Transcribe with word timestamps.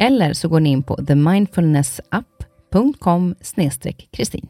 Eller 0.00 0.32
så 0.32 0.48
går 0.48 0.60
ni 0.60 0.70
in 0.70 0.82
på 0.82 0.96
themindfulnessapp.com 0.96 3.34
kristin. 4.12 4.48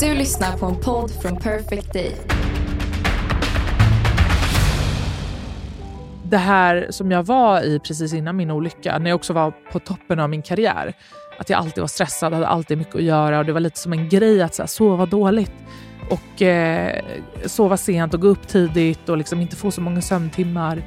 Du 0.00 0.14
lyssnar 0.14 0.58
på 0.58 0.66
en 0.66 0.76
podd 0.76 1.10
från 1.22 1.36
Perfect 1.36 1.92
Day. 1.92 2.16
Det 6.24 6.36
här 6.36 6.86
som 6.90 7.10
jag 7.10 7.22
var 7.22 7.62
i 7.62 7.78
precis 7.78 8.12
innan 8.12 8.36
min 8.36 8.50
olycka, 8.50 8.98
när 8.98 9.10
jag 9.10 9.16
också 9.16 9.32
var 9.32 9.52
på 9.72 9.78
toppen 9.78 10.20
av 10.20 10.30
min 10.30 10.42
karriär. 10.42 10.92
Att 11.38 11.50
jag 11.50 11.58
alltid 11.58 11.80
var 11.80 11.88
stressad, 11.88 12.32
hade 12.32 12.46
alltid 12.46 12.78
mycket 12.78 12.94
att 12.94 13.02
göra 13.02 13.38
och 13.38 13.44
det 13.44 13.52
var 13.52 13.60
lite 13.60 13.78
som 13.78 13.92
en 13.92 14.08
grej 14.08 14.42
att 14.42 14.54
så 14.54 14.62
här, 14.62 14.66
sova 14.66 15.06
dåligt 15.06 15.52
och 16.10 16.42
eh, 16.42 17.04
sova 17.46 17.76
sent 17.76 18.14
och 18.14 18.20
gå 18.20 18.28
upp 18.28 18.48
tidigt 18.48 19.08
och 19.08 19.16
liksom 19.16 19.40
inte 19.40 19.56
få 19.56 19.70
så 19.70 19.80
många 19.80 20.02
sömntimmar. 20.02 20.82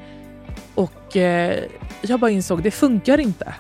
Och 0.76 1.18
eh, 1.18 1.64
jag 2.02 2.20
bara 2.20 2.32
insåg, 2.32 2.64
det 2.64 2.72
funkar 2.72 3.20
inte. 3.20 3.54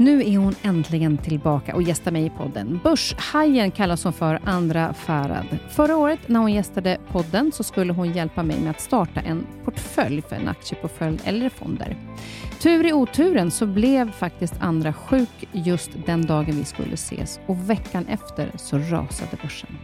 Nu 0.00 0.22
är 0.22 0.38
hon 0.38 0.54
äntligen 0.62 1.18
tillbaka 1.18 1.74
och 1.74 1.82
gästar 1.82 2.10
mig 2.10 2.26
i 2.26 2.30
podden. 2.30 2.80
Börshajen 2.84 3.70
kallas 3.70 4.04
hon 4.04 4.12
för 4.12 4.40
Andra 4.44 4.94
Farad. 4.94 5.46
Förra 5.70 5.96
året 5.96 6.18
när 6.26 6.40
hon 6.40 6.52
gästade 6.52 6.98
podden 7.12 7.52
så 7.52 7.64
skulle 7.64 7.92
hon 7.92 8.12
hjälpa 8.12 8.42
mig 8.42 8.60
med 8.60 8.70
att 8.70 8.80
starta 8.80 9.20
en 9.20 9.46
portfölj 9.64 10.22
för 10.22 10.36
en 10.36 10.48
aktieportfölj 10.48 11.18
eller 11.24 11.48
fonder. 11.48 11.96
Tur 12.60 12.86
i 12.86 12.92
oturen 12.92 13.50
så 13.50 13.66
blev 13.66 14.12
faktiskt 14.12 14.54
Andra 14.60 14.92
sjuk 14.92 15.48
just 15.52 15.90
den 16.06 16.26
dagen 16.26 16.56
vi 16.56 16.64
skulle 16.64 16.94
ses 16.94 17.40
och 17.46 17.70
veckan 17.70 18.06
efter 18.08 18.50
så 18.56 18.78
rasade 18.78 19.36
börsen. 19.42 19.78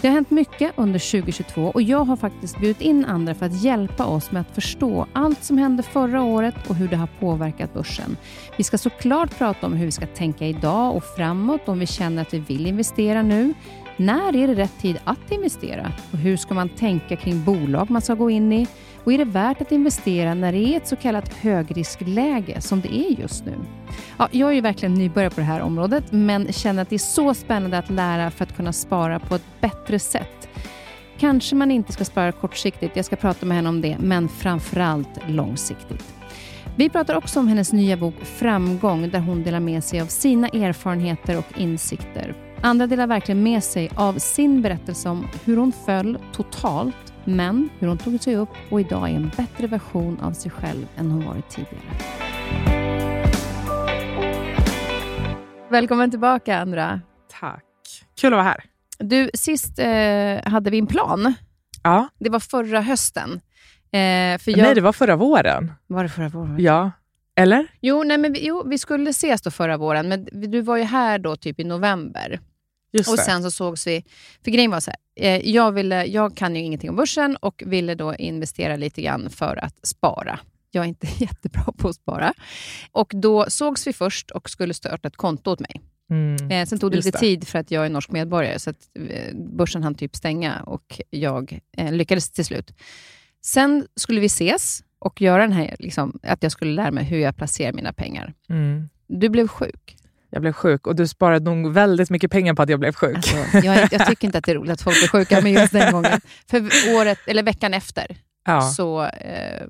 Det 0.00 0.08
har 0.08 0.14
hänt 0.14 0.30
mycket 0.30 0.72
under 0.76 1.22
2022 1.22 1.62
och 1.74 1.82
jag 1.82 2.04
har 2.04 2.16
faktiskt 2.16 2.58
bjudit 2.58 2.80
in 2.80 3.04
andra 3.04 3.34
för 3.34 3.46
att 3.46 3.62
hjälpa 3.62 4.06
oss 4.06 4.30
med 4.30 4.40
att 4.40 4.54
förstå 4.54 5.06
allt 5.12 5.44
som 5.44 5.58
hände 5.58 5.82
förra 5.82 6.22
året 6.22 6.54
och 6.68 6.74
hur 6.74 6.88
det 6.88 6.96
har 6.96 7.08
påverkat 7.20 7.74
börsen. 7.74 8.16
Vi 8.56 8.64
ska 8.64 8.78
såklart 8.78 9.38
prata 9.38 9.66
om 9.66 9.72
hur 9.72 9.84
vi 9.84 9.92
ska 9.92 10.06
tänka 10.06 10.46
idag 10.46 10.96
och 10.96 11.04
framåt 11.04 11.68
om 11.68 11.78
vi 11.78 11.86
känner 11.86 12.22
att 12.22 12.34
vi 12.34 12.38
vill 12.38 12.66
investera 12.66 13.22
nu. 13.22 13.54
När 13.96 14.36
är 14.36 14.48
det 14.48 14.54
rätt 14.54 14.78
tid 14.80 14.98
att 15.04 15.32
investera? 15.32 15.92
Och 16.12 16.18
hur 16.18 16.36
ska 16.36 16.54
man 16.54 16.68
tänka 16.68 17.16
kring 17.16 17.44
bolag 17.44 17.90
man 17.90 18.02
ska 18.02 18.14
gå 18.14 18.30
in 18.30 18.52
i? 18.52 18.66
Och 19.04 19.12
är 19.12 19.18
det 19.18 19.24
värt 19.24 19.60
att 19.60 19.72
investera 19.72 20.34
när 20.34 20.52
det 20.52 20.58
är 20.58 20.76
ett 20.76 20.88
så 20.88 20.96
kallat 20.96 21.34
högriskläge 21.34 22.60
som 22.60 22.80
det 22.80 22.94
är 22.94 23.20
just 23.20 23.44
nu? 23.44 23.54
Ja, 24.18 24.28
jag 24.30 24.50
är 24.50 24.54
ju 24.54 24.60
verkligen 24.60 24.94
nybörjare 24.94 25.30
på 25.30 25.40
det 25.40 25.46
här 25.46 25.60
området, 25.60 26.04
men 26.10 26.52
känner 26.52 26.82
att 26.82 26.90
det 26.90 26.96
är 26.96 26.98
så 26.98 27.34
spännande 27.34 27.78
att 27.78 27.90
lära 27.90 28.30
för 28.30 28.44
att 28.44 28.56
kunna 28.56 28.72
spara 28.72 29.18
på 29.18 29.34
ett 29.34 29.60
bättre 29.60 29.98
sätt. 29.98 30.48
Kanske 31.18 31.56
man 31.56 31.70
inte 31.70 31.92
ska 31.92 32.04
spara 32.04 32.32
kortsiktigt, 32.32 32.96
jag 32.96 33.04
ska 33.04 33.16
prata 33.16 33.46
med 33.46 33.56
henne 33.56 33.68
om 33.68 33.80
det, 33.80 33.96
men 34.00 34.28
framförallt 34.28 35.20
långsiktigt. 35.28 36.14
Vi 36.76 36.88
pratar 36.88 37.14
också 37.14 37.40
om 37.40 37.48
hennes 37.48 37.72
nya 37.72 37.96
bok 37.96 38.14
Framgång, 38.22 39.10
där 39.10 39.20
hon 39.20 39.42
delar 39.42 39.60
med 39.60 39.84
sig 39.84 40.00
av 40.00 40.06
sina 40.06 40.48
erfarenheter 40.48 41.38
och 41.38 41.58
insikter. 41.58 42.34
Andra 42.60 42.86
delar 42.86 43.06
verkligen 43.06 43.42
med 43.42 43.64
sig 43.64 43.90
av 43.94 44.18
sin 44.18 44.62
berättelse 44.62 45.08
om 45.08 45.26
hur 45.44 45.56
hon 45.56 45.72
föll 45.86 46.18
totalt, 46.32 47.13
men 47.26 47.68
hur 47.78 47.88
hon 47.88 47.98
tog 47.98 48.20
sig 48.20 48.36
upp 48.36 48.48
och 48.70 48.80
idag 48.80 49.10
är 49.10 49.14
en 49.14 49.30
bättre 49.36 49.66
version 49.66 50.20
av 50.20 50.32
sig 50.32 50.50
själv 50.50 50.86
än 50.96 51.10
hon 51.10 51.26
varit 51.26 51.50
tidigare. 51.50 51.84
Välkommen 55.70 56.10
tillbaka, 56.10 56.58
Andra. 56.58 57.00
Tack. 57.40 57.64
Kul 58.20 58.32
att 58.32 58.36
vara 58.36 58.42
här. 58.42 58.64
Du, 58.98 59.30
sist 59.34 59.78
eh, 59.78 60.52
hade 60.52 60.70
vi 60.70 60.78
en 60.78 60.86
plan. 60.86 61.34
Ja. 61.82 62.08
Det 62.18 62.30
var 62.30 62.40
förra 62.40 62.80
hösten. 62.80 63.30
Eh, 63.30 64.38
för 64.38 64.50
jag... 64.50 64.58
Nej, 64.58 64.74
det 64.74 64.80
var 64.80 64.92
förra 64.92 65.16
våren. 65.16 65.72
Var 65.86 66.02
det 66.02 66.08
förra 66.08 66.28
våren? 66.28 66.56
Ja. 66.58 66.90
Eller? 67.36 67.66
Jo, 67.80 68.02
nej, 68.02 68.18
men 68.18 68.32
vi, 68.32 68.46
jo, 68.46 68.62
vi 68.66 68.78
skulle 68.78 69.10
ses 69.10 69.42
då 69.42 69.50
förra 69.50 69.76
våren, 69.76 70.08
men 70.08 70.28
du 70.32 70.60
var 70.60 70.76
ju 70.76 70.82
här 70.82 71.18
då 71.18 71.36
typ 71.36 71.60
i 71.60 71.64
november. 71.64 72.40
Just 72.94 73.10
och 73.10 73.16
det. 73.16 73.22
sen 73.22 73.42
så 73.42 73.50
sågs 73.50 73.86
vi. 73.86 74.04
För 74.44 74.50
grejen 74.50 74.70
var 74.70 74.80
så 74.80 74.90
här, 74.90 74.98
eh, 75.36 75.48
jag, 75.50 75.72
ville, 75.72 76.04
jag 76.04 76.36
kan 76.36 76.56
ju 76.56 76.62
ingenting 76.62 76.90
om 76.90 76.96
börsen 76.96 77.36
och 77.36 77.62
ville 77.66 77.94
då 77.94 78.14
investera 78.14 78.76
lite 78.76 79.02
grann 79.02 79.30
för 79.30 79.64
att 79.64 79.86
spara. 79.86 80.38
Jag 80.70 80.84
är 80.84 80.88
inte 80.88 81.06
jättebra 81.18 81.64
på 81.78 81.88
att 81.88 81.94
spara. 81.96 82.34
Och 82.92 83.12
då 83.14 83.46
sågs 83.48 83.86
vi 83.86 83.92
först 83.92 84.30
och 84.30 84.50
skulle 84.50 84.74
starta 84.74 85.08
ett 85.08 85.16
konto 85.16 85.50
åt 85.50 85.60
mig. 85.60 85.80
Mm, 86.10 86.50
Eh, 86.50 86.66
sen 86.66 86.78
tog 86.78 86.90
det 86.90 86.96
just 86.96 87.06
lite 87.06 87.18
det. 87.18 87.20
tid 87.20 87.48
för 87.48 87.58
att 87.58 87.70
jag 87.70 87.86
är 87.86 87.90
norsk 87.90 88.10
medborgare, 88.10 88.58
så 88.58 88.70
att 88.70 88.76
eh, 89.10 89.34
börsen 89.36 89.82
hann 89.82 89.94
typ 89.94 90.16
stänga 90.16 90.60
och 90.60 91.00
jag 91.10 91.60
lyckades 91.90 92.30
till 92.30 92.44
slut. 92.44 92.72
Sen 93.44 93.86
skulle 93.96 94.20
vi 94.20 94.26
ses 94.26 94.82
och 94.98 95.20
göra 95.20 95.42
den 95.42 95.52
här, 95.52 95.76
liksom, 95.78 96.18
att 96.22 96.42
jag 96.42 96.52
skulle 96.52 96.72
lära 96.72 96.90
mig 96.90 97.04
hur 97.04 97.18
jag 97.18 97.36
placerar 97.36 97.72
mina 97.72 97.92
pengar. 97.92 98.34
Mm. 98.48 98.88
Du 99.06 99.28
blev 99.28 99.48
sjuk. 99.48 99.96
Jag 100.34 100.40
blev 100.42 100.52
sjuk 100.52 100.86
och 100.86 100.96
du 100.96 101.08
sparade 101.08 101.50
nog 101.50 101.72
väldigt 101.72 102.10
mycket 102.10 102.30
pengar 102.30 102.54
på 102.54 102.62
att 102.62 102.68
jag 102.68 102.80
blev 102.80 102.92
sjuk. 102.94 103.16
Alltså, 103.16 103.58
jag, 103.58 103.88
jag 103.92 104.06
tycker 104.06 104.28
inte 104.28 104.38
att 104.38 104.44
det 104.44 104.52
är 104.52 104.56
roligt 104.56 104.72
att 104.72 104.82
folk 104.82 104.96
blir 105.00 105.08
sjuka, 105.08 105.40
men 105.42 105.52
just 105.52 105.72
den 105.72 105.92
gången. 105.92 106.20
För 106.50 106.58
året, 106.96 107.18
eller 107.26 107.42
veckan 107.42 107.74
efter 107.74 108.16
ja. 108.46 108.60
så 108.60 109.04
eh, 109.04 109.66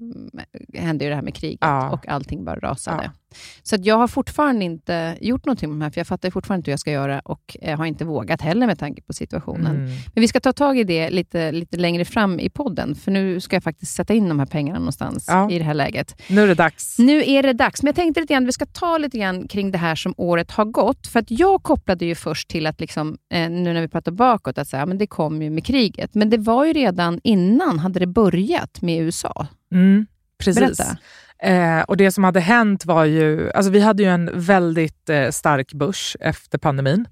hände 0.75 1.05
ju 1.05 1.11
det 1.11 1.17
här 1.17 1.23
med 1.23 1.35
kriget 1.35 1.59
Ja. 1.61 1.91
och 1.91 2.09
allting 2.09 2.45
bara 2.45 2.57
rasade. 2.61 3.05
Ja. 3.05 3.11
Så 3.63 3.77
jag 3.83 3.97
har 3.97 4.09
fortfarande 4.09 4.65
inte 4.65 5.17
gjort 5.21 5.45
någonting 5.47 5.69
med 5.71 5.79
de 5.79 5.83
här, 5.85 5.91
för 5.91 6.01
jag 6.01 6.07
fattar 6.07 6.31
fortfarande 6.31 6.59
inte 6.61 6.71
hur 6.71 6.73
jag 6.73 6.81
ska 6.81 6.91
göra 6.91 7.21
och 7.21 7.57
eh, 7.63 7.79
har 7.79 7.87
inte 7.87 8.05
vågat 8.05 8.41
heller 8.41 8.67
med 8.67 8.79
tanke 8.79 9.03
på 9.03 9.13
situationen. 9.13 9.77
Mm. 9.77 9.87
Men 9.87 10.21
vi 10.21 10.29
ska 10.29 10.41
ta 10.41 10.53
tag 10.53 10.79
i 10.79 10.85
det 10.85 11.11
lite, 11.11 11.53
lite 11.53 11.77
längre 11.77 12.05
fram 12.05 12.41
i 12.41 12.51
podden, 12.51 12.95
för 12.95 13.11
nu 13.11 13.41
ska 13.41 13.57
jag 13.57 13.63
faktiskt 13.63 13.95
sätta 13.95 14.15
in 14.15 14.29
de 14.29 14.39
här 14.39 14.47
pengarna 14.47 14.79
någonstans 14.79 15.25
Ja. 15.29 15.51
i 15.51 15.59
det 15.59 15.65
här 15.65 15.75
läget. 15.75 16.23
Nu 16.29 16.43
är 16.43 16.47
det 16.47 16.55
dags. 16.55 16.99
Nu 16.99 17.25
är 17.25 17.43
det 17.43 17.53
dags, 17.53 17.83
men 17.83 17.89
jag 17.89 17.97
tänkte 17.97 18.21
lite 18.21 18.35
grann, 18.35 18.47
vi 18.47 18.53
ska 18.53 18.67
ta 18.67 18.99
lite 18.99 19.19
grann 19.19 19.49
kring 19.49 19.71
det 19.71 19.79
här 19.79 19.95
som 19.95 20.15
året 20.17 20.51
har 20.51 20.65
gått. 20.65 21.07
För 21.07 21.21
att 21.21 21.31
jag 21.31 21.63
kopplade 21.63 22.05
ju 22.05 22.15
först 22.15 22.49
till 22.49 22.67
att, 22.67 22.81
liksom, 22.81 23.19
eh, 23.33 23.51
nu 23.51 23.73
när 23.73 23.81
vi 23.81 23.89
pratar 23.89 24.13
bakåt, 24.13 24.59
att 24.59 24.69
säga, 24.69 24.87
men 24.87 24.99
det 24.99 25.07
kom 25.07 25.43
ju 25.43 25.51
med 25.51 25.65
kriget. 25.67 26.15
Men 26.15 26.31
det 26.31 26.39
var 26.39 26.65
ju 26.65 26.73
redan 26.73 27.21
innan 27.25 27.79
hade 27.79 27.99
det 27.99 28.07
börjat 28.07 28.83
med 28.83 29.03
USA. 29.03 29.47
Mm, 29.73 30.07
precis. 30.39 30.61
Berätta. 30.61 30.97
Eh, 31.45 31.83
och 31.83 31.97
Det 31.97 32.13
som 32.13 32.25
hade 32.25 32.41
hänt 32.41 32.87
var 32.87 33.05
ju... 33.05 33.51
Alltså 33.53 33.71
vi 33.71 33.81
hade 33.81 34.03
ju 34.03 34.09
en 34.09 34.31
väldigt 34.35 35.11
eh, 35.11 35.31
stark 35.31 35.73
börs 35.73 36.17
efter 36.21 36.59
pandemin. 36.59 37.07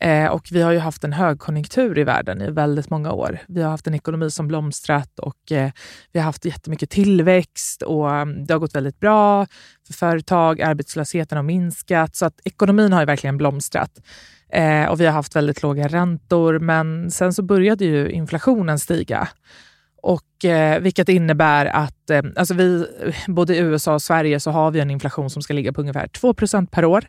Eh, 0.00 0.26
och 0.26 0.48
Vi 0.50 0.62
har 0.62 0.72
ju 0.72 0.78
haft 0.78 1.04
en 1.04 1.12
högkonjunktur 1.12 1.98
i 1.98 2.04
världen 2.04 2.42
i 2.42 2.50
väldigt 2.50 2.90
många 2.90 3.12
år. 3.12 3.38
Vi 3.48 3.62
har 3.62 3.70
haft 3.70 3.86
en 3.86 3.94
ekonomi 3.94 4.30
som 4.30 4.48
blomstrat 4.48 5.18
och 5.18 5.52
eh, 5.52 5.70
vi 6.12 6.18
har 6.18 6.24
haft 6.24 6.44
jättemycket 6.44 6.90
tillväxt 6.90 7.82
och 7.82 8.10
mm, 8.10 8.46
det 8.46 8.54
har 8.54 8.58
gått 8.58 8.74
väldigt 8.74 9.00
bra 9.00 9.46
för 9.86 9.92
företag. 9.92 10.60
Arbetslösheten 10.60 11.36
har 11.36 11.42
minskat, 11.42 12.16
så 12.16 12.26
att 12.26 12.40
ekonomin 12.44 12.92
har 12.92 13.00
ju 13.00 13.06
verkligen 13.06 13.36
blomstrat. 13.36 14.00
Eh, 14.52 14.84
och 14.84 15.00
Vi 15.00 15.06
har 15.06 15.12
haft 15.12 15.36
väldigt 15.36 15.62
låga 15.62 15.88
räntor, 15.88 16.58
men 16.58 17.10
sen 17.10 17.32
så 17.32 17.42
började 17.42 17.84
ju 17.84 18.10
inflationen 18.10 18.78
stiga. 18.78 19.28
Och, 20.02 20.44
eh, 20.44 20.80
vilket 20.80 21.08
innebär 21.08 21.66
att 21.66 22.10
eh, 22.10 22.22
alltså 22.36 22.54
vi, 22.54 22.86
både 23.26 23.56
i 23.56 23.58
USA 23.58 23.94
och 23.94 24.02
Sverige 24.02 24.40
så 24.40 24.50
har 24.50 24.70
vi 24.70 24.80
en 24.80 24.90
inflation 24.90 25.30
som 25.30 25.42
ska 25.42 25.54
ligga 25.54 25.72
på 25.72 25.80
ungefär 25.80 26.06
2% 26.06 26.66
per 26.66 26.84
år. 26.84 27.04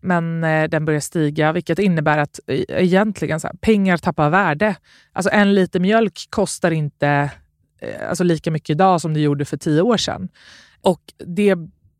Men 0.00 0.44
eh, 0.44 0.68
den 0.68 0.84
börjar 0.84 1.00
stiga, 1.00 1.52
vilket 1.52 1.78
innebär 1.78 2.18
att 2.18 2.40
eh, 2.46 2.64
egentligen 2.68 3.40
så 3.40 3.46
här, 3.46 3.54
pengar 3.54 3.96
tappar 3.96 4.30
värde. 4.30 4.76
Alltså 5.12 5.30
en 5.30 5.54
liter 5.54 5.80
mjölk 5.80 6.26
kostar 6.30 6.70
inte 6.70 7.30
eh, 7.80 8.08
alltså 8.08 8.24
lika 8.24 8.50
mycket 8.50 8.70
idag 8.70 9.00
som 9.00 9.14
det 9.14 9.20
gjorde 9.20 9.44
för 9.44 9.56
tio 9.56 9.80
år 9.80 9.96
sedan. 9.96 10.28
Och 10.80 11.00
det 11.26 11.54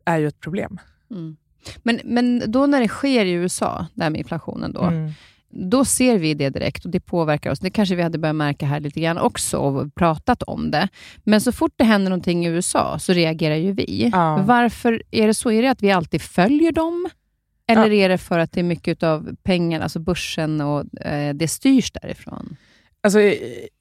är 0.05 0.19
ju 0.19 0.29
ett 0.29 0.41
problem. 0.41 0.79
Mm. 1.11 1.37
Men, 1.83 2.01
men 2.05 2.43
då 2.47 2.67
när 2.67 2.81
det 2.81 2.89
sker 2.89 3.25
i 3.25 3.33
USA, 3.33 3.87
det 3.95 4.03
här 4.03 4.11
med 4.11 4.19
inflationen, 4.19 4.73
då, 4.73 4.83
mm 4.83 5.13
då 5.57 5.85
ser 5.85 6.19
vi 6.19 6.35
det 6.35 6.51
direkt 6.51 6.85
och 6.85 6.91
det 6.91 7.01
påverkar 7.01 7.51
oss. 7.51 7.59
Det 7.59 7.71
kanske 7.71 7.95
vi 7.95 8.03
hade 8.03 8.19
börjat 8.19 8.37
märka 8.37 8.67
här 8.67 8.81
lite 8.81 9.01
grann 9.01 9.19
också 9.19 9.59
och 9.59 9.95
pratat 9.95 10.43
om 10.43 10.71
det. 10.71 10.89
Men 11.25 11.41
så 11.41 11.53
fort 11.53 11.73
det 11.77 11.85
händer 11.85 12.11
någonting 12.11 12.47
i 12.47 12.49
USA 12.49 12.99
så 12.99 13.13
reagerar 13.13 13.57
ju 13.57 13.73
vi. 13.73 14.11
Ja. 14.13 14.45
Varför 14.47 15.03
är 15.11 15.27
det 15.27 15.35
så? 15.35 15.51
Är 15.51 15.63
det 15.63 15.71
att 15.71 15.83
vi 15.83 15.91
alltid 15.91 16.23
följer 16.23 16.73
dem? 16.73 17.09
Eller 17.69 17.91
ja. 17.91 18.05
är 18.05 18.09
det 18.09 18.19
för 18.19 18.39
att 18.39 18.53
det 18.53 18.61
är 18.61 18.65
mycket 18.65 19.03
av 19.03 19.37
pengarna, 19.43 19.85
alltså 19.85 19.99
börsen 19.99 20.61
och 20.61 21.01
eh, 21.01 21.35
det 21.35 21.49
styrs 21.49 21.93
därifrån? 21.93 22.57
Alltså, 23.01 23.19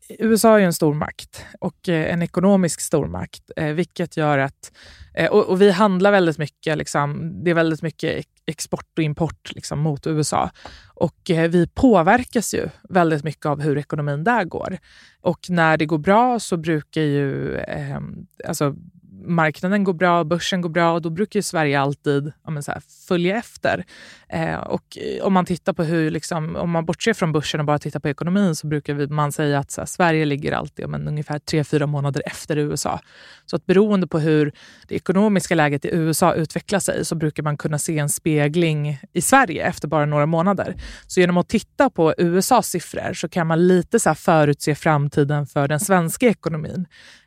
USA 0.09 0.55
är 0.55 0.59
ju 0.59 0.65
en 0.65 0.73
stormakt 0.73 1.45
och 1.59 1.89
eh, 1.89 2.13
en 2.13 2.21
ekonomisk 2.21 2.81
stormakt, 2.81 3.51
eh, 3.55 3.67
vilket 3.67 4.17
gör 4.17 4.37
att... 4.37 4.71
Eh, 5.13 5.31
och, 5.31 5.45
och, 5.45 5.61
vi 5.61 5.71
handlar 5.71 6.11
väldigt 6.11 6.37
mycket, 6.37 6.77
liksom, 6.77 7.31
det 7.43 7.51
är 7.51 7.55
väldigt 7.55 7.81
mycket 7.81 8.25
export 8.45 8.97
och 8.97 9.03
import 9.03 9.51
liksom, 9.55 9.79
mot 9.79 10.07
USA. 10.07 10.49
Och 10.85 11.19
vi 11.27 11.67
påverkas 11.73 12.53
ju 12.53 12.69
väldigt 12.89 13.23
mycket 13.23 13.45
av 13.45 13.61
hur 13.61 13.77
ekonomin 13.77 14.23
där 14.23 14.43
går. 14.43 14.77
Och 15.21 15.49
när 15.49 15.77
det 15.77 15.85
går 15.85 15.97
bra 15.97 16.39
så 16.39 16.57
brukar 16.57 17.01
ju 17.01 17.55
eh, 17.57 17.99
alltså, 18.47 18.75
marknaden 19.25 19.83
går 19.83 19.93
bra, 19.93 20.23
börsen 20.23 20.61
går 20.61 20.69
bra 20.69 20.99
då 20.99 21.09
brukar 21.09 21.41
Sverige 21.41 21.79
alltid 21.79 22.31
ja, 22.45 22.61
så 22.61 22.71
här, 22.71 22.81
följa 23.07 23.37
efter. 23.37 23.85
Eh, 24.29 24.55
och 24.55 24.97
om 25.21 25.33
man 25.33 25.45
tittar 25.45 25.73
på 25.73 25.83
hur, 25.83 26.11
liksom, 26.11 26.55
om 26.55 26.69
man 26.69 26.85
bortser 26.85 27.13
från 27.13 27.31
börsen 27.31 27.59
och 27.59 27.65
bara 27.65 27.79
tittar 27.79 27.99
på 27.99 28.09
ekonomin 28.09 28.55
så 28.55 28.67
brukar 28.67 28.93
vi, 28.93 29.07
man 29.07 29.31
säga 29.31 29.59
att 29.59 29.77
här, 29.77 29.85
Sverige 29.85 30.25
ligger 30.25 30.51
alltid 30.51 30.89
men, 30.89 31.07
ungefär 31.07 31.39
tre 31.39 31.63
fyra 31.63 31.87
månader 31.87 32.23
efter 32.25 32.57
USA. 32.57 32.99
Så 33.45 33.55
att 33.55 33.65
beroende 33.65 34.07
på 34.07 34.19
hur 34.19 34.51
det 34.87 34.95
ekonomiska 34.95 35.55
läget 35.55 35.85
i 35.85 35.89
USA 35.91 36.33
utvecklar 36.33 36.79
sig 36.79 37.05
så 37.05 37.15
brukar 37.15 37.43
man 37.43 37.57
kunna 37.57 37.79
se 37.79 37.99
en 37.99 38.09
spegling 38.09 38.99
i 39.13 39.21
Sverige 39.21 39.67
efter 39.67 39.87
bara 39.87 40.05
några 40.05 40.25
månader. 40.25 40.75
Så 41.07 41.19
genom 41.19 41.37
att 41.37 41.49
titta 41.49 41.89
på 41.89 42.13
USAs 42.17 42.69
siffror 42.69 43.13
så 43.13 43.29
kan 43.29 43.47
man 43.47 43.67
lite 43.67 43.99
så 43.99 44.15
förutse 44.15 44.75
framtiden 44.75 45.47
för 45.47 45.67
den 45.67 45.79
svenska 45.79 46.27
ekonomin. 46.27 46.73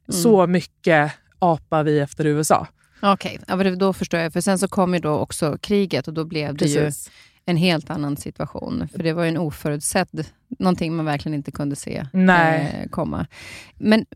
Mm. 0.09 0.23
Så 0.23 0.47
mycket 0.47 1.13
apar 1.39 1.85
vi 1.85 2.01
efter 2.01 2.25
USA. 2.27 2.67
Okej, 3.03 3.39
okay. 3.49 3.65
ja, 3.67 3.77
då 3.77 3.93
förstår 3.93 4.21
jag. 4.21 4.33
För 4.33 4.41
sen 4.41 4.59
så 4.59 4.69
kom 4.69 4.95
ju 4.95 5.01
då 5.01 5.11
också 5.11 5.59
kriget 5.61 6.09
och 6.09 6.15
då 6.15 6.25
blev 6.25 6.55
det 6.55 6.59
Precis. 6.59 7.09
ju 7.09 7.13
en 7.47 7.57
helt 7.57 7.91
annan 7.91 8.17
situation. 8.17 8.89
För 8.93 9.03
det 9.03 9.13
var 9.13 9.23
ju 9.23 9.29
en 9.29 9.37
oförutsedd, 9.37 10.27
någonting 10.59 10.97
man 10.97 11.05
verkligen 11.05 11.35
inte 11.35 11.51
kunde 11.51 11.77
se 11.77 12.07
eh, 12.13 12.89
komma. 12.91 13.27
Men 13.75 14.07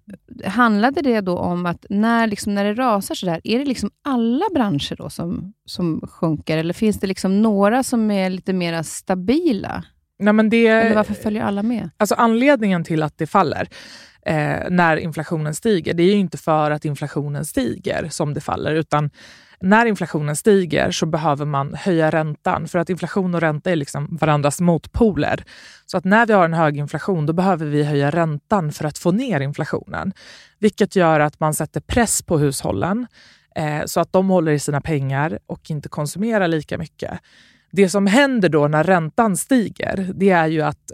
handlade 0.45 1.03
det 1.03 1.21
då 1.21 1.39
om 1.39 1.67
att 1.67 1.87
när, 1.91 2.27
liksom, 2.27 2.55
när 2.55 2.65
det 2.65 2.75
rasar 2.75 3.15
så 3.15 3.27
där, 3.27 3.41
är 3.45 3.59
det 3.59 3.65
liksom 3.65 3.91
alla 4.05 4.45
branscher 4.55 4.97
då 4.97 5.11
som, 5.11 5.53
som 5.65 6.01
sjunker? 6.11 6.59
Eller 6.59 6.75
finns 6.75 7.01
det 7.01 7.07
liksom 7.07 7.43
några 7.43 7.83
som 7.83 8.11
är 8.11 8.31
lite 8.31 8.53
mer 8.53 8.83
stabila? 8.83 9.85
Nej, 10.21 10.33
men 10.33 10.51
det, 10.51 10.67
Eller 10.67 10.95
varför 10.95 11.15
följer 11.15 11.43
alla 11.43 11.63
med? 11.63 11.91
Alltså 11.97 12.15
anledningen 12.15 12.85
till 12.85 13.03
att 13.03 13.19
det 13.19 13.27
faller 13.27 13.69
eh, 14.27 14.71
när 14.71 14.97
inflationen 14.97 15.55
stiger, 15.55 15.95
det 15.95 16.03
är 16.03 16.07
ju 16.07 16.19
inte 16.19 16.39
för 16.39 16.71
att 16.71 16.85
inflationen 16.85 17.45
stiger 17.45 18.09
som 18.09 18.35
det 18.35 18.41
faller, 18.41 18.75
utan 18.75 19.11
när 19.61 19.87
inflationen 19.87 20.37
stiger 20.37 20.91
så 20.91 21.07
behöver 21.07 21.45
man 21.45 21.75
höja 21.75 22.11
räntan 22.11 22.69
för 22.69 22.79
att 22.79 22.91
inflation 22.91 23.35
och 23.35 23.41
ränta 23.41 23.71
är 23.71 23.77
liksom 23.77 24.17
varandras 24.21 24.61
motpoler. 24.61 25.45
Så 25.87 25.97
att 25.97 26.05
när 26.05 26.27
vi 26.27 26.33
har 26.33 26.45
en 26.45 26.55
hög 26.55 26.77
inflation 26.77 27.27
då 27.27 27.33
behöver 27.33 27.67
vi 27.67 27.85
höja 27.85 28.11
räntan 28.11 28.73
för 28.73 28.85
att 28.85 28.99
få 28.99 29.11
ner 29.11 29.41
inflationen. 29.41 30.13
Vilket 30.59 30.97
gör 30.97 31.21
att 31.21 31.41
man 31.41 31.55
sätter 31.55 31.81
press 31.81 32.23
på 32.23 32.39
hushållen 32.39 33.07
eh, 33.57 33.83
så 33.87 34.01
att 34.01 34.13
de 34.13 34.29
håller 34.29 34.53
i 34.53 34.59
sina 34.59 34.81
pengar 34.81 35.39
och 35.47 35.71
inte 35.71 35.89
konsumerar 35.89 36.49
lika 36.49 36.79
mycket. 36.79 37.21
Det 37.73 37.89
som 37.89 38.07
händer 38.07 38.49
då 38.49 38.69
när 38.69 38.85
räntan 38.85 39.37
stiger, 39.37 40.13
det 40.15 40.31
är 40.31 40.47
ju 40.47 40.63
att... 40.63 40.93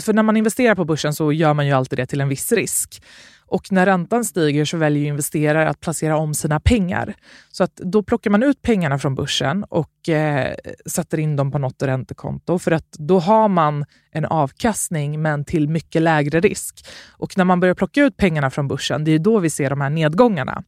För 0.00 0.12
när 0.12 0.22
man 0.22 0.36
investerar 0.36 0.74
på 0.74 0.84
börsen 0.84 1.14
så 1.14 1.32
gör 1.32 1.54
man 1.54 1.66
ju 1.66 1.72
alltid 1.72 1.98
det 1.98 2.06
till 2.06 2.20
en 2.20 2.28
viss 2.28 2.52
risk. 2.52 3.02
Och 3.48 3.72
när 3.72 3.86
räntan 3.86 4.24
stiger 4.24 4.64
så 4.64 4.76
väljer 4.76 5.06
investerare 5.06 5.68
att 5.68 5.80
placera 5.80 6.16
om 6.16 6.34
sina 6.34 6.60
pengar. 6.60 7.14
Så 7.50 7.64
att 7.64 7.76
då 7.76 8.02
plockar 8.02 8.30
man 8.30 8.42
ut 8.42 8.62
pengarna 8.62 8.98
från 8.98 9.14
börsen 9.14 9.64
och 9.64 10.08
eh, 10.08 10.54
sätter 10.86 11.18
in 11.18 11.36
dem 11.36 11.50
på 11.50 11.58
något 11.58 11.82
räntekonto 11.82 12.58
för 12.58 12.70
att 12.70 12.92
då 12.92 13.18
har 13.18 13.48
man 13.48 13.84
en 14.12 14.24
avkastning 14.24 15.22
men 15.22 15.44
till 15.44 15.68
mycket 15.68 16.02
lägre 16.02 16.40
risk. 16.40 16.86
Och 17.10 17.38
när 17.38 17.44
man 17.44 17.60
börjar 17.60 17.74
plocka 17.74 18.04
ut 18.04 18.16
pengarna 18.16 18.50
från 18.50 18.68
börsen, 18.68 19.04
det 19.04 19.10
är 19.10 19.18
då 19.18 19.38
vi 19.38 19.50
ser 19.50 19.70
de 19.70 19.80
här 19.80 19.90
nedgångarna. 19.90 20.62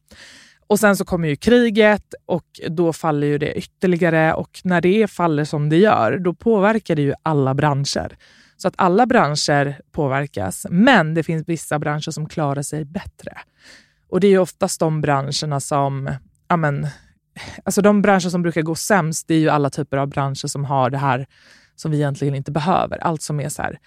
Och 0.69 0.79
sen 0.79 0.97
så 0.97 1.05
kommer 1.05 1.27
ju 1.27 1.35
kriget 1.35 2.13
och 2.25 2.45
då 2.69 2.93
faller 2.93 3.27
ju 3.27 3.37
det 3.37 3.53
ytterligare 3.53 4.33
och 4.33 4.61
när 4.63 4.81
det 4.81 5.07
faller 5.11 5.45
som 5.45 5.69
det 5.69 5.77
gör, 5.77 6.17
då 6.17 6.33
påverkar 6.33 6.95
det 6.95 7.01
ju 7.01 7.13
alla 7.23 7.53
branscher. 7.53 8.17
Så 8.57 8.67
att 8.67 8.73
alla 8.77 9.05
branscher 9.05 9.81
påverkas, 9.91 10.65
men 10.69 11.13
det 11.13 11.23
finns 11.23 11.43
vissa 11.47 11.79
branscher 11.79 12.11
som 12.11 12.29
klarar 12.29 12.61
sig 12.61 12.85
bättre. 12.85 13.37
Och 14.09 14.19
det 14.19 14.27
är 14.27 14.31
ju 14.31 14.39
oftast 14.39 14.79
de 14.79 15.01
branscherna 15.01 15.59
som, 15.59 16.11
ja 16.47 16.57
men, 16.57 16.87
alltså 17.63 17.81
de 17.81 18.01
branscher 18.01 18.29
som 18.29 18.41
brukar 18.41 18.61
gå 18.61 18.75
sämst, 18.75 19.27
det 19.27 19.33
är 19.33 19.39
ju 19.39 19.49
alla 19.49 19.69
typer 19.69 19.97
av 19.97 20.07
branscher 20.07 20.47
som 20.47 20.65
har 20.65 20.89
det 20.89 20.97
här 20.97 21.27
som 21.75 21.91
vi 21.91 21.97
egentligen 21.97 22.35
inte 22.35 22.51
behöver. 22.51 22.97
Allt 22.97 23.21
som 23.21 23.39
är 23.39 23.49
så 23.49 23.61
här, 23.61 23.79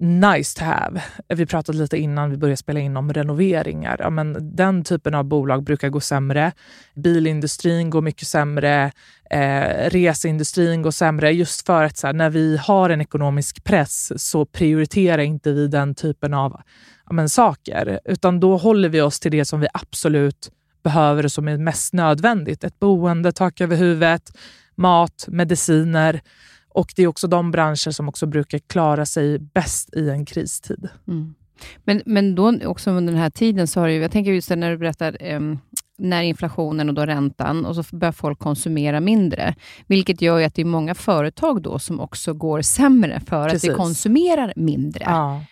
nice 0.00 0.58
to 0.58 0.64
have. 0.64 1.02
Vi 1.28 1.46
pratade 1.46 1.78
lite 1.78 1.98
innan 1.98 2.30
vi 2.30 2.36
började 2.36 2.56
spela 2.56 2.80
in 2.80 2.96
om 2.96 3.12
renoveringar. 3.12 3.96
Ja, 3.98 4.10
men 4.10 4.56
den 4.56 4.84
typen 4.84 5.14
av 5.14 5.24
bolag 5.24 5.62
brukar 5.62 5.88
gå 5.88 6.00
sämre. 6.00 6.52
Bilindustrin 6.94 7.90
går 7.90 8.02
mycket 8.02 8.28
sämre. 8.28 8.92
Eh, 9.30 9.90
reseindustrin 9.90 10.82
går 10.82 10.90
sämre. 10.90 11.32
Just 11.32 11.66
för 11.66 11.84
att 11.84 11.96
så 11.96 12.06
här, 12.06 12.14
när 12.14 12.30
vi 12.30 12.56
har 12.56 12.90
en 12.90 13.00
ekonomisk 13.00 13.64
press 13.64 14.12
så 14.30 14.44
prioriterar 14.44 15.22
inte 15.22 15.52
vi 15.52 15.68
den 15.68 15.94
typen 15.94 16.34
av 16.34 16.60
ja, 17.06 17.12
men, 17.12 17.28
saker. 17.28 18.00
Utan 18.04 18.40
då 18.40 18.56
håller 18.56 18.88
vi 18.88 19.00
oss 19.00 19.20
till 19.20 19.32
det 19.32 19.44
som 19.44 19.60
vi 19.60 19.68
absolut 19.72 20.50
behöver 20.82 21.24
och 21.24 21.32
som 21.32 21.48
är 21.48 21.56
mest 21.56 21.92
nödvändigt. 21.92 22.64
Ett 22.64 22.78
boende, 22.78 23.32
tak 23.32 23.60
över 23.60 23.76
huvudet, 23.76 24.32
mat, 24.74 25.24
mediciner. 25.28 26.20
Och 26.78 26.92
det 26.96 27.02
är 27.02 27.06
också 27.06 27.26
de 27.26 27.50
branscher 27.50 27.90
som 27.90 28.08
också 28.08 28.26
brukar 28.26 28.58
klara 28.58 29.06
sig 29.06 29.38
bäst 29.38 29.94
i 29.94 30.10
en 30.10 30.24
kristid. 30.24 30.88
Mm. 31.08 31.34
Men, 31.84 32.02
men 32.06 32.34
då 32.34 32.66
också 32.66 32.90
under 32.90 33.12
den 33.12 33.22
här 33.22 33.30
tiden, 33.30 33.66
så 33.66 33.80
har 33.80 33.88
du, 33.88 33.94
jag 33.94 34.10
tänker 34.10 34.32
just 34.32 34.50
när 34.50 34.70
du 34.70 34.78
berättar 34.78 35.16
eh, 35.20 35.40
när 35.98 36.22
inflationen 36.22 36.88
och 36.88 36.94
då 36.94 37.06
räntan 37.06 37.66
och 37.66 37.76
så 37.76 37.96
börjar 37.96 38.12
folk 38.12 38.38
konsumera 38.38 39.00
mindre. 39.00 39.54
Vilket 39.86 40.22
gör 40.22 40.42
att 40.42 40.54
det 40.54 40.62
är 40.62 40.66
många 40.66 40.94
företag 40.94 41.62
då 41.62 41.78
som 41.78 42.00
också 42.00 42.34
går 42.34 42.62
sämre 42.62 43.20
för 43.20 43.48
Precis. 43.48 43.70
att 43.70 43.74
vi 43.74 43.76
konsumerar 43.76 44.52
mindre. 44.56 45.04
Ja. 45.04 45.44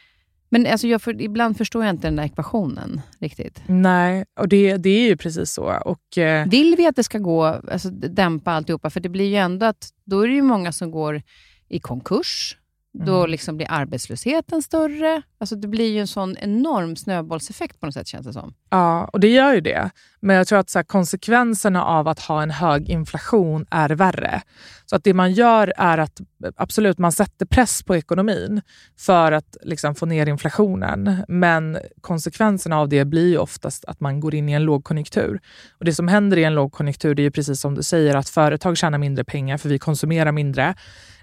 Men 0.48 0.66
alltså 0.66 0.86
jag 0.86 1.02
för, 1.02 1.22
ibland 1.22 1.56
förstår 1.56 1.84
jag 1.84 1.94
inte 1.94 2.06
den 2.06 2.16
där 2.16 2.24
ekvationen 2.24 3.00
riktigt. 3.20 3.62
Nej, 3.66 4.24
och 4.40 4.48
det, 4.48 4.76
det 4.76 4.90
är 4.90 5.08
ju 5.08 5.16
precis 5.16 5.52
så. 5.52 5.78
Och, 5.84 6.18
eh... 6.18 6.48
Vill 6.48 6.74
vi 6.76 6.86
att 6.86 6.96
det 6.96 7.04
ska 7.04 7.18
gå, 7.18 7.44
alltså, 7.44 7.90
dämpa 7.90 8.52
alltihopa? 8.52 8.90
För 8.90 9.00
det 9.00 9.08
blir 9.08 9.28
ju 9.28 9.36
ändå 9.36 9.66
att 9.66 9.88
då 10.04 10.20
är 10.20 10.28
det 10.28 10.34
ju 10.34 10.42
många 10.42 10.72
som 10.72 10.90
går 10.90 11.22
i 11.68 11.78
konkurs. 11.78 12.56
Då 13.04 13.18
mm. 13.18 13.30
liksom 13.30 13.56
blir 13.56 13.66
arbetslösheten 13.70 14.62
större. 14.62 15.22
Alltså 15.38 15.56
det 15.56 15.68
blir 15.68 15.92
ju 15.92 16.00
en 16.00 16.06
sån 16.06 16.36
enorm 16.36 16.96
snöbollseffekt 16.96 17.80
på 17.80 17.86
något 17.86 17.94
sätt 17.94 18.06
känns 18.06 18.26
det 18.26 18.32
som. 18.32 18.54
Ja, 18.70 19.04
och 19.12 19.20
det 19.20 19.28
gör 19.28 19.54
ju 19.54 19.60
det. 19.60 19.90
Men 20.20 20.36
jag 20.36 20.46
tror 20.46 20.58
att 20.58 20.70
så 20.70 20.78
här, 20.78 20.84
konsekvenserna 20.84 21.84
av 21.84 22.08
att 22.08 22.20
ha 22.20 22.42
en 22.42 22.50
hög 22.50 22.88
inflation 22.88 23.66
är 23.70 23.88
värre. 23.88 24.42
Så 24.86 24.96
att 24.96 25.04
det 25.04 25.14
man 25.14 25.32
gör 25.32 25.72
är 25.76 25.98
att 25.98 26.20
absolut, 26.56 26.98
man 26.98 27.12
sätter 27.12 27.46
press 27.46 27.82
på 27.82 27.96
ekonomin 27.96 28.62
för 28.98 29.32
att 29.32 29.56
liksom, 29.62 29.94
få 29.94 30.06
ner 30.06 30.26
inflationen. 30.26 31.24
Men 31.28 31.78
konsekvenserna 32.00 32.78
av 32.78 32.88
det 32.88 33.04
blir 33.04 33.28
ju 33.28 33.38
oftast 33.38 33.84
att 33.84 34.00
man 34.00 34.20
går 34.20 34.34
in 34.34 34.48
i 34.48 34.52
en 34.52 34.64
lågkonjunktur. 34.64 35.40
Och 35.78 35.84
Det 35.84 35.94
som 35.94 36.08
händer 36.08 36.36
i 36.36 36.44
en 36.44 36.54
lågkonjunktur 36.54 37.14
det 37.14 37.22
är 37.22 37.24
ju 37.24 37.30
precis 37.30 37.60
som 37.60 37.74
du 37.74 37.82
säger 37.82 38.14
att 38.14 38.28
företag 38.28 38.76
tjänar 38.76 38.98
mindre 38.98 39.24
pengar 39.24 39.58
för 39.58 39.68
vi 39.68 39.78
konsumerar 39.78 40.32
mindre 40.32 40.74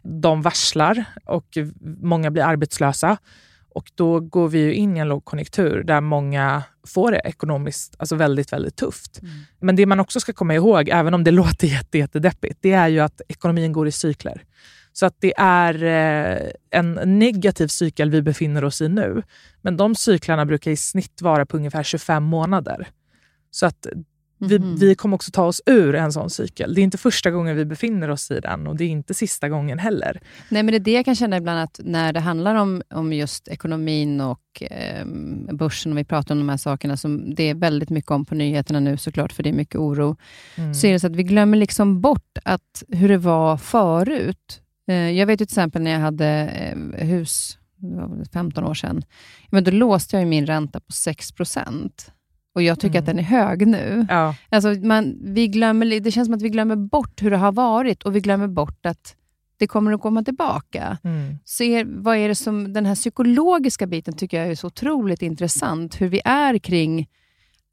de 0.04 0.42
varslar 0.42 1.06
och 1.26 1.58
många 2.02 2.32
blir 2.32 2.44
arbetslösa. 2.44 3.18
Och 3.70 3.92
då 3.96 4.20
går 4.20 4.48
vi 4.48 4.74
in 4.74 4.98
i 4.98 5.00
en 5.00 5.08
lågkonjunktur 5.08 5.84
där 5.84 6.02
många 6.02 6.64
får 6.88 7.12
det 7.12 7.22
ekonomiskt 7.26 7.96
alltså 8.00 8.16
väldigt, 8.16 8.54
väldigt 8.54 8.76
tufft. 8.76 9.20
Mm. 9.22 9.34
Men 9.60 9.76
det 9.76 9.86
man 9.86 10.00
också 10.00 10.20
ska 10.20 10.34
komma 10.34 10.54
ihåg, 10.54 10.90
även 10.90 11.14
om 11.14 11.24
det 11.24 11.32
låter 11.42 11.68
jätte, 11.68 11.98
jättedeppigt, 11.98 12.58
det 12.62 12.72
är 12.72 12.88
ju 12.88 13.00
att 13.00 13.22
ekonomin 13.28 13.74
går 13.74 13.88
i 13.88 13.92
cykler. 13.92 14.44
Så 14.94 15.06
att 15.06 15.16
det 15.20 15.34
är 15.38 15.84
eh, 15.84 16.50
en 16.72 17.00
negativ 17.06 17.68
cykel 17.68 18.10
vi 18.10 18.22
befinner 18.22 18.64
oss 18.64 18.82
i 18.82 18.90
nu. 18.90 19.24
Men 19.62 19.78
de 19.78 19.96
cyklarna 19.96 20.46
brukar 20.46 20.72
i 20.72 20.78
snitt 20.78 21.22
vara 21.22 21.46
på 21.46 21.58
ungefär 21.58 21.84
25 21.84 22.24
månader. 22.24 22.88
Så 23.52 23.66
att 23.66 23.88
vi, 24.48 24.60
Mhm. 24.60 24.76
vi 24.76 24.96
kommer 24.96 25.16
också 25.16 25.32
ta 25.32 25.44
oss 25.46 25.62
ur 25.66 25.96
en 25.96 26.14
sån 26.14 26.30
cykel. 26.30 26.74
Det 26.76 26.82
är 26.82 26.84
inte 26.84 26.98
första 26.98 27.32
gången 27.32 27.56
vi 27.56 27.66
befinner 27.66 28.10
oss 28.10 28.32
i 28.32 28.40
den 28.40 28.68
och 28.68 28.76
det 28.76 28.84
är 28.84 28.88
inte 28.90 29.14
sista 29.14 29.50
gången 29.50 29.80
heller. 29.80 30.22
Nej, 30.50 30.64
men 30.64 30.72
det 30.72 30.78
är 30.78 30.80
det 30.80 30.92
jag 30.92 31.06
kan 31.06 31.16
känna 31.16 31.38
ibland, 31.38 31.60
att 31.60 31.80
när 31.84 32.14
det 32.14 32.20
handlar 32.20 32.56
om, 32.56 32.82
om 32.90 33.14
just 33.14 33.48
ekonomin 33.48 34.22
och 34.22 34.64
eh, 34.64 35.06
börsen, 35.54 35.92
och 35.92 35.98
vi 35.98 36.04
pratar 36.04 36.36
om 36.36 36.40
de 36.40 36.50
här 36.50 36.58
sakerna, 36.58 36.98
som 36.98 37.36
det 37.36 37.44
är 37.50 37.56
väldigt 37.56 37.90
mycket 37.90 38.12
om 38.12 38.26
på 38.26 38.36
nyheterna 38.36 38.80
nu 38.80 38.98
såklart, 38.98 39.32
för 39.32 39.44
det 39.44 39.50
är 39.50 39.54
mycket 39.54 39.76
oro, 39.76 40.16
Mm. 40.58 40.74
så 40.74 40.88
är 40.88 40.94
det 40.94 41.00
så 41.00 41.08
att 41.08 41.16
vi 41.16 41.24
glömmer 41.24 41.58
liksom 41.58 42.02
bort 42.02 42.38
att 42.46 42.84
hur 42.90 43.10
det 43.10 43.18
var 43.18 43.58
förut. 43.58 44.62
Eh, 44.88 44.96
jag 45.12 45.26
vet 45.28 45.42
ju 45.42 45.46
till 45.46 45.54
exempel 45.54 45.82
när 45.82 45.92
jag 45.92 46.00
hade 46.00 46.28
eh, 46.98 47.08
hus, 47.08 47.58
det 47.78 47.96
var 47.96 48.08
väl 48.16 48.26
15 48.34 48.64
år 48.64 48.74
sedan, 48.74 49.04
men 49.50 49.64
då 49.64 49.72
låste 49.72 50.18
jag 50.18 50.28
min 50.28 50.46
ränta 50.46 50.80
på 50.80 50.92
6 50.92 51.30
och 52.54 52.62
jag 52.62 52.80
tycker 52.80 52.96
Mm. 52.96 53.00
att 53.02 53.06
den 53.06 53.20
är 53.20 53.24
hög 53.24 53.68
nu. 53.68 54.06
Ja, 54.10 54.36
Alltså 54.50 54.70
man, 54.70 55.18
vi 55.22 55.48
glömmer, 55.48 56.00
det 56.00 56.12
känns 56.12 56.26
som 56.28 56.34
att 56.36 56.42
vi 56.42 56.50
glömmer 56.50 56.76
bort 56.76 57.22
hur 57.24 57.32
det 57.32 57.38
har 57.38 57.52
varit 57.52 58.04
och 58.04 58.16
vi 58.16 58.20
glömmer 58.20 58.48
bort 58.48 58.86
att 58.86 59.16
det 59.58 59.68
kommer 59.68 59.92
att 59.94 60.02
komma 60.02 60.24
tillbaka. 60.24 60.98
mm. 61.04 61.36
Ser, 61.46 61.86
vad 61.86 62.18
är 62.18 62.28
det 62.28 62.36
som, 62.36 62.74
den 62.74 62.86
här 62.86 62.96
psykologiska 62.96 63.88
biten 63.88 64.14
tycker 64.14 64.40
jag 64.40 64.48
är 64.52 64.56
så 64.56 64.68
otroligt 64.68 65.22
intressant. 65.22 66.02
Hur 66.02 66.08
vi 66.10 66.22
är 66.26 66.58
kring 66.58 67.08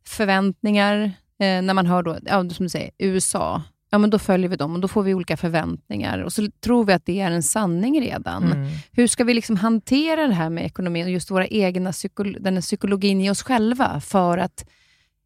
förväntningar. 0.07 1.03
Eh, 1.39 1.63
när 1.63 1.75
man 1.75 1.87
hör 1.87 2.03
då, 2.03 2.17
ja, 2.27 2.51
som 2.51 2.65
du 2.65 2.69
säger, 2.69 2.91
USA, 2.99 3.63
ja, 3.91 3.99
men 3.99 4.11
då 4.11 4.19
följer 4.19 4.49
vi 4.49 4.57
dem 4.57 4.75
och 4.75 4.81
då 4.81 4.89
får 4.89 5.03
vi 5.03 5.15
olika 5.15 5.37
förväntningar. 5.37 6.19
Och 6.19 6.33
så 6.33 6.49
tror 6.61 6.85
vi 6.85 6.93
att 6.93 7.07
det 7.07 7.21
är 7.21 7.31
en 7.31 7.43
sanning 7.43 8.01
redan. 8.01 8.53
Mm. 8.53 8.69
Hur 8.93 9.07
ska 9.07 9.25
vi 9.25 9.35
liksom 9.35 9.57
hantera 9.57 10.27
det 10.27 10.35
här 10.35 10.51
med 10.51 10.65
ekonomin 10.65 11.05
och 11.05 11.11
just 11.11 11.31
våra 11.31 11.47
egna 11.47 11.93
psyko, 11.93 12.23
den 12.25 12.61
psykologin 12.61 13.21
i 13.21 13.31
oss 13.31 13.43
själva 13.43 14.01
för 14.01 14.39
att 14.39 14.65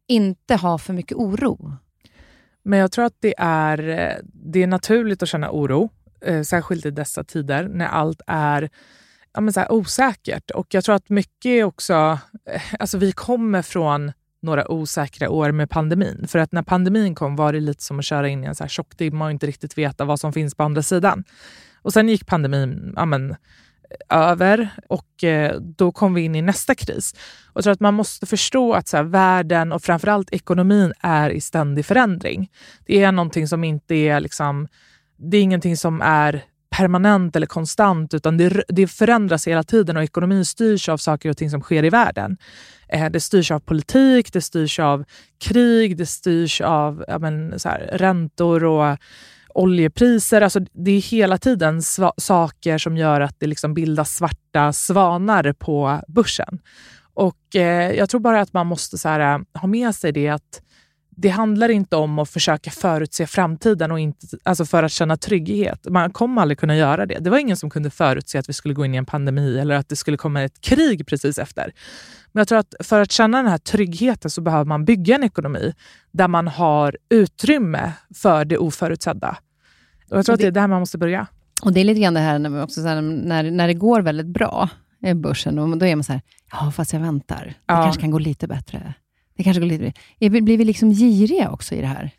inte 0.07 0.55
ha 0.55 0.77
för 0.77 0.93
mycket 0.93 1.17
oro? 1.17 1.73
Men 2.63 2.79
jag 2.79 2.91
tror 2.91 3.05
att 3.05 3.17
det 3.19 3.33
är, 3.37 3.77
det 4.23 4.63
är 4.63 4.67
naturligt 4.67 5.23
att 5.23 5.29
känna 5.29 5.51
oro, 5.51 5.89
eh, 6.25 6.41
särskilt 6.41 6.85
i 6.85 6.91
dessa 6.91 7.23
tider 7.23 7.67
när 7.67 7.87
allt 7.87 8.21
är 8.27 8.69
ja, 9.33 9.41
men 9.41 9.53
så 9.53 9.65
osäkert. 9.69 10.51
Och 10.51 10.67
jag 10.73 10.83
tror 10.83 10.95
att 10.95 11.09
mycket 11.09 11.65
också... 11.65 12.19
eh, 12.49 12.61
Alltså 12.79 12.97
vi 12.97 13.11
kommer 13.11 13.61
från 13.61 14.11
några 14.45 14.71
osäkra 14.71 15.29
år 15.29 15.51
med 15.51 15.69
pandemin. 15.69 16.25
För 16.27 16.39
att 16.39 16.51
när 16.51 16.63
pandemin 16.63 17.15
kom 17.15 17.35
var 17.35 17.53
det 17.53 17.59
lite 17.59 17.83
som 17.83 17.99
att 17.99 18.05
köra 18.05 18.29
in 18.29 18.43
i 18.43 18.47
en 18.47 18.55
så 18.55 18.63
här 18.63 18.69
tjockdimma 18.69 19.25
och 19.25 19.31
inte 19.31 19.47
riktigt 19.47 19.77
veta 19.77 20.05
vad 20.05 20.19
som 20.19 20.33
finns 20.33 20.55
på 20.55 20.63
andra 20.63 20.81
sidan. 20.81 21.23
Och 21.81 21.93
sen 21.93 22.09
gick 22.09 22.25
pandemin 22.25 22.93
amen, 22.97 23.35
över 24.09 24.69
och 24.89 25.23
eh, 25.23 25.59
då 25.59 25.91
kom 25.91 26.13
vi 26.13 26.21
in 26.21 26.35
i 26.35 26.41
nästa 26.41 26.75
kris. 26.75 27.13
Och 27.45 27.57
jag 27.57 27.63
tror 27.63 27.73
att 27.73 27.79
man 27.79 27.93
måste 27.93 28.25
förstå 28.25 28.73
att 28.73 28.87
så 28.87 28.97
här, 28.97 29.03
världen 29.03 29.71
och 29.71 29.83
framförallt 29.83 30.33
ekonomin 30.33 30.93
är 30.99 31.29
i 31.29 31.41
ständig 31.41 31.85
förändring. 31.85 32.51
Det 32.85 33.03
är 33.03 33.11
någonting 33.11 33.47
som 33.47 33.63
inte 33.63 33.95
är 33.95 34.19
liksom, 34.19 34.67
det 35.17 35.37
är 35.37 35.41
ingenting 35.41 35.77
som 35.77 36.01
är 36.01 36.43
permanent 36.77 37.35
eller 37.35 37.47
konstant 37.47 38.13
utan 38.13 38.37
det, 38.37 38.63
det 38.67 38.87
förändras 38.87 39.47
hela 39.47 39.63
tiden 39.63 39.97
och 39.97 40.03
ekonomin 40.03 40.45
styrs 40.45 40.89
av 40.89 40.97
saker 40.97 41.29
och 41.29 41.37
ting 41.37 41.49
som 41.49 41.61
sker 41.61 41.83
i 41.83 41.89
världen. 41.89 42.37
Eh, 42.89 43.09
det 43.09 43.19
styrs 43.19 43.51
av 43.51 43.59
politik, 43.59 44.33
det 44.33 44.41
styrs 44.41 44.79
av 44.79 45.03
krig, 45.39 45.97
det 45.97 46.05
styrs 46.05 46.61
av 46.61 47.05
ja, 47.07 47.19
men, 47.19 47.59
så 47.59 47.69
här, 47.69 47.89
räntor 47.93 48.63
och 48.63 48.97
oljepriser. 49.49 50.41
Alltså, 50.41 50.59
det 50.59 50.91
är 50.91 51.01
hela 51.01 51.37
tiden 51.37 51.81
saker 52.17 52.77
som 52.77 52.97
gör 52.97 53.21
att 53.21 53.39
det 53.39 53.47
liksom 53.47 53.73
bildas 53.73 54.15
svarta 54.15 54.73
svanar 54.73 55.53
på 55.53 56.01
börsen. 56.07 56.59
Och 57.13 57.55
eh, 57.55 57.91
Jag 57.91 58.09
tror 58.09 58.21
bara 58.21 58.41
att 58.41 58.53
man 58.53 58.67
måste 58.67 58.97
så 58.97 59.09
här, 59.09 59.39
ha 59.59 59.67
med 59.67 59.95
sig 59.95 60.11
det 60.11 60.27
att 60.29 60.61
det 61.17 61.29
handlar 61.29 61.69
inte 61.69 61.95
om 61.95 62.19
att 62.19 62.29
försöka 62.29 62.71
förutse 62.71 63.27
framtiden 63.27 63.91
och 63.91 63.99
inte, 63.99 64.27
alltså 64.43 64.65
för 64.65 64.83
att 64.83 64.91
känna 64.91 65.17
trygghet. 65.17 65.87
Man 65.89 66.11
kommer 66.11 66.41
aldrig 66.41 66.59
kunna 66.59 66.75
göra 66.75 67.05
det. 67.05 67.19
Det 67.19 67.29
var 67.29 67.37
ingen 67.37 67.57
som 67.57 67.69
kunde 67.69 67.89
förutse 67.89 68.37
att 68.39 68.49
vi 68.49 68.53
skulle 68.53 68.73
gå 68.73 68.85
in 68.85 68.93
i 68.93 68.97
en 68.97 69.05
pandemi 69.05 69.59
eller 69.59 69.75
att 69.75 69.89
det 69.89 69.95
skulle 69.95 70.17
komma 70.17 70.41
ett 70.43 70.61
krig 70.61 71.07
precis 71.07 71.37
efter. 71.37 71.71
Men 72.31 72.39
jag 72.41 72.47
tror 72.47 72.57
att 72.57 72.75
för 72.79 73.01
att 73.01 73.11
känna 73.11 73.37
den 73.37 73.47
här 73.51 73.57
tryggheten 73.57 74.31
så 74.31 74.41
behöver 74.41 74.65
man 74.65 74.85
bygga 74.85 75.15
en 75.15 75.23
ekonomi 75.23 75.73
där 76.11 76.27
man 76.27 76.47
har 76.47 76.97
utrymme 77.09 77.91
för 78.15 78.45
det 78.45 78.57
oförutsedda. 78.57 79.37
Och 80.11 80.17
jag 80.17 80.25
tror 80.25 80.33
att 80.33 80.39
det 80.41 80.47
är 80.47 80.51
där 80.51 80.67
man 80.67 80.79
måste 80.79 80.97
börja. 80.97 81.27
Och 81.63 81.73
Det 81.73 81.79
är 81.79 81.83
lite 81.83 81.99
grann 82.01 82.13
det 82.13 82.19
här, 82.19 82.39
när, 82.39 82.63
också 82.63 82.81
här, 82.81 83.01
när, 83.01 83.51
när 83.51 83.67
det 83.67 83.73
går 83.73 84.01
väldigt 84.01 84.25
bra 84.27 84.69
i 85.05 85.13
börsen, 85.13 85.59
och 85.59 85.77
då 85.77 85.85
är 85.85 85.95
man 85.95 86.03
så 86.03 86.11
här, 86.11 86.21
ja 86.51 86.71
fast 86.71 86.93
jag 86.93 86.99
väntar. 86.99 87.45
Det 87.45 87.53
Ja. 87.73 87.83
kanske 87.83 88.01
kan 88.01 88.11
gå 88.11 88.19
lite 88.19 88.47
bättre. 88.47 88.93
Det 89.37 89.43
kanske 89.43 89.59
går 89.59 89.67
lite 89.67 89.93
Blir 90.19 90.57
vi 90.57 90.65
liksom 90.65 90.91
giriga 90.91 91.49
också 91.49 91.75
i 91.75 91.81
det 91.81 91.87
här? 91.87 92.11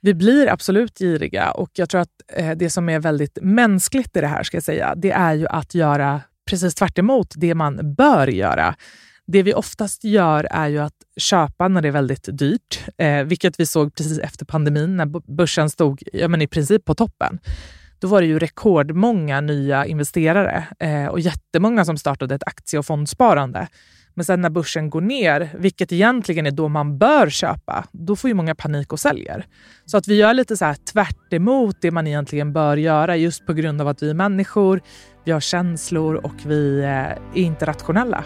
Vi 0.00 0.14
blir 0.14 0.52
absolut 0.52 0.98
giriga 0.98 1.50
och 1.50 1.70
jag 1.74 1.88
tror 1.88 2.00
att 2.00 2.10
eh, 2.36 2.50
det 2.50 2.70
som 2.70 2.88
är 2.88 2.98
väldigt 2.98 3.38
mänskligt 3.42 4.16
i 4.16 4.20
det 4.20 4.26
här, 4.26 4.42
ska 4.42 4.56
jag 4.56 4.64
säga, 4.64 4.94
det 4.94 5.10
är 5.10 5.34
ju 5.34 5.46
att 5.46 5.74
göra 5.74 6.20
precis 6.50 6.74
tvärt 6.74 6.98
emot 6.98 7.34
det 7.36 7.54
man 7.54 7.94
bör 7.94 8.26
göra. 8.26 8.74
Det 9.26 9.42
vi 9.42 9.54
oftast 9.54 10.04
gör 10.04 10.46
är 10.50 10.68
ju 10.68 10.78
att 10.78 10.94
köpa 11.16 11.68
när 11.68 11.82
det 11.82 11.88
är 11.88 11.92
väldigt 11.92 12.28
dyrt, 12.32 12.84
eh, 12.98 13.22
vilket 13.22 13.60
vi 13.60 13.66
såg 13.66 13.94
precis 13.94 14.18
efter 14.18 14.44
pandemin 14.44 14.96
när 14.96 15.34
börsen 15.36 15.70
stod 15.70 16.02
ja, 16.12 16.28
men 16.28 16.42
i 16.42 16.46
princip 16.46 16.84
på 16.84 16.94
toppen. 16.94 17.38
Då 17.98 18.08
var 18.08 18.20
det 18.20 18.26
ju 18.26 18.38
rekordmånga 18.38 19.40
nya 19.40 19.86
investerare 19.86 20.66
eh, 20.78 21.06
och 21.06 21.20
jättemånga 21.20 21.84
som 21.84 21.98
startade 21.98 22.34
ett 22.34 22.46
aktie 22.46 22.78
och 22.78 22.86
fondsparande. 22.86 23.68
Men 24.16 24.24
sen 24.24 24.40
när 24.40 24.50
börsen 24.50 24.90
går 24.90 25.00
ner, 25.00 25.50
vilket 25.58 25.92
egentligen 25.92 26.46
är 26.46 26.50
då 26.50 26.68
man 26.68 26.98
bör 26.98 27.30
köpa, 27.30 27.84
då 27.92 28.16
får 28.16 28.28
ju 28.28 28.34
många 28.34 28.54
panik 28.54 28.92
och 28.92 29.00
säljer. 29.00 29.46
Så 29.84 29.96
att 29.96 30.08
vi 30.08 30.16
gör 30.16 30.34
lite 30.34 30.56
så 30.56 30.64
här 30.64 30.74
tvärt 30.74 31.32
emot 31.32 31.76
det 31.80 31.90
man 31.90 32.06
egentligen 32.06 32.52
bör 32.52 32.76
göra 32.76 33.16
just 33.16 33.46
på 33.46 33.52
grund 33.52 33.80
av 33.80 33.88
att 33.88 34.02
vi 34.02 34.10
är 34.10 34.14
människor, 34.14 34.80
vi 35.24 35.32
har 35.32 35.40
känslor 35.40 36.14
och 36.14 36.34
vi 36.46 36.80
eh, 36.80 36.88
är 36.88 37.18
inte 37.34 37.66
rationella. 37.66 38.24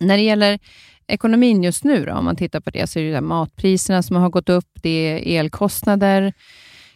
När 0.00 0.16
det 0.16 0.22
gäller 0.22 0.58
ekonomin 1.06 1.62
just 1.62 1.84
nu, 1.84 2.04
då, 2.04 2.12
om 2.12 2.24
man 2.24 2.36
tittar 2.36 2.60
på 2.60 2.70
det, 2.70 2.86
så 2.86 2.98
är 2.98 3.12
det 3.12 3.20
matpriserna 3.20 4.02
som 4.02 4.16
har 4.16 4.30
gått 4.30 4.48
upp, 4.48 4.68
det 4.82 4.90
är 4.90 5.40
elkostnader, 5.40 6.32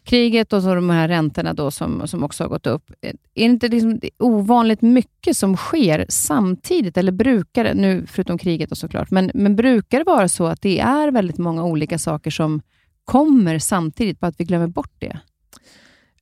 kriget 0.05 0.53
och 0.53 0.63
så 0.63 0.75
de 0.75 0.91
här 0.91 1.09
räntorna 1.09 1.55
då 1.55 1.71
som, 1.71 2.09
som 2.09 2.25
också 2.25 2.45
har 2.45 2.49
gått 2.49 2.67
upp. 2.67 2.91
Är 3.01 3.13
det 3.35 3.41
inte 3.41 3.69
liksom 3.69 4.01
ovanligt 4.19 4.83
mycket 4.83 5.37
som 5.37 5.57
sker 5.57 6.07
samtidigt, 6.09 6.97
eller 6.97 7.13
brukar 7.13 7.65
det, 7.65 7.75
nu 7.75 8.07
förutom 8.07 8.39
kriget 8.39 8.71
och 8.71 8.79
såklart, 8.79 9.11
men, 9.11 9.31
men 9.35 9.57
brukar 9.57 9.99
det 9.99 10.05
vara 10.05 10.29
så 10.29 10.47
att 10.47 10.63
det 10.63 10.81
är 10.81 11.11
väldigt 11.11 11.39
många 11.39 11.65
olika 11.65 11.99
saker 11.99 12.31
som 12.31 12.63
kommer 13.05 13.59
samtidigt, 13.59 14.21
bara 14.21 14.27
att 14.27 14.41
vi 14.41 14.45
glömmer 14.45 14.67
bort 14.67 14.95
det? 14.99 15.21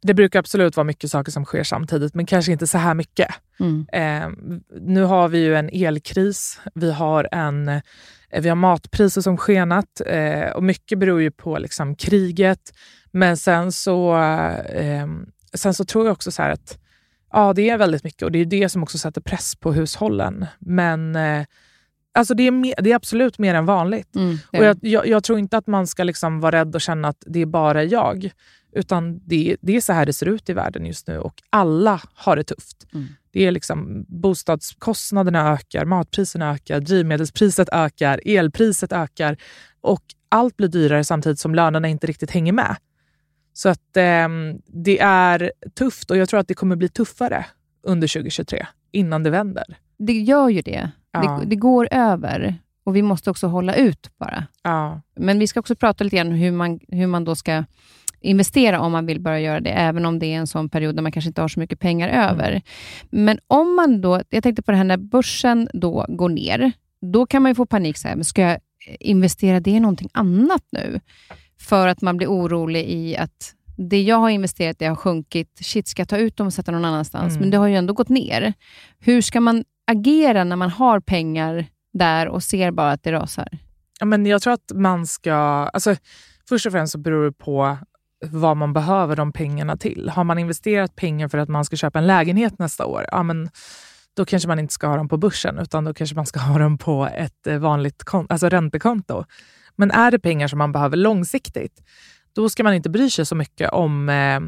Det 0.03 0.15
brukar 0.15 0.39
absolut 0.39 0.77
vara 0.77 0.85
mycket 0.85 1.11
saker 1.11 1.33
som 1.33 1.45
sker 1.45 1.65
samtidigt, 1.65 2.15
men 2.15 2.27
kanske 2.27 2.53
inte 2.53 2.67
så 2.67 2.79
här 2.79 2.95
mycket. 2.95 3.29
Mm. 3.61 3.87
Eh, 3.93 4.31
nu 4.81 5.03
har 5.03 5.29
vi 5.29 5.39
ju 5.39 5.57
en 5.57 5.71
elkris, 5.73 6.61
vi 6.75 6.93
har, 6.93 7.29
en, 7.33 7.69
eh, 7.69 7.83
vi 8.41 8.49
har 8.49 8.57
matpriser 8.57 9.21
som 9.21 9.37
skenat 9.37 10.01
eh, 10.07 10.49
och 10.51 10.63
mycket 10.63 10.99
beror 10.99 11.23
ju 11.23 11.31
på 11.31 11.59
liksom, 11.59 11.97
kriget. 11.97 12.73
Men 13.11 13.37
sen 13.37 13.73
så, 13.73 14.17
eh, 14.75 15.07
sen 15.55 15.75
så 15.75 15.85
tror 15.85 16.07
jag 16.07 16.13
också 16.13 16.31
så 16.31 16.43
att 16.43 16.79
ja, 17.33 17.53
det 17.53 17.71
är 17.71 17.79
väldigt 17.79 18.05
mycket 18.05 18.23
och 18.23 18.33
det 18.33 18.39
är 18.39 18.45
det 18.45 18.69
som 18.69 18.83
också 18.83 18.99
sätter 18.99 19.21
press 19.21 19.57
på 19.57 19.73
hushållen. 19.73 20.47
Men 20.59 21.17
eh, 21.17 21.45
alltså 22.15 22.35
det, 22.35 22.47
är 22.47 22.51
mer, 22.51 22.75
det 22.79 22.93
är 22.93 22.97
absolut 22.97 23.39
mer 23.39 23.55
än 23.55 23.67
vanligt. 23.67 24.17
Mm, 24.17 24.39
Och 24.53 24.65
jag, 24.65 24.77
jag, 24.81 25.07
jag 25.07 25.25
tror 25.25 25.39
inte 25.39 25.57
att 25.57 25.67
man 25.67 25.87
ska 25.87 26.05
liksom 26.05 26.41
vara 26.41 26.57
rädd 26.57 26.75
och 26.75 26.81
känna 26.81 27.09
att 27.09 27.25
det 27.27 27.41
är 27.43 27.47
bara 27.47 27.85
jag. 27.85 28.31
Utan 28.77 29.21
det, 29.25 29.57
det 29.61 29.77
är 29.77 29.81
så 29.81 29.93
här 29.93 30.07
det 30.07 30.13
ser 30.13 30.29
ut 30.29 30.49
i 30.49 30.53
världen 30.53 30.87
just 30.87 31.07
nu 31.07 31.19
och 31.19 31.43
alla 31.51 32.01
har 32.15 32.37
det 32.37 32.45
tufft. 32.45 32.87
Mm. 32.95 33.07
Det 33.31 33.47
är 33.47 33.51
liksom 33.51 34.05
bostadskostnaderna 34.09 35.53
ökar, 35.53 35.85
matpriserna 35.85 36.51
ökar, 36.51 36.81
drivmedelspriset 36.81 37.69
ökar, 37.73 38.21
elpriset 38.25 38.93
ökar 38.93 39.37
och 39.81 40.03
allt 40.29 40.57
blir 40.57 40.69
dyrare 40.69 41.05
samtidigt 41.05 41.39
som 41.39 41.55
lönerna 41.55 41.89
inte 41.89 42.07
riktigt 42.07 42.31
hänger 42.31 42.53
med. 42.53 42.77
Så 43.53 43.69
att 43.69 43.97
ehm, 43.97 44.61
det 44.67 45.01
är 45.01 45.53
tufft 45.79 46.11
och 46.11 46.17
jag 46.17 46.29
tror 46.29 46.41
att 46.41 46.49
det 46.49 46.55
kommer 46.55 46.77
bli 46.77 46.89
tuffare 46.89 47.47
under 47.83 48.09
2023 48.09 48.67
innan 48.93 49.23
det 49.23 49.31
vänder. 49.31 49.79
det 49.99 50.13
gör 50.13 50.49
ju 50.49 50.63
det. 50.63 50.91
Ja. 51.13 51.21
det. 51.21 51.47
Det 51.47 51.57
går 51.57 51.89
över 51.91 52.59
och 52.85 52.97
vi 52.97 53.03
måste 53.03 53.31
också 53.31 53.47
hålla 53.47 53.75
ut 53.75 54.11
bara. 54.19 54.47
Ja. 54.63 55.01
Men 55.17 55.39
vi 55.39 55.47
ska 55.47 55.61
också 55.61 55.75
prata 55.75 56.05
lite 56.05 56.17
grann 56.17 56.33
hur 56.33 56.53
man, 56.53 56.81
hur 56.89 57.07
man 57.07 57.25
då 57.25 57.37
ska 57.37 57.65
investera 58.21 58.81
om 58.81 58.93
man 58.93 59.07
vill 59.07 59.21
börja 59.21 59.41
göra 59.41 59.61
det, 59.61 59.71
även 59.71 60.07
om 60.07 60.19
det 60.19 60.27
är 60.27 60.37
en 60.37 60.47
sån 60.47 60.69
period 60.69 60.97
där 60.97 61.03
man 61.03 61.13
kanske 61.13 61.29
inte 61.29 61.41
har 61.41 61.49
så 61.49 61.61
mycket 61.61 61.81
pengar 61.81 62.09
över. 62.09 62.51
Mm. 62.51 62.63
Men 63.11 63.39
om 63.47 63.77
man 63.77 64.01
då, 64.01 64.23
jag 64.31 64.43
tänkte 64.43 64.63
på 64.63 64.71
det 64.71 64.77
här 64.77 64.85
när 64.85 64.97
börsen 64.97 65.69
då 65.73 66.07
går 66.09 66.29
ner, 66.29 66.73
då 67.13 67.27
kan 67.27 67.43
man 67.43 67.51
ju 67.51 67.55
få 67.55 67.67
panik. 67.67 67.99
Så 67.99 68.09
här, 68.09 68.15
men 68.17 68.25
ska 68.25 68.43
jag 68.43 68.59
investera 69.01 69.61
det 69.61 69.71
i 69.71 69.81
någonting 69.81 70.09
annat 70.13 70.63
nu? 70.73 71.01
För 71.61 71.89
att 71.89 72.03
man 72.03 72.17
blir 72.17 72.29
orolig 72.29 72.85
i 72.89 73.17
att 73.17 73.55
det 73.77 74.03
jag 74.03 74.17
har 74.17 74.31
investerat 74.31 74.79
det 74.79 74.87
har 74.87 74.97
sjunkit. 74.97 75.59
Shit, 75.61 75.89
ska 75.89 76.01
jag 76.01 76.09
ta 76.09 76.17
ut 76.17 76.37
dem 76.37 76.47
och 76.47 76.53
sätta 76.53 76.73
någon 76.73 76.85
annanstans? 76.85 77.31
Mm. 77.31 77.41
Men 77.41 77.51
det 77.51 77.57
har 77.57 77.67
ju 77.67 77.77
ändå 77.77 77.95
gått 77.95 78.09
ner. 78.09 78.53
Hur 78.99 79.21
ska 79.21 79.41
man 79.41 79.65
agera 79.87 80.45
när 80.45 80.57
man 80.57 80.71
har 80.71 81.01
pengar 81.01 81.67
där 81.93 82.29
och 82.29 82.43
ser 82.43 82.71
bara 82.71 82.93
att 82.93 83.03
det 83.03 83.13
rasar? 83.13 83.49
Ja, 84.01 84.07
men 84.07 84.27
jag 84.27 84.43
tror 84.43 84.53
att 84.53 84.73
man 84.75 85.07
ska... 85.07 85.35
Alltså, 85.73 85.97
först 86.49 86.67
och 86.67 86.73
främst 86.73 86.93
så 86.93 86.99
beror 86.99 87.25
det 87.25 87.33
på 87.33 87.79
vad 88.25 88.57
man 88.57 88.73
behöver 88.73 89.17
de 89.17 89.33
pengarna 89.33 89.77
till. 89.77 90.09
Har 90.09 90.25
man 90.25 90.39
investerat 90.39 90.97
pengar 90.97 91.29
för 91.29 91.39
att 91.39 91.49
man 91.49 91.65
ska 91.65 91.77
köpa 91.77 91.99
en 91.99 92.07
lägenhet 92.07 92.59
nästa 92.59 92.87
år, 92.87 93.07
ja, 93.11 93.23
men 93.23 93.51
då 94.17 94.25
kanske 94.25 94.49
man 94.49 94.59
inte 94.59 94.75
ska 94.75 94.87
ha 94.87 94.97
dem 94.97 95.09
på 95.09 95.17
börsen, 95.17 95.59
utan 95.59 95.85
då 95.85 95.95
kanske 95.95 96.17
man 96.17 96.27
ska 96.27 96.41
ha 96.41 96.59
dem 96.59 96.79
på 96.79 97.09
ett 97.17 97.47
eh, 97.47 97.59
vanligt 97.59 98.03
alltså 98.29 98.49
räntekonto. 98.49 99.25
Men 99.77 99.91
är 99.91 100.11
det 100.11 100.19
pengar 100.19 100.49
som 100.49 100.59
man 100.59 100.73
behöver 100.73 100.97
långsiktigt, 100.97 101.83
då 102.33 102.49
ska 102.49 102.65
man 102.65 102.75
inte 102.75 102.91
bry 102.91 103.11
sig 103.11 103.27
så 103.27 103.35
mycket 103.35 103.71
om, 103.71 104.09
eh, 104.09 104.41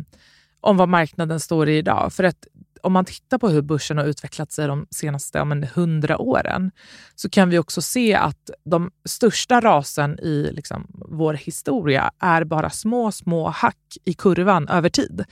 om 0.60 0.76
vad 0.76 0.88
marknaden 0.88 1.40
står 1.40 1.68
i 1.68 1.78
idag. 1.78 2.12
För 2.12 2.24
att 2.24 2.46
om 2.82 2.92
man 2.92 3.04
tittar 3.04 3.38
på 3.38 3.48
hur 3.48 3.62
börsen 3.62 3.98
har 3.98 4.04
utvecklat 4.04 4.52
sig 4.52 4.66
de 4.66 4.86
senaste 4.90 5.38
hundra 5.74 6.18
åren 6.18 6.70
så 7.14 7.30
kan 7.30 7.50
vi 7.50 7.58
också 7.58 7.82
se 7.82 8.14
att 8.14 8.50
de 8.64 8.90
största 9.04 9.60
rasen 9.60 10.18
i 10.18 10.50
liksom, 10.52 10.86
vår 11.08 11.34
historia 11.34 12.10
är 12.18 12.44
bara 12.44 12.70
små, 12.70 13.12
små 13.12 13.48
hack 13.48 13.96
i 14.04 14.14
kurvan 14.14 14.68
över 14.68 14.88
tid. 14.88 15.24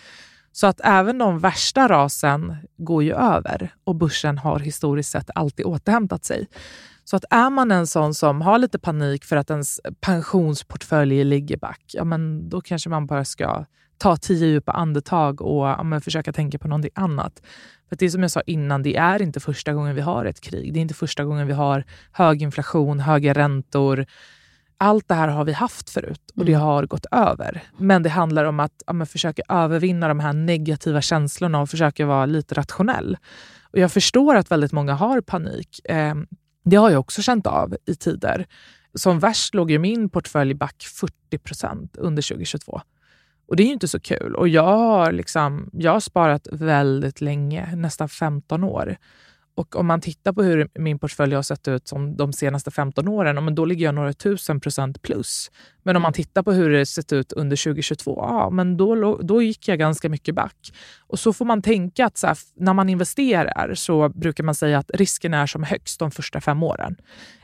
Så 0.52 0.66
att 0.66 0.80
även 0.84 1.18
de 1.18 1.38
värsta 1.38 1.88
rasen 1.88 2.56
går 2.76 3.02
ju 3.02 3.12
över 3.12 3.74
och 3.84 3.94
börsen 3.94 4.38
har 4.38 4.58
historiskt 4.58 5.10
sett 5.10 5.30
alltid 5.34 5.66
återhämtat 5.66 6.24
sig. 6.24 6.46
Så 7.04 7.16
att 7.16 7.24
är 7.30 7.50
man 7.50 7.70
en 7.70 7.86
sån 7.86 8.14
som 8.14 8.42
har 8.42 8.58
lite 8.58 8.78
panik 8.78 9.24
för 9.24 9.36
att 9.36 9.50
ens 9.50 9.80
pensionsportfölj 10.00 11.24
ligger 11.24 11.56
back, 11.56 11.82
ja 11.86 12.04
men 12.04 12.48
då 12.48 12.60
kanske 12.60 12.90
man 12.90 13.06
bara 13.06 13.24
ska 13.24 13.64
ta 13.98 14.16
tio 14.16 14.46
djupa 14.46 14.72
andetag 14.72 15.42
och 15.42 15.66
ja, 15.66 16.00
försöka 16.00 16.32
tänka 16.32 16.58
på 16.58 16.68
någonting 16.68 16.90
annat. 16.94 17.42
För 17.88 17.96
det 17.96 18.04
är 18.04 18.10
som 18.10 18.22
jag 18.22 18.30
sa 18.30 18.40
innan, 18.46 18.82
det 18.82 18.96
är 18.96 19.22
inte 19.22 19.40
första 19.40 19.72
gången 19.72 19.94
vi 19.94 20.00
har 20.00 20.24
ett 20.24 20.40
krig. 20.40 20.72
Det 20.72 20.78
är 20.78 20.82
inte 20.82 20.94
första 20.94 21.24
gången 21.24 21.46
vi 21.46 21.52
har 21.52 21.84
hög 22.12 22.42
inflation, 22.42 23.00
höga 23.00 23.32
räntor. 23.32 24.06
Allt 24.78 25.08
det 25.08 25.14
här 25.14 25.28
har 25.28 25.44
vi 25.44 25.52
haft 25.52 25.90
förut 25.90 26.32
och 26.36 26.44
det 26.44 26.52
mm. 26.52 26.66
har 26.66 26.86
gått 26.86 27.06
över. 27.10 27.62
Men 27.78 28.02
det 28.02 28.08
handlar 28.08 28.44
om 28.44 28.60
att 28.60 28.82
ja, 28.86 29.06
försöka 29.06 29.42
övervinna 29.48 30.08
de 30.08 30.20
här 30.20 30.32
negativa 30.32 31.00
känslorna 31.00 31.60
och 31.60 31.70
försöka 31.70 32.06
vara 32.06 32.26
lite 32.26 32.54
rationell. 32.54 33.16
Och 33.62 33.78
jag 33.78 33.92
förstår 33.92 34.36
att 34.36 34.50
väldigt 34.50 34.72
många 34.72 34.94
har 34.94 35.20
panik. 35.20 35.80
Eh, 35.84 36.14
det 36.64 36.76
har 36.76 36.90
jag 36.90 37.00
också 37.00 37.22
känt 37.22 37.46
av 37.46 37.76
i 37.86 37.94
tider. 37.94 38.46
Som 38.94 39.18
värst 39.18 39.54
låg 39.54 39.70
ju 39.70 39.78
min 39.78 40.08
portfölj 40.08 40.54
back 40.54 40.84
40 41.00 41.38
procent 41.38 41.96
under 41.96 42.22
2022. 42.22 42.80
Och 43.48 43.56
det 43.56 43.62
är 43.62 43.66
ju 43.66 43.72
inte 43.72 43.88
så 43.88 44.00
kul. 44.00 44.34
Och 44.34 44.48
jag 44.48 44.62
har, 44.62 45.12
liksom, 45.12 45.70
jag 45.72 45.92
har 45.92 46.00
sparat 46.00 46.48
väldigt 46.52 47.20
länge, 47.20 47.76
nästan 47.76 48.08
15 48.08 48.64
år. 48.64 48.96
Och 49.56 49.76
om 49.76 49.86
man 49.86 50.00
tittar 50.00 50.32
på 50.32 50.42
hur 50.42 50.68
min 50.74 50.98
portfölj 50.98 51.34
har 51.34 51.42
sett 51.42 51.68
ut 51.68 51.88
som 51.88 52.16
de 52.16 52.32
senaste 52.32 52.70
15 52.70 53.08
åren, 53.08 53.54
då 53.54 53.64
ligger 53.64 53.84
jag 53.84 53.94
några 53.94 54.12
tusen 54.12 54.60
procent 54.60 55.02
plus. 55.02 55.50
Men 55.82 55.96
om 55.96 56.02
man 56.02 56.12
tittar 56.12 56.42
på 56.42 56.52
hur 56.52 56.70
det 56.70 56.86
sett 56.86 57.12
ut 57.12 57.32
under 57.32 57.64
2022, 57.64 58.14
ja, 58.18 58.50
men 58.50 58.76
då, 58.76 59.16
då 59.16 59.42
gick 59.42 59.68
jag 59.68 59.78
ganska 59.78 60.08
mycket 60.08 60.34
back. 60.34 60.72
Och 60.98 61.18
så 61.18 61.32
får 61.32 61.44
man 61.44 61.62
tänka 61.62 62.06
att 62.06 62.22
här, 62.22 62.38
när 62.56 62.74
man 62.74 62.88
investerar 62.88 63.74
så 63.74 64.08
brukar 64.08 64.44
man 64.44 64.54
säga 64.54 64.78
att 64.78 64.90
risken 64.94 65.34
är 65.34 65.46
som 65.46 65.62
högst 65.62 65.98
de 65.98 66.10
första 66.10 66.40
fem 66.40 66.62
åren. 66.62 66.96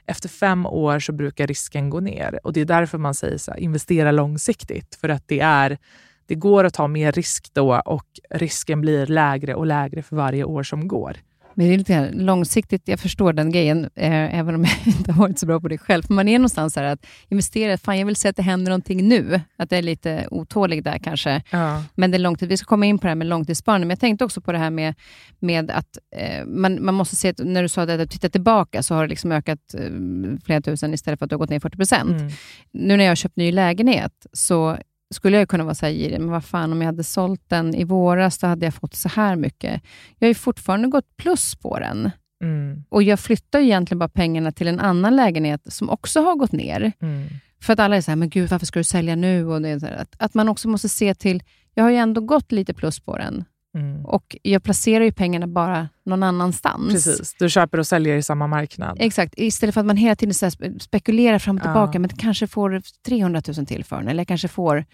Efter 0.06 0.28
fem 0.28 0.66
år 0.66 0.98
så 0.98 1.12
brukar 1.12 1.46
risken 1.46 1.90
gå 1.90 2.00
ner 2.00 2.40
och 2.46 2.52
det 2.52 2.60
är 2.60 2.64
därför 2.64 2.98
man 2.98 3.14
säger 3.14 3.38
så 3.38 3.50
här, 3.50 3.58
investera 3.58 4.12
långsiktigt. 4.12 4.94
För 5.00 5.08
att 5.08 5.28
det 5.28 5.40
är 5.40 5.78
det 6.26 6.34
går 6.34 6.64
att 6.64 6.74
ta 6.74 6.88
mer 6.88 7.12
risk 7.12 7.50
då 7.52 7.82
och 7.84 8.06
risken 8.30 8.80
blir 8.80 9.06
lägre 9.06 9.54
och 9.54 9.66
lägre 9.66 10.02
för 10.02 10.16
varje 10.16 10.44
år 10.44 10.62
som 10.62 10.88
går. 10.88 11.16
Men 11.54 11.66
det 11.66 11.74
är 11.74 11.78
lite 11.78 12.10
långsiktigt, 12.12 12.88
jag 12.88 13.00
förstår 13.00 13.32
den 13.32 13.52
grejen, 13.52 13.84
eh, 13.84 14.38
även 14.38 14.54
om 14.54 14.64
jag 14.64 14.76
inte 14.96 15.12
har 15.12 15.20
varit 15.20 15.38
så 15.38 15.46
bra 15.46 15.60
på 15.60 15.68
det 15.68 15.78
själv. 15.78 16.02
För 16.02 16.14
man 16.14 16.28
är 16.28 16.38
någonstans 16.38 16.76
här 16.76 16.84
att 16.84 17.06
investera, 17.28 17.78
fan 17.78 17.98
jag 17.98 18.06
vill 18.06 18.16
se 18.16 18.28
att 18.28 18.36
det 18.36 18.42
händer 18.42 18.70
någonting 18.70 19.08
nu. 19.08 19.40
Att 19.56 19.72
jag 19.72 19.78
är 19.78 19.82
lite 19.82 20.28
otålig 20.30 20.84
där 20.84 20.98
kanske. 20.98 21.42
Ja. 21.50 21.84
Men 21.94 22.10
det 22.10 22.16
är 22.16 22.18
långtid, 22.18 22.48
vi 22.48 22.56
ska 22.56 22.66
komma 22.66 22.86
in 22.86 22.98
på 22.98 23.02
det 23.02 23.10
här 23.10 23.14
med 23.14 23.26
långtidssparande, 23.26 23.86
men 23.86 23.90
jag 23.90 24.00
tänkte 24.00 24.24
också 24.24 24.40
på 24.40 24.52
det 24.52 24.58
här 24.58 24.70
med, 24.70 24.94
med 25.38 25.70
att 25.70 25.98
eh, 26.16 26.46
man, 26.46 26.84
man 26.84 26.94
måste 26.94 27.16
se, 27.16 27.28
att, 27.28 27.38
när 27.38 27.62
du 27.62 27.68
sa 27.68 27.82
att 27.82 28.10
titta 28.10 28.28
tillbaka, 28.28 28.82
så 28.82 28.94
har 28.94 29.02
det 29.02 29.08
liksom 29.08 29.32
ökat 29.32 29.74
eh, 29.74 29.90
flera 30.44 30.60
tusen 30.60 30.94
istället 30.94 31.18
för 31.18 31.26
att 31.26 31.30
det 31.30 31.34
har 31.34 31.38
gått 31.38 31.50
ner 31.50 31.60
40 31.60 31.76
procent. 31.76 32.10
Mm. 32.10 32.32
Nu 32.72 32.96
när 32.96 33.04
jag 33.04 33.10
har 33.10 33.16
köpt 33.16 33.36
ny 33.36 33.52
lägenhet, 33.52 34.26
så 34.32 34.78
skulle 35.12 35.38
jag 35.38 35.48
kunna 35.48 35.64
vara 35.64 35.74
så 35.74 35.86
här 35.86 35.92
girig, 35.92 36.20
men 36.20 36.30
vad 36.30 36.44
fan, 36.44 36.72
om 36.72 36.80
jag 36.80 36.86
hade 36.86 37.04
sålt 37.04 37.42
den 37.48 37.74
i 37.74 37.84
våras, 37.84 38.38
då 38.38 38.46
hade 38.46 38.66
jag 38.66 38.74
fått 38.74 38.94
så 38.94 39.08
här 39.08 39.36
mycket. 39.36 39.82
Jag 40.18 40.26
har 40.26 40.30
ju 40.30 40.34
fortfarande 40.34 40.88
gått 40.88 41.16
plus 41.16 41.54
på 41.54 41.78
den. 41.78 42.10
Mm. 42.44 42.84
Och 42.88 43.02
jag 43.02 43.20
flyttar 43.20 43.60
egentligen 43.60 43.98
bara 43.98 44.08
pengarna 44.08 44.52
till 44.52 44.68
en 44.68 44.80
annan 44.80 45.16
lägenhet 45.16 45.72
som 45.72 45.90
också 45.90 46.22
har 46.22 46.36
gått 46.36 46.52
ner. 46.52 46.92
Mm. 47.00 47.28
För 47.62 47.72
att 47.72 47.78
alla 47.78 47.96
är 47.96 48.00
så 48.00 48.10
här, 48.10 48.16
men 48.16 48.30
gud, 48.30 48.50
varför 48.50 48.66
ska 48.66 48.80
du 48.80 48.84
sälja 48.84 49.16
nu? 49.16 49.46
Och 49.46 49.62
det 49.62 49.98
att, 50.00 50.14
att 50.18 50.34
man 50.34 50.48
också 50.48 50.68
måste 50.68 50.88
se 50.88 51.14
till, 51.14 51.42
jag 51.74 51.84
har 51.84 51.90
ju 51.90 51.96
ändå 51.96 52.20
gått 52.20 52.52
lite 52.52 52.74
plus 52.74 53.00
på 53.00 53.18
den. 53.18 53.44
Mm. 53.74 54.04
Och 54.04 54.36
jag 54.42 54.62
placerar 54.62 55.04
ju 55.04 55.12
pengarna 55.12 55.46
bara 55.46 55.88
någon 56.04 56.22
annanstans. 56.22 56.92
Precis, 56.92 57.34
du 57.38 57.50
köper 57.50 57.78
och 57.78 57.86
säljer 57.86 58.16
i 58.16 58.22
samma 58.22 58.46
marknad. 58.46 58.96
Exakt, 59.00 59.34
istället 59.36 59.74
för 59.74 59.80
att 59.80 59.86
man 59.86 59.96
hela 59.96 60.16
tiden 60.16 60.34
så 60.34 60.50
spekulerar 60.80 61.38
fram 61.38 61.56
och 61.56 61.62
tillbaka, 61.62 61.90
ja. 61.92 62.00
men 62.00 62.08
kanske 62.08 62.46
får 62.46 62.82
300 63.06 63.42
000 63.56 63.66
till 63.66 63.84
för 63.84 63.96
den, 63.96 64.08
eller 64.08 64.24
kanske 64.24 64.48
får... 64.48 64.84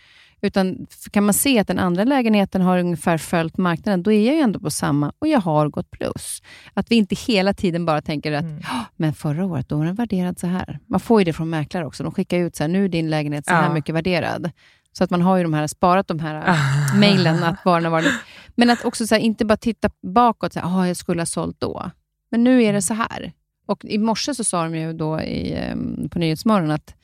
Utan 0.41 0.87
kan 1.11 1.25
man 1.25 1.35
se 1.35 1.59
att 1.59 1.67
den 1.67 1.79
andra 1.79 2.05
lägenheten 2.05 2.63
har 2.63 2.79
ungefär 2.79 3.19
följt 3.19 3.57
marknaden, 3.57 4.03
då 4.03 4.13
är 4.13 4.27
jag 4.27 4.35
ju 4.35 4.41
ändå 4.41 4.61
på 4.61 4.71
samma 4.71 5.13
och 5.19 5.29
jag 5.29 5.41
har 5.41 5.69
gått 5.69 5.91
plus. 5.91 6.43
Att 6.75 6.91
vi 6.91 6.97
inte 6.97 7.15
hela 7.15 7.55
tiden 7.55 7.87
bara 7.87 8.03
tänker 8.03 8.33
att 8.33 8.45
mm. 8.45 8.63
men 8.97 9.15
förra 9.15 9.45
året 9.45 9.69
då 9.69 9.77
var 9.77 9.85
den 9.85 9.95
värderad 9.95 10.39
så 10.39 10.47
här. 10.47 10.79
Man 10.87 11.01
får 11.01 11.21
ju 11.21 11.25
det 11.25 11.33
från 11.33 11.51
mäklare 11.51 11.87
också. 11.87 12.03
De 12.03 12.13
skickar 12.13 12.39
ut 12.39 12.57
så 12.57 12.63
här, 12.63 12.69
nu 12.69 12.85
är 12.85 12.89
din 12.89 13.11
lägenhet 13.11 13.47
så 13.47 13.55
här 13.55 13.63
ja. 13.63 13.75
mycket 13.75 13.95
värderad. 13.95 14.51
Så 14.93 15.05
att 15.05 15.11
man 15.11 15.23
har 15.23 15.37
ju 15.37 15.43
de 15.43 15.55
här, 15.55 15.67
sparat 15.67 16.09
de 16.09 16.19
här 16.19 16.59
mejlen, 16.99 17.45
att 17.45 17.65
var 17.65 17.81
var 17.81 18.05
Men 18.55 18.71
att 18.71 18.85
också 18.85 19.07
så 19.07 19.15
här, 19.15 19.23
inte 19.23 19.45
bara 19.45 19.57
titta 19.57 19.91
bakåt, 20.03 20.53
så 20.53 20.61
här, 20.61 20.87
jag 20.87 20.97
skulle 20.97 21.21
ha 21.21 21.27
sålt 21.27 21.61
då. 21.61 21.91
Men 22.31 22.45
nu 22.45 22.63
är 22.63 22.73
det 22.73 22.83
så 22.83 22.95
här. 22.95 23.33
Och 23.67 23.85
I 23.85 23.99
morse 23.99 24.35
så 24.35 24.45
sa 24.45 24.63
de 24.63 24.75
ju 24.75 24.93
då 24.93 25.21
i, 25.21 25.71
um, 25.73 26.09
på 26.11 26.19
Nyhetsmorgon 26.19 26.71
att 26.71 26.95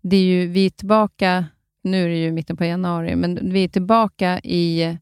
det 0.00 0.16
är 0.16 0.22
ju, 0.22 0.46
vi 0.46 0.66
är 0.66 0.70
tillbaka, 0.70 1.44
nu 1.82 2.04
är 2.04 2.08
det 2.08 2.16
ju 2.16 2.32
mitten 2.32 2.56
på 2.56 2.64
januari, 2.64 3.16
men 3.16 3.52
vi 3.52 3.64
är 3.64 3.68
tillbaka 3.68 4.40
i, 4.40 4.98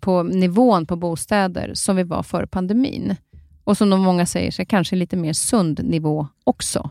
på 0.00 0.22
nivån 0.22 0.86
på 0.86 0.96
bostäder 0.96 1.74
som 1.74 1.96
vi 1.96 2.02
var 2.02 2.22
före 2.22 2.46
pandemin. 2.46 3.16
Och 3.64 3.78
som 3.78 3.90
de 3.90 4.00
många 4.00 4.26
säger, 4.26 4.50
så 4.50 4.64
kanske 4.64 4.96
lite 4.96 5.16
mer 5.16 5.32
sund 5.32 5.80
nivå 5.84 6.28
också 6.44 6.90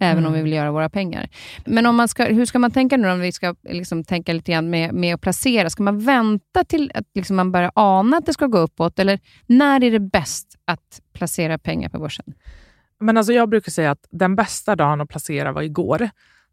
även 0.00 0.18
mm. 0.18 0.26
om 0.26 0.32
vi 0.32 0.38
mm. 0.38 0.44
vill 0.44 0.52
göra 0.52 0.72
våra 0.72 0.90
pengar. 0.90 1.28
Men 1.66 1.86
om 1.86 1.96
man 1.96 2.08
ska, 2.08 2.24
hur 2.24 2.46
ska 2.46 2.58
man 2.58 2.70
tänka 2.70 2.96
nu 2.96 3.10
om 3.10 3.20
vi 3.20 3.32
ska 3.32 3.54
liksom 3.68 4.04
tänka 4.04 4.32
lite 4.32 4.52
grann 4.52 4.70
med, 4.70 4.94
med 4.94 5.14
att 5.14 5.20
placera? 5.20 5.70
Ska 5.70 5.82
man 5.82 5.98
vänta 5.98 6.64
till 6.64 6.92
att 6.94 7.04
liksom 7.14 7.36
man 7.36 7.52
börjar 7.52 7.72
ana 7.74 8.16
att 8.16 8.26
det 8.26 8.32
ska 8.32 8.46
gå 8.46 8.58
uppåt, 8.58 8.98
eller 8.98 9.20
när 9.46 9.84
är 9.84 9.90
det 9.90 10.00
bäst 10.00 10.56
att 10.64 11.00
placera 11.12 11.58
pengar 11.58 11.88
på 11.88 11.98
börsen? 11.98 12.34
Men 13.00 13.16
alltså 13.16 13.32
jag 13.32 13.48
brukar 13.48 13.70
säga 13.70 13.90
att 13.90 14.06
den 14.10 14.36
bästa 14.36 14.76
dagen 14.76 15.00
att 15.00 15.08
placera 15.08 15.52
var 15.52 15.62
igår. 15.62 16.10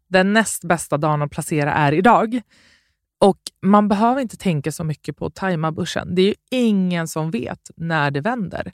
Den 0.08 0.32
näst 0.32 0.64
bästa 0.64 0.96
dagen 0.96 1.22
att 1.22 1.30
placera 1.30 1.72
är 1.72 1.92
idag. 1.92 2.40
Och 3.20 3.38
Man 3.62 3.88
behöver 3.88 4.20
inte 4.20 4.36
tänka 4.36 4.72
så 4.72 4.84
mycket 4.84 5.16
på 5.16 5.26
att 5.26 5.34
tajma 5.34 5.72
börsen. 5.72 6.14
Det 6.14 6.22
är 6.22 6.26
ju 6.26 6.34
ingen 6.50 7.08
som 7.08 7.30
vet 7.30 7.70
när 7.76 8.10
det 8.10 8.20
vänder. 8.20 8.72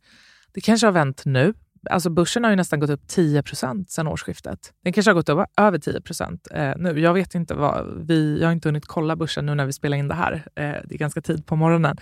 Det 0.53 0.61
kanske 0.61 0.87
har 0.87 0.93
vänt 0.93 1.23
nu, 1.25 1.55
alltså 1.91 2.11
börsen 2.11 2.45
har 2.45 2.51
ju 2.51 2.57
nästan 2.57 2.81
gått 2.81 2.91
upp 2.91 3.09
10 3.09 3.43
procent 3.43 3.91
sedan 3.91 4.09
årsskiftet. 4.09 4.73
Den 4.85 4.93
kanske 4.93 5.11
har 5.11 5.15
gått 5.15 5.29
upp 5.29 5.49
över 5.57 5.79
10 5.79 6.01
procent 6.01 6.49
eh, 6.51 6.73
nu. 6.77 7.01
Jag 7.01 7.15
vet 7.15 7.35
inte 7.35 7.55
vad, 7.55 8.07
vi, 8.07 8.41
jag 8.41 8.49
har 8.49 8.53
inte 8.53 8.69
hunnit 8.69 8.87
kolla 8.87 9.17
börsen 9.17 9.47
nu 9.47 9.55
när 9.55 9.67
vi 9.67 9.73
spelar 9.73 9.97
in 9.97 10.09
det 10.09 10.15
här. 10.15 10.33
Eh, 10.55 10.63
det 10.85 10.95
är 10.95 10.99
ganska 10.99 11.21
tid 11.21 11.47
på 11.47 11.57
morgonen. 11.57 11.97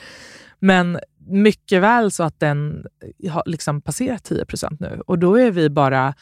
Men 0.58 0.98
mycket 1.18 1.82
väl 1.82 2.10
så 2.10 2.22
att 2.22 2.40
den 2.40 2.86
har 3.30 3.42
liksom 3.46 3.80
passerat 3.80 4.24
10 4.24 4.44
procent 4.44 4.80
nu 4.80 5.02
och 5.06 5.18
då 5.18 5.36
är 5.36 5.50
vi 5.50 5.70
bara 5.70 6.14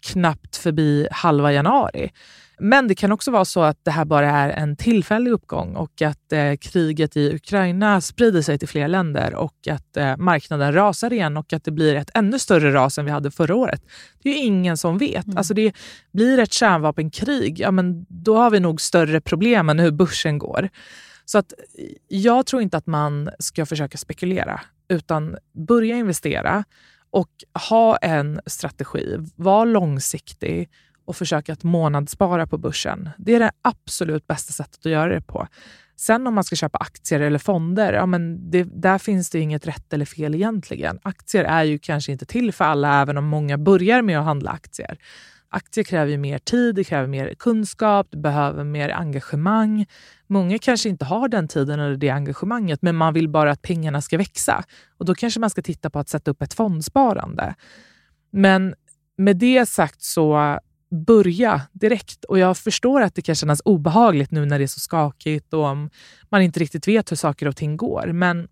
knappt 0.00 0.56
förbi 0.56 1.08
halva 1.10 1.52
januari. 1.52 2.12
Men 2.60 2.88
det 2.88 2.94
kan 2.94 3.12
också 3.12 3.30
vara 3.30 3.44
så 3.44 3.62
att 3.62 3.84
det 3.84 3.90
här 3.90 4.04
bara 4.04 4.30
är 4.30 4.48
en 4.50 4.76
tillfällig 4.76 5.30
uppgång 5.30 5.76
och 5.76 6.02
att 6.02 6.32
eh, 6.32 6.54
kriget 6.60 7.16
i 7.16 7.34
Ukraina 7.34 8.00
sprider 8.00 8.42
sig 8.42 8.58
till 8.58 8.68
fler 8.68 8.88
länder 8.88 9.34
och 9.34 9.68
att 9.70 9.96
eh, 9.96 10.16
marknaden 10.16 10.72
rasar 10.72 11.12
igen 11.12 11.36
och 11.36 11.52
att 11.52 11.64
det 11.64 11.70
blir 11.70 11.94
ett 11.94 12.10
ännu 12.14 12.38
större 12.38 12.72
ras 12.72 12.98
än 12.98 13.04
vi 13.04 13.10
hade 13.10 13.30
förra 13.30 13.54
året. 13.54 13.82
Det 14.22 14.28
är 14.28 14.34
ju 14.34 14.40
ingen 14.40 14.76
som 14.76 14.98
vet. 14.98 15.26
Mm. 15.26 15.36
Alltså 15.36 15.54
det 15.54 15.72
blir 16.12 16.38
ett 16.38 16.52
kärnvapenkrig, 16.52 17.60
ja, 17.60 17.70
men 17.70 18.06
då 18.08 18.36
har 18.36 18.50
vi 18.50 18.60
nog 18.60 18.80
större 18.80 19.20
problem 19.20 19.68
än 19.68 19.78
hur 19.78 19.90
börsen 19.90 20.38
går. 20.38 20.68
Så 21.24 21.38
att 21.38 21.52
jag 22.08 22.46
tror 22.46 22.62
inte 22.62 22.76
att 22.76 22.86
man 22.86 23.30
ska 23.38 23.66
försöka 23.66 23.98
spekulera, 23.98 24.60
utan 24.88 25.36
börja 25.52 25.96
investera 25.96 26.64
och 27.10 27.30
ha 27.68 27.96
en 27.96 28.40
strategi. 28.46 29.16
Var 29.36 29.66
långsiktig 29.66 30.70
och 31.08 31.16
försöka 31.16 31.52
att 31.52 31.64
månadsspara 31.64 32.46
på 32.46 32.58
börsen. 32.58 33.10
Det 33.18 33.34
är 33.34 33.40
det 33.40 33.50
absolut 33.62 34.26
bästa 34.26 34.52
sättet 34.52 34.86
att 34.86 34.92
göra 34.92 35.14
det 35.14 35.20
på. 35.20 35.46
Sen 35.96 36.26
om 36.26 36.34
man 36.34 36.44
ska 36.44 36.56
köpa 36.56 36.78
aktier 36.78 37.20
eller 37.20 37.38
fonder, 37.38 37.92
ja, 37.92 38.06
men 38.06 38.50
det, 38.50 38.62
där 38.62 38.98
finns 38.98 39.30
det 39.30 39.38
inget 39.38 39.66
rätt 39.66 39.92
eller 39.92 40.04
fel 40.04 40.34
egentligen. 40.34 40.98
Aktier 41.02 41.44
är 41.44 41.64
ju 41.64 41.78
kanske 41.78 42.12
inte 42.12 42.26
till 42.26 42.52
för 42.52 42.64
alla, 42.64 43.02
även 43.02 43.16
om 43.16 43.24
många 43.24 43.58
börjar 43.58 44.02
med 44.02 44.18
att 44.18 44.24
handla 44.24 44.50
aktier. 44.50 44.98
Aktier 45.48 45.84
kräver 45.84 46.10
ju 46.10 46.18
mer 46.18 46.38
tid, 46.38 46.74
det 46.74 46.84
kräver 46.84 47.08
mer 47.08 47.34
kunskap, 47.38 48.06
det 48.10 48.18
behöver 48.18 48.64
mer 48.64 48.88
engagemang. 48.90 49.86
Många 50.26 50.58
kanske 50.58 50.88
inte 50.88 51.04
har 51.04 51.28
den 51.28 51.48
tiden 51.48 51.80
eller 51.80 51.96
det 51.96 52.10
engagemanget, 52.10 52.82
men 52.82 52.96
man 52.96 53.14
vill 53.14 53.28
bara 53.28 53.50
att 53.50 53.62
pengarna 53.62 54.00
ska 54.00 54.18
växa. 54.18 54.64
Och 54.98 55.04
Då 55.04 55.14
kanske 55.14 55.40
man 55.40 55.50
ska 55.50 55.62
titta 55.62 55.90
på 55.90 55.98
att 55.98 56.08
sätta 56.08 56.30
upp 56.30 56.42
ett 56.42 56.54
fondsparande. 56.54 57.54
Men 58.30 58.74
med 59.18 59.36
det 59.36 59.66
sagt 59.68 60.02
så 60.02 60.58
börja 60.90 61.62
direkt. 61.72 62.24
Och 62.24 62.38
jag 62.38 62.56
förstår 62.56 63.00
att 63.00 63.14
det 63.14 63.22
kan 63.22 63.34
kännas 63.34 63.62
obehagligt 63.64 64.30
nu 64.30 64.46
när 64.46 64.58
det 64.58 64.64
är 64.64 64.66
så 64.66 64.80
skakigt 64.80 65.52
och 65.52 65.66
man 66.28 66.42
inte 66.42 66.60
riktigt 66.60 66.88
vet 66.88 67.10
hur 67.10 67.16
saker 67.16 67.48
och 67.48 67.56
ting 67.56 67.76
går. 67.76 68.10
Men 68.12 68.48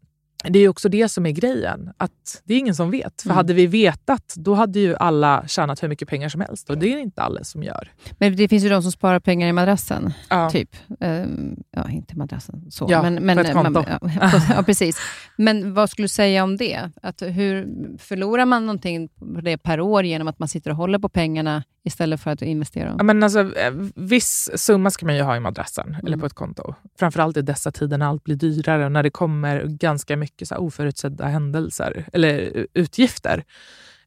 det 0.48 0.58
är 0.58 0.68
också 0.68 0.88
det 0.88 1.08
som 1.08 1.26
är 1.26 1.30
grejen, 1.30 1.92
att 1.96 2.42
det 2.44 2.54
är 2.54 2.58
ingen 2.58 2.74
som 2.74 2.90
vet. 2.90 3.22
För 3.22 3.28
mm. 3.28 3.36
hade 3.36 3.54
vi 3.54 3.66
vetat, 3.66 4.34
då 4.36 4.54
hade 4.54 4.78
ju 4.78 4.96
alla 4.96 5.48
tjänat 5.48 5.82
hur 5.82 5.88
mycket 5.88 6.08
pengar 6.08 6.28
som 6.28 6.40
helst 6.40 6.70
och 6.70 6.78
det 6.78 6.92
är 6.92 6.98
inte 6.98 7.22
alla 7.22 7.44
som 7.44 7.62
gör. 7.62 7.92
Men 8.18 8.36
det 8.36 8.48
finns 8.48 8.64
ju 8.64 8.68
de 8.68 8.82
som 8.82 8.92
sparar 8.92 9.20
pengar 9.20 9.48
i 9.48 9.52
madrassen, 9.52 10.12
ja. 10.30 10.50
typ. 10.50 10.76
Um, 11.00 11.56
ja, 11.70 11.90
inte 11.90 12.16
madrassen 12.16 12.70
så. 12.70 12.86
Ja, 12.90 13.02
men, 13.02 13.14
men, 13.14 13.36
på 13.36 13.42
ett 13.42 13.52
konto. 13.52 13.70
Man, 13.72 14.10
ja, 14.20 14.42
ja, 14.56 14.62
precis. 14.62 14.98
Men 15.36 15.74
vad 15.74 15.90
skulle 15.90 16.04
du 16.04 16.08
säga 16.08 16.44
om 16.44 16.56
det? 16.56 16.90
Att 17.02 17.22
hur 17.22 17.66
Förlorar 17.98 18.46
man 18.46 18.66
någonting 18.66 19.08
på 19.08 19.40
det 19.40 19.58
per 19.58 19.80
år 19.80 20.04
genom 20.04 20.28
att 20.28 20.38
man 20.38 20.48
sitter 20.48 20.70
och 20.70 20.76
håller 20.76 20.98
på 20.98 21.08
pengarna 21.08 21.64
istället 21.84 22.20
för 22.20 22.30
att 22.30 22.42
investera 22.42 22.88
dem? 22.88 22.94
Ja, 22.98 23.04
men 23.04 23.22
alltså, 23.22 23.40
eh, 23.40 23.72
viss 23.94 24.50
summa 24.54 24.90
ska 24.90 25.06
man 25.06 25.16
ju 25.16 25.22
ha 25.22 25.36
i 25.36 25.40
madrassen 25.40 25.88
mm. 25.88 26.06
eller 26.06 26.16
på 26.16 26.26
ett 26.26 26.34
konto. 26.34 26.74
Framförallt 26.98 27.36
i 27.36 27.42
dessa 27.42 27.72
tider 27.72 27.98
när 27.98 28.06
allt 28.06 28.24
blir 28.24 28.36
dyrare 28.36 28.84
och 28.84 28.92
när 28.92 29.02
det 29.02 29.10
kommer 29.10 29.64
ganska 29.64 30.16
mycket 30.16 30.35
så 30.44 30.54
här 30.54 30.62
oförutsedda 30.62 31.26
händelser 31.26 32.08
eller 32.12 32.66
utgifter. 32.74 33.44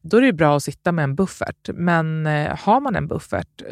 Då 0.02 0.16
är 0.16 0.20
det 0.20 0.32
bra 0.32 0.56
att 0.56 0.62
sitta 0.62 0.92
med 0.92 1.02
en 1.02 1.14
buffert. 1.14 1.70
Men 1.74 2.26
eh, 2.26 2.56
har 2.58 2.80
man 2.80 2.96
en 2.96 3.06
buffert, 3.06 3.62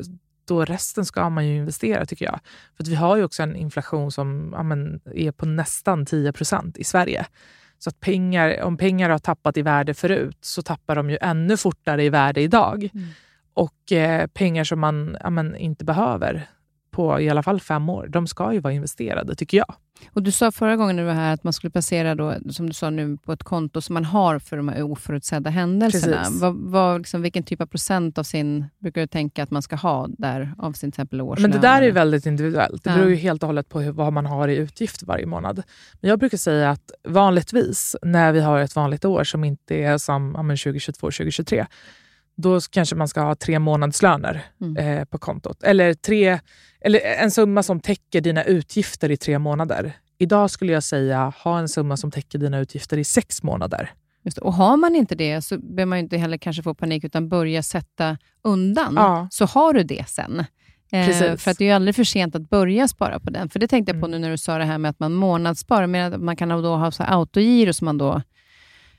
då 0.48 0.64
resten 0.64 1.04
ska 1.04 1.30
man 1.30 1.46
ju 1.46 1.56
investera 1.56 2.06
tycker 2.06 2.24
jag. 2.24 2.40
För 2.76 2.84
vi 2.84 2.94
har 2.94 3.16
ju 3.16 3.24
också 3.24 3.42
en 3.42 3.56
inflation 3.56 4.12
som 4.12 4.50
ja, 4.56 4.62
men, 4.62 5.00
är 5.14 5.32
på 5.32 5.46
nästan 5.46 6.06
10% 6.06 6.78
i 6.78 6.84
Sverige. 6.84 7.26
Så 7.78 7.90
att 7.90 8.00
pengar, 8.00 8.62
om 8.62 8.76
pengar 8.76 9.10
har 9.10 9.18
tappat 9.18 9.56
i 9.56 9.62
värde 9.62 9.94
förut 9.94 10.38
så 10.40 10.62
tappar 10.62 10.96
de 10.96 11.10
ju 11.10 11.18
ännu 11.20 11.56
fortare 11.56 12.04
i 12.04 12.08
värde 12.08 12.40
idag. 12.40 12.90
Mm. 12.94 13.08
Och 13.54 13.92
eh, 13.92 14.26
pengar 14.26 14.64
som 14.64 14.80
man 14.80 15.16
ja, 15.22 15.30
men, 15.30 15.56
inte 15.56 15.84
behöver 15.84 16.48
på 16.90 17.20
i 17.20 17.30
alla 17.30 17.42
fall 17.42 17.60
fem 17.60 17.88
år, 17.88 18.06
de 18.06 18.26
ska 18.26 18.52
ju 18.52 18.60
vara 18.60 18.72
investerade 18.72 19.34
tycker 19.34 19.58
jag. 19.58 19.74
Och 20.12 20.22
Du 20.22 20.30
sa 20.30 20.52
förra 20.52 20.76
gången 20.76 20.96
du 20.96 21.04
var 21.04 21.12
här 21.12 21.34
att 21.34 21.44
man 21.44 21.52
skulle 21.52 21.70
placera, 21.70 22.14
då, 22.14 22.34
som 22.50 22.66
du 22.66 22.74
sa 22.74 22.90
nu, 22.90 23.16
på 23.16 23.32
ett 23.32 23.42
konto 23.42 23.80
som 23.80 23.94
man 23.94 24.04
har 24.04 24.38
för 24.38 24.56
de 24.56 24.68
här 24.68 24.82
oförutsedda 24.82 25.50
händelserna. 25.50 26.26
Vad, 26.30 26.54
vad, 26.56 27.00
liksom, 27.00 27.22
vilken 27.22 27.42
typ 27.42 27.60
av 27.60 27.66
procent 27.66 28.18
av 28.18 28.22
sin, 28.22 28.66
brukar 28.78 29.00
du 29.00 29.06
tänka 29.06 29.42
att 29.42 29.50
man 29.50 29.62
ska 29.62 29.76
ha 29.76 30.06
där, 30.08 30.54
av 30.58 30.72
sin 30.72 30.88
exempel 30.88 31.20
årslön? 31.20 31.50
Men 31.50 31.60
Det 31.60 31.66
där 31.66 31.82
är 31.82 31.92
väldigt 31.92 32.26
individuellt. 32.26 32.84
Det 32.84 32.90
beror 32.90 33.10
ju 33.10 33.16
helt 33.16 33.42
och 33.42 33.46
hållet 33.46 33.68
på 33.68 33.92
vad 33.92 34.12
man 34.12 34.26
har 34.26 34.48
i 34.48 34.56
utgift 34.56 35.02
varje 35.02 35.26
månad. 35.26 35.62
Men 36.00 36.08
Jag 36.10 36.18
brukar 36.18 36.38
säga 36.38 36.70
att 36.70 36.90
vanligtvis, 37.08 37.96
när 38.02 38.32
vi 38.32 38.40
har 38.40 38.58
ett 38.58 38.76
vanligt 38.76 39.04
år 39.04 39.24
som 39.24 39.44
inte 39.44 39.74
är 39.74 39.98
som 39.98 40.34
ja, 40.36 40.42
2022, 40.42 41.06
2023, 41.06 41.66
då 42.38 42.60
kanske 42.60 42.96
man 42.96 43.08
ska 43.08 43.20
ha 43.20 43.34
tre 43.34 43.58
månadslöner 43.58 44.44
mm. 44.60 44.76
eh, 44.76 45.04
på 45.04 45.18
kontot. 45.18 45.62
Eller, 45.62 45.94
tre, 45.94 46.40
eller 46.80 47.00
en 47.00 47.30
summa 47.30 47.62
som 47.62 47.80
täcker 47.80 48.20
dina 48.20 48.44
utgifter 48.44 49.10
i 49.10 49.16
tre 49.16 49.38
månader. 49.38 49.92
Idag 50.18 50.50
skulle 50.50 50.72
jag 50.72 50.82
säga 50.82 51.32
ha 51.36 51.58
en 51.58 51.68
summa 51.68 51.96
som 51.96 52.10
täcker 52.10 52.38
dina 52.38 52.58
utgifter 52.58 52.98
i 52.98 53.04
sex 53.04 53.42
månader. 53.42 53.90
Just 54.24 54.38
Och 54.38 54.54
Har 54.54 54.76
man 54.76 54.96
inte 54.96 55.14
det 55.14 55.42
så 55.42 55.58
behöver 55.58 55.86
man 55.86 55.98
inte 55.98 56.16
heller 56.16 56.38
kanske 56.38 56.62
få 56.62 56.74
panik, 56.74 57.04
utan 57.04 57.28
börja 57.28 57.62
sätta 57.62 58.18
undan, 58.42 58.94
ja. 58.96 59.28
så 59.30 59.44
har 59.44 59.72
du 59.72 59.82
det 59.82 60.08
sen. 60.08 60.44
Eh, 60.92 61.36
för 61.36 61.50
att 61.50 61.58
det 61.58 61.68
är 61.68 61.74
aldrig 61.74 61.96
för 61.96 62.04
sent 62.04 62.34
att 62.34 62.50
börja 62.50 62.88
spara 62.88 63.20
på 63.20 63.30
den. 63.30 63.48
För 63.48 63.58
Det 63.58 63.68
tänkte 63.68 63.92
jag 63.92 64.00
på 64.00 64.06
mm. 64.06 64.20
nu 64.20 64.26
när 64.26 64.30
du 64.30 64.38
sa 64.38 64.58
det 64.58 64.64
här 64.64 64.78
med 64.78 64.88
att 64.88 64.98
man 64.98 65.14
månadssparar, 65.14 65.86
men 65.86 66.12
att 66.12 66.20
man 66.20 66.36
kan 66.36 66.48
då 66.48 66.76
ha 66.76 66.90
så 66.90 67.02
autogiro 67.02 67.72
som 67.72 67.84
man 67.84 67.98
då 67.98 68.22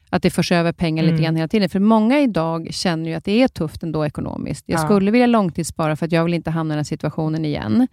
att 0.09 0.21
det 0.21 0.29
förs 0.29 0.51
över 0.51 0.71
pengar 0.71 1.03
mm. 1.03 1.15
lite 1.15 1.23
grann 1.23 1.35
hela 1.35 1.47
tiden. 1.47 1.69
För 1.69 1.79
många 1.79 2.19
idag 2.19 2.67
känner 2.71 3.09
ju 3.09 3.15
att 3.15 3.25
det 3.25 3.41
är 3.43 3.47
tufft 3.47 3.83
ändå 3.83 4.05
ekonomiskt. 4.05 4.63
Jag 4.67 4.79
ja. 4.79 4.85
skulle 4.85 5.11
vilja 5.11 5.27
långtidsspara 5.27 5.95
för 5.95 6.05
att 6.05 6.11
jag 6.11 6.23
vill 6.23 6.33
inte 6.33 6.49
hamna 6.49 6.73
i 6.73 6.75
den 6.75 6.79
här 6.79 6.83
situationen 6.83 7.45
igen. 7.45 7.87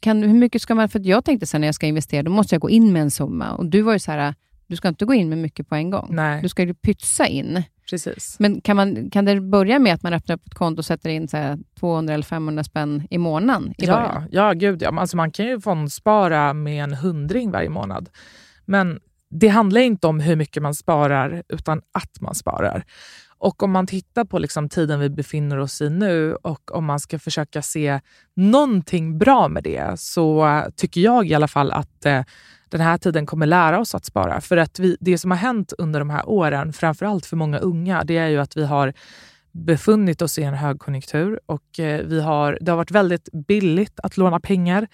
Kan, 0.00 0.22
hur 0.22 0.34
mycket 0.34 0.62
ska 0.62 0.74
man... 0.74 0.88
För 0.88 1.00
jag 1.04 1.24
tänkte 1.24 1.46
sen 1.46 1.60
när 1.60 1.68
jag 1.68 1.74
ska 1.74 1.86
investera, 1.86 2.22
då 2.22 2.30
måste 2.30 2.54
jag 2.54 2.62
gå 2.62 2.70
in 2.70 2.92
med 2.92 3.02
en 3.02 3.10
summa. 3.10 3.52
Och 3.52 3.66
du 3.66 3.82
var 3.82 3.92
ju 3.92 3.98
så 3.98 4.12
här, 4.12 4.34
du 4.66 4.76
ska 4.76 4.88
inte 4.88 5.04
gå 5.04 5.14
in 5.14 5.28
med 5.28 5.38
mycket 5.38 5.68
på 5.68 5.74
en 5.74 5.90
gång. 5.90 6.08
Nej. 6.10 6.42
Du 6.42 6.48
ska 6.48 6.62
ju 6.62 6.74
pytsa 6.74 7.26
in. 7.26 7.62
Precis. 7.90 8.36
Men 8.38 8.60
kan, 8.60 8.76
man, 8.76 9.10
kan 9.10 9.24
det 9.24 9.40
börja 9.40 9.78
med 9.78 9.94
att 9.94 10.02
man 10.02 10.12
öppnar 10.12 10.34
upp 10.34 10.46
ett 10.46 10.54
konto 10.54 10.80
och 10.80 10.84
sätter 10.84 11.10
in 11.10 11.28
så 11.28 11.58
200 11.80 12.14
eller 12.14 12.24
500 12.24 12.64
spänn 12.64 13.06
i 13.10 13.18
månaden? 13.18 13.74
I 13.78 13.86
ja, 13.86 14.24
ja, 14.30 14.52
gud 14.52 14.82
ja. 14.82 15.00
Alltså 15.00 15.16
man 15.16 15.30
kan 15.30 15.46
ju 15.46 15.60
fondspara 15.60 16.52
med 16.52 16.84
en 16.84 16.94
hundring 16.94 17.50
varje 17.50 17.68
månad. 17.68 18.08
Men 18.64 19.00
det 19.30 19.48
handlar 19.48 19.80
inte 19.80 20.06
om 20.06 20.20
hur 20.20 20.36
mycket 20.36 20.62
man 20.62 20.74
sparar, 20.74 21.42
utan 21.48 21.82
att 21.92 22.20
man 22.20 22.34
sparar. 22.34 22.84
Och 23.38 23.62
om 23.62 23.70
man 23.70 23.86
tittar 23.86 24.24
på 24.24 24.38
liksom 24.38 24.68
tiden 24.68 25.00
vi 25.00 25.08
befinner 25.08 25.58
oss 25.58 25.80
i 25.80 25.90
nu 25.90 26.34
och 26.34 26.74
om 26.74 26.84
man 26.84 27.00
ska 27.00 27.18
försöka 27.18 27.62
se 27.62 28.00
någonting 28.36 29.18
bra 29.18 29.48
med 29.48 29.62
det 29.62 30.00
så 30.00 30.62
tycker 30.76 31.00
jag 31.00 31.26
i 31.26 31.34
alla 31.34 31.48
fall 31.48 31.72
att 31.72 32.06
eh, 32.06 32.22
den 32.68 32.80
här 32.80 32.98
tiden 32.98 33.26
kommer 33.26 33.46
lära 33.46 33.80
oss 33.80 33.94
att 33.94 34.04
spara. 34.04 34.40
För 34.40 34.56
att 34.56 34.78
vi, 34.78 34.96
det 35.00 35.18
som 35.18 35.30
har 35.30 35.38
hänt 35.38 35.72
under 35.78 35.98
de 35.98 36.10
här 36.10 36.28
åren, 36.28 36.72
framförallt 36.72 37.26
för 37.26 37.36
många 37.36 37.58
unga, 37.58 38.04
det 38.04 38.16
är 38.16 38.28
ju 38.28 38.38
att 38.38 38.56
vi 38.56 38.64
har 38.64 38.92
befunnit 39.52 40.22
oss 40.22 40.38
i 40.38 40.42
en 40.42 40.54
högkonjunktur 40.54 41.40
och 41.46 41.80
eh, 41.80 42.06
vi 42.06 42.20
har, 42.20 42.58
det 42.60 42.72
har 42.72 42.76
varit 42.76 42.90
väldigt 42.90 43.28
billigt 43.32 44.00
att 44.02 44.16
låna 44.16 44.40
pengar 44.40 44.88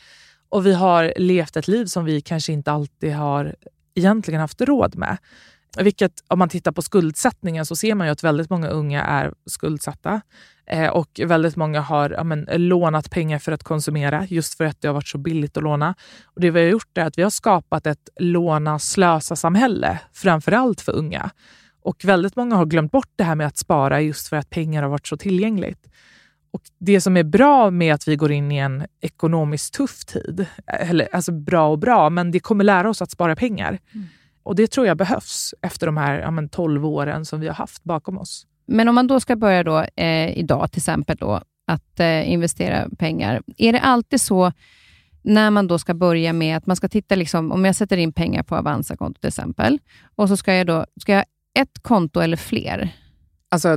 och 0.49 0.67
vi 0.67 0.75
har 0.75 1.13
levt 1.17 1.57
ett 1.57 1.69
liv 1.69 1.87
som 1.87 2.05
vi 2.05 2.21
kanske 2.21 2.53
inte 2.53 2.73
alltid 2.73 3.15
har 3.15 3.55
egentligen 3.97 4.41
haft 4.41 4.61
råd 4.61 4.97
med. 4.97 5.17
Vilket, 5.79 6.13
om 6.29 6.39
man 6.39 6.49
tittar 6.49 6.73
på 6.73 6.83
skuldsättningen 6.83 7.67
så 7.67 7.77
ser 7.77 7.95
man 7.95 8.07
ju 8.07 8.11
att 8.11 8.25
väldigt 8.25 8.51
många 8.51 8.69
unga 8.69 9.05
är 9.05 9.33
skuldsatta. 9.47 10.21
Eh, 10.67 10.89
och 10.89 11.21
väldigt 11.25 11.57
många 11.57 11.81
har 11.81 12.11
ja, 12.11 12.25
men, 12.25 12.49
lånat 12.53 13.11
pengar 13.11 13.39
för 13.39 13.53
att 13.53 13.63
konsumera, 13.63 14.27
just 14.27 14.55
för 14.55 14.65
att 14.65 14.81
det 14.81 14.89
har 14.89 14.95
varit 14.95 15.09
så 15.09 15.19
billigt 15.19 15.57
att 15.57 15.63
låna. 15.63 15.95
Och 16.25 16.41
Det 16.41 16.51
vi 16.51 16.61
har 16.61 16.69
gjort 16.69 16.99
är 16.99 17.05
att 17.05 17.19
vi 17.19 17.23
har 17.23 17.31
skapat 17.31 17.87
ett 17.87 18.09
låna-slösa-samhälle, 18.21 19.99
framförallt 20.13 20.81
för 20.81 20.93
unga. 20.93 21.31
Och 21.83 22.05
väldigt 22.05 22.37
många 22.37 22.57
har 22.57 22.67
glömt 22.67 22.93
bort 22.93 23.11
det 23.17 23.25
här 23.25 23.35
med 23.35 23.47
att 23.47 23.59
spara 23.59 24.01
just 24.01 24.29
för 24.29 24.37
att 24.37 24.51
pengar 24.51 24.83
har 24.83 24.91
varit 24.91 25.07
så 25.07 25.17
tillgängligt. 25.17 25.89
Och 26.57 26.63
Det 26.79 27.01
som 27.01 27.17
är 27.17 27.25
bra 27.25 27.71
med 27.71 27.95
att 27.95 28.09
vi 28.09 28.17
går 28.17 28.33
in 28.33 28.53
i 28.53 28.57
en 28.57 28.87
ekonomiskt 29.01 29.75
tuff 29.75 30.05
tid, 30.05 30.47
eller, 30.67 31.09
alltså 31.13 31.33
bra 31.33 31.69
och 31.69 31.79
bra, 31.79 32.11
men 32.11 32.31
det 32.31 32.41
kommer 32.41 32.65
lära 32.65 32.91
oss 32.91 33.03
att 33.03 33.11
spara 33.11 33.37
pengar. 33.37 33.79
Mm. 33.95 34.07
Och 34.43 34.57
Det 34.57 34.67
tror 34.67 34.87
jag 34.87 34.97
behövs 34.97 35.55
efter 35.63 35.87
de 35.87 35.97
här 35.97 36.19
ja, 36.19 36.31
men 36.31 36.49
12 36.49 36.87
åren 36.87 37.25
som 37.25 37.41
vi 37.41 37.47
har 37.47 37.55
haft 37.55 37.85
bakom 37.85 38.19
oss. 38.19 38.47
Men 38.67 38.89
om 38.89 38.95
man 38.95 39.07
då 39.07 39.21
ska 39.21 39.37
börja 39.37 39.65
då, 39.65 39.81
eh, 39.97 40.39
idag 40.39 40.73
till 40.73 40.79
exempel 40.79 41.17
då, 41.17 41.41
att 41.67 42.01
eh, 42.01 42.33
investera 42.33 42.89
pengar, 42.99 43.43
är 43.57 43.73
det 43.73 43.81
alltid 43.81 44.21
så 44.21 44.53
när 45.23 45.51
man 45.51 45.67
då 45.67 45.79
ska 45.79 45.95
börja 45.95 46.33
med 46.33 46.57
att 46.57 46.67
man 46.67 46.77
ska 46.77 46.89
titta, 46.89 47.15
liksom, 47.15 47.53
om 47.53 47.65
jag 47.65 47.77
sätter 47.77 47.97
in 47.97 48.13
pengar 48.13 48.43
på 48.43 48.57
Avanza-konto 48.57 49.21
till 49.21 49.29
exempel, 49.29 49.79
och 50.17 50.29
så 50.29 50.37
ska 50.37 50.55
jag 50.55 50.67
då, 50.67 50.87
ska 51.01 51.13
jag 51.13 51.25
ett 51.55 51.83
konto 51.83 52.21
eller 52.21 52.37
fler? 52.37 52.93
Alltså, 53.49 53.77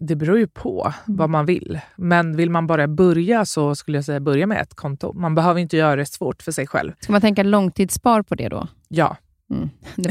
det 0.00 0.16
beror 0.16 0.38
ju 0.38 0.46
på 0.46 0.92
mm. 1.06 1.16
vad 1.18 1.30
man 1.30 1.46
vill. 1.46 1.80
Men 1.96 2.36
vill 2.36 2.50
man 2.50 2.66
bara 2.66 2.88
börja 2.88 3.44
så 3.44 3.74
skulle 3.74 3.98
jag 3.98 4.04
säga 4.04 4.20
börja 4.20 4.46
med 4.46 4.60
ett 4.60 4.74
konto. 4.74 5.12
Man 5.12 5.34
behöver 5.34 5.60
inte 5.60 5.76
göra 5.76 5.96
det 5.96 6.06
svårt 6.06 6.42
för 6.42 6.52
sig 6.52 6.66
själv. 6.66 6.92
Ska 7.00 7.12
man 7.12 7.20
tänka 7.20 7.42
långtidsspar 7.42 8.22
på 8.22 8.34
det 8.34 8.48
då? 8.48 8.68
Ja. 8.88 9.16
Mm. 9.50 9.70
Det 9.96 10.08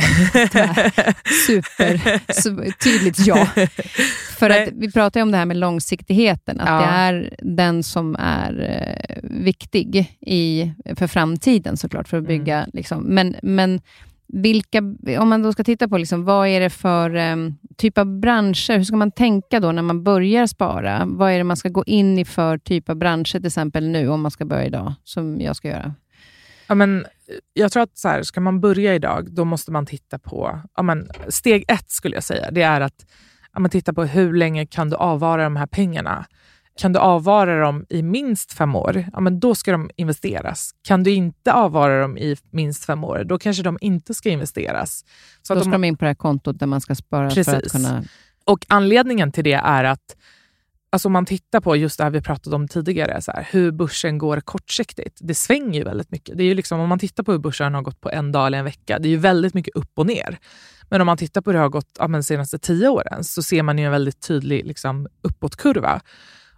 var 0.54 2.34
super 2.41 2.71
tydligt 2.84 3.28
ja. 3.28 3.47
För 4.38 4.49
att 4.49 4.69
vi 4.73 4.91
pratar 4.91 5.19
ju 5.19 5.21
om 5.21 5.32
det 5.32 5.38
här 5.38 5.45
med 5.45 5.58
långsiktigheten, 5.58 6.60
att 6.60 6.69
ja. 6.69 6.80
det 6.80 6.86
är 6.86 7.36
den 7.41 7.84
som 7.84 8.15
är 8.19 8.62
eh, 8.62 9.30
viktig 9.43 10.17
i, 10.21 10.71
för 10.95 11.08
framtiden 11.08 11.78
såklart, 11.78 12.08
för 12.08 12.17
att 12.17 12.28
mm. 12.28 12.38
bygga. 12.38 12.58
Mm. 12.58 12.69
Liksom. 12.73 13.04
Men, 13.04 13.36
men 13.41 13.82
vilka, 14.27 14.79
om 15.19 15.29
man 15.29 15.43
då 15.43 15.53
ska 15.53 15.63
titta 15.63 15.88
på 15.88 15.97
liksom, 15.97 16.25
vad 16.25 16.47
är 16.47 16.59
det 16.59 16.69
för 16.69 17.15
um, 17.15 17.57
typ 17.77 17.97
av 17.97 18.19
branscher, 18.19 18.77
hur 18.77 18.83
ska 18.83 18.95
man 18.95 19.11
tänka 19.11 19.59
då 19.59 19.71
när 19.71 19.81
man 19.81 20.03
börjar 20.03 20.47
spara? 20.47 21.03
Vad 21.05 21.31
är 21.31 21.38
det 21.38 21.43
man 21.43 21.57
ska 21.57 21.69
gå 21.69 21.83
in 21.83 22.19
i 22.19 22.25
för 22.25 22.57
typ 22.57 22.89
av 22.89 22.95
branscher 22.95 23.31
till 23.31 23.45
exempel 23.45 23.88
nu, 23.88 24.09
om 24.09 24.21
man 24.21 24.31
ska 24.31 24.45
börja 24.45 24.65
idag, 24.65 24.93
som 25.03 25.41
jag 25.41 25.55
ska 25.55 25.67
göra? 25.67 25.93
Ja, 26.67 26.75
men, 26.75 26.99
eh, 26.99 27.05
jag 27.53 27.71
tror 27.71 27.83
att 27.83 27.97
så 27.97 28.07
här, 28.07 28.23
ska 28.23 28.41
man 28.41 28.61
börja 28.61 28.95
idag, 28.95 29.31
då 29.31 29.45
måste 29.45 29.71
man 29.71 29.85
titta 29.85 30.19
på... 30.19 30.59
Ja, 30.75 30.83
men, 30.83 31.07
steg 31.29 31.65
ett 31.67 31.89
skulle 31.91 32.15
jag 32.15 32.23
säga, 32.23 32.51
det 32.51 32.61
är 32.61 32.81
att 32.81 33.05
ja, 33.53 33.59
men, 33.59 33.71
titta 33.71 33.93
på 33.93 34.03
hur 34.03 34.33
länge 34.33 34.65
kan 34.65 34.89
du 34.89 34.95
avvara 34.95 35.43
de 35.43 35.55
här 35.55 35.67
pengarna. 35.67 36.25
Kan 36.79 36.93
du 36.93 36.99
avvara 36.99 37.59
dem 37.59 37.85
i 37.89 38.01
minst 38.01 38.53
fem 38.53 38.75
år, 38.75 39.05
ja, 39.13 39.19
men 39.19 39.39
då 39.39 39.55
ska 39.55 39.71
de 39.71 39.89
investeras. 39.95 40.71
Kan 40.81 41.03
du 41.03 41.11
inte 41.11 41.53
avvara 41.53 42.01
dem 42.01 42.17
i 42.17 42.35
minst 42.51 42.85
fem 42.85 43.03
år, 43.03 43.23
då 43.25 43.39
kanske 43.39 43.63
de 43.63 43.77
inte 43.81 44.13
ska 44.13 44.29
investeras. 44.29 45.05
Så 45.41 45.55
då 45.55 45.61
ska 45.61 45.71
de, 45.71 45.83
in 45.83 45.97
på 45.97 46.05
det 46.05 46.09
här 46.09 46.15
kontot 46.15 46.59
där 46.59 46.67
man 46.67 46.81
ska 46.81 46.95
spara 46.95 47.29
precis. 47.29 47.45
för 47.45 47.57
att 47.57 47.71
kunna... 47.71 48.03
Och 48.45 48.65
anledningen 48.69 49.31
till 49.31 49.43
det 49.43 49.53
är 49.53 49.83
att 49.83 50.15
Alltså 50.89 51.07
om 51.07 51.13
man 51.13 51.25
tittar 51.25 51.61
på 51.61 51.75
just 51.75 51.97
det 51.97 52.03
här 52.03 52.11
vi 52.11 52.21
pratade 52.21 52.55
om 52.55 52.67
tidigare, 52.67 53.21
så 53.21 53.31
här, 53.31 53.47
hur 53.51 53.71
börsen 53.71 54.17
går 54.17 54.39
kortsiktigt. 54.39 55.19
Det 55.21 55.35
svänger 55.35 55.79
ju 55.79 55.83
väldigt 55.83 56.11
mycket. 56.11 56.38
Det 56.38 56.43
är 56.43 56.45
ju 56.45 56.53
liksom, 56.53 56.79
om 56.79 56.89
man 56.89 56.99
tittar 56.99 57.23
på 57.23 57.31
hur 57.31 57.39
börsen 57.39 57.73
har 57.73 57.81
gått 57.81 58.01
på 58.01 58.09
en 58.09 58.31
dag 58.31 58.47
eller 58.47 58.57
en 58.57 58.65
vecka, 58.65 58.99
det 58.99 59.07
är 59.07 59.09
ju 59.09 59.17
väldigt 59.17 59.53
mycket 59.53 59.75
upp 59.75 59.99
och 59.99 60.05
ner. 60.05 60.39
Men 60.89 61.01
om 61.01 61.05
man 61.05 61.17
tittar 61.17 61.41
på 61.41 61.49
hur 61.49 61.53
det 61.53 61.61
har 61.61 61.69
gått 61.69 61.89
ja, 61.99 62.07
de 62.07 62.23
senaste 62.23 62.59
tio 62.59 62.88
åren 62.88 63.23
så 63.23 63.43
ser 63.43 63.63
man 63.63 63.77
ju 63.77 63.85
en 63.85 63.91
väldigt 63.91 64.27
tydlig 64.27 64.65
liksom, 64.65 65.07
uppåtkurva. 65.21 66.01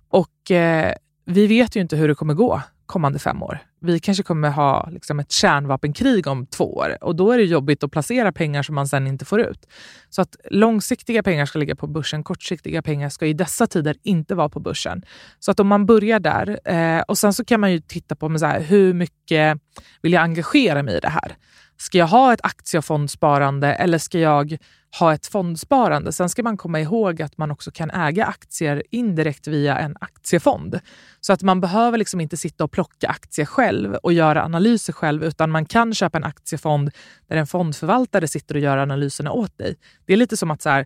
Och 0.10 0.52
eh, 0.52 0.94
vi 1.26 1.48
vet 1.48 1.76
ju 1.76 1.82
inte 1.82 1.96
hur 1.96 2.08
det 2.08 2.16
kommer 2.16 2.34
gå 2.34 2.62
kommande 2.88 3.20
fem 3.20 3.44
år. 3.44 3.60
Vi 3.80 4.00
kanske 4.00 4.24
kommer 4.24 4.50
ha 4.50 4.90
liksom, 4.92 5.20
ett 5.20 5.32
kärnvapenkrig 5.32 6.28
om 6.28 6.46
två 6.46 6.76
år 6.76 6.98
och 7.02 7.16
då 7.16 7.32
är 7.32 7.38
det 7.38 7.44
jobbigt 7.44 7.84
att 7.84 7.92
placera 7.92 8.32
pengar 8.32 8.64
som 8.64 8.76
man 8.76 8.88
sen 8.88 9.08
inte 9.08 9.26
får 9.26 9.42
ut. 9.42 9.68
Så 10.10 10.22
att 10.22 10.36
långsiktiga 10.50 11.24
pengar 11.24 11.46
ska 11.46 11.60
ligga 11.60 11.76
på 11.76 11.88
börsen, 11.88 12.24
kortsiktiga 12.24 12.82
pengar 12.82 13.10
ska 13.10 13.26
i 13.26 13.34
dessa 13.34 13.68
tider 13.68 13.96
inte 14.04 14.36
vara 14.36 14.50
på 14.50 14.60
börsen. 14.60 15.06
Så 15.40 15.52
att 15.52 15.60
om 15.60 15.68
man 15.68 15.86
börjar 15.86 16.20
där 16.20 16.60
eh, 16.64 17.02
och 17.02 17.18
sen 17.18 17.34
så 17.34 17.46
kan 17.46 17.60
man 17.60 17.72
ju 17.72 17.80
titta 17.80 18.16
på 18.16 18.40
så 18.40 18.46
här, 18.46 18.62
hur 18.62 18.94
mycket 18.94 19.60
vill 20.02 20.14
jag 20.14 20.24
engagera 20.24 20.84
mig 20.84 20.98
i 20.98 21.00
det 21.00 21.10
här? 21.10 21.38
Ska 21.78 21.98
jag 21.98 22.08
ha 22.08 22.34
ett 22.34 22.40
aktie 22.44 22.78
och 22.78 22.86
fondsparande 22.86 23.74
eller 23.74 23.98
ska 23.98 24.20
jag 24.20 24.58
ha 25.00 25.14
ett 25.14 25.28
fondsparande? 25.28 26.12
Sen 26.12 26.30
ska 26.30 26.44
man 26.44 26.58
komma 26.58 26.80
ihåg 26.80 27.22
att 27.22 27.38
man 27.38 27.52
också 27.52 27.72
kan 27.72 27.92
äga 27.92 28.26
aktier 28.26 28.84
indirekt 28.92 29.48
via 29.48 29.78
en 29.78 29.98
aktiefond. 30.02 30.80
Så 31.22 31.34
att 31.34 31.42
man 31.42 31.62
behöver 31.62 31.98
liksom 31.98 32.22
inte 32.22 32.38
sitta 32.38 32.64
och 32.64 32.72
plocka 32.72 33.08
aktier 33.08 33.46
själv 33.46 33.94
och 33.94 34.14
göra 34.14 34.44
analyser 34.44 34.94
själv, 34.94 35.24
utan 35.24 35.52
man 35.52 35.66
kan 35.66 35.94
köpa 35.94 36.18
en 36.18 36.24
aktiefond 36.24 36.92
där 37.30 37.38
en 37.38 37.48
fondförvaltare 37.48 38.28
sitter 38.28 38.56
och 38.56 38.62
gör 38.62 38.78
analyserna 38.78 39.32
åt 39.32 39.58
dig. 39.58 39.76
Det 40.06 40.14
är 40.14 40.18
lite 40.18 40.38
som 40.38 40.52
att 40.52 40.62
så 40.62 40.70
här, 40.70 40.86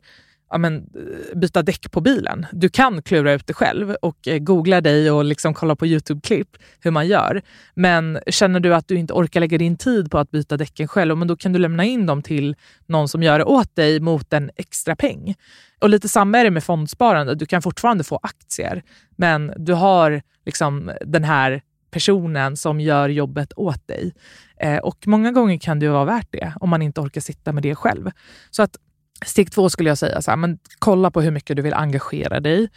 ja, 0.52 0.58
men, 0.58 0.76
eh, 0.76 1.38
byta 1.38 1.62
däck 1.62 1.92
på 1.92 2.02
bilen. 2.02 2.46
Du 2.52 2.70
kan 2.70 3.02
klura 3.02 3.34
ut 3.34 3.48
det 3.48 3.54
själv 3.54 3.96
och 4.02 4.28
eh, 4.28 4.40
googla 4.40 4.82
dig 4.82 5.12
och 5.12 5.26
liksom 5.26 5.54
kolla 5.54 5.76
på 5.76 5.86
Youtube-klipp 5.86 6.58
hur 6.80 6.92
man 6.92 7.08
gör. 7.08 7.42
Men 7.74 8.20
känner 8.28 8.60
du 8.60 8.76
att 8.76 8.88
du 8.88 8.96
inte 8.96 9.14
orkar 9.14 9.40
lägga 9.40 9.58
din 9.58 9.78
tid 9.78 10.12
på 10.12 10.18
att 10.18 10.32
byta 10.32 10.58
däcken 10.58 10.88
själv, 10.88 11.18
men 11.18 11.28
då 11.28 11.36
kan 11.36 11.54
du 11.54 11.60
lämna 11.60 11.86
in 11.86 12.06
dem 12.06 12.22
till 12.22 12.56
någon 12.86 13.08
som 13.08 13.24
gör 13.24 13.40
det 13.40 13.46
åt 13.46 13.76
dig 13.76 14.00
mot 14.00 14.34
en 14.34 14.52
extra 14.56 14.96
peng. 14.96 15.36
Och 15.82 15.90
lite 15.90 16.10
samma 16.10 16.40
är 16.40 16.44
det 16.44 16.52
med 16.52 16.64
fondsparande. 16.64 17.36
Du 17.36 17.46
kan 17.46 17.62
fortfarande 17.62 18.04
få 18.04 18.20
aktier, 18.24 18.84
men 19.16 19.54
du 19.58 19.74
har 19.74 20.22
liksom 20.46 20.92
den 21.02 21.24
här 21.24 21.62
personen 21.92 22.58
som 22.58 22.80
gör 22.80 23.10
jobbet 23.10 23.54
åt 23.56 23.88
dig. 23.88 24.14
Eh, 24.58 24.78
och 24.78 25.08
många 25.08 25.32
gånger 25.32 25.58
kan 25.58 25.80
det 25.80 25.90
vara 25.90 26.06
värt 26.06 26.28
det 26.32 26.54
om 26.60 26.70
man 26.70 26.82
inte 26.82 27.02
orkar 27.02 27.22
sitta 27.22 27.52
med 27.52 27.64
det 27.64 27.76
själv. 27.76 28.12
Så 28.52 28.64
att 28.64 28.78
Steg 29.26 29.52
två 29.52 29.70
skulle 29.70 29.90
jag 29.90 29.98
säga, 29.98 30.22
så 30.22 30.32
här, 30.32 30.38
men 30.38 30.60
kolla 30.80 31.12
på 31.12 31.22
hur 31.22 31.32
mycket 31.32 31.56
du 31.56 31.62
vill 31.62 31.74
engagera 31.74 32.40
dig. 32.40 32.70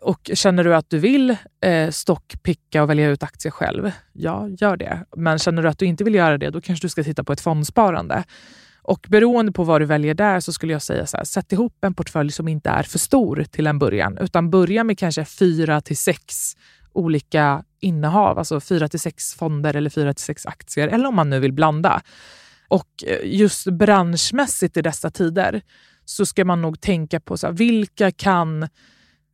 Och 0.00 0.30
Känner 0.34 0.64
du 0.64 0.74
att 0.74 0.90
du 0.90 0.98
vill 0.98 1.36
eh, 1.64 1.90
stockpicka 1.90 2.82
och 2.82 2.90
välja 2.90 3.08
ut 3.08 3.22
aktier 3.22 3.52
själv, 3.52 3.90
ja, 4.12 4.48
gör 4.48 4.76
det. 4.76 5.04
Men 5.16 5.38
känner 5.38 5.62
du 5.62 5.68
att 5.68 5.78
du 5.78 5.86
inte 5.86 6.04
vill 6.04 6.14
göra 6.14 6.38
det, 6.38 6.50
då 6.50 6.60
kanske 6.60 6.84
du 6.84 6.88
ska 6.88 7.04
titta 7.04 7.24
på 7.24 7.32
ett 7.32 7.40
fondsparande. 7.40 8.24
Och 8.82 9.06
beroende 9.08 9.52
på 9.52 9.64
vad 9.64 9.80
du 9.80 9.84
väljer 9.84 10.14
där 10.14 10.40
så 10.40 10.52
skulle 10.52 10.72
jag 10.72 10.82
säga 10.82 11.06
så 11.06 11.16
här, 11.16 11.24
sätt 11.24 11.52
ihop 11.52 11.84
en 11.84 11.94
portfölj 11.94 12.32
som 12.32 12.48
inte 12.48 12.70
är 12.70 12.82
för 12.82 12.98
stor 12.98 13.44
till 13.50 13.66
en 13.66 13.78
början, 13.78 14.18
utan 14.18 14.50
börja 14.50 14.84
med 14.84 14.98
kanske 14.98 15.24
fyra 15.24 15.80
till 15.80 15.96
sex 15.96 16.56
olika 16.92 17.64
innehav, 17.80 18.38
alltså 18.38 18.60
fyra 18.60 18.88
till 18.88 19.00
sex 19.00 19.34
fonder 19.34 19.76
eller 19.76 19.90
fyra 19.90 20.14
till 20.14 20.24
sex 20.24 20.46
aktier, 20.46 20.88
eller 20.88 21.08
om 21.08 21.16
man 21.16 21.30
nu 21.30 21.40
vill 21.40 21.52
blanda. 21.52 22.02
Och 22.68 23.04
eh, 23.06 23.18
just 23.24 23.66
branschmässigt 23.66 24.76
i 24.76 24.82
dessa 24.82 25.10
tider 25.10 25.62
så 26.10 26.26
ska 26.26 26.44
man 26.44 26.62
nog 26.62 26.80
tänka 26.80 27.20
på 27.20 27.36
så 27.36 27.46
här, 27.46 27.54
vilka 27.54 28.10
kan 28.10 28.68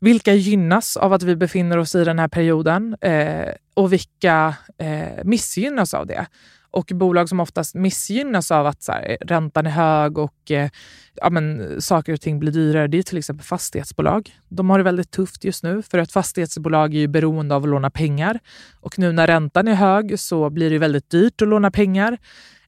vilka 0.01 0.35
gynnas 0.35 0.97
av 0.97 1.13
att 1.13 1.23
vi 1.23 1.37
befinner 1.37 1.79
oss 1.79 1.95
i 1.95 2.05
den 2.05 2.19
här 2.19 2.29
perioden 2.29 2.97
eh, 3.01 3.49
och 3.75 3.93
vilka 3.93 4.55
eh, 4.79 5.25
missgynnas 5.25 5.95
av 5.95 6.07
det? 6.07 6.27
Och 6.71 6.91
bolag 6.95 7.29
som 7.29 7.41
oftast 7.41 7.75
missgynnas 7.75 8.51
av 8.51 8.67
att 8.67 8.83
så 8.83 8.93
här, 8.93 9.19
räntan 9.21 9.67
är 9.67 9.71
hög 9.71 10.19
och 10.19 10.51
eh, 10.51 10.71
ja, 11.15 11.31
men, 11.31 11.77
saker 11.83 12.13
och 12.13 12.21
ting 12.21 12.39
blir 12.39 12.53
dyrare, 12.53 12.87
det 12.87 12.99
är 12.99 13.03
till 13.03 13.19
exempel 13.19 13.47
fastighetsbolag. 13.47 14.37
De 14.49 14.71
har 14.71 14.79
det 14.79 14.85
väldigt 14.85 15.11
tufft 15.11 15.45
just 15.45 15.63
nu 15.63 15.83
för 15.83 15.99
att 15.99 16.13
fastighetsbolag 16.13 16.95
är 16.95 16.99
ju 16.99 17.09
beroende 17.09 17.55
av 17.55 17.63
att 17.63 17.69
låna 17.69 17.91
pengar. 17.91 18.39
Och 18.81 18.99
nu 18.99 19.13
när 19.13 19.27
räntan 19.27 19.69
är 19.69 19.75
hög 19.75 20.19
så 20.21 20.51
blir 20.51 20.71
det 20.71 20.79
väldigt 20.79 21.11
dyrt 21.11 21.43
att 21.43 21.49
låna 21.49 21.71
pengar. 21.71 22.19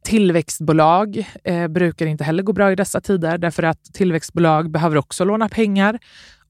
Tillväxtbolag 0.02 1.26
eh, 1.44 1.68
brukar 1.68 2.06
inte 2.06 2.24
heller 2.24 2.42
gå 2.42 2.52
bra 2.52 2.72
i 2.72 2.74
dessa 2.74 3.00
tider 3.00 3.38
därför 3.38 3.62
att 3.62 3.84
tillväxtbolag 3.94 4.70
behöver 4.70 4.96
också 4.96 5.24
låna 5.24 5.48
pengar. 5.48 5.98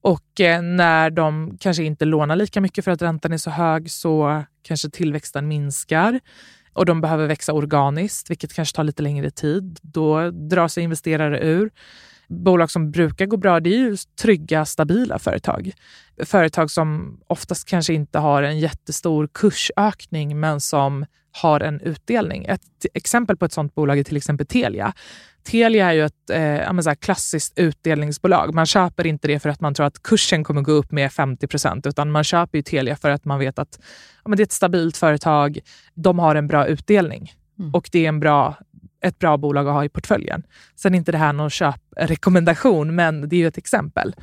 Och 0.01 0.41
eh, 0.41 0.63
när 0.63 1.11
de 1.11 1.57
kanske 1.61 1.85
inte 1.85 2.05
lånar 2.05 2.37
lika 2.37 2.61
mycket 2.61 2.85
för 2.85 2.91
att 2.91 3.03
räntan 3.03 3.33
är 3.33 3.37
så 3.37 3.51
hög 3.51 3.91
så 3.91 4.45
kanske 4.63 4.91
tillväxten 4.91 5.49
minskar 5.49 6.21
och 6.73 6.87
de 6.87 7.01
behöver 7.01 7.27
växa 7.27 7.53
organiskt, 7.53 8.31
vilket 8.31 8.55
kanske 8.55 8.77
tar 8.77 8.85
lite 8.85 9.03
längre 9.03 9.31
tid. 9.31 9.79
Då 9.83 10.31
drar 10.31 10.69
sig 10.69 10.83
investerare 10.83 11.41
ur. 11.41 11.71
Bolag 12.29 12.71
som 12.71 12.91
brukar 12.91 13.27
gå 13.27 13.37
bra 13.37 13.61
det 13.61 13.71
är 13.71 13.79
ju 13.79 13.97
trygga, 14.23 14.65
stabila 14.65 15.19
företag. 15.19 15.73
Företag 16.25 16.71
som 16.71 17.21
oftast 17.27 17.69
kanske 17.69 17.95
inte 17.95 18.19
har 18.19 18.43
en 18.43 18.59
jättestor 18.59 19.29
kursökning 19.35 20.41
men 20.41 20.61
som 20.61 21.07
har 21.43 21.61
en 21.61 21.81
utdelning. 21.81 22.45
Ett 22.45 22.87
exempel 22.95 23.37
på 23.37 23.45
ett 23.45 23.53
sånt 23.53 23.75
bolag 23.75 23.99
är 23.99 24.05
till 24.05 24.17
exempel 24.17 24.47
Telia. 24.47 24.93
Telia 25.43 25.87
är 25.87 25.93
ju 25.93 26.05
ett 26.05 26.31
eh, 26.31 26.81
så 26.81 26.95
klassiskt 26.95 27.59
utdelningsbolag. 27.59 28.55
Man 28.55 28.67
köper 28.67 29.07
inte 29.07 29.29
det 29.29 29.41
för 29.41 29.49
att 29.49 29.61
man 29.61 29.75
tror 29.75 29.87
att 29.87 30.03
kursen 30.03 30.45
kommer 30.45 30.63
gå 30.63 30.73
upp 30.73 30.93
med 30.93 31.13
50 31.13 31.47
procent, 31.47 31.87
utan 31.87 32.11
man 32.11 32.25
köper 32.25 32.59
ju 32.59 32.63
Telia 32.63 32.97
för 32.97 33.11
att 33.11 33.25
man 33.25 33.39
vet 33.39 33.59
att 33.59 33.81
ja, 34.25 34.35
det 34.35 34.43
är 34.43 34.45
ett 34.45 34.53
stabilt 34.53 34.97
företag. 34.97 35.59
De 35.95 36.19
har 36.19 36.35
en 36.35 36.47
bra 36.47 36.67
utdelning 36.67 37.33
mm. 37.59 37.75
och 37.75 37.89
det 37.93 38.05
är 38.05 38.09
en 38.09 38.21
bra, 38.21 38.57
ett 39.05 39.19
bra 39.19 39.37
bolag 39.37 39.69
att 39.69 39.75
ha 39.75 39.85
i 39.85 39.89
portföljen. 39.89 40.43
Sen 40.77 40.95
är 40.95 40.99
inte 40.99 41.13
det 41.13 41.19
här 41.19 41.33
någon 41.33 41.51
köprekommendation, 41.51 42.95
men 42.95 43.29
det 43.29 43.37
är 43.37 43.41
ju 43.41 43.49
ett 43.49 43.59
exempel. 43.59 44.15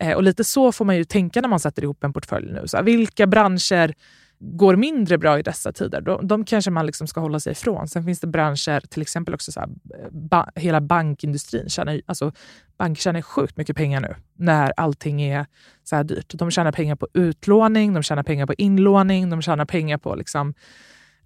Eh, 0.00 0.12
och 0.12 0.22
lite 0.22 0.44
så 0.44 0.72
får 0.72 0.84
man 0.84 0.96
ju 0.96 1.04
tänka 1.04 1.40
när 1.40 1.48
man 1.48 1.60
sätter 1.60 1.82
ihop 1.82 2.04
en 2.04 2.12
portfölj 2.12 2.52
nu. 2.52 2.62
Så 2.66 2.76
här, 2.76 2.84
vilka 2.84 3.26
branscher 3.26 3.94
går 4.40 4.76
mindre 4.76 5.18
bra 5.18 5.38
i 5.38 5.42
dessa 5.42 5.72
tider, 5.72 6.00
de, 6.00 6.26
de 6.26 6.44
kanske 6.44 6.70
man 6.70 6.86
liksom 6.86 7.06
ska 7.06 7.20
hålla 7.20 7.40
sig 7.40 7.52
ifrån. 7.52 7.88
Sen 7.88 8.04
finns 8.04 8.20
det 8.20 8.26
branscher, 8.26 8.80
till 8.80 9.02
exempel 9.02 9.34
också 9.34 9.52
så 9.52 9.60
här, 9.60 9.68
ba, 10.10 10.46
hela 10.54 10.80
bankindustrin. 10.80 11.68
Tjänar, 11.68 12.00
alltså, 12.06 12.32
banker 12.78 13.02
tjänar 13.02 13.22
sjukt 13.22 13.56
mycket 13.56 13.76
pengar 13.76 14.00
nu 14.00 14.14
när 14.34 14.72
allting 14.76 15.22
är 15.22 15.46
så 15.84 15.96
här 15.96 16.04
dyrt. 16.04 16.32
De 16.34 16.50
tjänar 16.50 16.72
pengar 16.72 16.96
på 16.96 17.08
utlåning, 17.14 17.94
de 17.94 18.02
tjänar 18.02 18.22
pengar 18.22 18.46
på 18.46 18.54
inlåning, 18.58 19.30
de 19.30 19.42
tjänar 19.42 19.64
pengar 19.64 19.98
på 19.98 20.14
liksom 20.14 20.54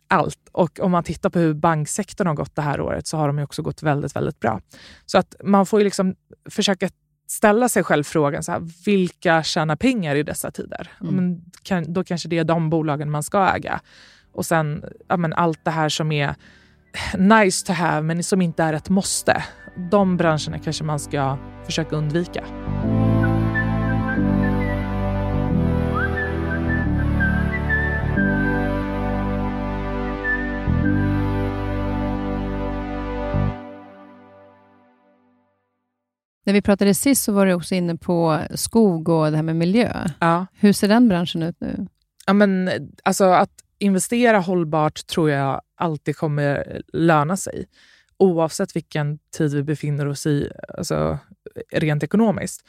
allt. 0.08 0.48
Och 0.52 0.80
om 0.80 0.90
man 0.90 1.04
tittar 1.04 1.30
på 1.30 1.38
hur 1.38 1.54
banksektorn 1.54 2.26
har 2.26 2.34
gått 2.34 2.56
det 2.56 2.62
här 2.62 2.80
året 2.80 3.06
så 3.06 3.16
har 3.16 3.26
de 3.26 3.38
också 3.38 3.62
gått 3.62 3.82
väldigt, 3.82 4.16
väldigt 4.16 4.40
bra. 4.40 4.60
Så 5.06 5.18
att 5.18 5.34
man 5.44 5.66
får 5.66 5.80
liksom 5.80 6.14
försöka 6.50 6.88
ställa 7.26 7.68
sig 7.68 7.82
själv 7.84 8.04
frågan, 8.04 8.42
så 8.42 8.52
här, 8.52 8.62
vilka 8.86 9.42
tjänar 9.42 9.76
pengar 9.76 10.16
i 10.16 10.22
dessa 10.22 10.50
tider? 10.50 10.90
Mm. 11.00 11.14
Men, 11.14 11.44
kan, 11.62 11.92
då 11.92 12.04
kanske 12.04 12.28
det 12.28 12.38
är 12.38 12.44
de 12.44 12.70
bolagen 12.70 13.10
man 13.10 13.22
ska 13.22 13.48
äga. 13.48 13.80
Och 14.32 14.46
sen 14.46 14.84
ja, 15.08 15.16
men 15.16 15.32
allt 15.32 15.64
det 15.64 15.70
här 15.70 15.88
som 15.88 16.12
är 16.12 16.34
nice 17.18 17.66
to 17.66 17.72
have 17.72 18.02
men 18.02 18.24
som 18.24 18.42
inte 18.42 18.62
är 18.62 18.72
ett 18.72 18.88
måste. 18.88 19.44
De 19.90 20.16
branscherna 20.16 20.58
kanske 20.58 20.84
man 20.84 20.98
ska 20.98 21.38
försöka 21.64 21.96
undvika. 21.96 22.44
När 36.44 36.52
vi 36.52 36.62
pratade 36.62 36.94
sist 36.94 37.22
så 37.22 37.32
var 37.32 37.46
du 37.46 37.52
också 37.52 37.74
inne 37.74 37.96
på 37.96 38.40
skog 38.54 39.08
och 39.08 39.30
det 39.30 39.36
här 39.36 39.42
med 39.42 39.56
miljö. 39.56 40.08
Ja. 40.20 40.46
Hur 40.52 40.72
ser 40.72 40.88
den 40.88 41.08
branschen 41.08 41.42
ut 41.42 41.56
nu? 41.60 41.86
Ja, 42.26 42.32
men, 42.32 42.70
alltså, 43.02 43.24
att 43.24 43.50
investera 43.78 44.38
hållbart 44.38 45.06
tror 45.06 45.30
jag 45.30 45.60
alltid 45.76 46.16
kommer 46.16 46.82
löna 46.92 47.36
sig. 47.36 47.66
Oavsett 48.16 48.76
vilken 48.76 49.18
tid 49.36 49.54
vi 49.54 49.62
befinner 49.62 50.06
oss 50.06 50.26
i, 50.26 50.50
alltså, 50.78 51.18
rent 51.72 52.02
ekonomiskt. 52.02 52.66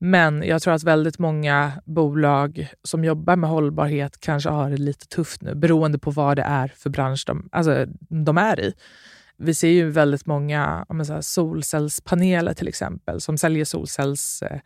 Men 0.00 0.42
jag 0.42 0.62
tror 0.62 0.74
att 0.74 0.84
väldigt 0.84 1.18
många 1.18 1.72
bolag 1.84 2.68
som 2.82 3.04
jobbar 3.04 3.36
med 3.36 3.50
hållbarhet 3.50 4.20
kanske 4.20 4.50
har 4.50 4.70
det 4.70 4.76
lite 4.76 5.06
tufft 5.06 5.42
nu 5.42 5.54
beroende 5.54 5.98
på 5.98 6.10
vad 6.10 6.36
det 6.36 6.42
är 6.42 6.72
för 6.76 6.90
bransch 6.90 7.24
de, 7.26 7.48
alltså, 7.52 7.86
de 8.08 8.38
är 8.38 8.60
i. 8.60 8.74
Vi 9.38 9.54
ser 9.54 9.68
ju 9.68 9.90
väldigt 9.90 10.26
många 10.26 10.86
säga, 11.06 11.22
solcellspaneler 11.22 12.54
till 12.54 12.68
exempel 12.68 13.20
som 13.20 13.38
säljer 13.38 13.64
solcells 13.64 14.42
eh, 14.42 14.60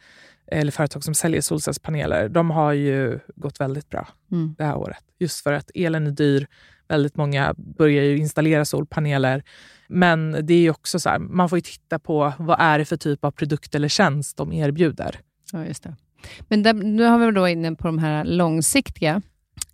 eller 0.47 0.73
företag 0.73 1.05
som 1.05 1.15
säljer 1.15 1.41
solcellspaneler. 1.41 2.29
De 2.29 2.51
har 2.51 2.73
ju 2.73 3.19
gått 3.37 3.61
väldigt 3.61 3.91
bra 3.91 4.09
mm. 4.33 4.55
det 4.59 4.65
här 4.65 4.77
året. 4.77 5.05
Just 5.19 5.43
för 5.43 5.53
att 5.53 5.71
elen 5.75 6.07
är 6.07 6.11
dyr. 6.11 6.47
Väldigt 6.89 7.17
många 7.17 7.55
börjar 7.57 8.05
ju 8.05 8.19
installera 8.19 8.65
solpaneler. 8.65 9.43
Men 9.89 10.37
det 10.43 10.55
är 10.55 10.71
också 10.71 11.01
så 11.01 11.09
här, 11.09 11.19
man 11.19 11.49
får 11.49 11.59
ju 11.59 11.63
titta 11.63 11.99
på 11.99 12.33
vad 12.39 12.61
är 12.61 12.79
det 12.79 12.85
för 12.85 12.97
typ 12.97 13.25
av 13.25 13.31
produkt 13.31 13.75
eller 13.75 13.89
tjänst 13.89 14.37
de 14.37 14.53
erbjuder. 14.53 15.21
Ja, 15.53 15.67
just 15.67 15.83
det. 15.83 15.97
Men 16.49 16.63
där, 16.63 16.75
nu 16.75 17.05
har 17.05 17.19
vi 17.19 17.33
då 17.33 17.49
inne 17.49 17.75
på 17.75 17.87
de 17.87 17.99
här 17.99 18.25
långsiktiga. 18.25 19.23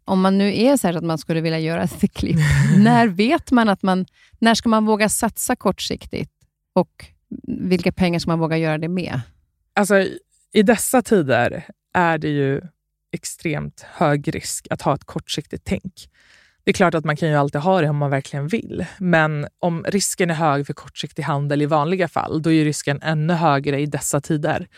Om 0.09 0.21
man 0.21 0.39
nu 0.39 0.61
är 0.61 0.77
så 0.77 0.87
här 0.87 0.95
att 0.95 1.05
man 1.05 1.19
skulle 1.19 1.41
vilja 1.41 1.59
göra 1.59 1.83
ett 1.83 2.13
klipp, 2.15 2.37
när 2.79 3.09
vet 3.09 3.51
man 3.51 3.69
att 3.69 3.83
man... 3.83 4.07
När 4.39 4.55
ska 4.55 4.69
man 4.69 4.87
våga 4.87 5.09
satsa 5.09 5.57
kortsiktigt? 5.57 6.33
Och 6.75 7.05
vilka 7.47 7.93
pengar 7.93 8.19
ska 8.19 8.31
man 8.31 8.39
våga 8.39 8.57
göra 8.57 8.79
det 8.79 8.89
med? 8.89 9.21
Alltså, 9.75 10.07
I 10.53 10.63
dessa 10.63 11.03
tider 11.03 11.65
är 11.95 12.19
det 12.19 12.29
ju 12.29 12.61
extremt 13.13 13.87
hög 13.93 14.35
risk 14.35 14.67
att 14.71 14.83
ha 14.83 14.95
ett 14.95 15.05
kortsiktigt 15.05 15.65
tänk. 15.65 15.93
Det 16.65 16.71
är 16.71 16.75
klart 16.75 16.95
att 16.95 17.05
man 17.05 17.17
kan 17.17 17.29
ju 17.29 17.35
alltid 17.35 17.61
ha 17.61 17.81
det 17.81 17.89
om 17.89 17.97
man 17.97 18.11
verkligen 18.11 18.49
vill. 18.49 18.87
Men 18.99 19.47
om 19.59 19.85
risken 19.89 20.31
är 20.31 20.35
hög 20.35 20.67
för 20.67 20.75
kortsiktig 20.75 21.23
handel 21.23 21.63
i 21.63 21.67
vanliga 21.67 22.09
fall, 22.09 22.43
då 22.43 22.53
är 22.53 22.65
risken 22.65 23.03
ännu 23.03 23.35
högre 23.35 23.81
i 23.81 23.87
dessa 23.87 24.21
tider. 24.21 24.69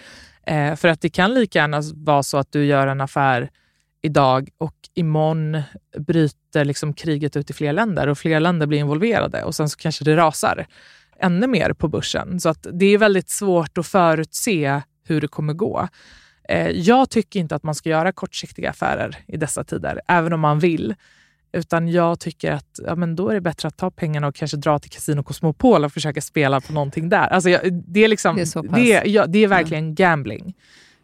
Eh, 0.46 0.76
för 0.76 0.88
att 0.88 1.00
det 1.00 1.08
kan 1.08 1.34
lika 1.34 1.58
gärna 1.58 1.82
vara 1.94 2.22
så 2.22 2.38
att 2.38 2.52
du 2.52 2.64
gör 2.64 2.86
en 2.86 3.00
affär 3.00 3.50
idag 4.02 4.48
och 4.58 4.74
imorgon 4.94 5.62
bryter 5.98 6.64
liksom 6.64 6.92
kriget 6.92 7.36
ut 7.36 7.50
i 7.50 7.52
fler 7.52 7.72
länder 7.72 8.06
och 8.06 8.18
fler 8.18 8.40
länder 8.40 8.66
blir 8.66 8.78
involverade 8.78 9.44
och 9.44 9.54
sen 9.54 9.68
så 9.68 9.76
kanske 9.76 10.04
det 10.04 10.16
rasar 10.16 10.66
ännu 11.20 11.46
mer 11.46 11.72
på 11.72 11.88
börsen. 11.88 12.40
Så 12.40 12.48
att 12.48 12.66
det 12.72 12.86
är 12.86 12.98
väldigt 12.98 13.30
svårt 13.30 13.78
att 13.78 13.86
förutse 13.86 14.82
hur 15.04 15.20
det 15.20 15.28
kommer 15.28 15.52
gå. 15.52 15.88
Eh, 16.48 16.68
jag 16.68 17.10
tycker 17.10 17.40
inte 17.40 17.54
att 17.54 17.62
man 17.62 17.74
ska 17.74 17.88
göra 17.88 18.12
kortsiktiga 18.12 18.70
affärer 18.70 19.16
i 19.26 19.36
dessa 19.36 19.64
tider, 19.64 20.00
även 20.08 20.32
om 20.32 20.40
man 20.40 20.58
vill. 20.58 20.94
Utan 21.52 21.88
jag 21.88 22.20
tycker 22.20 22.52
att 22.52 22.80
ja, 22.86 22.94
men 22.94 23.16
då 23.16 23.28
är 23.28 23.34
det 23.34 23.40
bättre 23.40 23.68
att 23.68 23.76
ta 23.76 23.90
pengarna 23.90 24.26
och 24.26 24.34
kanske 24.34 24.56
dra 24.56 24.78
till 24.78 24.90
Casino 24.90 25.22
Cosmopol 25.22 25.84
och 25.84 25.92
försöka 25.92 26.20
spela 26.20 26.60
på 26.60 26.72
någonting 26.72 27.08
där. 27.08 27.26
Alltså, 27.26 27.48
det, 27.72 28.04
är 28.04 28.08
liksom, 28.08 28.36
det, 28.36 28.92
är 28.92 29.04
det, 29.04 29.10
ja, 29.10 29.26
det 29.26 29.38
är 29.38 29.48
verkligen 29.48 29.94
gambling. 29.94 30.54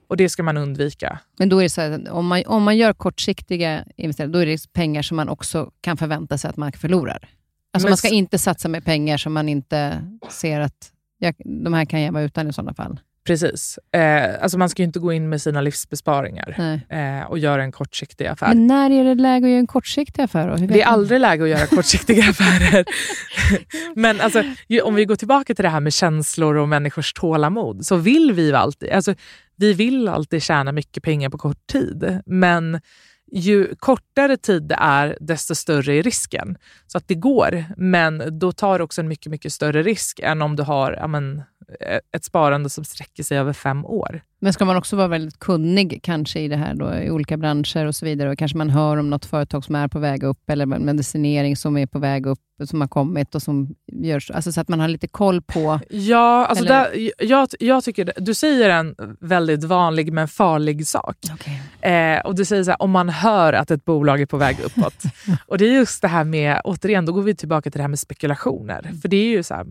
Och 0.09 0.17
det 0.17 0.29
ska 0.29 0.43
man 0.43 0.57
undvika. 0.57 1.19
Men 1.39 1.49
då 1.49 1.59
är 1.59 1.63
det 1.63 1.71
så 1.71 1.81
att 1.81 2.09
om 2.09 2.27
man, 2.27 2.43
om 2.47 2.63
man 2.63 2.77
gör 2.77 2.93
kortsiktiga 2.93 3.85
investeringar, 3.97 4.33
då 4.33 4.39
är 4.39 4.47
det 4.47 4.73
pengar 4.73 5.03
som 5.03 5.17
man 5.17 5.29
också 5.29 5.71
kan 5.81 5.97
förvänta 5.97 6.39
sig 6.39 6.51
att 6.51 6.57
man 6.57 6.73
förlorar. 6.73 7.29
Alltså 7.73 7.89
man 7.89 7.97
ska 7.97 8.09
inte 8.09 8.39
satsa 8.39 8.69
med 8.69 8.85
pengar 8.85 9.17
som 9.17 9.33
man 9.33 9.49
inte 9.49 10.03
ser 10.31 10.61
att 10.61 10.93
jag, 11.19 11.35
de 11.45 11.75
här 11.75 11.85
kan 11.85 12.01
jag 12.01 12.13
vara 12.13 12.23
utan 12.23 12.49
i 12.49 12.53
sådana 12.53 12.75
fall. 12.75 12.99
Precis. 13.27 13.79
Eh, 13.93 14.43
alltså 14.43 14.59
man 14.59 14.69
ska 14.69 14.83
ju 14.83 14.87
inte 14.87 14.99
gå 14.99 15.13
in 15.13 15.29
med 15.29 15.43
sina 15.43 15.61
livsbesparingar 15.61 16.81
eh, 16.89 17.31
och 17.31 17.39
göra 17.39 17.63
en 17.63 17.73
kortsiktig 17.73 18.27
affär. 18.27 18.49
Men 18.49 18.67
när 18.67 18.91
är 18.91 19.05
det 19.05 19.15
läge 19.15 19.47
att 19.47 19.51
göra 19.51 19.61
en 19.61 19.67
kortsiktig 19.67 20.23
affär? 20.23 20.57
Det 20.57 20.83
är 20.83 20.87
aldrig 20.87 21.21
läge 21.21 21.45
att 21.45 21.51
göra 21.51 21.67
kortsiktiga 21.67 22.25
affärer. 22.31 22.85
Men 23.95 24.21
alltså, 24.21 24.43
om 24.83 24.95
vi 24.95 25.05
går 25.05 25.17
tillbaka 25.17 25.55
till 25.55 25.63
det 25.63 25.69
här 25.69 25.81
med 25.81 25.93
känslor 25.93 26.55
och 26.55 26.69
människors 26.69 27.13
tålamod, 27.13 27.87
så 27.87 27.97
vill 27.97 28.33
vi 28.33 28.53
alltid, 28.53 28.91
alltså, 28.91 29.15
vi 29.57 29.73
vill 29.73 30.09
alltid 30.09 30.43
tjäna 30.43 30.73
mycket 30.73 31.03
pengar 31.03 31.31
på 31.31 31.39
kort 31.39 31.67
tid. 31.67 32.21
Men 32.27 32.81
ju 33.33 33.75
kortare 33.79 34.37
tid 34.37 34.63
det 34.63 34.77
är, 34.81 35.19
desto 35.21 35.55
större 35.55 35.95
är 35.95 36.03
risken. 36.03 36.57
Så 36.87 36.99
att 36.99 37.09
det 37.09 37.15
går, 37.15 37.65
men 37.77 38.39
då 38.39 38.53
tar 38.53 38.79
du 38.79 38.85
också 38.85 39.01
en 39.01 39.09
mycket, 39.09 39.31
mycket 39.31 39.53
större 39.53 39.83
risk 39.83 40.21
än 40.23 40.43
om 40.43 40.57
du 40.57 40.63
har 40.63 40.93
ja, 40.93 41.07
men, 41.07 41.43
ett 42.13 42.25
sparande 42.25 42.71
som 42.71 42.85
sträcker 42.85 43.23
sig 43.23 43.39
över 43.39 43.53
fem 43.53 43.85
år. 43.85 44.21
Men 44.39 44.53
ska 44.53 44.65
man 44.65 44.77
också 44.77 44.97
vara 44.97 45.09
väldigt 45.09 45.39
kunnig 45.39 46.01
kanske 46.03 46.41
i 46.41 46.49
det 46.49 46.57
här 46.57 46.75
då, 46.75 46.95
i 46.95 47.11
olika 47.11 47.37
branscher 47.37 47.87
och 47.87 47.95
så 47.95 48.05
vidare 48.05 48.31
och 48.31 48.39
kanske 48.39 48.59
man 48.59 48.71
hör 48.71 48.97
om 48.97 49.11
något 49.11 49.25
företag 49.25 49.65
som 49.65 49.75
är 49.75 49.89
på 49.89 49.99
väg 49.99 50.23
upp 50.23 50.51
eller 50.51 50.67
medicinering 50.67 51.57
som 51.57 51.77
är 51.77 51.87
på 51.87 51.99
väg 51.99 52.27
upp, 52.27 52.39
som 52.65 52.81
har 52.81 52.89
kommit 52.89 53.35
och 53.35 53.43
som 53.43 53.75
görs, 53.93 54.31
alltså 54.31 54.53
så 54.53 54.61
att 54.61 54.69
man 54.69 54.81
har 54.81 54.89
lite 54.89 55.09
koll 55.09 55.43
på... 55.43 55.81
Ja, 55.91 56.47
alltså 56.47 56.65
där, 56.65 57.11
jag, 57.19 57.49
jag 57.61 57.85
tycker 57.85 58.13
du 58.17 58.35
säger 58.35 58.71
en 58.71 58.95
väldigt 59.21 59.65
vanlig 59.65 60.13
men 60.13 60.29
farlig 60.29 60.87
sak. 60.87 61.17
Okay. 61.35 61.93
Eh, 61.93 62.21
och 62.21 62.35
Du 62.35 62.45
säger 62.45 62.65
så 62.65 62.71
här, 62.71 62.83
om 62.83 62.91
man 62.91 63.09
hör 63.09 63.53
att 63.53 63.71
ett 63.71 63.85
bolag 63.85 64.21
är 64.21 64.27
på 64.27 64.37
väg 64.37 64.61
uppåt. 64.61 65.03
och 65.47 65.59
Det 65.59 65.65
är 65.65 65.73
just 65.73 66.03
det 66.03 66.09
här 66.09 66.25
med, 66.25 66.61
återigen, 66.65 67.07
då 67.07 67.13
går 67.13 67.23
vi 67.23 67.35
tillbaka 67.35 67.71
till 67.71 67.79
det 67.79 67.83
här 67.83 67.89
med 67.89 67.99
spekulationer. 67.99 68.91
För 69.03 69.09
det 69.09 69.17
är 69.17 69.29
ju 69.29 69.43
så 69.43 69.55
här, 69.55 69.67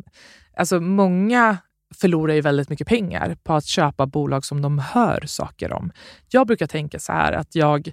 alltså 0.58 0.80
många 0.80 1.58
förlorar 1.96 2.34
ju 2.34 2.42
väldigt 2.42 2.70
mycket 2.70 2.88
pengar 2.88 3.38
på 3.44 3.54
att 3.54 3.66
köpa 3.66 4.06
bolag 4.06 4.46
som 4.46 4.62
de 4.62 4.80
hör 4.80 5.24
saker 5.26 5.74
om. 5.74 5.92
Jag 6.30 6.48
brukar 6.48 6.68
tänka 6.68 7.00
så 7.00 7.12
här 7.12 7.34
att 7.34 7.56
jag 7.56 7.92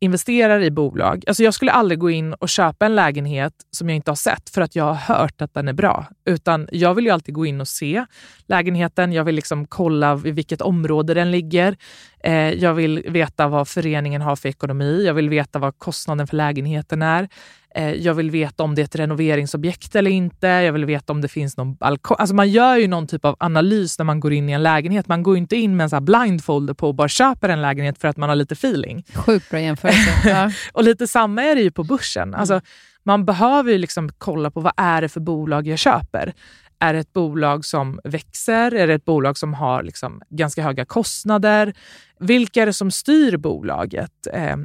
investerar 0.00 0.60
i 0.60 0.70
bolag. 0.70 1.24
Alltså 1.26 1.42
jag 1.42 1.54
skulle 1.54 1.72
aldrig 1.72 1.98
gå 1.98 2.10
in 2.10 2.34
och 2.34 2.48
köpa 2.48 2.86
en 2.86 2.94
lägenhet 2.94 3.52
som 3.70 3.88
jag 3.88 3.96
inte 3.96 4.10
har 4.10 4.16
sett 4.16 4.50
för 4.50 4.60
att 4.62 4.76
jag 4.76 4.84
har 4.84 5.14
hört 5.14 5.42
att 5.42 5.54
den 5.54 5.68
är 5.68 5.72
bra. 5.72 6.06
Utan 6.24 6.68
jag 6.72 6.94
vill 6.94 7.04
ju 7.04 7.10
alltid 7.10 7.34
gå 7.34 7.46
in 7.46 7.60
och 7.60 7.68
se 7.68 8.04
lägenheten. 8.46 9.12
Jag 9.12 9.24
vill 9.24 9.34
liksom 9.34 9.66
kolla 9.66 10.20
i 10.24 10.30
vilket 10.30 10.60
område 10.60 11.14
den 11.14 11.30
ligger. 11.30 11.76
Eh, 12.24 12.32
jag 12.34 12.74
vill 12.74 13.02
veta 13.08 13.48
vad 13.48 13.68
föreningen 13.68 14.22
har 14.22 14.36
för 14.36 14.48
ekonomi. 14.48 15.04
Jag 15.06 15.14
vill 15.14 15.28
veta 15.28 15.58
vad 15.58 15.78
kostnaden 15.78 16.26
för 16.26 16.36
lägenheten 16.36 17.02
är. 17.02 17.28
Eh, 17.74 17.92
jag 17.92 18.14
vill 18.14 18.30
veta 18.30 18.62
om 18.62 18.74
det 18.74 18.82
är 18.82 18.84
ett 18.84 18.96
renoveringsobjekt 18.96 19.96
eller 19.96 20.10
inte. 20.10 20.46
Jag 20.46 20.72
vill 20.72 20.84
veta 20.84 21.12
om 21.12 21.20
det 21.20 21.28
finns 21.28 21.56
någon 21.56 21.74
balkong. 21.74 22.16
Alltså 22.20 22.34
man 22.34 22.50
gör 22.50 22.76
ju 22.76 22.88
någon 22.88 23.06
typ 23.06 23.24
av 23.24 23.36
analys 23.38 23.98
när 23.98 24.04
man 24.04 24.20
går 24.20 24.32
in 24.32 24.48
i 24.48 24.52
en 24.52 24.62
lägenhet. 24.62 25.08
Man 25.08 25.22
går 25.22 25.36
inte 25.36 25.56
in 25.56 25.76
med 25.76 25.84
en 25.84 25.90
så 25.90 26.00
blindfolder 26.00 26.74
på 26.74 26.88
och 26.88 26.94
bara 26.94 27.08
köper 27.08 27.48
en 27.48 27.62
lägenhet 27.62 27.98
för 27.98 28.08
att 28.08 28.16
man 28.16 28.28
har 28.28 28.36
lite 28.36 28.52
feeling. 28.52 29.04
Sjukt 29.14 29.50
bra 29.50 29.60
jämförelse. 29.60 30.10
Ja. 30.30 30.50
och 30.72 30.84
lite 30.84 31.06
samma 31.06 31.42
är 31.42 31.54
det 31.54 31.62
ju 31.62 31.70
på 31.70 31.84
börsen. 31.84 32.28
Mm. 32.28 32.40
Alltså, 32.40 32.60
man 33.04 33.24
behöver 33.24 33.72
ju 33.72 33.78
liksom 33.78 34.10
kolla 34.18 34.50
på 34.50 34.60
vad 34.60 34.72
är 34.76 35.02
det 35.02 35.08
för 35.08 35.20
bolag 35.20 35.66
jag 35.66 35.78
köper. 35.78 36.32
Är 36.80 36.92
det 36.92 36.98
ett 36.98 37.12
bolag 37.12 37.64
som 37.64 38.00
växer? 38.04 38.74
Är 38.74 38.86
det 38.86 38.94
ett 38.94 39.04
bolag 39.04 39.38
som 39.38 39.54
har 39.54 39.82
liksom 39.82 40.22
ganska 40.30 40.62
höga 40.62 40.84
kostnader? 40.84 41.74
Vilka 42.20 42.62
är 42.62 42.66
det 42.66 42.72
som 42.72 42.90
styr 42.90 43.36
bolaget? 43.36 44.26
Eh, 44.32 44.56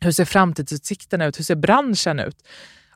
hur 0.00 0.10
ser 0.10 0.24
framtidsutsikterna 0.24 1.26
ut? 1.26 1.38
Hur 1.38 1.44
ser 1.44 1.56
branschen 1.56 2.20
ut? 2.20 2.36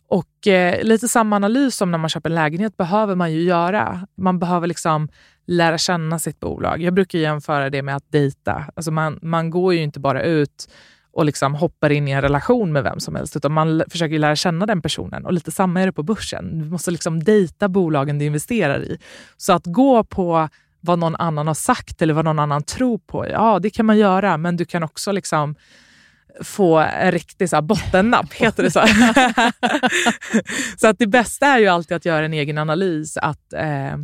Och 0.09 0.46
eh, 0.46 0.83
lite 0.83 1.09
samma 1.09 1.37
analys 1.37 1.76
som 1.76 1.90
när 1.90 1.98
man 1.98 2.11
köper 2.11 2.31
en 2.31 2.35
lägenhet 2.35 2.76
behöver 2.76 3.14
man 3.14 3.33
ju 3.33 3.42
göra. 3.42 4.07
Man 4.16 4.38
behöver 4.38 4.66
liksom 4.66 5.09
lära 5.46 5.79
känna 5.79 6.18
sitt 6.18 6.40
bolag. 6.40 6.83
Jag 6.83 6.94
brukar 6.94 7.18
jämföra 7.18 7.70
det 7.70 7.83
med 7.83 7.96
att 7.96 8.12
dejta. 8.12 8.64
Alltså 8.76 8.90
man, 8.90 9.18
man 9.22 9.50
går 9.50 9.74
ju 9.74 9.83
inte 9.83 10.00
bara 10.00 10.22
ut 10.22 10.68
och 11.16 11.24
liksom 11.24 11.55
hoppar 11.55 11.90
in 11.90 12.09
i 12.09 12.11
en 12.11 12.22
relation 12.22 12.72
med 12.72 12.83
vem 12.83 13.00
som 13.00 13.14
helst, 13.14 13.37
utan 13.37 13.52
man 13.52 13.83
försöker 13.88 14.18
lära 14.18 14.37
känna 14.37 14.66
den 14.66 14.83
personen. 14.83 15.26
Och 15.26 15.33
lite 15.33 15.50
samma 15.50 15.83
är 15.83 15.87
det 15.87 15.92
på 15.92 16.02
börsen. 16.02 16.59
Du 16.59 16.70
måste 16.70 16.90
liksom 16.90 17.24
dejta 17.24 17.68
bolagen 17.68 18.18
du 18.18 18.24
investerar 18.24 18.83
i. 18.83 18.98
Så 19.37 19.52
att 19.52 19.66
gå 19.66 20.05
på 20.05 20.48
vad 20.81 20.98
någon 20.98 21.16
annan 21.16 21.46
har 21.46 21.55
sagt 21.55 22.02
eller 22.02 22.14
vad 22.14 22.24
någon 22.24 22.38
annan 22.38 22.62
tror 22.62 22.98
på, 22.98 23.26
ja 23.26 23.59
det 23.59 23.70
kan 23.70 23.87
man 23.87 23.98
göra, 23.98 24.37
men 24.37 24.57
du 24.57 24.64
kan 24.64 24.83
också 24.83 25.12
liksom 25.12 25.55
få 26.42 26.79
en 26.79 27.12
riktig 27.12 27.50
så 27.50 27.57
här, 27.57 27.62
bottennapp, 27.62 28.33
heter 28.33 28.62
det 28.62 28.70
så? 28.70 28.81
så 30.81 30.88
att 30.88 30.98
det 30.98 31.07
bästa 31.07 31.46
är 31.46 31.59
ju 31.59 31.66
alltid 31.66 31.96
att 31.96 32.05
göra 32.05 32.24
en 32.24 32.33
egen 32.33 32.59
analys, 32.59 33.16
att 33.16 33.52
eh, 33.52 33.96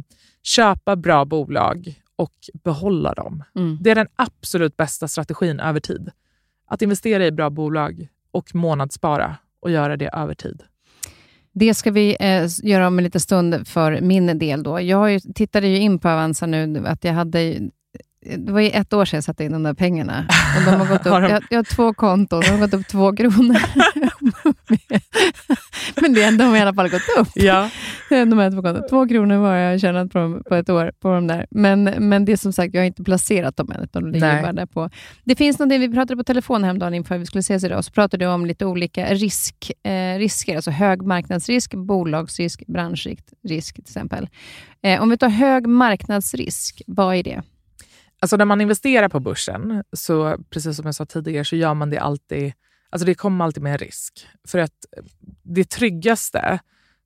köpa 0.42 0.96
bra 0.96 1.24
bolag 1.24 1.94
och 2.16 2.34
behålla 2.64 3.14
dem. 3.14 3.44
Mm. 3.56 3.78
Det 3.80 3.90
är 3.90 3.94
den 3.94 4.08
absolut 4.16 4.76
bästa 4.76 5.08
strategin 5.08 5.60
över 5.60 5.80
tid. 5.80 6.10
Att 6.72 6.82
investera 6.82 7.26
i 7.26 7.32
bra 7.32 7.50
bolag 7.50 8.08
och 8.30 8.54
månadsspara 8.54 9.36
och 9.60 9.70
göra 9.70 9.96
det 9.96 10.10
över 10.12 10.34
tid. 10.34 10.62
Det 11.52 11.74
ska 11.74 11.90
vi 11.90 12.16
eh, 12.20 12.46
göra 12.62 12.86
om 12.86 12.98
en 12.98 13.04
liten 13.04 13.20
stund 13.20 13.68
för 13.68 14.00
min 14.00 14.38
del. 14.38 14.62
Då. 14.62 14.80
Jag 14.80 15.12
ju, 15.12 15.20
tittade 15.20 15.68
ju 15.68 15.78
in 15.78 15.98
på 15.98 16.08
Avanza 16.08 16.46
nu, 16.46 16.86
att 16.86 17.04
jag 17.04 17.12
hade 17.12 17.60
det 18.24 18.52
var 18.52 18.60
ju 18.60 18.70
ett 18.70 18.92
år 18.92 19.04
sedan 19.04 19.16
jag 19.16 19.24
satte 19.24 19.44
in 19.44 19.52
de 19.52 19.62
där 19.62 19.74
pengarna. 19.74 20.26
Och 20.56 20.72
de 20.72 20.80
har 20.80 20.86
gått 20.86 21.00
upp, 21.06 21.12
har 21.12 21.20
de... 21.20 21.30
jag, 21.30 21.42
jag, 21.50 21.58
har 21.58 21.64
två 21.64 21.94
konton, 21.94 22.40
de 22.40 22.48
har 22.48 22.58
gått 22.58 22.74
upp 22.74 22.88
två 22.88 23.16
kronor. 23.16 23.60
Men 26.00 26.14
det, 26.14 26.30
de 26.30 26.44
har 26.44 26.56
i 26.56 26.60
alla 26.60 26.74
fall 26.74 26.88
gått 26.88 27.02
upp. 27.18 27.28
Ja. 27.34 27.70
De 28.08 28.38
här 28.38 28.50
två, 28.50 28.62
konton. 28.62 28.88
två 28.90 29.08
kronor 29.08 29.36
var 29.36 29.54
jag 29.54 29.80
tjänat 29.80 30.12
på, 30.12 30.42
på 30.48 30.54
ett 30.54 30.70
år 30.70 30.92
på 31.00 31.08
de 31.08 31.26
där. 31.26 31.46
Men, 31.50 31.84
men 31.84 32.24
det 32.24 32.32
är 32.32 32.36
som 32.36 32.52
sagt, 32.52 32.74
jag 32.74 32.80
har 32.80 32.86
inte 32.86 33.04
placerat 33.04 33.56
dem 33.56 33.72
än, 33.72 33.82
utan 33.82 34.02
de 34.02 34.10
ligger 34.12 34.42
bara 34.42 34.52
där 34.52 34.66
på. 34.66 34.90
Det 35.24 35.36
finns 35.36 35.58
någonting, 35.58 35.80
vi 35.80 35.88
pratade 35.88 36.16
på 36.16 36.24
telefon 36.24 36.64
häromdagen 36.64 36.94
inför 36.94 37.18
vi 37.18 37.26
skulle 37.26 37.40
ses 37.40 37.64
idag, 37.64 37.84
så 37.84 37.92
pratade 37.92 38.24
du 38.24 38.28
om 38.28 38.46
lite 38.46 38.66
olika 38.66 39.14
risk, 39.14 39.72
eh, 39.84 40.18
risker, 40.18 40.56
alltså 40.56 40.70
hög 40.70 41.02
marknadsrisk, 41.02 41.74
bolagsrisk, 41.74 42.66
branschrisk 42.66 43.24
risk 43.48 43.74
till 43.74 43.82
exempel. 43.82 44.28
Eh, 44.82 45.02
om 45.02 45.10
vi 45.10 45.16
tar 45.16 45.28
hög 45.28 45.66
marknadsrisk, 45.66 46.82
vad 46.86 47.16
är 47.16 47.22
det? 47.22 47.42
Alltså 48.22 48.36
när 48.36 48.44
man 48.44 48.60
investerar 48.60 49.08
på 49.08 49.20
börsen, 49.20 49.84
så 49.92 50.36
precis 50.50 50.76
som 50.76 50.86
jag 50.86 50.94
sa 50.94 51.06
tidigare, 51.06 51.44
så 51.44 51.56
gör 51.56 51.74
man 51.74 51.90
det 51.90 51.98
alltid... 51.98 52.52
Alltså 52.90 53.06
det 53.06 53.14
kommer 53.14 53.44
alltid 53.44 53.62
med 53.62 53.72
en 53.72 53.78
risk. 53.78 54.26
För 54.48 54.58
att 54.58 54.86
det 55.42 55.70
tryggaste, 55.70 56.58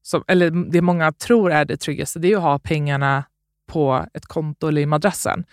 som, 0.02 0.24
eller 0.28 0.70
det 0.70 0.80
många 0.80 1.12
tror 1.12 1.52
är 1.52 1.64
det 1.64 1.76
tryggaste, 1.76 2.18
det 2.18 2.32
är 2.32 2.36
att 2.36 2.42
ha 2.42 2.58
pengarna 2.58 3.24
på 3.66 4.06
ett 4.14 4.26
konto 4.26 4.68
eller 4.68 4.82
i 4.82 4.86
madrassen. 4.86 5.44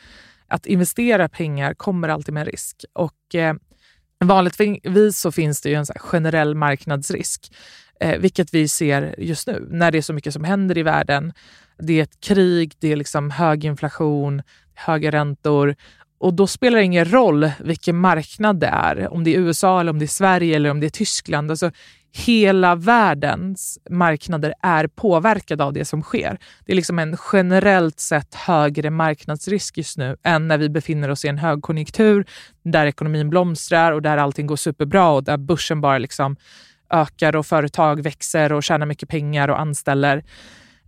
Att 0.47 0.65
investera 0.65 1.29
pengar 1.29 1.73
kommer 1.73 2.09
alltid 2.09 2.33
med 2.33 2.41
en 2.41 2.51
risk. 2.51 2.85
Och 2.93 3.35
eh, 3.35 3.55
vanligtvis 4.19 5.19
så 5.19 5.31
finns 5.31 5.61
det 5.61 5.69
ju 5.69 5.75
en 5.75 5.85
generell 5.85 6.55
marknadsrisk, 6.55 7.55
eh, 7.99 8.19
vilket 8.19 8.53
vi 8.53 8.67
ser 8.67 9.15
just 9.17 9.47
nu 9.47 9.67
när 9.69 9.91
det 9.91 9.97
är 9.97 10.01
så 10.01 10.13
mycket 10.13 10.33
som 10.33 10.43
händer 10.43 10.77
i 10.77 10.83
världen. 10.83 11.33
Det 11.77 11.99
är 11.99 12.03
ett 12.03 12.19
krig, 12.19 12.73
det 12.79 12.91
är 12.91 12.95
liksom 12.95 13.31
hög 13.31 13.65
inflation, 13.65 14.41
höga 14.75 15.11
räntor 15.11 15.75
och 16.23 16.33
då 16.33 16.47
spelar 16.47 16.77
det 16.77 16.83
ingen 16.83 17.11
roll 17.11 17.51
vilken 17.59 17.97
marknad 17.97 18.59
det 18.59 18.67
är, 18.67 19.13
om 19.13 19.23
det 19.23 19.35
är 19.35 19.39
USA, 19.39 19.79
eller 19.79 19.91
om 19.91 19.99
det 19.99 20.05
är 20.05 20.07
Sverige 20.07 20.55
eller 20.55 20.69
om 20.69 20.79
det 20.79 20.87
är 20.87 20.89
Tyskland. 20.89 21.51
Alltså, 21.51 21.71
hela 22.11 22.75
världens 22.75 23.79
marknader 23.89 24.53
är 24.61 24.87
påverkade 24.87 25.63
av 25.63 25.73
det 25.73 25.85
som 25.85 26.01
sker. 26.01 26.37
Det 26.65 26.71
är 26.71 26.75
liksom 26.75 26.99
en 26.99 27.17
generellt 27.33 27.99
sett 27.99 28.35
högre 28.35 28.89
marknadsrisk 28.89 29.77
just 29.77 29.97
nu 29.97 30.17
än 30.23 30.47
när 30.47 30.57
vi 30.57 30.69
befinner 30.69 31.09
oss 31.09 31.25
i 31.25 31.27
en 31.27 31.37
högkonjunktur 31.37 32.25
där 32.63 32.85
ekonomin 32.85 33.29
blomstrar 33.29 33.91
och 33.91 34.01
där 34.01 34.17
allting 34.17 34.47
går 34.47 34.55
superbra 34.55 35.09
och 35.09 35.23
där 35.23 35.37
börsen 35.37 35.81
bara 35.81 35.97
liksom 35.97 36.35
ökar 36.89 37.35
och 37.35 37.45
företag 37.45 38.01
växer 38.01 38.53
och 38.53 38.63
tjänar 38.63 38.85
mycket 38.85 39.09
pengar 39.09 39.47
och 39.47 39.59
anställer. 39.59 40.23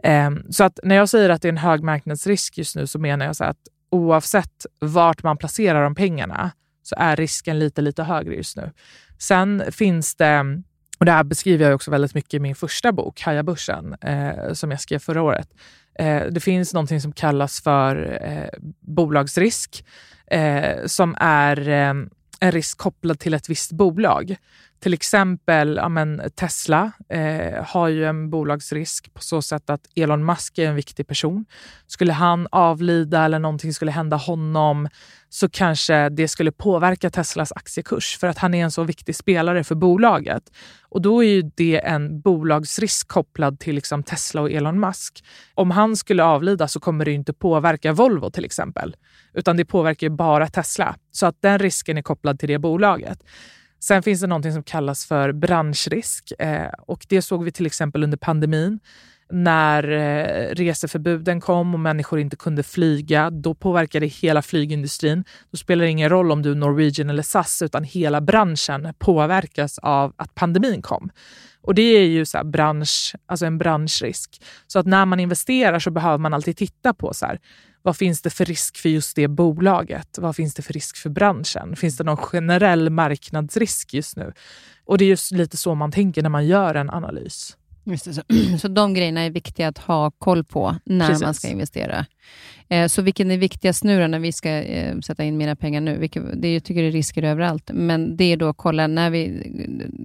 Ehm, 0.05 0.51
så 0.51 0.63
att 0.63 0.79
när 0.83 0.95
jag 0.95 1.09
säger 1.09 1.29
att 1.29 1.41
det 1.41 1.47
är 1.47 1.51
en 1.51 1.57
hög 1.57 1.83
marknadsrisk 1.83 2.57
just 2.57 2.75
nu 2.75 2.87
så 2.87 2.99
menar 2.99 3.25
jag 3.25 3.35
så 3.35 3.43
att 3.43 3.57
oavsett 3.89 4.65
vart 4.79 5.23
man 5.23 5.37
placerar 5.37 5.83
de 5.83 5.95
pengarna 5.95 6.51
så 6.83 6.95
är 6.97 7.15
risken 7.15 7.59
lite, 7.59 7.81
lite 7.81 8.03
högre 8.03 8.35
just 8.35 8.57
nu. 8.57 8.71
Sen 9.19 9.63
finns 9.71 10.15
det, 10.15 10.61
och 10.99 11.05
det 11.05 11.11
här 11.11 11.23
beskriver 11.23 11.65
jag 11.65 11.75
också 11.75 11.91
väldigt 11.91 12.13
mycket 12.13 12.33
i 12.33 12.39
min 12.39 12.55
första 12.55 12.91
bok, 12.91 13.21
Haja 13.21 13.43
börsen, 13.43 13.93
eh, 14.01 14.53
som 14.53 14.71
jag 14.71 14.81
skrev 14.81 14.99
förra 14.99 15.21
året. 15.21 15.49
Eh, 15.99 16.23
det 16.31 16.39
finns 16.39 16.73
någonting 16.73 17.01
som 17.01 17.11
kallas 17.11 17.63
för 17.63 18.19
eh, 18.21 18.59
bolagsrisk, 18.79 19.85
eh, 20.27 20.85
som 20.85 21.15
är 21.19 21.69
eh, 21.69 21.93
en 22.39 22.51
risk 22.51 22.77
kopplad 22.77 23.19
till 23.19 23.33
ett 23.33 23.49
visst 23.49 23.71
bolag. 23.71 24.35
Till 24.85 24.93
exempel 24.93 25.75
ja, 25.75 25.89
men 25.89 26.21
Tesla 26.35 26.91
eh, 27.09 27.63
har 27.63 27.87
ju 27.87 28.05
en 28.05 28.29
bolagsrisk 28.29 29.13
på 29.13 29.21
så 29.21 29.41
sätt 29.41 29.69
att 29.69 29.81
Elon 29.95 30.25
Musk 30.25 30.57
är 30.57 30.67
en 30.67 30.75
viktig 30.75 31.07
person. 31.07 31.45
Skulle 31.87 32.13
han 32.13 32.47
avlida 32.51 33.25
eller 33.25 33.39
någonting 33.39 33.73
skulle 33.73 33.91
hända 33.91 34.17
honom 34.17 34.87
så 35.29 35.49
kanske 35.49 36.09
det 36.09 36.27
skulle 36.27 36.51
påverka 36.51 37.09
Teslas 37.09 37.51
aktiekurs 37.51 38.17
för 38.17 38.27
att 38.27 38.37
han 38.37 38.53
är 38.53 38.63
en 38.63 38.71
så 38.71 38.83
viktig 38.83 39.15
spelare 39.15 39.63
för 39.63 39.75
bolaget. 39.75 40.43
Och 40.89 41.01
då 41.01 41.23
är 41.23 41.27
ju 41.27 41.41
det 41.55 41.85
en 41.85 42.21
bolagsrisk 42.21 43.07
kopplad 43.07 43.59
till 43.59 43.75
liksom 43.75 44.03
Tesla 44.03 44.41
och 44.41 44.51
Elon 44.51 44.79
Musk. 44.79 45.23
Om 45.53 45.71
han 45.71 45.95
skulle 45.95 46.23
avlida 46.23 46.67
så 46.67 46.79
kommer 46.79 47.05
det 47.05 47.11
inte 47.11 47.33
påverka 47.33 47.93
Volvo 47.93 48.29
till 48.29 48.45
exempel, 48.45 48.95
utan 49.33 49.57
det 49.57 49.65
påverkar 49.65 50.09
bara 50.09 50.47
Tesla. 50.47 50.95
Så 51.11 51.25
att 51.25 51.41
den 51.41 51.59
risken 51.59 51.97
är 51.97 52.01
kopplad 52.01 52.39
till 52.39 52.49
det 52.49 52.59
bolaget. 52.59 53.19
Sen 53.79 54.03
finns 54.03 54.21
det 54.21 54.27
någonting 54.27 54.53
som 54.53 54.63
kallas 54.63 55.05
för 55.05 55.31
branschrisk 55.31 56.31
eh, 56.39 56.69
och 56.77 57.05
det 57.09 57.21
såg 57.21 57.43
vi 57.43 57.51
till 57.51 57.65
exempel 57.65 58.03
under 58.03 58.17
pandemin. 58.17 58.79
När 59.29 59.91
eh, 59.91 60.55
reseförbuden 60.55 61.41
kom 61.41 61.73
och 61.73 61.79
människor 61.79 62.19
inte 62.19 62.35
kunde 62.35 62.63
flyga, 62.63 63.29
då 63.29 63.53
påverkade 63.53 64.05
hela 64.05 64.41
flygindustrin. 64.41 65.23
Då 65.51 65.57
spelar 65.57 65.83
det 65.83 65.91
ingen 65.91 66.09
roll 66.09 66.31
om 66.31 66.41
du 66.41 66.51
är 66.51 66.55
Norwegian 66.55 67.09
eller 67.09 67.23
SAS, 67.23 67.61
utan 67.61 67.83
hela 67.83 68.21
branschen 68.21 68.93
påverkas 68.99 69.79
av 69.79 70.13
att 70.17 70.35
pandemin 70.35 70.81
kom. 70.81 71.09
Och 71.61 71.75
det 71.75 71.81
är 71.81 72.05
ju 72.05 72.25
så 72.25 72.43
bransch, 72.43 73.15
alltså 73.25 73.45
en 73.45 73.57
branschrisk. 73.57 74.41
Så 74.67 74.79
att 74.79 74.85
när 74.85 75.05
man 75.05 75.19
investerar 75.19 75.79
så 75.79 75.91
behöver 75.91 76.17
man 76.17 76.33
alltid 76.33 76.57
titta 76.57 76.93
på 76.93 77.13
så 77.13 77.25
här, 77.25 77.39
vad 77.85 77.97
finns 77.97 78.21
det 78.21 78.29
för 78.29 78.45
risk 78.45 78.77
för 78.77 78.89
just 78.89 79.15
det 79.15 79.27
bolaget? 79.27 80.17
Vad 80.17 80.35
finns 80.35 80.53
det 80.53 80.61
för 80.61 80.73
risk 80.73 80.97
för 80.97 81.09
branschen? 81.09 81.75
Finns 81.75 81.97
det 81.97 82.03
någon 82.03 82.17
generell 82.17 82.89
marknadsrisk 82.89 83.93
just 83.93 84.17
nu? 84.17 84.33
Och 84.85 84.97
det 84.97 85.05
är 85.05 85.09
just 85.09 85.31
lite 85.31 85.57
så 85.57 85.75
man 85.75 85.91
tänker 85.91 86.21
när 86.21 86.29
man 86.29 86.47
gör 86.47 86.75
en 86.75 86.89
analys. 86.89 87.57
Just 87.83 88.05
det, 88.05 88.13
så, 88.13 88.21
så 88.59 88.67
de 88.67 88.93
grejerna 88.93 89.21
är 89.21 89.29
viktiga 89.29 89.67
att 89.67 89.77
ha 89.77 90.11
koll 90.11 90.43
på 90.43 90.75
när 90.85 91.07
Precis. 91.07 91.23
man 91.23 91.33
ska 91.33 91.47
investera. 91.47 92.05
Eh, 92.69 92.87
så 92.87 93.01
vilken 93.01 93.31
är 93.31 93.37
viktigast 93.37 93.83
nu 93.83 94.01
då, 94.01 94.07
när 94.07 94.19
vi 94.19 94.31
ska 94.31 94.49
eh, 94.49 94.99
sätta 94.99 95.23
in 95.23 95.37
mina 95.37 95.55
pengar 95.55 95.81
nu? 95.81 95.97
Vilket, 95.97 96.41
det, 96.41 96.53
jag 96.53 96.63
tycker 96.63 96.81
det 96.81 96.87
är 96.87 96.91
risker 96.91 97.23
överallt, 97.23 97.71
men 97.73 98.17
det 98.17 98.23
är 98.23 98.37
då 98.37 98.49
att 98.49 98.57
kolla 98.57 98.87
när 98.87 99.09
vi, 99.09 99.51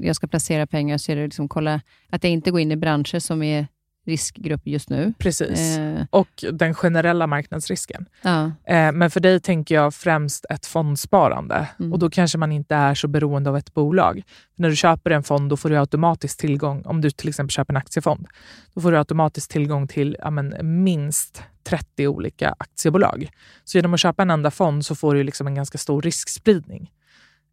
jag 0.03 0.17
ska 0.17 0.27
placera 0.27 0.67
pengar, 0.67 0.99
så 0.99 1.13
är 1.13 1.17
det 1.17 1.25
liksom 1.25 1.49
kolla 1.49 1.81
att 2.11 2.25
jag 2.25 2.33
inte 2.33 2.51
går 2.51 2.61
in 2.61 2.73
i 2.73 2.77
branscher 2.77 3.19
som 3.19 3.43
är 3.43 3.67
riskgrupp 4.11 4.61
just 4.65 4.91
nu. 4.91 5.13
Precis, 5.19 5.79
eh. 5.79 6.05
och 6.11 6.45
den 6.53 6.75
generella 6.75 7.27
marknadsrisken. 7.27 8.07
Ja. 8.23 8.45
Eh, 8.45 8.93
men 8.93 9.11
för 9.11 9.21
dig 9.21 9.41
tänker 9.41 9.75
jag 9.75 9.95
främst 9.95 10.47
ett 10.51 10.67
fondsparande 10.67 11.69
mm. 11.79 11.93
och 11.93 11.99
då 11.99 12.11
kanske 12.11 12.39
man 12.39 12.53
inte 12.53 12.75
är 12.75 12.95
så 12.95 13.09
beroende 13.09 13.51
av 13.51 13.57
ett 13.57 13.75
bolag. 13.75 14.23
När 14.57 14.69
du 14.69 14.77
köper 14.77 15.11
en 15.11 15.23
fond 15.23 15.51
då 15.51 15.57
får 15.57 15.71
du 15.71 15.79
automatiskt 15.79 16.41
tillgång, 16.41 16.83
om 16.85 17.01
du 17.01 17.11
till 17.11 17.29
exempel 17.29 17.51
köper 17.51 17.73
en 17.73 17.77
aktiefond, 17.77 18.27
då 18.75 18.81
får 18.81 18.93
du 18.93 18.99
automatiskt 18.99 19.51
tillgång 19.51 19.89
till 19.89 20.17
ja, 20.21 20.31
men, 20.31 20.55
minst 20.63 21.43
30 21.63 22.09
olika 22.09 22.55
aktiebolag. 22.59 23.31
Så 23.65 23.79
genom 23.79 23.95
att 23.95 24.01
köpa 24.01 24.23
en 24.23 24.31
enda 24.31 24.51
fond 24.51 24.87
så 24.87 24.95
får 24.95 25.15
du 25.15 25.23
liksom 25.23 25.47
en 25.47 25.55
ganska 25.55 25.79
stor 25.79 26.03
riskspridning. 26.03 26.91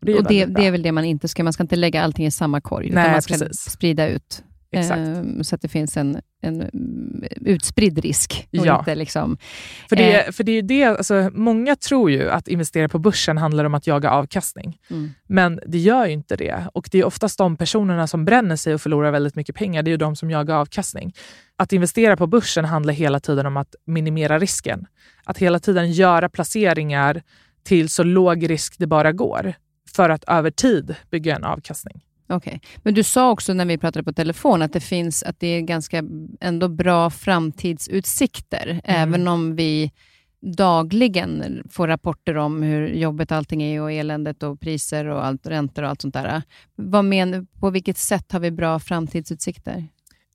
Det 0.01 0.15
och 0.15 0.23
det, 0.23 0.45
det, 0.45 0.65
är 0.65 0.71
väl 0.71 0.81
det 0.81 0.91
man 0.91 1.05
inte 1.05 1.27
ska, 1.27 1.43
man 1.43 1.53
ska 1.53 1.63
inte 1.63 1.75
lägga 1.75 2.03
allting 2.03 2.25
i 2.25 2.31
samma 2.31 2.61
korg, 2.61 2.89
Nej, 2.89 3.03
utan 3.03 3.11
man 3.11 3.21
ska 3.21 3.33
precis. 3.33 3.71
sprida 3.71 4.07
ut. 4.07 4.43
Eh, 4.71 5.41
så 5.41 5.55
att 5.55 5.61
det 5.61 5.67
finns 5.67 5.97
en, 5.97 6.21
en 6.41 6.61
mm, 6.61 7.23
utspridd 7.41 7.99
risk. 7.99 8.47
ja. 8.51 8.79
inte 8.79 8.95
liksom, 8.95 9.37
för, 9.89 9.95
det, 9.95 10.25
eh, 10.25 10.31
för 10.31 10.43
det 10.43 10.51
är 10.51 10.61
det, 10.61 10.83
alltså, 10.83 11.29
många 11.33 11.75
tror 11.75 12.11
ju 12.11 12.29
att 12.29 12.47
investera 12.47 12.89
på 12.89 12.99
börsen 12.99 13.37
handlar 13.37 13.65
om 13.65 13.73
att 13.73 13.87
jaga 13.87 14.11
avkastning. 14.11 14.77
Mm. 14.89 15.09
Men 15.27 15.59
det 15.65 15.77
gör 15.77 16.05
ju 16.05 16.13
inte 16.13 16.35
det. 16.35 16.67
Och 16.73 16.89
det 16.91 16.99
är 16.99 17.05
oftast 17.05 17.37
de 17.37 17.57
personerna 17.57 18.07
som 18.07 18.25
bränner 18.25 18.55
sig 18.55 18.73
och 18.73 18.81
förlorar 18.81 19.11
väldigt 19.11 19.35
mycket 19.35 19.55
pengar, 19.55 19.83
det 19.83 19.89
är 19.89 19.91
ju 19.91 19.97
de 19.97 20.15
som 20.15 20.31
jagar 20.31 20.55
avkastning. 20.55 21.13
Att 21.55 21.73
investera 21.73 22.17
på 22.17 22.27
börsen 22.27 22.65
handlar 22.65 22.93
hela 22.93 23.19
tiden 23.19 23.45
om 23.45 23.57
att 23.57 23.75
minimera 23.85 24.39
risken. 24.39 24.85
Att 25.23 25.37
hela 25.37 25.59
tiden 25.59 25.91
göra 25.91 26.29
placeringar 26.29 27.21
till 27.63 27.89
så 27.89 28.03
låg 28.03 28.49
risk 28.49 28.75
det 28.77 28.87
bara 28.87 29.11
går 29.11 29.53
för 29.95 30.09
att 30.09 30.23
över 30.27 30.51
tid 30.51 30.95
bygga 31.11 31.35
en 31.35 31.43
avkastning. 31.43 32.03
Okej, 32.29 32.55
okay. 32.55 32.79
men 32.83 32.93
du 32.93 33.03
sa 33.03 33.31
också 33.31 33.53
när 33.53 33.65
vi 33.65 33.77
pratade 33.77 34.03
på 34.03 34.13
telefon 34.13 34.61
att 34.61 34.73
det 34.73 34.79
finns 34.79 35.23
att 35.23 35.39
det 35.39 35.47
är 35.47 35.61
ganska 35.61 36.03
ändå 36.41 36.67
bra 36.67 37.09
framtidsutsikter, 37.09 38.67
mm. 38.67 38.81
även 38.83 39.27
om 39.27 39.55
vi 39.55 39.91
dagligen 40.41 41.63
får 41.71 41.87
rapporter 41.87 42.37
om 42.37 42.63
hur 42.63 42.87
jobbet 42.87 43.31
allting 43.31 43.63
är 43.63 43.81
och 43.81 43.91
eländet 43.91 44.43
och 44.43 44.59
priser 44.59 45.05
och 45.05 45.25
allt, 45.25 45.47
räntor 45.47 45.83
och 45.83 45.89
allt 45.89 46.01
sånt 46.01 46.13
där. 46.13 46.41
Vad 46.75 47.05
men, 47.05 47.47
på 47.59 47.69
vilket 47.69 47.97
sätt 47.97 48.31
har 48.31 48.39
vi 48.39 48.51
bra 48.51 48.79
framtidsutsikter? 48.79 49.87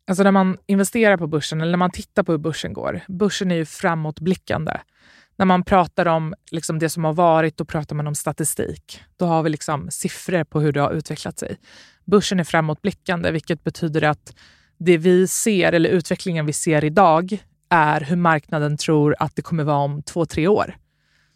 Alltså 0.06 0.22
när 0.22 0.30
man 0.30 0.58
investerar 0.66 1.16
på 1.16 1.26
börsen 1.26 1.60
eller 1.60 1.70
när 1.70 1.78
man 1.78 1.90
tittar 1.90 2.22
på 2.22 2.32
hur 2.32 2.38
börsen 2.38 2.72
går. 2.72 3.00
Börsen 3.08 3.50
är 3.50 3.54
ju 3.54 3.64
framåtblickande 3.64 4.72
när 5.42 5.46
man 5.46 5.64
pratar 5.64 6.06
om 6.06 6.34
liksom 6.50 6.78
det 6.78 6.88
som 6.88 7.04
har 7.04 7.12
varit, 7.12 7.56
då 7.56 7.64
pratar 7.64 7.96
man 7.96 8.06
om 8.06 8.14
statistik. 8.14 9.02
Då 9.16 9.26
har 9.26 9.42
vi 9.42 9.50
liksom 9.50 9.90
siffror 9.90 10.44
på 10.44 10.60
hur 10.60 10.72
det 10.72 10.80
har 10.80 10.92
utvecklat 10.92 11.38
sig. 11.38 11.56
Börsen 12.04 12.40
är 12.40 12.44
framåtblickande, 12.44 13.30
vilket 13.30 13.64
betyder 13.64 14.02
att 14.02 14.34
det 14.78 14.98
vi 14.98 15.26
ser, 15.26 15.72
eller 15.72 15.90
utvecklingen 15.90 16.46
vi 16.46 16.52
ser 16.52 16.84
idag, 16.84 17.38
är 17.70 18.00
hur 18.00 18.16
marknaden 18.16 18.76
tror 18.76 19.16
att 19.18 19.36
det 19.36 19.42
kommer 19.42 19.64
vara 19.64 19.76
om 19.76 20.02
två, 20.02 20.26
tre 20.26 20.48
år. 20.48 20.76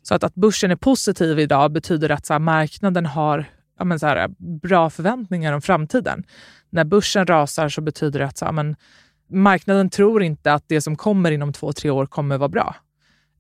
Så 0.03 0.15
att, 0.15 0.25
att 0.25 0.35
börsen 0.35 0.71
är 0.71 0.77
positiv 0.77 1.39
idag 1.39 1.73
betyder 1.73 2.11
att 2.11 2.27
så 2.27 2.35
här, 2.35 2.41
marknaden 2.41 3.07
har 3.07 3.45
ja, 3.79 3.85
men 3.85 3.99
så 3.99 4.07
här, 4.07 4.29
bra 4.63 4.91
förväntningar 4.91 5.53
om 5.53 5.63
framtiden. 5.63 6.25
När 6.71 6.85
börsen 6.85 7.27
rasar 7.27 7.69
så 7.69 7.81
betyder 7.81 8.19
det 8.19 8.27
att 8.27 8.39
så 8.39 8.45
här, 8.45 8.53
men, 8.53 8.77
marknaden 9.31 9.91
tror 9.91 10.23
inte 10.23 10.53
att 10.53 10.65
det 10.67 10.81
som 10.81 10.97
kommer 10.97 11.31
inom 11.31 11.53
två, 11.53 11.73
tre 11.73 11.91
år 11.91 12.07
kommer 12.07 12.39
vara 12.39 12.49
bra. 12.49 12.77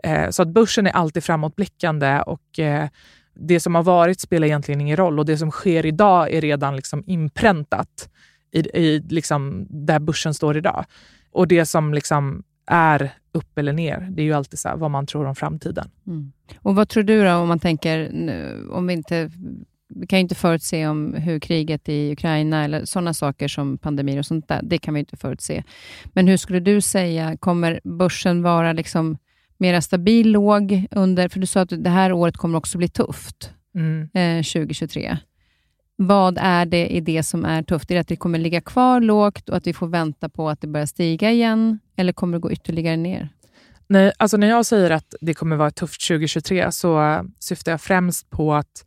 Eh, 0.07 0.31
så 0.31 0.43
att 0.43 0.49
börsen 0.49 0.87
är 0.87 0.91
alltid 0.91 1.25
framåtblickande 1.25 2.21
och 2.27 2.59
eh, 2.59 2.89
det 3.35 3.61
som 3.61 3.75
har 3.75 3.83
varit 3.83 4.21
spelar 4.21 4.47
egentligen 4.47 4.81
ingen 4.81 4.97
roll 4.97 5.19
och 5.19 5.27
det 5.27 5.39
som 5.39 5.51
sker 5.51 5.87
idag 5.87 6.33
är 6.33 6.41
redan 6.41 6.77
liksom 6.77 7.05
inpräntat 7.07 8.09
i, 8.53 8.59
i 8.59 9.01
liksom 9.09 9.67
där 9.71 9.99
börsen 9.99 10.35
står 10.35 10.57
idag. 10.57 10.85
Och 11.31 11.49
det 11.49 11.67
som 11.67 11.95
liksom 11.95 12.43
är 12.67 13.11
upp 13.33 13.59
eller 13.59 13.73
ner, 13.73 14.09
det 14.11 14.23
är 14.23 14.25
ju 14.25 14.33
alltid 14.33 14.59
så 14.59 14.77
vad 14.77 14.91
man 14.91 15.07
tror 15.07 15.27
om 15.27 15.35
framtiden. 15.35 15.91
Mm. 16.07 16.33
Och 16.59 16.75
Vad 16.75 16.89
tror 16.89 17.03
du 17.03 17.25
då, 17.25 17.35
om 17.35 17.49
man 17.49 17.59
tänker, 17.59 18.11
om 18.71 18.87
vi 18.87 18.93
inte 18.93 19.31
vi 19.89 20.07
kan 20.07 20.19
ju 20.19 20.21
inte 20.21 20.35
förutse 20.35 20.87
om 20.87 21.15
hur 21.15 21.41
kriget 21.41 21.89
i 21.89 22.13
Ukraina 22.13 22.65
eller 22.65 22.85
sådana 22.85 23.15
saker 23.15 23.49
som 23.49 23.79
pandemier 23.79 24.19
och 24.19 24.27
sånt 24.27 24.49
där, 24.49 24.61
det 24.63 24.79
kan 24.79 24.95
vi 24.95 25.01
inte 25.01 25.17
förutse. 25.17 25.65
Men 26.13 26.29
hur 26.29 26.37
skulle 26.37 26.61
du 26.61 26.81
säga, 26.81 27.37
kommer 27.37 27.81
börsen 27.85 28.43
vara 28.43 28.73
liksom 28.73 29.19
mera 29.59 29.83
stabil 29.83 30.31
låg 30.33 30.87
under, 30.91 31.29
för 31.29 31.41
du 31.41 31.47
sa 31.47 31.61
att 31.61 31.85
det 31.85 31.91
här 31.91 32.13
året 32.13 32.37
kommer 32.37 32.59
också 32.59 32.79
bli 32.79 32.89
tufft, 32.89 33.51
Mm. 33.75 34.03
eh, 34.15 34.43
2023. 34.43 35.19
Vad 35.97 36.39
är 36.41 36.67
det 36.67 36.87
i 36.89 37.01
det 37.01 37.23
som 37.23 37.45
är 37.45 37.63
tufft? 37.63 37.91
Är 37.91 37.95
det 37.95 38.01
att 38.01 38.09
det 38.09 38.17
kommer 38.17 38.39
ligga 38.39 38.61
kvar 38.61 39.01
lågt 39.01 39.49
och 39.49 39.57
att 39.57 39.67
vi 39.67 39.73
får 39.73 39.87
vänta 39.89 40.29
på 40.29 40.49
att 40.49 40.61
det 40.61 40.67
börjar 40.67 40.87
stiga 40.87 41.31
igen? 41.31 41.79
Eller 41.97 42.13
kommer 42.13 42.33
det 42.37 42.41
gå 42.41 42.53
ytterligare 42.53 42.97
ner? 42.97 43.29
Nej, 43.89 44.13
alltså 44.19 44.37
när 44.37 44.47
jag 44.47 44.67
säger 44.67 44.91
att 44.91 45.15
det 45.21 45.35
kommer 45.35 45.57
vara 45.57 45.71
tufft 45.71 46.07
2023 46.09 46.73
så 46.73 47.21
syftar 47.39 47.73
jag 47.73 47.81
främst 47.81 48.31
på 48.31 48.55
att 48.55 48.85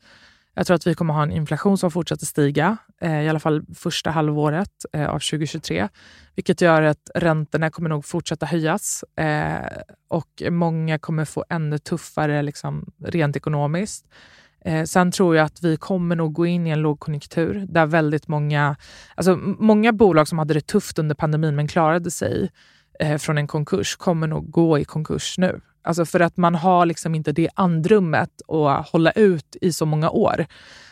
jag 0.55 0.67
tror 0.67 0.75
att 0.75 0.87
vi 0.87 0.93
kommer 0.93 1.13
ha 1.13 1.23
en 1.23 1.31
inflation 1.31 1.77
som 1.77 1.91
fortsätter 1.91 2.25
stiga, 2.25 2.77
Eh, 3.01 3.21
i 3.21 3.29
alla 3.29 3.39
fall 3.39 3.65
första 3.75 4.11
halvåret 4.11 4.85
eh, 4.93 5.09
av 5.09 5.19
2023. 5.19 5.87
Vilket 6.35 6.61
gör 6.61 6.81
att 6.81 7.09
räntorna 7.15 7.69
kommer 7.69 7.89
nog 7.89 8.05
fortsätta 8.05 8.45
höjas 8.45 9.03
eh, 9.15 9.81
och 10.07 10.43
många 10.49 10.99
kommer 10.99 11.25
få 11.25 11.45
ännu 11.49 11.77
tuffare 11.77 12.41
liksom, 12.41 12.91
rent 13.05 13.35
ekonomiskt. 13.35 14.05
Eh, 14.65 14.83
sen 14.83 15.11
tror 15.11 15.35
jag 15.35 15.45
att 15.45 15.63
vi 15.63 15.77
kommer 15.77 16.15
nog 16.15 16.33
gå 16.33 16.45
in 16.45 16.67
i 16.67 16.69
en 16.69 16.81
lågkonjunktur 16.81 17.65
där 17.69 17.85
väldigt 17.85 18.27
många, 18.27 18.75
alltså 19.15 19.35
många 19.59 19.93
bolag 19.93 20.27
som 20.27 20.39
hade 20.39 20.53
det 20.53 20.67
tufft 20.67 20.99
under 20.99 21.15
pandemin 21.15 21.55
men 21.55 21.67
klarade 21.67 22.11
sig 22.11 22.51
eh, 22.99 23.17
från 23.17 23.37
en 23.37 23.47
konkurs 23.47 23.95
kommer 23.95 24.27
nog 24.27 24.51
gå 24.51 24.79
i 24.79 24.85
konkurs 24.85 25.37
nu. 25.37 25.61
Alltså 25.81 26.05
för 26.05 26.19
att 26.19 26.37
man 26.37 26.55
har 26.55 26.85
liksom 26.85 27.15
inte 27.15 27.31
det 27.31 27.49
andrummet 27.55 28.41
att 28.47 28.89
hålla 28.89 29.11
ut 29.11 29.55
i 29.61 29.73
så 29.73 29.85
många 29.85 30.09
år. 30.09 30.45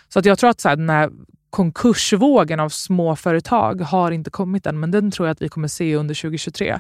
Så 0.10 0.20
att 0.20 0.26
jag 0.26 0.40
tror 0.40 0.50
att 0.50 0.62
så 0.62 0.70
här, 0.70 0.76
den 0.76 0.90
här 0.90 1.10
konkursvågen 1.50 2.60
av 2.60 2.70
småföretag 2.70 3.82
har 3.82 4.12
inte 4.12 4.30
kommit 4.30 4.66
än, 4.66 4.80
men 4.80 4.92
den 4.92 5.12
tror 5.12 5.28
jag 5.28 5.32
att 5.32 5.42
vi 5.42 5.50
kommer 5.50 5.68
se 5.68 5.96
under 5.96 6.16
2023. 6.16 6.80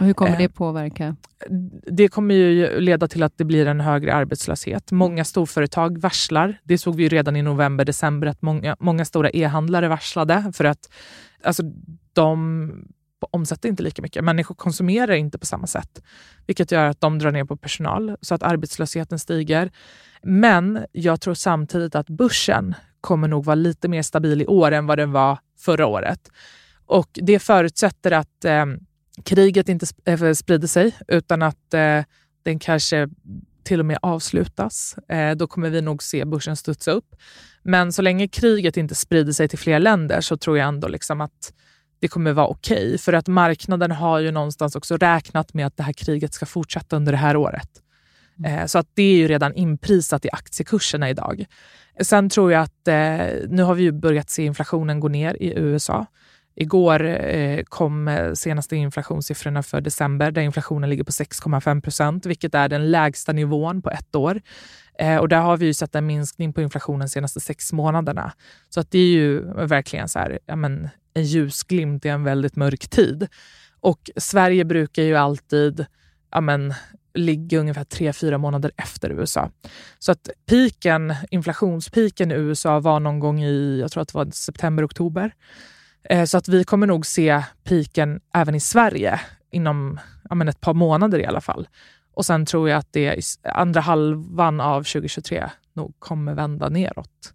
Och 0.00 0.06
hur 0.06 0.12
kommer 0.12 0.32
Eh, 0.32 0.38
det 0.38 0.48
påverka? 0.48 1.16
Det 1.86 2.08
kommer 2.08 2.34
ju 2.34 2.80
leda 2.80 3.08
till 3.08 3.22
att 3.22 3.38
det 3.38 3.44
blir 3.44 3.66
en 3.66 3.80
högre 3.80 4.14
arbetslöshet. 4.14 4.92
Många 4.92 5.24
storföretag 5.24 5.98
varslar. 5.98 6.60
Det 6.62 6.78
såg 6.78 6.96
vi 6.96 7.02
ju 7.02 7.08
redan 7.08 7.36
i 7.36 7.42
november, 7.42 7.84
december 7.84 8.26
att 8.26 8.42
många, 8.42 8.76
många 8.80 9.04
stora 9.04 9.30
e-handlare 9.30 9.88
varslade 9.88 10.52
för 10.54 10.64
att 10.64 10.90
alltså, 11.42 11.62
de 12.12 12.84
omsätter 13.30 13.68
inte 13.68 13.82
lika 13.82 14.02
mycket. 14.02 14.24
Människor 14.24 14.54
konsumerar 14.54 15.12
inte 15.12 15.38
på 15.38 15.46
samma 15.46 15.66
sätt, 15.66 16.02
vilket 16.46 16.72
gör 16.72 16.84
att 16.86 17.00
de 17.00 17.18
drar 17.18 17.32
ner 17.32 17.44
på 17.44 17.56
personal 17.56 18.16
så 18.20 18.34
att 18.34 18.42
arbetslösheten 18.42 19.18
stiger. 19.18 19.70
Men 20.22 20.86
jag 20.92 21.20
tror 21.20 21.34
samtidigt 21.34 21.94
att 21.94 22.08
börsen 22.08 22.74
kommer 23.00 23.28
nog 23.28 23.44
vara 23.44 23.54
lite 23.54 23.88
mer 23.88 24.02
stabil 24.02 24.42
i 24.42 24.46
år 24.46 24.72
än 24.72 24.86
vad 24.86 24.98
den 24.98 25.12
var 25.12 25.38
förra 25.58 25.86
året. 25.86 26.30
Och 26.86 27.08
det 27.12 27.38
förutsätter 27.38 28.10
att 28.10 28.44
eh, 28.44 28.66
kriget 29.24 29.68
inte 29.68 29.86
eh, 30.04 30.32
sprider 30.32 30.68
sig 30.68 30.96
utan 31.08 31.42
att 31.42 31.74
eh, 31.74 32.02
den 32.42 32.58
kanske 32.58 33.08
till 33.64 33.80
och 33.80 33.86
med 33.86 33.98
avslutas. 34.02 34.96
Eh, 35.08 35.36
då 35.36 35.46
kommer 35.46 35.70
vi 35.70 35.82
nog 35.82 36.02
se 36.02 36.24
börsen 36.24 36.56
studsa 36.56 36.90
upp. 36.90 37.14
Men 37.62 37.92
så 37.92 38.02
länge 38.02 38.28
kriget 38.28 38.76
inte 38.76 38.94
sprider 38.94 39.32
sig 39.32 39.48
till 39.48 39.58
fler 39.58 39.78
länder 39.78 40.20
så 40.20 40.36
tror 40.36 40.58
jag 40.58 40.68
ändå 40.68 40.88
liksom 40.88 41.20
att 41.20 41.52
det 42.00 42.08
kommer 42.08 42.32
vara 42.32 42.46
okej. 42.46 42.98
För 42.98 43.12
att 43.12 43.28
marknaden 43.28 43.90
har 43.90 44.18
ju 44.18 44.30
någonstans 44.30 44.76
också 44.76 44.96
räknat 44.96 45.54
med 45.54 45.66
att 45.66 45.76
det 45.76 45.82
här 45.82 45.92
kriget 45.92 46.34
ska 46.34 46.46
fortsätta 46.46 46.96
under 46.96 47.12
det 47.12 47.18
här 47.18 47.36
året. 47.36 47.70
Eh, 48.44 48.66
så 48.66 48.78
att 48.78 48.88
det 48.94 49.02
är 49.02 49.16
ju 49.16 49.28
redan 49.28 49.54
inprisat 49.54 50.24
i 50.24 50.28
aktiekurserna 50.32 51.10
idag. 51.10 51.44
Sen 52.00 52.28
tror 52.28 52.52
jag 52.52 52.62
att 52.62 52.88
eh, 52.88 53.48
nu 53.48 53.62
har 53.62 53.74
vi 53.74 53.82
ju 53.82 53.92
börjat 53.92 54.30
se 54.30 54.44
inflationen 54.44 55.00
gå 55.00 55.08
ner 55.08 55.36
i 55.40 55.52
USA. 55.56 56.06
Igår 56.60 57.04
eh, 57.04 57.62
kom 57.64 58.08
eh, 58.08 58.32
senaste 58.32 58.76
inflationssiffrorna 58.76 59.62
för 59.62 59.80
december 59.80 60.30
där 60.30 60.42
inflationen 60.42 60.90
ligger 60.90 61.04
på 61.04 61.10
6,5 61.10 61.80
procent, 61.80 62.26
vilket 62.26 62.54
är 62.54 62.68
den 62.68 62.90
lägsta 62.90 63.32
nivån 63.32 63.82
på 63.82 63.90
ett 63.90 64.16
år. 64.16 64.40
Eh, 64.98 65.16
och 65.16 65.28
där 65.28 65.40
har 65.40 65.56
vi 65.56 65.66
ju 65.66 65.74
sett 65.74 65.94
en 65.94 66.06
minskning 66.06 66.52
på 66.52 66.62
inflationen 66.62 67.00
de 67.00 67.08
senaste 67.08 67.40
sex 67.40 67.72
månaderna. 67.72 68.32
Så 68.68 68.80
att 68.80 68.90
det 68.90 68.98
är 68.98 69.12
ju 69.12 69.40
verkligen 69.54 70.08
så 70.08 70.18
här, 70.18 70.38
ja, 70.46 70.56
men, 70.56 70.88
en 71.14 71.24
ljusglimt 71.24 72.04
i 72.04 72.08
en 72.08 72.24
väldigt 72.24 72.56
mörk 72.56 72.88
tid. 72.88 73.28
Och 73.80 74.10
Sverige 74.16 74.64
brukar 74.64 75.02
ju 75.02 75.16
alltid 75.16 75.86
ja, 76.30 76.40
men, 76.40 76.74
ligga 77.18 77.58
ungefär 77.58 77.84
tre 77.84 78.12
fyra 78.12 78.38
månader 78.38 78.70
efter 78.76 79.10
USA. 79.10 79.50
Så 79.98 80.12
att 80.12 80.28
piken, 80.46 81.14
inflationspiken 81.30 82.30
i 82.30 82.34
USA 82.34 82.80
var 82.80 83.00
någon 83.00 83.20
gång 83.20 83.42
i, 83.42 83.78
jag 83.80 83.92
tror 83.92 84.02
att 84.02 84.08
det 84.08 84.18
var 84.18 84.30
september, 84.30 84.84
oktober. 84.86 85.34
Eh, 86.02 86.24
Så 86.24 86.38
att 86.38 86.48
vi 86.48 86.64
kommer 86.64 86.86
nog 86.86 87.06
se 87.06 87.42
piken 87.64 88.20
även 88.34 88.54
i 88.54 88.60
Sverige 88.60 89.20
inom 89.50 90.00
ja, 90.28 90.34
men 90.34 90.48
ett 90.48 90.60
par 90.60 90.74
månader 90.74 91.18
i 91.18 91.26
alla 91.26 91.40
fall. 91.40 91.68
Och 92.14 92.26
sen 92.26 92.46
tror 92.46 92.68
jag 92.68 92.78
att 92.78 92.92
det 92.92 93.14
i 93.14 93.20
andra 93.44 93.80
halvan 93.80 94.60
av 94.60 94.82
2023 94.82 95.50
nog 95.72 95.94
kommer 95.98 96.34
vända 96.34 96.68
neråt. 96.68 97.34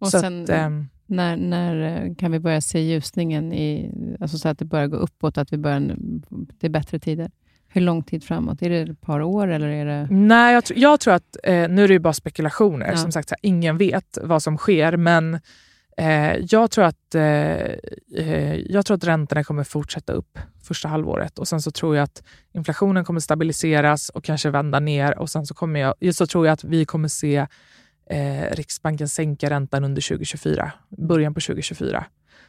Och 0.00 0.08
Så 0.10 0.20
sen, 0.20 0.42
att, 0.42 0.48
ehm, 0.48 0.88
när, 1.06 1.36
när 1.36 2.04
eh, 2.06 2.14
kan 2.14 2.32
vi 2.32 2.38
börja 2.38 2.60
se 2.60 2.80
ljusningen, 2.80 3.52
i, 3.52 3.90
alltså 4.20 4.38
så 4.38 4.48
att 4.48 4.58
det 4.58 4.64
börjar 4.64 4.86
gå 4.86 4.96
uppåt, 4.96 5.38
att 5.38 5.52
vi 5.52 5.56
börjar, 5.56 5.96
det 6.58 6.66
är 6.66 6.70
bättre 6.70 6.98
tider? 6.98 7.30
Hur 7.72 7.80
lång 7.80 8.02
tid 8.02 8.24
framåt? 8.24 8.62
Är 8.62 8.70
det 8.70 8.80
ett 8.80 9.00
par 9.00 9.20
år 9.22 9.48
eller 9.48 9.68
är 9.68 9.84
det... 9.86 10.06
Nej, 10.10 10.54
jag, 10.54 10.62
tr- 10.64 10.72
jag 10.76 11.00
tror 11.00 11.14
att, 11.14 11.36
eh, 11.44 11.68
nu 11.68 11.84
är 11.84 11.88
det 11.88 11.94
ju 11.94 11.98
bara 11.98 12.12
spekulationer, 12.12 12.86
Ja. 12.90 12.96
som 12.96 13.12
sagt, 13.12 13.30
här, 13.30 13.38
ingen 13.42 13.78
vet 13.78 14.18
vad 14.22 14.42
som 14.42 14.56
sker, 14.58 14.96
men 14.96 15.40
eh, 15.96 16.36
jag, 16.36 16.70
tror 16.70 16.84
att, 16.84 17.14
eh, 17.14 17.22
eh, 18.16 18.54
jag 18.54 18.86
tror 18.86 18.96
att 18.96 19.04
räntorna 19.04 19.44
kommer 19.44 19.64
fortsätta 19.64 20.12
upp 20.12 20.38
första 20.62 20.88
halvåret 20.88 21.38
och 21.38 21.48
sen 21.48 21.62
så 21.62 21.70
tror 21.70 21.96
jag 21.96 22.02
att 22.04 22.22
inflationen 22.52 23.04
kommer 23.04 23.20
stabiliseras 23.20 24.08
och 24.08 24.24
kanske 24.24 24.50
vända 24.50 24.80
ner 24.80 25.18
och 25.18 25.30
sen 25.30 25.46
så, 25.46 25.54
kommer 25.54 25.80
jag, 25.80 25.94
just 26.00 26.18
så 26.18 26.26
tror 26.26 26.46
jag 26.46 26.52
att 26.52 26.64
vi 26.64 26.84
kommer 26.84 27.08
se 27.08 27.46
eh, 28.10 28.50
Riksbanken 28.52 29.08
sänka 29.08 29.50
räntan 29.50 29.84
under 29.84 30.02
2024, 30.08 30.72
början 30.88 31.34
på 31.34 31.40
2024. 31.40 32.04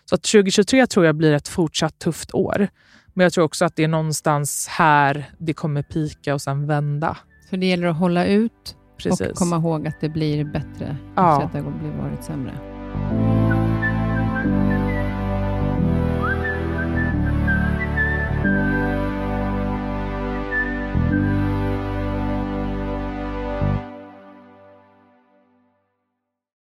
Så 0.05 0.15
att 0.15 0.23
2023 0.23 0.87
tror 0.87 1.05
jag 1.05 1.15
blir 1.15 1.33
ett 1.33 1.47
fortsatt 1.47 1.99
tufft 1.99 2.33
år. 2.33 2.67
Men 3.13 3.23
jag 3.23 3.33
tror 3.33 3.43
också 3.45 3.65
att 3.65 3.75
det 3.75 3.83
är 3.83 3.87
någonstans 3.87 4.67
här 4.67 5.31
det 5.37 5.53
kommer 5.53 5.81
pika 5.83 6.33
och 6.33 6.41
sen 6.41 6.67
vända. 6.67 7.17
Så 7.49 7.55
det 7.55 7.65
gäller 7.65 7.87
att 7.87 7.97
hålla 7.97 8.25
ut 8.25 8.75
Precis. 8.97 9.21
och 9.21 9.35
komma 9.35 9.55
ihåg 9.55 9.87
att 9.87 10.01
det 10.01 10.09
blir 10.09 10.43
bättre 10.45 10.97
Ja. 11.15 11.33
efter 11.33 11.45
att 11.45 11.53
det 11.53 11.59
har 11.87 12.03
varit 12.09 12.23
sämre. 12.23 12.53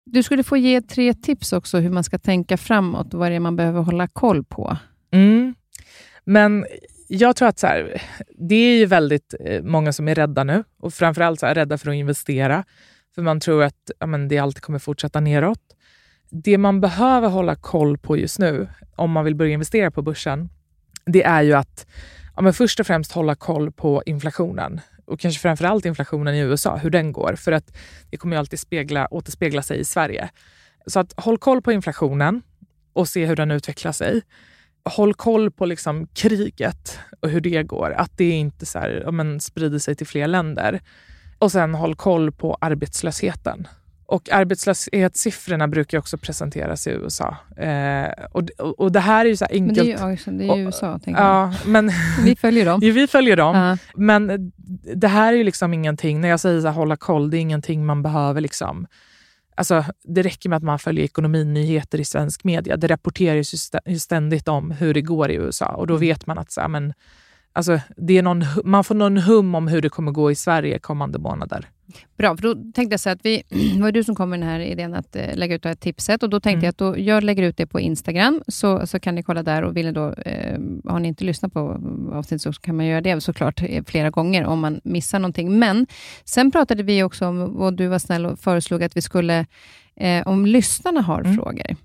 Du 0.06 0.24
skulle 0.24 0.44
få 0.44 0.58
ge 0.58 0.82
tre 0.82 1.14
tips 1.14 1.54
också 1.54 1.78
hur 1.78 1.90
man 1.90 2.04
ska 2.04 2.20
tänka 2.20 2.58
framåt 2.58 3.14
och 3.14 3.20
vad 3.20 3.32
det 3.32 3.36
är 3.36 3.40
man 3.40 3.56
behöver 3.56 3.82
hålla 3.82 4.08
koll 4.08 4.44
på. 4.44 4.78
Mm. 5.12 5.56
Men 6.24 6.66
jag 7.08 7.36
tror 7.36 7.48
att 7.48 7.60
så 7.60 7.68
här, 7.68 8.02
det 8.28 8.56
är 8.56 8.78
ju 8.78 8.86
väldigt 8.86 9.36
eh, 9.40 9.64
många 9.64 9.94
som 9.94 10.08
är 10.08 10.16
rädda 10.16 10.44
nu 10.44 10.64
och 10.80 10.94
framförallt 10.94 11.40
så 11.40 11.46
här, 11.46 11.56
rädda 11.56 11.78
för 11.78 11.90
att 11.90 11.96
investera. 11.96 12.64
För 13.16 13.22
man 13.22 13.40
tror 13.40 13.64
att 13.64 13.92
ja, 14.00 14.06
men 14.06 14.28
det 14.28 14.38
alltid 14.38 14.64
kommer 14.64 14.80
fortsätta 14.80 15.20
neråt. 15.20 15.76
Det 16.30 16.58
man 16.58 16.82
behöver 16.82 17.30
hålla 17.30 17.56
koll 17.56 17.98
på 17.98 18.18
just 18.18 18.40
nu 18.40 18.68
om 18.96 19.12
man 19.12 19.26
vill 19.26 19.36
börja 19.36 19.54
investera 19.54 19.92
på 19.92 20.02
börsen, 20.02 20.50
det 21.06 21.24
är 21.24 21.42
ju 21.42 21.54
att 21.54 21.88
ja, 22.36 22.42
men 22.42 22.54
först 22.54 22.80
och 22.80 22.88
främst 22.88 23.12
hålla 23.12 23.36
koll 23.36 23.72
på 23.72 24.04
inflationen 24.06 24.82
och 25.06 25.20
kanske 25.20 25.42
framförallt 25.42 25.86
inflationen 25.86 26.36
i 26.36 26.40
USA, 26.40 26.78
hur 26.78 26.90
den 26.90 27.12
går. 27.12 27.36
För 27.36 27.52
att 27.52 27.78
det 28.10 28.18
kommer 28.18 28.36
ju 28.36 28.40
alltid 28.40 28.60
spegla, 28.60 29.08
återspegla 29.12 29.62
sig 29.62 29.80
i 29.80 29.86
Sverige. 29.86 30.30
Så 30.86 31.00
att 31.00 31.14
håll 31.18 31.38
koll 31.38 31.62
på 31.62 31.72
inflationen 31.72 32.42
och 32.94 33.08
se 33.08 33.26
hur 33.26 33.36
den 33.36 33.52
utvecklar 33.52 33.92
sig 33.92 34.22
håll 34.86 35.14
koll 35.14 35.52
på 35.52 35.66
liksom 35.66 36.08
kriget 36.08 37.00
och 37.20 37.30
hur 37.30 37.42
det 37.42 37.64
går. 37.64 37.92
Att 37.98 38.12
det 38.18 38.30
inte 38.30 38.66
så 38.66 38.80
här, 38.80 39.02
ja, 39.06 39.12
men, 39.12 39.40
sprider 39.40 39.80
sig 39.80 39.96
till 39.96 40.08
fler 40.08 40.28
länder. 40.28 40.82
Och 41.40 41.52
sen 41.52 41.76
håll 41.76 41.96
koll 41.96 42.32
på 42.32 42.58
arbetslösheten. 42.62 43.68
Och 44.06 44.30
arbetslöshetssiffrorna 44.32 45.68
brukar 45.68 45.98
också 45.98 46.18
presenteras 46.18 46.88
i 46.88 46.90
USA. 46.90 47.38
Eh, 47.58 48.10
och, 48.32 48.44
och, 48.78 48.92
det 48.92 49.00
här 49.00 49.26
är 49.26 49.30
ju 49.30 49.36
så 49.38 49.46
här 49.46 49.54
Men 49.54 49.64
enkelt. 49.70 49.86
det 49.88 49.92
är 49.94 49.98
ju, 49.98 50.04
ja, 50.04 50.12
just 50.12 50.26
det, 50.26 50.32
är 50.32 50.44
ju 50.44 50.50
Och- 50.50 50.58
USA, 50.58 51.00
tänker 51.00 51.22
jag. 51.22 51.30
ja, 51.32 51.54
men 51.66 51.92
Vi 52.24 52.36
följer 52.36 52.66
dem. 52.66 52.80
vi 52.84 53.08
följer 53.08 53.36
dem. 53.38 53.56
Ja. 53.56 53.78
Men 53.96 54.52
det 54.96 55.08
här 55.08 55.34
är 55.34 55.38
ju 55.38 55.44
liksom 55.44 55.74
ingenting, 55.74 56.22
när 56.22 56.30
jag 56.30 56.40
säger 56.40 56.62
så 56.62 56.68
här, 56.68 56.74
hålla 56.74 56.96
koll, 56.96 57.30
det 57.30 57.38
är 57.38 57.42
ingenting 57.42 57.86
man 57.86 58.04
behöver 58.04 58.42
liksom 58.42 58.88
Alltså, 59.62 59.84
det 60.04 60.22
räcker 60.22 60.50
med 60.50 60.58
att 60.58 60.64
man 60.64 60.80
följer 60.80 61.06
ekonominyheter 61.06 62.00
i 62.00 62.06
svensk 62.06 62.44
media. 62.44 62.78
Det 62.78 62.88
rapporteras 62.88 63.54
ju 63.54 63.58
stä- 63.58 63.82
ju 63.86 64.00
ständigt 64.00 64.48
om 64.48 64.72
hur 64.72 64.94
det 64.94 65.02
går 65.02 65.32
i 65.32 65.36
USA 65.36 65.66
och 65.68 65.88
då 65.88 65.98
vet 65.98 66.28
man 66.28 66.38
att 66.38 66.52
så 66.52 66.62
här, 66.62 66.68
men, 66.68 66.94
alltså, 67.54 67.80
det 67.98 68.18
är 68.18 68.24
någon, 68.24 68.46
man 68.64 68.84
får 68.84 68.96
någon 68.96 69.18
hum 69.18 69.56
om 69.56 69.68
hur 69.68 69.82
det 69.82 69.90
kommer 69.90 70.12
gå 70.12 70.32
i 70.32 70.36
Sverige 70.36 70.80
kommande 70.80 71.20
månader. 71.20 71.70
Bra, 72.18 72.38
för 72.38 72.44
då 72.44 72.56
tänkte 72.74 72.94
jag 72.94 73.00
så 73.00 73.10
att 73.10 73.20
vi, 73.24 73.44
det 73.50 73.82
var 73.82 73.92
du 73.92 74.04
som 74.04 74.16
kom 74.16 74.30
med 74.30 74.40
den 74.40 74.50
här 74.50 74.60
idén 74.60 74.94
att 74.94 75.16
eh, 75.16 75.36
lägga 75.36 75.56
ut 75.56 75.64
det 75.64 75.70
här 75.70 75.76
tipset 75.76 76.24
och 76.24 76.30
då 76.30 76.40
tänkte 76.40 76.58
Mm. 76.58 76.64
jag 76.66 76.70
att 76.70 76.78
då, 76.78 77.00
jag 77.00 77.24
lägger 77.24 77.44
ut 77.44 77.58
det 77.58 77.66
på 77.68 77.80
Instagram, 77.80 78.42
så, 78.48 78.88
så 78.88 79.00
kan 79.00 79.16
ni 79.16 79.24
kolla 79.24 79.44
där 79.44 79.62
och 79.64 79.78
vill 79.78 79.86
ni 79.86 79.92
då, 79.92 80.14
eh, 80.14 80.60
har 80.86 81.00
ni 81.00 81.08
inte 81.08 81.24
lyssnat 81.24 81.54
på 81.54 81.60
avsnittet 82.14 82.42
så 82.56 82.62
kan 82.62 82.76
man 82.78 82.86
göra 82.86 83.02
det 83.02 83.22
såklart 83.22 83.62
eh, 83.64 83.84
flera 83.84 84.10
gånger 84.10 84.46
om 84.46 84.60
man 84.60 84.82
missar 84.84 85.20
någonting. 85.20 85.60
Men 85.60 85.88
sen 86.26 86.52
pratade 86.52 86.84
vi 86.84 87.04
också 87.04 87.28
om, 87.28 87.42
och 87.42 87.74
du 87.74 87.88
var 87.88 88.00
snäll 88.00 88.26
och 88.26 88.40
föreslog 88.40 88.84
att 88.84 88.98
vi 88.98 89.02
skulle, 89.02 89.46
eh, 89.96 90.28
om 90.28 90.46
lyssnarna 90.46 91.02
har 91.02 91.22
Mm. 91.22 91.36
frågor. 91.36 91.76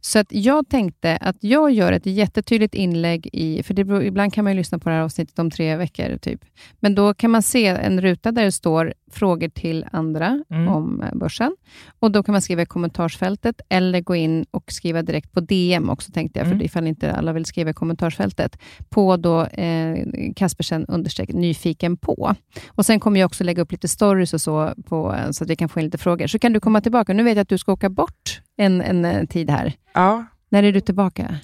Så 0.00 0.18
att 0.18 0.26
jag 0.30 0.68
tänkte 0.68 1.16
att 1.16 1.36
jag 1.40 1.70
gör 1.70 1.92
ett 1.92 2.06
jättetydligt 2.06 2.74
inlägg 2.74 3.28
i, 3.32 3.62
för 3.62 3.74
det 3.74 3.84
beror, 3.84 4.02
ibland 4.02 4.34
kan 4.34 4.44
man 4.44 4.52
ju 4.52 4.56
lyssna 4.56 4.78
på 4.78 4.88
det 4.88 4.94
här 4.94 5.02
avsnittet 5.02 5.38
om 5.38 5.50
tre 5.50 5.76
veckor, 5.76 6.16
typ. 6.16 6.40
Men 6.80 6.94
då 6.94 7.14
kan 7.14 7.30
man 7.30 7.42
se 7.42 7.66
en 7.66 8.00
ruta 8.00 8.32
där 8.32 8.44
det 8.44 8.52
står 8.52 8.94
frågor 9.12 9.48
till 9.48 9.86
andra 9.92 10.44
Mm. 10.50 10.68
om 10.68 11.02
eh, 11.02 11.14
börsen. 11.14 11.56
Och 11.98 12.10
Då 12.10 12.22
kan 12.22 12.32
man 12.32 12.42
skriva 12.42 12.62
i 12.62 12.66
kommentarsfältet 12.66 13.60
eller 13.68 14.00
gå 14.00 14.14
in 14.16 14.44
och 14.50 14.72
skriva 14.72 15.02
direkt 15.02 15.32
på 15.32 15.40
DM 15.40 15.90
också, 15.90 16.12
tänkte 16.12 16.38
jag, 16.38 16.46
Mm. 16.46 16.58
för 16.58 16.64
ifall 16.64 16.86
inte 16.86 17.12
alla 17.12 17.32
vill 17.32 17.44
skriva 17.44 17.70
i 17.70 17.72
kommentarsfältet, 17.74 18.58
på 18.88 19.16
då 19.16 19.44
eh, 19.44 20.04
Kaspersen 20.36 20.86
understreck 20.86 21.28
nyfiken 21.32 21.96
på. 21.96 22.34
Och 22.68 22.86
Sen 22.86 23.00
kommer 23.00 23.20
jag 23.20 23.26
också 23.26 23.44
lägga 23.44 23.62
upp 23.62 23.72
lite 23.72 23.88
stories 23.88 24.34
och 24.34 24.40
så, 24.40 24.74
på, 24.86 25.14
eh, 25.14 25.30
så 25.30 25.44
att 25.44 25.50
vi 25.50 25.56
kan 25.56 25.68
få 25.68 25.80
in 25.80 25.84
lite 25.84 25.98
frågor. 25.98 26.26
Så 26.26 26.38
kan 26.38 26.52
du 26.52 26.60
komma 26.60 26.80
tillbaka. 26.80 27.12
Nu 27.12 27.22
vet 27.22 27.36
jag 27.36 27.42
att 27.42 27.48
du 27.48 27.58
ska 27.58 27.72
åka 27.72 27.88
bort 27.90 28.40
en, 28.56 28.80
en, 28.80 29.04
eh, 29.04 29.26
tid 29.26 29.50
här. 29.50 29.72
Ja. 29.94 30.24
När 30.48 30.62
är 30.62 30.72
du 30.72 30.80
tillbaka? 30.80 31.34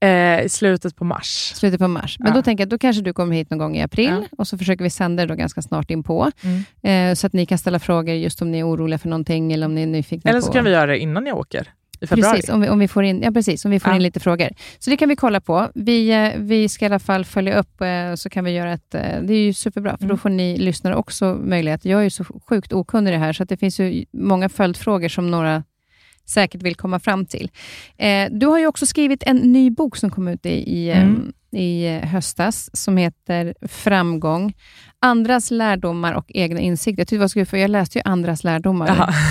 Eh, 0.00 0.48
slutet 0.48 0.96
på 0.96 1.04
mars. 1.04 1.52
Slutet 1.56 1.80
på 1.80 1.88
mars. 1.88 2.16
Men 2.18 2.28
Ja. 2.28 2.34
då 2.34 2.42
tänker 2.42 2.62
jag 2.62 2.68
då 2.68 2.78
kanske 2.78 3.02
du 3.02 3.12
kommer 3.12 3.36
hit 3.36 3.50
någon 3.50 3.58
gång 3.58 3.76
i 3.76 3.82
april 3.82 4.08
Ja. 4.10 4.36
och 4.38 4.48
så 4.48 4.58
försöker 4.58 4.84
vi 4.84 4.90
sända 4.90 5.22
det 5.26 5.32
då 5.32 5.34
ganska 5.34 5.62
snart 5.62 5.90
in 5.90 6.02
på. 6.02 6.30
Mm. 6.42 7.10
Eh, 7.10 7.14
så 7.14 7.26
att 7.26 7.32
ni 7.32 7.46
kan 7.46 7.58
ställa 7.58 7.78
frågor 7.78 8.14
just 8.14 8.42
om 8.42 8.50
ni 8.50 8.58
är 8.58 8.68
oroliga 8.68 8.98
för 8.98 9.08
någonting 9.08 9.52
eller 9.52 9.66
om 9.66 9.74
ni 9.74 9.82
är 9.82 9.86
nyfikna 9.86 10.30
Eller 10.30 10.40
på... 10.40 10.46
så 10.46 10.52
kan 10.52 10.64
vi 10.64 10.70
göra 10.70 10.86
det 10.86 10.98
innan 10.98 11.26
jag 11.26 11.38
åker. 11.38 11.68
I 12.00 12.06
februari. 12.06 12.36
Precis, 12.36 12.50
om 12.50 12.60
vi, 12.60 12.68
om 12.68 12.78
vi 12.78 12.88
får 12.88 13.04
in, 13.04 13.22
ja, 13.22 13.30
precis, 13.30 13.64
om 13.64 13.70
vi 13.70 13.80
får 13.80 13.90
Ja. 13.92 13.96
in 13.96 14.02
lite 14.02 14.20
frågor. 14.20 14.48
Så 14.78 14.90
det 14.90 14.96
kan 14.96 15.08
vi 15.08 15.16
kolla 15.16 15.40
på. 15.40 15.68
Vi, 15.74 16.10
eh, 16.10 16.30
vi 16.36 16.68
ska 16.68 16.84
i 16.84 16.86
alla 16.86 16.98
fall 16.98 17.24
följa 17.24 17.58
upp, 17.58 17.80
eh, 17.80 18.14
så 18.14 18.30
kan 18.30 18.44
vi 18.44 18.50
göra 18.50 18.72
ett... 18.72 18.94
eh, 18.94 19.00
Det 19.22 19.34
är 19.34 19.38
ju 19.44 19.52
superbra, 19.52 19.90
för 19.96 20.04
då 20.04 20.10
Mm. 20.10 20.18
får 20.18 20.28
ni 20.30 20.56
lyssnare 20.58 20.96
också 20.96 21.38
möjlighet. 21.44 21.84
Jag 21.84 22.00
är 22.00 22.04
ju 22.04 22.10
så 22.10 22.24
sjukt 22.48 22.72
okunnig 22.72 23.10
i 23.10 23.14
det 23.14 23.18
här, 23.20 23.32
så 23.32 23.44
det 23.44 23.56
finns 23.56 23.80
ju 23.80 24.04
många 24.12 24.48
följdfrågor 24.48 25.08
som 25.08 25.30
några 25.30 25.64
säkert 26.28 26.62
vill 26.62 26.74
komma 26.74 26.98
fram 26.98 27.26
till. 27.26 27.50
Eh, 27.98 28.28
du 28.30 28.46
har 28.46 28.58
ju 28.58 28.66
också 28.66 28.86
skrivit 28.86 29.22
en 29.22 29.36
ny 29.36 29.70
bok 29.70 29.96
som 29.96 30.10
kom 30.10 30.28
ut 30.28 30.46
i, 30.46 30.48
i, 30.78 30.90
Mm. 30.90 31.32
i 31.52 31.86
eh, 31.86 32.08
höstas, 32.08 32.70
som 32.72 32.96
heter 32.96 33.54
Framgång. 33.68 34.52
Andras 35.00 35.50
lärdomar 35.50 36.12
och 36.12 36.24
egna 36.28 36.60
insikter. 36.60 37.00
Jag, 37.16 37.30
tyckte 37.30 37.44
för 37.50 37.56
jag 37.56 37.70
läste 37.70 37.98
ju 37.98 38.02
andras 38.04 38.44
lärdomar. 38.44 38.88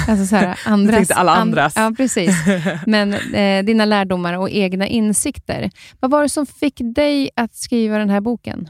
Alltså 0.08 0.26
så 0.26 0.36
här, 0.36 0.60
andras, 0.66 1.12
alla 1.12 1.36
andras. 1.36 1.74
ja, 1.76 1.94
precis. 1.98 2.36
Men 2.88 3.14
eh, 3.14 3.64
dina 3.66 3.86
lärdomar 3.86 4.34
och 4.38 4.50
egna 4.50 4.88
insikter. 4.88 5.70
Vad 6.00 6.12
var 6.12 6.22
det 6.22 6.30
som 6.30 6.46
fick 6.46 6.82
dig 6.96 7.30
att 7.36 7.54
skriva 7.56 7.98
den 7.98 8.10
här 8.10 8.22
boken? 8.22 8.70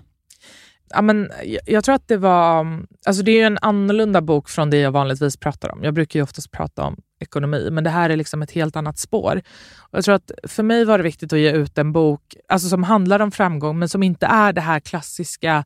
Ja, 0.93 1.01
men 1.01 1.31
jag, 1.43 1.61
jag 1.65 1.83
tror 1.83 1.95
att 1.95 2.07
det 2.07 2.17
var... 2.17 2.79
Alltså 3.05 3.23
det 3.23 3.31
är 3.31 3.35
ju 3.35 3.45
en 3.45 3.57
annorlunda 3.61 4.21
bok 4.21 4.49
från 4.49 4.69
det 4.69 4.77
jag 4.77 4.91
vanligtvis 4.91 5.37
pratar 5.37 5.71
om. 5.71 5.83
Jag 5.83 5.93
brukar 5.93 6.19
ju 6.19 6.23
oftast 6.23 6.51
prata 6.51 6.83
om 6.83 6.97
ekonomi, 7.19 7.69
men 7.71 7.83
det 7.83 7.89
här 7.89 8.09
är 8.09 8.15
liksom 8.15 8.41
ett 8.41 8.51
helt 8.51 8.75
annat 8.75 8.99
spår. 8.99 9.41
Och 9.79 9.97
jag 9.97 10.05
tror 10.05 10.15
att 10.15 10.31
För 10.43 10.63
mig 10.63 10.85
var 10.85 10.97
det 10.97 11.03
viktigt 11.03 11.33
att 11.33 11.39
ge 11.39 11.51
ut 11.51 11.77
en 11.77 11.91
bok 11.91 12.35
alltså 12.47 12.69
som 12.69 12.83
handlar 12.83 13.19
om 13.19 13.31
framgång, 13.31 13.79
men 13.79 13.89
som 13.89 14.03
inte 14.03 14.25
är 14.25 14.53
det 14.53 14.61
här 14.61 14.79
klassiska 14.79 15.63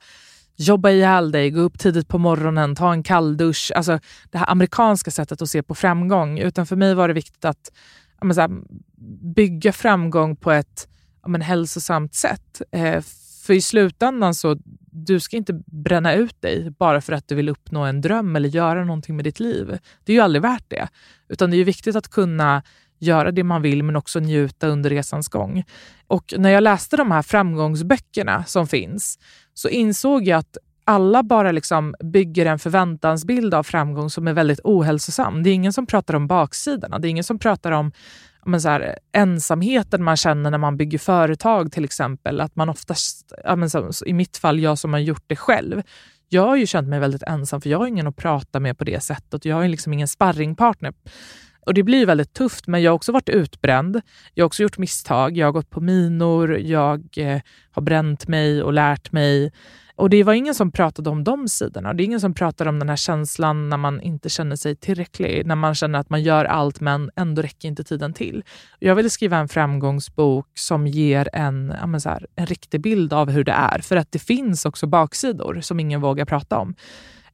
jobba 0.55 0.89
ihjäl 0.89 1.31
dig, 1.31 1.51
gå 1.51 1.61
upp 1.61 1.79
tidigt 1.79 2.07
på 2.07 2.17
morgonen, 2.17 2.75
ta 2.75 2.91
en 2.91 3.03
kalldusch. 3.03 3.71
Alltså 3.75 3.99
det 4.31 4.37
här 4.37 4.51
amerikanska 4.51 5.11
sättet 5.11 5.41
att 5.41 5.49
se 5.49 5.63
på 5.63 5.75
framgång. 5.75 6.39
Utan 6.39 6.65
för 6.65 6.75
mig 6.75 6.93
var 6.93 7.07
det 7.07 7.13
viktigt 7.13 7.45
att 7.45 7.71
ja, 8.19 8.25
men 8.25 8.35
så 8.35 8.41
här, 8.41 8.51
bygga 9.35 9.73
framgång 9.73 10.35
på 10.35 10.51
ett 10.51 10.87
ja, 11.23 11.29
men 11.29 11.41
hälsosamt 11.41 12.13
sätt. 12.13 12.61
Eh, 12.71 13.03
för 13.45 13.53
i 13.53 13.61
slutändan 13.61 14.35
så 14.35 14.57
du 14.95 15.19
ska 15.19 15.37
inte 15.37 15.53
bränna 15.65 16.13
ut 16.13 16.41
dig 16.41 16.69
bara 16.69 17.01
för 17.01 17.13
att 17.13 17.27
du 17.27 17.35
vill 17.35 17.49
uppnå 17.49 17.83
en 17.83 18.01
dröm 18.01 18.35
eller 18.35 18.49
göra 18.49 18.83
någonting 18.83 19.15
med 19.15 19.25
ditt 19.25 19.39
liv. 19.39 19.77
Det 20.03 20.11
är 20.11 20.15
ju 20.15 20.21
aldrig 20.21 20.41
värt 20.41 20.65
det. 20.67 20.87
Utan 21.29 21.49
det 21.49 21.55
är 21.55 21.57
ju 21.57 21.63
viktigt 21.63 21.95
att 21.95 22.07
kunna 22.07 22.63
göra 22.99 23.31
det 23.31 23.43
man 23.43 23.61
vill 23.61 23.83
men 23.83 23.95
också 23.95 24.19
njuta 24.19 24.67
under 24.67 24.89
resans 24.89 25.27
gång. 25.27 25.63
Och 26.07 26.33
när 26.37 26.49
jag 26.49 26.63
läste 26.63 26.97
de 26.97 27.11
här 27.11 27.21
framgångsböckerna 27.21 28.43
som 28.43 28.67
finns 28.67 29.19
så 29.53 29.69
insåg 29.69 30.27
jag 30.27 30.37
att 30.37 30.57
alla 30.83 31.23
bara 31.23 31.51
liksom 31.51 31.95
bygger 32.03 32.45
en 32.45 32.59
förväntansbild 32.59 33.53
av 33.53 33.63
framgång 33.63 34.09
som 34.09 34.27
är 34.27 34.33
väldigt 34.33 34.59
ohälsosam. 34.63 35.43
Det 35.43 35.49
är 35.49 35.53
ingen 35.53 35.73
som 35.73 35.85
pratar 35.85 36.13
om 36.13 36.27
baksidorna. 36.27 36.99
Det 36.99 37.07
är 37.07 37.09
ingen 37.09 37.23
som 37.23 37.39
pratar 37.39 37.71
om 37.71 37.91
men 38.45 38.61
så 38.61 38.69
här, 38.69 38.99
ensamheten 39.11 40.03
man 40.03 40.17
känner 40.17 40.51
när 40.51 40.57
man 40.57 40.77
bygger 40.77 40.97
företag 40.97 41.71
till 41.71 41.83
exempel. 41.83 42.41
Att 42.41 42.55
man 42.55 42.69
oftast, 42.69 43.33
ja, 43.43 43.55
men 43.55 43.69
så, 43.69 43.91
I 44.05 44.13
mitt 44.13 44.37
fall, 44.37 44.59
jag 44.59 44.77
som 44.77 44.93
har 44.93 44.99
gjort 44.99 45.23
det 45.27 45.35
själv. 45.35 45.81
Jag 46.29 46.47
har 46.47 46.55
ju 46.55 46.65
känt 46.67 46.87
mig 46.87 46.99
väldigt 46.99 47.23
ensam 47.23 47.61
för 47.61 47.69
jag 47.69 47.77
har 47.77 47.87
ingen 47.87 48.07
att 48.07 48.15
prata 48.15 48.59
med 48.59 48.77
på 48.77 48.83
det 48.83 49.03
sättet. 49.03 49.45
Jag 49.45 49.55
har 49.55 49.67
liksom 49.67 49.93
ingen 49.93 50.07
sparringpartner. 50.07 50.93
Och 51.65 51.73
Det 51.73 51.83
blir 51.83 52.05
väldigt 52.05 52.33
tufft, 52.33 52.67
men 52.67 52.81
jag 52.81 52.91
har 52.91 52.95
också 52.95 53.11
varit 53.11 53.29
utbränd. 53.29 54.01
Jag 54.33 54.43
har 54.43 54.47
också 54.47 54.63
gjort 54.63 54.77
misstag. 54.77 55.37
Jag 55.37 55.47
har 55.47 55.51
gått 55.51 55.69
på 55.69 55.81
minor, 55.81 56.57
jag 56.57 57.07
eh, 57.17 57.41
har 57.71 57.81
bränt 57.81 58.27
mig 58.27 58.63
och 58.63 58.73
lärt 58.73 59.11
mig. 59.11 59.51
Och 59.97 60.09
Det 60.09 60.23
var 60.23 60.33
ingen 60.33 60.55
som 60.55 60.71
pratade 60.71 61.09
om 61.09 61.23
de 61.23 61.47
sidorna. 61.47 61.93
Det 61.93 62.03
är 62.03 62.05
ingen 62.05 62.21
som 62.21 62.33
pratar 62.33 62.65
om 62.65 62.79
den 62.79 62.89
här 62.89 62.95
känslan 62.95 63.69
när 63.69 63.77
man 63.77 64.01
inte 64.01 64.29
känner 64.29 64.55
sig 64.55 64.75
tillräcklig. 64.75 65.45
När 65.45 65.55
man 65.55 65.75
känner 65.75 65.99
att 65.99 66.09
man 66.09 66.23
gör 66.23 66.45
allt 66.45 66.81
men 66.81 67.11
ändå 67.15 67.41
räcker 67.41 67.67
inte 67.67 67.83
tiden 67.83 68.13
till. 68.13 68.43
Jag 68.79 68.95
ville 68.95 69.09
skriva 69.09 69.37
en 69.37 69.47
framgångsbok 69.47 70.47
som 70.53 70.87
ger 70.87 71.29
en, 71.33 71.73
ja 71.81 71.87
men 71.87 72.01
så 72.01 72.09
här, 72.09 72.27
en 72.35 72.45
riktig 72.45 72.81
bild 72.81 73.13
av 73.13 73.29
hur 73.29 73.43
det 73.43 73.51
är. 73.51 73.79
För 73.79 73.95
att 73.95 74.11
det 74.11 74.19
finns 74.19 74.65
också 74.65 74.87
baksidor 74.87 75.61
som 75.61 75.79
ingen 75.79 76.01
vågar 76.01 76.25
prata 76.25 76.57
om. 76.57 76.75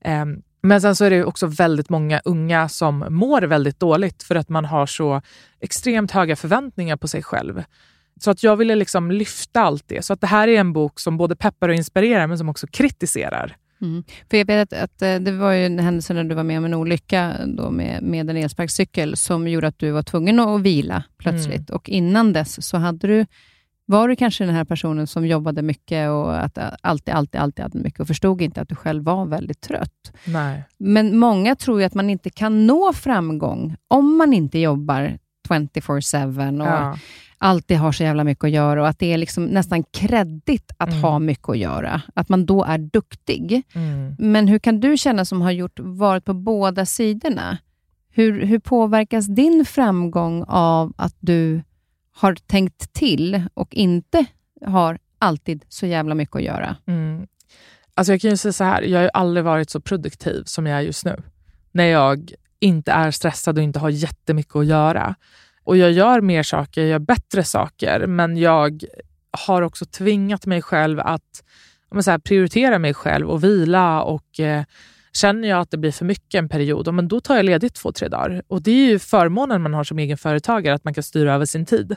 Um, 0.06 0.42
men 0.64 0.82
sen 0.82 0.96
så 0.96 1.06
är 1.06 1.10
det 1.10 1.26
också 1.26 1.48
väldigt 1.48 1.90
många 1.90 2.22
unga 2.26 2.70
som 2.70 3.06
mår 3.10 3.42
väldigt 3.42 3.80
dåligt 3.80 4.24
för 4.24 4.36
att 4.36 4.50
man 4.50 4.66
har 4.66 4.86
så 4.86 5.22
extremt 5.60 6.12
höga 6.12 6.36
förväntningar 6.36 6.98
på 6.98 7.08
sig 7.08 7.24
själv. 7.24 7.64
Så 8.20 8.32
att 8.32 8.44
jag 8.44 8.56
ville 8.56 8.76
liksom 8.76 9.12
lyfta 9.12 9.62
allt 9.62 9.84
det. 9.88 10.06
Så 10.06 10.14
att 10.14 10.22
det 10.22 10.28
här 10.28 10.48
är 10.48 10.60
en 10.60 10.74
bok 10.74 11.00
som 11.00 11.18
både 11.18 11.36
peppar 11.36 11.70
och 11.70 11.76
inspirerar 11.76 12.28
men 12.28 12.38
som 12.38 12.50
också 12.50 12.68
kritiserar. 12.68 13.58
Mm. 13.82 14.04
För 14.30 14.38
jag 14.38 14.46
vet 14.46 14.74
att, 14.74 14.80
att 14.80 15.02
eh, 15.02 15.16
det 15.16 15.32
var 15.32 15.52
ju 15.52 15.66
en 15.66 15.80
händelse 15.80 16.14
när 16.14 16.24
du 16.24 16.36
var 16.36 16.44
med 16.44 16.58
om 16.58 16.66
en 16.66 16.74
olycka 16.74 17.34
då 17.46 17.72
med, 17.72 18.04
med 18.04 18.30
en 18.30 18.38
elsparkcykel 18.38 19.18
som 19.18 19.48
gjorde 19.48 19.68
att 19.68 19.80
du 19.80 19.92
var 19.92 20.04
tvungen 20.04 20.40
att 20.40 20.62
vila 20.62 21.04
plötsligt. 21.18 21.70
Och 21.70 21.90
innan 21.90 22.34
dess 22.34 22.68
så 22.68 22.78
hade 22.78 23.08
du, 23.08 23.26
var 23.86 24.08
du 24.08 24.16
kanske 24.16 24.46
den 24.46 24.56
här 24.56 24.66
personen 24.66 25.08
som 25.08 25.28
jobbade 25.28 25.62
mycket 25.62 26.10
och 26.10 26.44
att 26.44 26.58
eh, 26.58 26.66
alltid, 26.82 27.14
alltid, 27.14 27.42
alltid 27.42 27.64
hade 27.64 27.78
mycket 27.80 28.00
och 28.00 28.08
förstod 28.08 28.42
inte 28.42 28.62
att 28.62 28.70
du 28.70 28.76
själv 28.76 29.04
var 29.04 29.26
väldigt 29.26 29.62
trött. 29.62 30.14
Nej. 30.26 30.64
Men 30.78 31.18
många 31.18 31.56
tror 31.56 31.80
ju 31.80 31.86
att 31.86 31.94
man 31.94 32.10
inte 32.10 32.30
kan 32.30 32.68
nå 32.68 32.94
framgång 32.94 33.76
om 33.88 34.18
man 34.18 34.34
inte 34.34 34.60
jobbar 34.60 35.18
24-7 35.50 36.62
och 36.62 36.68
Ja. 36.68 36.98
Alltid 37.42 37.78
har 37.78 37.92
så 37.92 38.04
jävla 38.04 38.24
mycket 38.24 38.44
att 38.44 38.52
göra 38.52 38.82
och 38.82 38.88
att 38.88 39.00
det 39.00 39.14
är 39.14 39.18
liksom 39.18 39.46
nästan 39.46 39.84
kreddigt 39.84 40.72
att 40.78 40.90
Mm. 40.90 41.02
ha 41.02 41.20
mycket 41.20 41.50
att 41.50 41.58
göra. 41.58 42.02
Att 42.16 42.30
man 42.30 42.46
då 42.46 42.64
är 42.64 42.78
duktig. 42.78 43.64
Mm. 43.76 44.16
Men 44.20 44.48
hur 44.48 44.60
kan 44.60 44.80
du 44.80 44.98
känna 44.98 45.26
som 45.26 45.42
har 45.42 45.52
gjort, 45.52 45.80
varit 45.80 46.26
på 46.26 46.34
båda 46.34 46.86
sidorna? 46.86 47.58
Hur, 48.10 48.46
hur 48.46 48.60
påverkas 48.60 49.26
din 49.26 49.66
framgång 49.66 50.44
av 50.48 50.94
att 50.98 51.16
du 51.20 51.62
har 52.16 52.36
tänkt 52.36 52.94
till 52.94 53.44
och 53.54 53.76
inte 53.76 54.26
har 54.66 55.00
alltid 55.20 55.64
så 55.70 55.86
jävla 55.86 56.16
mycket 56.16 56.36
att 56.36 56.44
göra? 56.44 56.76
Mm. 56.88 57.28
Alltså 57.94 58.14
jag 58.14 58.22
kan 58.22 58.30
ju 58.30 58.38
säga 58.38 58.54
så 58.54 58.64
här, 58.64 58.82
jag 58.82 59.00
har 59.02 59.12
aldrig 59.14 59.44
varit 59.46 59.70
så 59.70 59.82
produktiv 59.82 60.44
som 60.46 60.68
jag 60.68 60.78
är 60.78 60.82
just 60.82 61.06
nu. 61.06 61.24
När 61.72 61.86
jag 61.86 62.32
inte 62.60 62.92
är 62.92 63.12
stressad 63.12 63.58
och 63.58 63.64
inte 63.64 63.80
har 63.80 63.90
jättemycket 63.90 64.56
att 64.56 64.66
göra. 64.66 65.16
Och 65.64 65.78
jag 65.78 65.92
gör 65.92 66.22
mer 66.22 66.44
saker, 66.44 66.82
jag 66.82 66.90
gör 66.90 67.00
bättre 67.00 67.44
saker, 67.44 68.08
men 68.08 68.38
jag 68.38 68.84
har 69.32 69.62
också 69.62 69.86
tvingat 69.86 70.46
mig 70.46 70.62
själv 70.62 71.00
att 71.00 71.44
så 72.02 72.12
här, 72.12 72.18
prioritera 72.18 72.80
mig 72.80 72.94
själv 72.94 73.30
och 73.30 73.44
vila. 73.44 74.02
och 74.04 74.40
eh, 74.40 74.64
Känner 75.14 75.48
jag 75.48 75.60
att 75.60 75.72
det 75.72 75.78
blir 75.78 75.92
för 75.92 76.06
mycket 76.06 76.40
en 76.40 76.50
period, 76.50 76.94
men 76.94 77.08
då 77.08 77.20
tar 77.20 77.36
jag 77.36 77.46
ledigt 77.46 77.76
två, 77.76 77.92
tre 77.92 78.08
dagar. 78.08 78.42
Och 78.48 78.62
Det 78.62 78.72
är 78.72 78.90
ju 78.90 79.00
förmånen 79.00 79.62
man 79.62 79.74
har 79.74 79.84
som 79.84 80.00
egen 80.00 80.18
företagare, 80.18 80.76
att 80.76 80.84
man 80.84 80.94
kan 80.94 81.04
styra 81.04 81.34
över 81.34 81.46
sin 81.46 81.66
tid. 81.66 81.96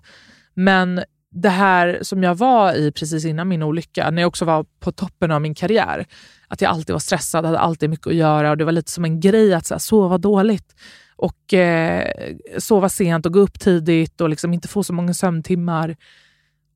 Men 0.55 1.03
det 1.31 1.49
här 1.49 1.99
som 2.03 2.23
jag 2.23 2.35
var 2.35 2.75
i 2.75 2.93
precis 2.93 3.25
innan 3.25 3.49
min 3.49 3.63
olycka, 3.63 4.11
när 4.11 4.23
jag 4.23 4.29
också 4.29 4.45
var 4.45 4.67
på 4.81 4.93
toppen 4.93 5.31
av 5.31 5.41
min 5.41 5.55
karriär, 5.55 6.07
att 6.49 6.61
jag 6.61 6.71
alltid 6.71 6.93
var 6.93 7.01
stressad, 7.01 7.45
hade 7.45 7.59
alltid 7.59 7.91
mycket 7.91 8.07
att 8.07 8.15
göra 8.15 8.51
och 8.51 8.57
det 8.57 8.65
var 8.65 8.73
lite 8.73 8.91
som 8.91 9.05
en 9.05 9.21
grej 9.21 9.55
att 9.55 9.67
så 9.67 9.75
här, 9.75 9.79
sova 9.79 10.19
dåligt 10.19 10.75
och 11.17 11.55
eh, 11.55 12.11
sova 12.59 12.89
sent 12.89 13.27
och 13.27 13.33
gå 13.33 13.41
upp 13.41 13.61
tidigt 13.61 14.21
och 14.21 14.29
liksom 14.29 14.55
inte 14.55 14.69
få 14.69 14.83
så 14.83 14.93
många 14.93 15.15
sömntimmar. 15.15 15.97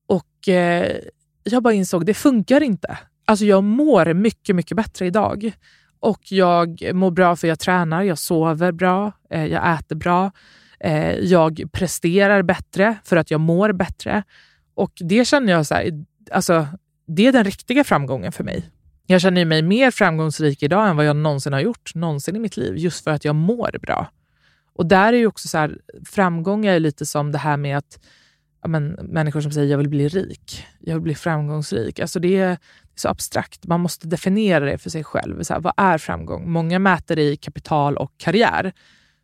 Och 0.06 0.48
eh, 0.48 0.96
jag 1.42 1.62
bara 1.62 1.74
insåg, 1.74 2.06
det 2.06 2.14
funkar 2.14 2.62
inte. 2.62 2.98
Alltså 3.24 3.44
jag 3.44 3.64
mår 3.64 4.14
mycket, 4.14 4.56
mycket 4.56 4.76
bättre 4.76 5.06
idag. 5.06 5.52
Och 6.00 6.20
jag 6.32 6.94
mår 6.94 7.10
bra 7.10 7.36
för 7.36 7.48
jag 7.48 7.58
tränar, 7.58 8.02
jag 8.02 8.18
sover 8.18 8.72
bra, 8.72 9.12
eh, 9.30 9.46
jag 9.46 9.74
äter 9.74 9.96
bra. 9.96 10.30
Eh, 10.80 11.12
jag 11.12 11.62
presterar 11.72 12.42
bättre 12.42 12.96
för 13.04 13.16
att 13.16 13.30
jag 13.30 13.40
mår 13.40 13.72
bättre. 13.72 14.22
Och 14.74 14.92
det 15.00 15.24
känner 15.24 15.52
jag 15.52 15.66
så 15.66 15.74
här, 15.74 16.04
alltså, 16.30 16.66
det 17.06 17.26
är 17.26 17.32
den 17.32 17.44
riktiga 17.44 17.84
framgången 17.84 18.32
för 18.32 18.44
mig. 18.44 18.70
Jag 19.06 19.20
känner 19.20 19.44
mig 19.44 19.62
mer 19.62 19.90
framgångsrik 19.90 20.62
idag 20.62 20.88
än 20.88 20.96
vad 20.96 21.06
jag 21.06 21.16
någonsin 21.16 21.52
har 21.52 21.60
gjort 21.60 21.94
någonsin 21.94 22.36
i 22.36 22.38
mitt 22.38 22.56
liv, 22.56 22.76
just 22.76 23.04
för 23.04 23.10
att 23.10 23.24
jag 23.24 23.34
mår 23.34 23.78
bra. 23.82 24.10
Och 24.78 24.86
där 24.86 25.12
är 25.12 25.16
ju 25.16 25.26
också 25.26 25.48
så 25.48 25.58
här, 25.58 25.78
framgångar 26.04 26.72
är 26.72 26.80
lite 26.80 27.06
som 27.06 27.32
det 27.32 27.38
här 27.38 27.56
med 27.56 27.78
att 27.78 28.00
ja, 28.62 28.68
men, 28.68 28.88
människor 29.02 29.40
som 29.40 29.52
säger 29.52 29.70
jag 29.70 29.78
vill 29.78 29.88
bli 29.88 30.08
rik, 30.08 30.66
jag 30.78 30.94
vill 30.94 31.02
bli 31.02 31.14
framgångsrik. 31.14 32.00
Alltså 32.00 32.20
det 32.20 32.36
är 32.36 32.58
så 32.94 33.08
abstrakt. 33.08 33.66
Man 33.66 33.80
måste 33.80 34.06
definiera 34.06 34.64
det 34.64 34.78
för 34.78 34.90
sig 34.90 35.04
själv. 35.04 35.42
Så 35.42 35.52
här, 35.54 35.60
vad 35.60 35.72
är 35.76 35.98
framgång? 35.98 36.50
Många 36.50 36.78
mäter 36.78 37.16
det 37.16 37.22
i 37.22 37.36
kapital 37.36 37.96
och 37.96 38.12
karriär. 38.16 38.72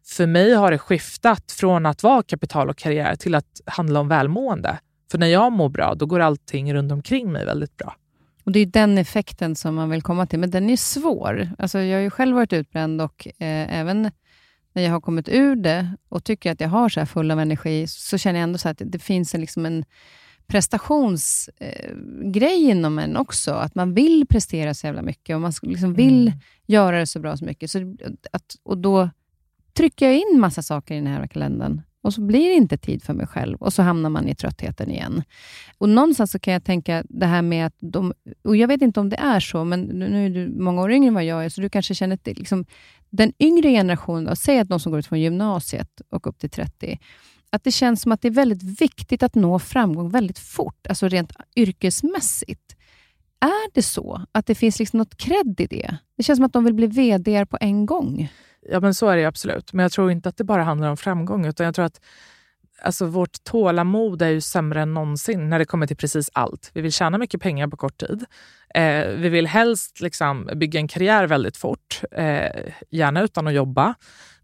För 0.07 0.27
mig 0.27 0.55
har 0.55 0.71
det 0.71 0.79
skiftat 0.79 1.53
från 1.53 1.87
att 1.87 2.03
vara 2.03 2.23
kapital 2.23 2.71
och 2.71 2.79
karriär 2.79 3.17
till 3.17 3.35
att 3.35 3.61
handla 3.67 4.01
om 4.01 4.09
välmående. 4.09 4.79
För 5.11 5.19
när 5.19 5.27
jag 5.27 5.53
mår 5.53 5.69
bra, 5.69 5.95
då 5.95 6.07
går 6.07 6.21
allting 6.21 6.75
runt 6.75 6.93
omkring 6.93 7.33
mig 7.33 7.45
väldigt 7.45 7.77
bra. 7.77 7.97
Och 8.45 8.53
Det 8.53 8.61
är 8.61 8.67
den 8.67 8.99
effekten 8.99 9.57
som 9.57 9.75
man 9.75 9.91
vill 9.91 10.03
komma 10.03 10.27
till, 10.27 10.39
men 10.39 10.51
den 10.51 10.71
är 10.71 10.77
svår. 10.77 11.49
Alltså 11.59 11.79
jag 11.79 11.97
har 11.97 12.03
ju 12.03 12.11
själv 12.11 12.35
varit 12.37 12.53
utbränd 12.53 13.01
och 13.01 13.27
eh, 13.27 13.79
även 13.79 14.11
när 14.75 14.83
jag 14.83 14.91
har 14.91 15.01
kommit 15.01 15.29
ur 15.29 15.57
det 15.57 15.97
och 16.09 16.25
tycker 16.25 16.53
att 16.53 16.61
jag 16.61 16.69
har 16.69 16.89
så 16.89 17.01
här 17.01 17.07
full 17.07 17.31
av 17.31 17.41
energi, 17.41 17.87
så 17.87 18.19
känner 18.19 18.41
jag 18.41 18.45
ändå 18.45 18.59
så 18.59 18.69
att 18.69 18.83
det, 18.85 18.99
finns 18.99 19.35
en, 19.35 19.41
liksom 19.41 19.67
en 19.67 19.85
prestationsgrej 20.47 22.65
eh, 22.65 22.71
inom 22.71 22.99
en 22.99 23.17
också. 23.17 23.53
Att 23.53 23.75
man 23.75 23.95
vill 23.95 24.27
prestera 24.27 24.75
så 24.75 24.87
jävla 24.87 25.03
mycket 25.03 25.35
och 25.35 25.41
man 25.41 25.53
liksom 25.63 25.95
vill 25.95 26.29
mm. 26.29 26.39
göra 26.67 26.99
det 26.99 27.07
så 27.07 27.21
bra 27.21 27.37
som 27.37 27.47
mycket. 27.47 27.71
Så 27.71 27.97
att, 28.33 28.57
och 28.63 28.79
då 28.79 29.11
trycker 29.73 30.07
jag 30.07 30.17
in 30.17 30.41
massa 30.41 30.63
saker 30.63 30.95
i 30.95 30.99
den 30.99 31.07
här 31.07 31.27
kalendern 31.27 31.83
och 32.05 32.15
så 32.15 32.21
blir 32.21 32.49
det 32.49 32.55
inte 32.55 32.77
tid 32.77 33.03
för 33.03 33.15
mig 33.15 33.27
själv 33.27 33.57
och 33.59 33.73
så 33.73 33.83
hamnar 33.83 34.11
man 34.11 34.29
i 34.29 34.35
tröttheten 34.35 34.91
igen. 34.91 35.23
Och 35.79 35.89
Någonstans 35.89 36.31
så 36.31 36.39
kan 36.39 36.53
jag 36.53 36.65
tänka 36.65 37.05
det 37.09 37.27
här 37.27 37.43
med 37.43 37.67
att 37.67 37.77
de, 37.81 38.13
och 38.45 38.57
jag 38.57 38.69
vet 38.69 38.83
inte 38.83 39.01
om 39.01 39.09
det 39.09 39.17
är 39.17 39.41
så, 39.41 39.65
men 39.65 39.81
nu 39.81 40.27
är 40.27 40.31
du 40.31 40.49
många 40.49 40.83
år 40.83 40.93
yngre 40.93 41.09
än 41.09 41.15
vad 41.15 41.25
jag 41.25 41.45
är, 41.45 41.49
så 41.49 41.61
du 41.61 41.69
kanske 41.69 41.95
känner 41.95 42.17
till 42.17 42.39
liksom, 42.39 42.67
den 43.11 43.33
yngre 43.39 43.71
generationen, 43.71 44.37
säg 44.37 44.59
att 44.59 44.69
de 44.69 44.81
som 44.81 44.93
går 44.93 44.99
ut 44.99 45.07
från 45.07 45.21
gymnasiet 45.21 46.01
och 46.11 46.27
upp 46.27 46.39
till 46.39 46.51
30, 46.51 46.99
att 47.51 47.65
det 47.65 47.71
känns 47.71 48.03
som 48.03 48.13
att 48.13 48.23
det 48.23 48.29
är 48.29 48.33
väldigt 48.33 48.81
viktigt 48.81 49.23
att 49.23 49.35
nå 49.35 49.59
framgång 49.59 50.11
väldigt 50.11 50.39
fort, 50.39 50.87
alltså 50.87 51.09
rent 51.09 51.33
yrkesmässigt. 51.57 52.77
Är 53.41 53.75
det 53.75 53.83
så? 53.83 54.27
Att 54.33 54.47
det 54.47 54.55
finns 54.55 54.79
liksom 54.79 54.99
något 54.99 55.17
cred 55.17 55.61
i 55.61 55.67
det? 55.67 55.97
Det 56.17 56.23
känns 56.23 56.37
som 56.37 56.45
att 56.47 56.53
de 56.53 56.65
vill 56.65 56.75
bli 56.75 56.87
VD 56.87 57.47
på 57.47 57.59
en 57.61 57.87
gång. 57.87 58.29
Ja, 58.71 58.81
men 58.81 58.95
så 58.95 59.09
är 59.09 59.17
det 59.17 59.25
absolut. 59.25 59.73
Men 59.73 59.83
jag 59.83 59.93
tror 59.93 60.11
inte 60.11 60.29
att 60.29 60.37
det 60.37 60.45
bara 60.45 60.63
handlar 60.63 60.91
om 60.91 60.97
framgång, 60.97 61.47
utan 61.47 61.67
jag 61.67 61.75
tror 61.75 61.85
att 61.85 62.01
alltså, 62.83 63.07
vårt 63.07 63.45
tålamod 63.45 64.23
är 64.23 64.29
ju 64.29 64.41
sämre 64.41 64.83
än 64.83 64.95
någonsin 64.95 65.49
när 65.49 65.59
det 65.59 65.65
kommer 65.65 65.87
till 65.87 65.97
precis 65.97 66.31
allt. 66.33 66.71
Vi 66.75 66.81
vill 66.81 66.93
tjäna 66.93 67.19
mycket 67.19 67.41
pengar 67.41 67.69
på 67.69 67.77
kort 67.77 67.99
tid. 67.99 68.25
Eh, 68.75 69.07
vi 69.07 69.29
vill 69.29 69.47
helst 69.47 70.01
liksom, 70.01 70.51
bygga 70.55 70.81
en 70.81 70.89
karriär 70.89 71.27
väldigt 71.27 71.57
fort, 71.57 72.01
eh, 72.11 72.73
gärna 72.91 73.23
utan 73.23 73.47
att 73.47 73.55
jobba. 73.55 73.95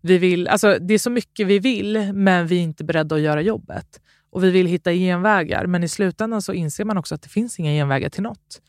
Vi 0.00 0.18
vill, 0.18 0.48
alltså, 0.48 0.78
det 0.80 0.94
är 0.94 0.98
så 0.98 1.10
mycket 1.10 1.46
vi 1.46 1.58
vill, 1.58 2.12
men 2.12 2.46
vi 2.46 2.58
är 2.58 2.62
inte 2.62 2.84
beredda 2.84 3.14
att 3.16 3.20
göra 3.20 3.40
jobbet. 3.42 4.00
Och 4.32 4.44
Vi 4.44 4.50
vill 4.50 4.66
hitta 4.66 4.92
genvägar, 4.92 5.66
men 5.66 5.84
i 5.84 5.88
slutändan 5.88 6.42
så 6.42 6.52
inser 6.52 6.84
man 6.84 6.98
också 6.98 7.14
att 7.14 7.22
det 7.22 7.28
finns 7.28 7.58
inga 7.58 7.70
genvägar 7.70 8.08
till 8.08 8.22
något. 8.22 8.60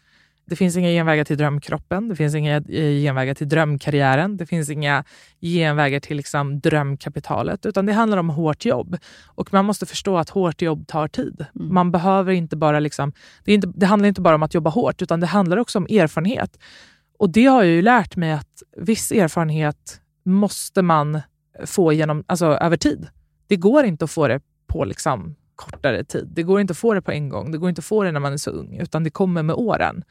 Det 0.51 0.55
finns 0.55 0.77
inga 0.77 0.89
genvägar 0.89 1.23
till 1.23 1.37
drömkroppen, 1.37 2.09
det 2.09 2.15
finns 2.15 2.35
inga 2.35 2.55
eh, 2.55 3.01
genvägar 3.03 3.33
till 3.33 3.49
drömkarriären, 3.49 4.37
det 4.37 4.45
finns 4.45 4.69
inga 4.69 5.03
genvägar 5.41 5.99
till 5.99 6.17
liksom 6.17 6.59
drömkapitalet, 6.59 7.65
utan 7.65 7.85
det 7.85 7.93
handlar 7.93 8.17
om 8.17 8.29
hårt 8.29 8.65
jobb. 8.65 8.97
Och 9.25 9.53
man 9.53 9.65
måste 9.65 9.85
förstå 9.85 10.17
att 10.17 10.29
hårt 10.29 10.61
jobb 10.61 10.87
tar 10.87 11.07
tid. 11.07 11.45
Mm. 11.55 11.73
Man 11.73 11.91
behöver 11.91 12.33
inte 12.33 12.55
bara 12.55 12.79
liksom, 12.79 13.13
det, 13.43 13.53
inte, 13.53 13.67
det 13.75 13.85
handlar 13.85 14.07
inte 14.07 14.21
bara 14.21 14.35
om 14.35 14.43
att 14.43 14.53
jobba 14.53 14.69
hårt, 14.69 15.01
utan 15.01 15.19
det 15.19 15.27
handlar 15.27 15.57
också 15.57 15.79
om 15.79 15.85
erfarenhet. 15.85 16.59
Och 17.19 17.29
det 17.29 17.45
har 17.45 17.63
jag 17.63 17.73
ju 17.73 17.81
lärt 17.81 18.15
mig 18.15 18.31
att 18.31 18.63
viss 18.77 19.11
erfarenhet 19.11 20.01
måste 20.25 20.81
man 20.81 21.21
få 21.65 21.93
genom, 21.93 22.23
alltså, 22.27 22.45
över 22.45 22.77
tid. 22.77 23.07
Det 23.47 23.55
går 23.55 23.85
inte 23.85 24.05
att 24.05 24.11
få 24.11 24.27
det 24.27 24.41
på 24.67 24.85
liksom, 24.85 25.35
kortare 25.55 26.03
tid. 26.03 26.29
Det 26.33 26.43
går 26.43 26.61
inte 26.61 26.71
att 26.71 26.77
få 26.77 26.93
det 26.93 27.01
på 27.01 27.11
en 27.11 27.29
gång. 27.29 27.51
Det 27.51 27.57
går 27.57 27.69
inte 27.69 27.79
att 27.79 27.85
få 27.85 28.03
det 28.03 28.11
när 28.11 28.19
man 28.19 28.33
är 28.33 28.37
så 28.37 28.51
ung, 28.51 28.77
utan 28.77 29.03
det 29.03 29.09
kommer 29.09 29.43
med 29.43 29.55
åren. 29.55 30.03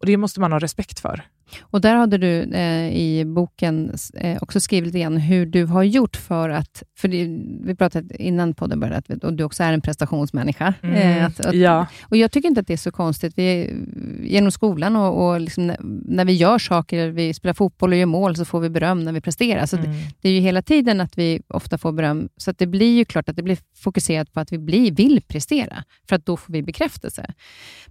Och 0.00 0.06
Det 0.06 0.16
måste 0.16 0.40
man 0.40 0.52
ha 0.52 0.58
respekt 0.58 1.00
för. 1.00 1.22
Och 1.60 1.80
Där 1.80 1.94
hade 1.94 2.18
du 2.18 2.42
eh, 2.42 2.96
i 2.96 3.24
boken 3.24 3.94
eh, 4.14 4.38
också 4.42 4.60
skrivit 4.60 4.94
igen 4.94 5.16
hur 5.16 5.46
du 5.46 5.64
har 5.64 5.82
gjort 5.82 6.16
för 6.16 6.48
att... 6.48 6.82
För 6.96 7.08
det, 7.08 7.26
vi 7.64 7.74
pratade 7.74 8.22
innan 8.22 8.54
podden 8.54 8.80
började, 8.80 9.14
att 9.14 9.24
och 9.24 9.32
du 9.32 9.44
också 9.44 9.62
är 9.62 9.72
en 9.72 9.80
prestationsmänniska. 9.80 10.74
Mm, 10.82 10.96
eh, 10.96 11.26
att, 11.26 11.40
att, 11.40 11.54
ja. 11.54 11.86
Och 12.02 12.16
Jag 12.16 12.32
tycker 12.32 12.48
inte 12.48 12.60
att 12.60 12.66
det 12.66 12.72
är 12.72 12.76
så 12.76 12.92
konstigt. 12.92 13.32
Vi, 13.36 13.74
genom 14.22 14.50
skolan 14.50 14.96
och, 14.96 15.28
och 15.28 15.40
liksom, 15.40 15.72
när 16.04 16.24
vi 16.24 16.32
gör 16.32 16.58
saker, 16.58 17.08
vi 17.08 17.34
spelar 17.34 17.54
fotboll 17.54 17.92
och 17.92 17.98
gör 17.98 18.06
mål, 18.06 18.36
så 18.36 18.44
får 18.44 18.60
vi 18.60 18.68
beröm 18.70 19.04
när 19.04 19.12
vi 19.12 19.20
presterar. 19.20 19.66
Så 19.66 19.76
mm. 19.76 19.90
det, 19.90 19.98
det, 20.20 20.28
är 20.28 20.32
ju 20.32 20.40
hela 20.40 20.62
tiden 20.62 21.00
att 21.00 21.18
vi 21.18 21.42
ofta 21.48 21.78
får 21.78 21.92
beröm. 21.92 22.28
Så 22.36 22.52
det 22.52 22.66
blir 22.66 22.96
ju 22.96 23.04
klart 23.04 23.28
att 23.28 23.36
det 23.36 23.42
blir 23.42 23.58
fokuserat 23.76 24.32
på 24.32 24.40
att 24.40 24.52
vi 24.52 24.58
blir, 24.58 24.92
vill 24.92 25.22
prestera, 25.28 25.84
för 26.08 26.16
att 26.16 26.26
då 26.26 26.36
får 26.36 26.52
vi 26.52 26.62
bekräftelse. 26.62 27.34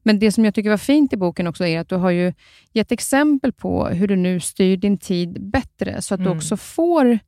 Men 0.03 0.19
det 0.19 0.31
som 0.31 0.45
jag 0.45 0.55
tycker 0.55 0.69
var 0.69 0.77
fint 0.77 1.13
i 1.13 1.17
boken 1.17 1.47
också 1.47 1.65
är 1.65 1.79
att 1.79 1.89
du 1.89 1.95
har 1.95 2.09
ju 2.09 2.33
gett 2.73 2.91
exempel 2.91 3.48
på 3.51 3.87
hur 3.87 4.07
du 4.07 4.15
nu 4.15 4.39
styr 4.39 4.77
din 4.77 4.97
tid 4.97 5.49
bättre, 5.51 6.01
så 6.01 6.13
att 6.13 6.19
mm. 6.19 6.31
du 6.31 6.37
också 6.37 6.57
får 6.57 7.19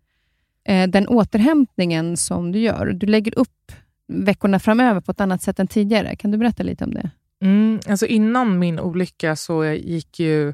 eh, 0.63 0.87
den 0.87 1.07
återhämtningen 1.07 2.17
som 2.17 2.51
du 2.51 2.59
gör. 2.59 2.85
Du 2.85 3.07
lägger 3.07 3.39
upp 3.39 3.71
veckorna 4.07 4.59
framöver 4.59 5.01
på 5.01 5.11
ett 5.11 5.21
annat 5.21 5.41
sätt 5.41 5.59
än 5.59 5.67
tidigare. 5.67 6.15
Kan 6.15 6.31
du 6.31 6.37
berätta 6.37 6.63
lite 6.63 6.83
om 6.83 6.93
det? 6.93 7.09
Mm, 7.41 7.79
alltså 7.87 8.05
innan 8.05 8.59
min 8.59 8.79
olycka 8.79 9.35
så 9.35 9.65
gick 9.65 10.19
ju 10.19 10.53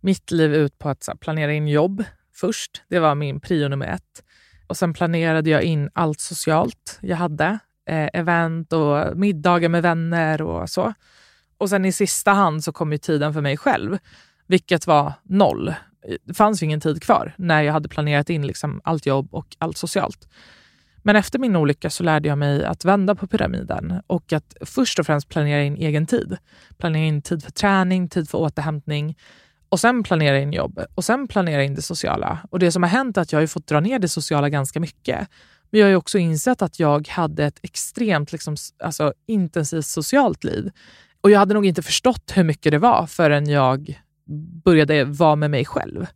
mitt 0.00 0.30
liv 0.30 0.54
ut 0.54 0.78
på 0.78 0.88
att 0.88 1.08
planera 1.20 1.52
in 1.52 1.68
jobb 1.68 2.04
först. 2.34 2.82
Det 2.88 2.98
var 2.98 3.14
min 3.14 3.40
prio 3.40 3.68
nummer 3.68 3.86
ett. 3.86 4.24
Och 4.66 4.76
Sen 4.76 4.92
planerade 4.92 5.50
jag 5.50 5.62
in 5.62 5.90
allt 5.92 6.20
socialt 6.20 6.98
jag 7.02 7.16
hade. 7.16 7.58
Eh, 7.88 8.08
event 8.12 8.72
och 8.72 9.16
middagar 9.16 9.68
med 9.68 9.82
vänner 9.82 10.42
och 10.42 10.70
så. 10.70 10.94
Och 11.58 11.70
sen 11.70 11.84
i 11.84 11.92
sista 11.92 12.30
hand 12.30 12.64
så 12.64 12.72
kom 12.72 12.92
ju 12.92 12.98
tiden 12.98 13.32
för 13.32 13.40
mig 13.40 13.56
själv, 13.56 13.98
vilket 14.50 14.86
var 14.86 15.12
noll. 15.22 15.74
Det 16.24 16.34
fanns 16.34 16.62
ju 16.62 16.66
ingen 16.66 16.80
tid 16.80 17.02
kvar 17.02 17.34
när 17.36 17.62
jag 17.62 17.72
hade 17.72 17.88
planerat 17.88 18.30
in 18.30 18.46
liksom 18.46 18.80
allt 18.84 19.06
jobb 19.06 19.28
och 19.34 19.56
allt 19.58 19.76
socialt. 19.76 20.28
Men 21.02 21.16
efter 21.16 21.38
min 21.38 21.56
olycka 21.56 21.90
så 21.90 22.02
lärde 22.02 22.28
jag 22.28 22.38
mig 22.38 22.64
att 22.64 22.84
vända 22.84 23.14
på 23.14 23.26
pyramiden 23.26 24.02
och 24.06 24.32
att 24.32 24.56
först 24.60 24.98
och 24.98 25.06
främst 25.06 25.28
planera 25.28 25.62
in 25.62 25.76
egen 25.76 26.06
tid. 26.06 26.36
Planera 26.78 27.04
in 27.04 27.22
tid 27.22 27.42
för 27.42 27.50
träning, 27.50 28.08
tid 28.08 28.28
för 28.28 28.38
återhämtning 28.38 29.16
och 29.68 29.80
sen 29.80 30.02
planera 30.02 30.38
in 30.38 30.52
jobb 30.52 30.80
och 30.94 31.04
sen 31.04 31.28
planera 31.28 31.64
in 31.64 31.74
det 31.74 31.82
sociala. 31.82 32.38
Och 32.50 32.58
Det 32.58 32.72
som 32.72 32.82
har 32.82 32.90
hänt 32.90 33.16
är 33.16 33.22
att 33.22 33.32
jag 33.32 33.40
har 33.40 33.46
fått 33.46 33.66
dra 33.66 33.80
ner 33.80 33.98
det 33.98 34.08
sociala 34.08 34.48
ganska 34.48 34.80
mycket. 34.80 35.28
Men 35.70 35.80
jag 35.80 35.88
har 35.88 35.94
också 35.94 36.18
insett 36.18 36.62
att 36.62 36.80
jag 36.80 37.08
hade 37.08 37.44
ett 37.44 37.58
extremt 37.62 38.32
liksom, 38.32 38.56
alltså, 38.84 39.12
intensivt 39.26 39.86
socialt 39.86 40.44
liv. 40.44 40.70
Och 41.20 41.30
jag 41.30 41.38
hade 41.38 41.54
nog 41.54 41.66
inte 41.66 41.82
förstått 41.82 42.32
hur 42.34 42.44
mycket 42.44 42.72
det 42.72 42.78
var 42.78 43.06
förrän 43.06 43.48
jag 43.48 44.00
började 44.64 45.04
vara 45.04 45.36
med 45.36 45.50
mig 45.50 45.64
själv. 45.64 46.06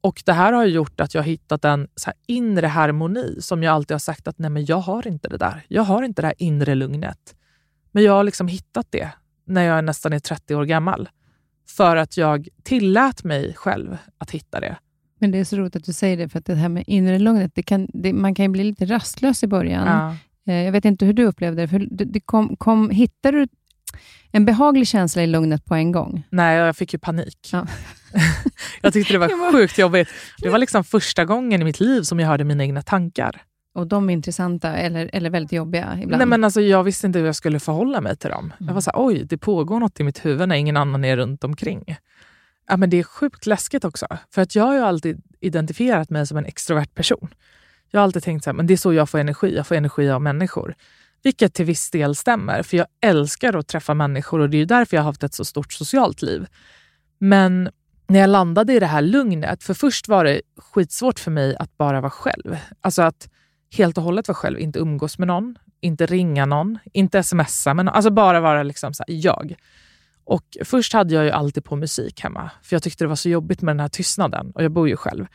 Och 0.00 0.22
Det 0.26 0.32
här 0.32 0.52
har 0.52 0.64
gjort 0.64 1.00
att 1.00 1.14
jag 1.14 1.22
har 1.22 1.26
hittat 1.26 1.64
en 1.64 1.88
så 1.96 2.12
inre 2.26 2.66
harmoni 2.66 3.36
som 3.40 3.62
jag 3.62 3.72
alltid 3.74 3.94
har 3.94 3.98
sagt 3.98 4.28
att 4.28 4.38
nej 4.38 4.50
men 4.50 4.64
jag 4.64 4.76
har 4.76 5.06
inte 5.06 5.28
det 5.28 5.36
där. 5.36 5.64
Jag 5.68 5.82
har 5.82 6.02
inte 6.02 6.22
det 6.22 6.26
här 6.26 6.34
inre 6.38 6.74
lugnet. 6.74 7.34
Men 7.92 8.02
jag 8.02 8.12
har 8.12 8.24
liksom 8.24 8.48
hittat 8.48 8.86
det 8.90 9.10
när 9.44 9.62
jag 9.62 9.84
nästan 9.84 10.12
är 10.12 10.18
30 10.18 10.54
år 10.54 10.64
gammal. 10.64 11.08
För 11.68 11.96
att 11.96 12.16
jag 12.16 12.48
tillät 12.62 13.24
mig 13.24 13.54
själv 13.54 13.96
att 14.18 14.30
hitta 14.30 14.60
det. 14.60 14.76
Men 15.18 15.30
Det 15.30 15.38
är 15.38 15.44
så 15.44 15.56
roligt 15.56 15.76
att 15.76 15.84
du 15.84 15.92
säger 15.92 16.16
det, 16.16 16.28
för 16.28 16.38
att 16.38 16.44
det 16.44 16.54
här 16.54 16.68
med 16.68 16.84
inre 16.86 17.18
lugnet, 17.18 17.54
det 17.54 17.62
kan, 17.62 17.88
det, 17.92 18.12
man 18.12 18.34
kan 18.34 18.44
ju 18.44 18.48
bli 18.48 18.64
lite 18.64 18.84
rastlös 18.84 19.42
i 19.42 19.46
början. 19.46 19.86
Ja. 19.86 20.16
Eh, 20.52 20.62
jag 20.64 20.72
vet 20.72 20.84
inte 20.84 21.04
hur 21.04 21.12
du 21.12 21.24
upplevde 21.24 21.62
det. 21.62 21.68
För 21.68 21.86
det 21.90 22.20
kom, 22.20 22.56
kom, 22.56 22.90
hittade 22.90 23.38
du 23.38 23.48
en 24.32 24.44
behaglig 24.44 24.88
känsla 24.88 25.22
i 25.22 25.26
lugnet 25.26 25.64
på 25.64 25.74
en 25.74 25.92
gång? 25.92 26.26
Nej, 26.30 26.56
jag 26.56 26.76
fick 26.76 26.92
ju 26.92 26.98
panik. 26.98 27.48
Ja. 27.52 27.66
jag 28.82 28.92
tyckte 28.92 29.12
det 29.12 29.18
var 29.18 29.52
sjukt 29.52 29.78
jobbigt. 29.78 30.08
Det 30.38 30.48
var 30.48 30.58
liksom 30.58 30.84
första 30.84 31.24
gången 31.24 31.62
i 31.62 31.64
mitt 31.64 31.80
liv 31.80 32.02
som 32.02 32.20
jag 32.20 32.28
hörde 32.28 32.44
mina 32.44 32.64
egna 32.64 32.82
tankar. 32.82 33.42
Och 33.74 33.86
de 33.86 34.10
är 34.10 34.12
intressanta 34.12 34.76
eller, 34.76 35.10
eller 35.12 35.30
väldigt 35.30 35.52
jobbiga 35.52 35.98
ibland? 36.02 36.18
Nej, 36.18 36.26
men 36.26 36.44
alltså, 36.44 36.60
jag 36.60 36.84
visste 36.84 37.06
inte 37.06 37.18
hur 37.18 37.26
jag 37.26 37.36
skulle 37.36 37.60
förhålla 37.60 38.00
mig 38.00 38.16
till 38.16 38.30
dem. 38.30 38.44
Mm. 38.44 38.66
Jag 38.66 38.74
var 38.74 38.80
så 38.80 38.90
här, 38.90 39.06
oj, 39.06 39.24
det 39.24 39.38
pågår 39.38 39.80
något 39.80 40.00
i 40.00 40.02
mitt 40.02 40.24
huvud 40.24 40.48
när 40.48 40.56
ingen 40.56 40.76
annan 40.76 41.04
är 41.04 41.16
runt 41.16 41.44
omkring. 41.44 41.96
Ja, 42.68 42.76
men 42.76 42.90
det 42.90 42.96
är 42.96 43.02
sjukt 43.02 43.46
läskigt 43.46 43.84
också. 43.84 44.06
För 44.34 44.42
att 44.42 44.54
jag 44.54 44.64
har 44.64 44.74
ju 44.74 44.80
alltid 44.80 45.22
identifierat 45.40 46.10
mig 46.10 46.26
som 46.26 46.36
en 46.36 46.46
extrovert 46.46 46.94
person. 46.94 47.28
Jag 47.90 48.00
har 48.00 48.04
alltid 48.04 48.22
tänkt 48.22 48.46
att 48.46 48.68
det 48.68 48.74
är 48.74 48.76
så 48.76 48.92
jag 48.92 49.10
får 49.10 49.18
energi. 49.18 49.56
Jag 49.56 49.66
får 49.66 49.74
energi 49.74 50.10
av 50.10 50.22
människor. 50.22 50.74
Vilket 51.24 51.54
till 51.54 51.64
viss 51.64 51.90
del 51.90 52.14
stämmer, 52.14 52.62
för 52.62 52.76
jag 52.76 52.86
älskar 53.00 53.56
att 53.56 53.68
träffa 53.68 53.94
människor 53.94 54.40
och 54.40 54.50
det 54.50 54.58
är 54.58 54.66
därför 54.66 54.96
jag 54.96 55.02
har 55.02 55.10
haft 55.10 55.22
ett 55.22 55.34
så 55.34 55.44
stort 55.44 55.72
socialt 55.72 56.22
liv. 56.22 56.46
Men 57.18 57.70
när 58.06 58.20
jag 58.20 58.30
landade 58.30 58.72
i 58.72 58.80
det 58.80 58.86
här 58.86 59.02
lugnet, 59.02 59.64
för 59.64 59.74
först 59.74 60.08
var 60.08 60.24
det 60.24 60.40
skitsvårt 60.56 61.18
för 61.18 61.30
mig 61.30 61.56
att 61.56 61.76
bara 61.76 62.00
vara 62.00 62.10
själv. 62.10 62.56
Alltså 62.80 63.02
att 63.02 63.28
helt 63.76 63.98
och 63.98 64.04
hållet 64.04 64.28
vara 64.28 64.36
själv, 64.36 64.58
inte 64.58 64.78
umgås 64.78 65.18
med 65.18 65.28
någon, 65.28 65.58
inte 65.80 66.06
ringa 66.06 66.46
någon, 66.46 66.78
inte 66.92 67.22
smsa, 67.22 67.74
men 67.74 67.88
alltså 67.88 68.10
bara 68.10 68.40
vara 68.40 68.62
liksom 68.62 68.94
så 68.94 69.04
jag. 69.06 69.54
Och 70.24 70.56
Först 70.64 70.92
hade 70.92 71.14
jag 71.14 71.24
ju 71.24 71.30
alltid 71.30 71.64
på 71.64 71.76
musik 71.76 72.20
hemma, 72.20 72.50
för 72.62 72.76
jag 72.76 72.82
tyckte 72.82 73.04
det 73.04 73.08
var 73.08 73.16
så 73.16 73.28
jobbigt 73.28 73.62
med 73.62 73.76
den 73.76 73.80
här 73.80 73.88
tystnaden 73.88 74.52
och 74.54 74.64
jag 74.64 74.72
bor 74.72 74.88
ju 74.88 74.96
själv. 74.96 75.26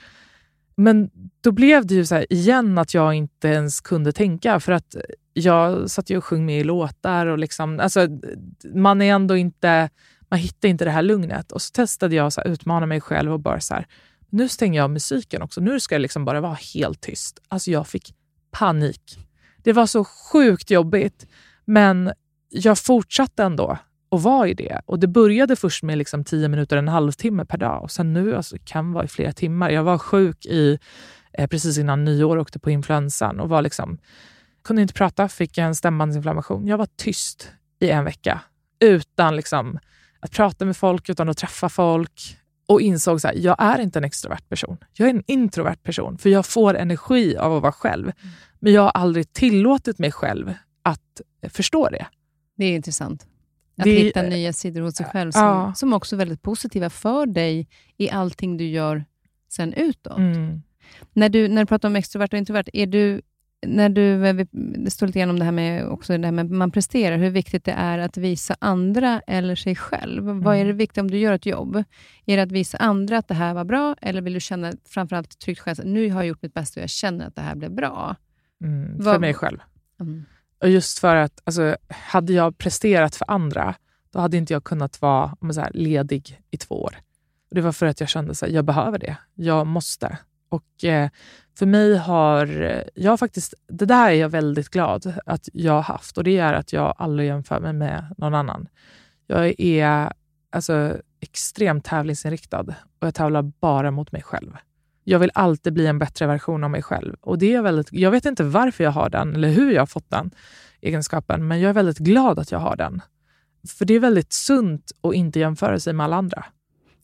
Men 0.75 1.09
då 1.41 1.51
blev 1.51 1.85
det 1.85 1.93
ju 1.93 2.05
så 2.05 2.25
igen 2.29 2.77
att 2.77 2.93
jag 2.93 3.13
inte 3.13 3.47
ens 3.47 3.81
kunde 3.81 4.11
tänka 4.11 4.59
för 4.59 4.71
att 4.71 4.95
jag 5.33 5.89
satt 5.89 6.09
ju 6.09 6.17
och 6.17 6.25
sjöng 6.25 6.45
med 6.45 6.59
i 6.59 6.63
låtar 6.63 7.25
och 7.25 7.37
liksom, 7.37 7.79
alltså, 7.79 8.07
man 8.75 9.01
är 9.01 9.13
ändå 9.13 9.37
inte, 9.37 9.89
man 10.29 10.39
hittar 10.39 10.69
inte 10.69 10.85
det 10.85 10.91
här 10.91 11.01
lugnet. 11.01 11.51
Och 11.51 11.61
så 11.61 11.71
testade 11.71 12.15
jag 12.15 12.27
att 12.27 12.45
utmana 12.45 12.85
mig 12.85 13.01
själv 13.01 13.33
och 13.33 13.39
bara 13.39 13.59
så 13.59 13.73
här, 13.73 13.87
nu 14.29 14.49
stänger 14.49 14.79
jag 14.79 14.83
av 14.83 14.89
musiken 14.89 15.41
också. 15.41 15.61
Nu 15.61 15.79
ska 15.79 15.95
det 15.95 15.99
liksom 16.01 16.25
bara 16.25 16.41
vara 16.41 16.57
helt 16.73 17.01
tyst. 17.01 17.39
Alltså 17.47 17.71
jag 17.71 17.87
fick 17.87 18.13
panik. 18.51 19.17
Det 19.63 19.73
var 19.73 19.85
så 19.85 20.03
sjukt 20.03 20.71
jobbigt, 20.71 21.27
men 21.65 22.11
jag 22.49 22.77
fortsatte 22.77 23.43
ändå 23.43 23.77
att 24.11 24.21
vara 24.21 24.47
i 24.47 24.53
det. 24.53 24.81
Och 24.85 24.99
Det 24.99 25.07
började 25.07 25.55
först 25.55 25.83
med 25.83 25.97
liksom 25.97 26.23
tio 26.23 26.47
minuter, 26.47 26.77
en 26.77 26.87
halvtimme 26.87 27.45
per 27.45 27.57
dag 27.57 27.83
och 27.83 27.91
sen 27.91 28.13
nu 28.13 28.35
alltså, 28.35 28.57
kan 28.63 28.91
vara 28.91 29.05
i 29.05 29.07
flera 29.07 29.31
timmar. 29.31 29.69
Jag 29.69 29.83
var 29.83 29.97
sjuk 29.97 30.45
i, 30.45 30.79
eh, 31.33 31.47
precis 31.47 31.77
innan 31.77 32.05
nyår, 32.05 32.37
och 32.37 32.41
åkte 32.41 32.59
på 32.59 32.71
influensan 32.71 33.39
och 33.39 33.49
var 33.49 33.61
liksom, 33.61 33.97
kunde 34.69 34.81
inte 34.81 34.93
prata, 34.93 35.29
fick 35.29 35.57
en 35.57 35.75
stämbandsinflammation. 35.75 36.67
Jag 36.67 36.77
var 36.77 36.87
tyst 36.95 37.51
i 37.79 37.89
en 37.89 38.05
vecka 38.05 38.41
utan 38.79 39.35
liksom, 39.35 39.79
att 40.19 40.31
prata 40.31 40.65
med 40.65 40.77
folk, 40.77 41.09
utan 41.09 41.29
att 41.29 41.37
träffa 41.37 41.69
folk 41.69 42.37
och 42.65 42.81
insåg 42.81 43.25
att 43.25 43.35
jag 43.35 43.55
är 43.59 43.79
inte 43.79 43.99
en 43.99 44.05
extrovert 44.05 44.49
person. 44.49 44.77
Jag 44.93 45.09
är 45.09 45.13
en 45.13 45.23
introvert 45.27 45.75
person, 45.83 46.17
för 46.17 46.29
jag 46.29 46.45
får 46.45 46.77
energi 46.77 47.37
av 47.37 47.55
att 47.55 47.61
vara 47.61 47.71
själv. 47.71 48.03
Mm. 48.03 48.35
Men 48.59 48.73
jag 48.73 48.81
har 48.81 48.89
aldrig 48.89 49.33
tillåtit 49.33 49.99
mig 49.99 50.11
själv 50.11 50.53
att 50.83 51.21
förstå 51.49 51.89
det. 51.89 52.05
Det 52.57 52.65
är 52.65 52.75
intressant. 52.75 53.27
Att 53.77 53.83
det, 53.83 53.91
hitta 53.91 54.21
nya 54.21 54.53
sidor 54.53 54.81
hos 54.81 54.95
sig 54.95 55.05
själv 55.05 55.31
som, 55.31 55.41
ja. 55.41 55.73
som 55.73 55.93
också 55.93 56.15
är 56.15 56.17
väldigt 56.17 56.41
positiva 56.41 56.89
för 56.89 57.25
dig 57.25 57.67
i 57.97 58.09
allting 58.09 58.57
du 58.57 58.67
gör 58.67 59.05
sen 59.49 59.73
utåt. 59.73 60.17
Mm. 60.17 60.61
När, 61.13 61.29
du, 61.29 61.47
när 61.47 61.61
du 61.61 61.65
pratar 61.65 61.89
om 61.89 61.95
extrovert 61.95 62.33
och 62.33 62.37
introvert, 62.37 62.69
är 62.73 62.87
du, 62.87 63.21
när 63.67 63.89
du, 63.89 64.33
det 64.83 64.91
står 64.91 65.07
lite 65.07 65.19
grann 65.19 65.29
om 65.29 65.39
det 65.39 65.45
här 65.45 65.51
med, 65.51 65.87
också 65.87 66.17
det 66.17 66.27
här 66.27 66.31
med 66.31 66.51
man 66.51 66.71
presterar, 66.71 67.17
hur 67.17 67.29
viktigt 67.29 67.65
det 67.65 67.71
är 67.71 67.99
att 67.99 68.17
visa 68.17 68.55
andra 68.59 69.21
eller 69.27 69.55
sig 69.55 69.75
själv. 69.75 70.29
Mm. 70.29 70.41
Vad 70.41 70.57
är 70.57 70.65
det 70.65 70.73
viktiga 70.73 71.01
om 71.01 71.11
du 71.11 71.17
gör 71.17 71.33
ett 71.33 71.45
jobb? 71.45 71.83
Är 72.25 72.37
det 72.37 72.43
att 72.43 72.51
visa 72.51 72.77
andra 72.77 73.17
att 73.17 73.27
det 73.27 73.33
här 73.33 73.53
var 73.53 73.63
bra, 73.63 73.95
eller 74.01 74.21
vill 74.21 74.33
du 74.33 74.39
känna 74.39 74.73
framförallt 74.85 75.39
tryggt 75.39 75.59
själv, 75.59 75.77
nu 75.85 76.11
har 76.11 76.21
jag 76.21 76.27
gjort 76.27 76.41
mitt 76.41 76.53
bästa 76.53 76.79
och 76.79 76.83
jag 76.83 76.89
känner 76.89 77.27
att 77.27 77.35
det 77.35 77.41
här 77.41 77.55
blev 77.55 77.71
bra? 77.71 78.15
Mm, 78.63 78.97
för 78.97 79.03
Vad, 79.03 79.21
mig 79.21 79.33
själv. 79.33 79.57
Mm. 79.99 80.25
Och 80.61 80.69
just 80.69 80.99
för 80.99 81.15
att, 81.15 81.41
alltså, 81.43 81.77
hade 81.89 82.33
jag 82.33 82.57
presterat 82.57 83.15
för 83.15 83.31
andra, 83.31 83.75
då 84.13 84.19
hade 84.19 84.37
inte 84.37 84.53
jag 84.53 84.63
kunnat 84.63 85.01
vara 85.01 85.35
så 85.53 85.61
här, 85.61 85.71
ledig 85.73 86.41
i 86.51 86.57
två 86.57 86.83
år. 86.83 86.95
Och 87.49 87.55
det 87.55 87.61
var 87.61 87.71
för 87.71 87.85
att 87.85 87.99
jag 87.99 88.09
kände 88.09 88.31
att 88.31 88.51
jag 88.51 88.65
behöver 88.65 88.99
det. 88.99 89.17
Jag 89.35 89.67
måste. 89.67 90.17
Och 90.49 90.83
eh, 90.83 91.09
för 91.57 91.65
mig 91.65 91.97
har 91.97 92.61
eh, 92.61 92.81
jag 92.95 93.19
faktiskt, 93.19 93.53
det 93.67 93.85
där 93.85 94.09
är 94.09 94.13
jag 94.13 94.29
väldigt 94.29 94.69
glad 94.69 95.13
att 95.25 95.49
jag 95.53 95.73
har 95.73 95.81
haft 95.81 96.17
och 96.17 96.23
det 96.23 96.37
är 96.37 96.53
att 96.53 96.73
jag 96.73 96.93
aldrig 96.97 97.27
jämför 97.27 97.59
mig 97.59 97.73
med 97.73 98.15
någon 98.17 98.35
annan. 98.35 98.67
Jag 99.27 99.59
är 99.59 100.13
alltså, 100.51 100.97
extremt 101.21 101.85
tävlingsinriktad 101.85 102.75
och 102.99 103.07
jag 103.07 103.15
tävlar 103.15 103.41
bara 103.41 103.91
mot 103.91 104.11
mig 104.11 104.21
själv. 104.21 104.57
Jag 105.03 105.19
vill 105.19 105.31
alltid 105.33 105.73
bli 105.73 105.87
en 105.87 105.99
bättre 105.99 106.27
version 106.27 106.63
av 106.63 106.69
mig 106.69 106.83
själv. 106.83 107.15
Och 107.21 107.37
det 107.37 107.55
är 107.55 107.61
väldigt, 107.61 107.93
Jag 107.93 108.11
vet 108.11 108.25
inte 108.25 108.43
varför 108.43 108.83
jag 108.83 108.91
har 108.91 109.09
den 109.09 109.35
eller 109.35 109.49
hur 109.49 109.71
jag 109.71 109.81
har 109.81 109.85
fått 109.85 110.09
den 110.09 110.31
egenskapen, 110.81 111.47
men 111.47 111.61
jag 111.61 111.69
är 111.69 111.73
väldigt 111.73 111.97
glad 111.97 112.39
att 112.39 112.51
jag 112.51 112.59
har 112.59 112.75
den. 112.75 113.01
För 113.77 113.85
det 113.85 113.93
är 113.93 113.99
väldigt 113.99 114.33
sunt 114.33 114.91
att 115.01 115.13
inte 115.13 115.39
jämföra 115.39 115.79
sig 115.79 115.93
med 115.93 116.03
alla 116.03 116.15
andra. 116.15 116.45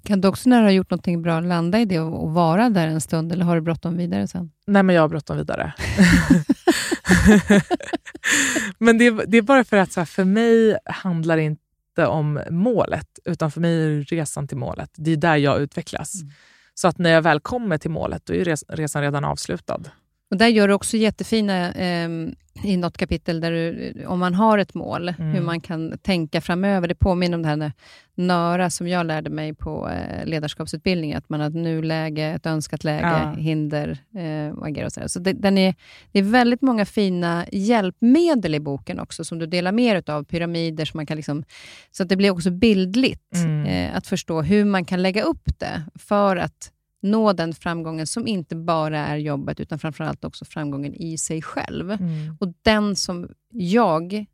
Kan 0.05 0.21
du 0.21 0.27
också 0.27 0.49
när 0.49 0.57
du 0.57 0.63
har 0.63 0.71
gjort 0.71 0.91
något 0.91 1.23
bra 1.23 1.39
landa 1.39 1.79
i 1.79 1.85
det 1.85 1.99
och 1.99 2.31
vara 2.31 2.69
där 2.69 2.87
en 2.87 3.01
stund, 3.01 3.31
eller 3.31 3.45
har 3.45 3.55
du 3.55 3.61
bråttom 3.61 3.97
vidare 3.97 4.27
sen? 4.27 4.51
Nej, 4.67 4.83
men 4.83 4.95
jag 4.95 5.01
har 5.01 5.09
bråttom 5.09 5.37
vidare. 5.37 5.73
men 8.77 8.97
det 8.97 9.05
är, 9.05 9.25
det 9.27 9.37
är, 9.37 9.41
bara 9.41 9.63
för 9.63 9.77
att 9.77 9.91
så 9.91 9.99
här, 9.99 10.05
för 10.05 10.23
mig 10.23 10.77
handlar 10.85 11.37
det 11.37 11.43
inte 11.43 12.05
om 12.07 12.41
målet, 12.49 13.19
utan 13.25 13.51
för 13.51 13.61
mig 13.61 13.83
är 13.83 13.89
det 13.89 14.01
resan 14.01 14.47
till 14.47 14.57
målet. 14.57 14.89
Det 14.95 15.11
är 15.11 15.17
där 15.17 15.35
jag 15.35 15.61
utvecklas. 15.61 16.21
Mm. 16.21 16.33
Så 16.73 16.87
att 16.87 16.97
när 16.97 17.09
jag 17.09 17.21
väl 17.21 17.39
kommer 17.39 17.77
till 17.77 17.91
målet, 17.91 18.25
då 18.25 18.33
är 18.33 18.75
resan 18.75 19.01
redan 19.01 19.25
avslutad. 19.25 19.81
Och 20.31 20.37
Där 20.37 20.47
gör 20.47 20.67
du 20.67 20.73
också 20.73 20.97
jättefina, 20.97 21.73
eh, 21.73 22.09
i 22.63 22.77
något 22.77 22.97
kapitel, 22.97 23.39
där 23.39 23.51
du, 23.51 23.93
om 24.05 24.19
man 24.19 24.33
har 24.33 24.57
ett 24.57 24.73
mål, 24.73 25.09
mm. 25.09 25.31
hur 25.31 25.41
man 25.41 25.61
kan 25.61 25.97
tänka 25.97 26.41
framöver. 26.41 26.87
Det 26.87 26.95
påminner 26.95 27.37
om 27.37 27.41
det 27.41 27.49
här 27.49 27.71
NÖRA 28.15 28.69
som 28.69 28.87
jag 28.87 29.05
lärde 29.05 29.29
mig 29.29 29.53
på 29.53 29.89
eh, 29.89 30.25
ledarskapsutbildningen, 30.25 31.17
att 31.17 31.29
man 31.29 31.39
har 31.39 31.47
ett 31.47 31.55
nuläge, 31.55 32.23
ett 32.23 32.45
önskat 32.45 32.83
läge, 32.83 33.07
ja. 33.07 33.41
hinder 33.41 33.97
eh, 34.15 34.57
och 34.57 34.67
agera 34.67 34.85
och 34.85 34.91
så. 34.91 35.09
så 35.09 35.19
det, 35.19 35.33
den 35.33 35.57
är, 35.57 35.75
det 36.11 36.19
är 36.19 36.23
väldigt 36.23 36.61
många 36.61 36.85
fina 36.85 37.45
hjälpmedel 37.51 38.55
i 38.55 38.59
boken 38.59 38.99
också, 38.99 39.25
som 39.25 39.39
du 39.39 39.45
delar 39.45 39.71
med 39.71 40.09
av 40.09 40.23
pyramider, 40.23 40.85
så, 40.85 40.97
man 40.97 41.05
kan 41.05 41.17
liksom, 41.17 41.43
så 41.91 42.03
att 42.03 42.09
det 42.09 42.15
blir 42.15 42.31
också 42.31 42.51
bildligt 42.51 43.35
mm. 43.35 43.65
eh, 43.65 43.97
att 43.97 44.07
förstå 44.07 44.41
hur 44.41 44.65
man 44.65 44.85
kan 44.85 45.01
lägga 45.01 45.23
upp 45.23 45.59
det 45.59 45.81
för 45.95 46.35
att 46.35 46.71
nå 47.05 47.33
den 47.33 47.53
framgången 47.53 48.07
som 48.07 48.27
inte 48.27 48.55
bara 48.55 48.99
är 48.99 49.17
jobbet, 49.17 49.59
utan 49.59 49.79
framförallt 49.79 50.23
också 50.23 50.45
framgången 50.45 50.93
i 50.93 51.17
sig 51.17 51.41
själv. 51.41 51.91
Mm. 51.91 52.37
Och 52.39 52.53
den 52.61 52.95
som 52.95 53.29
jag 53.51 54.25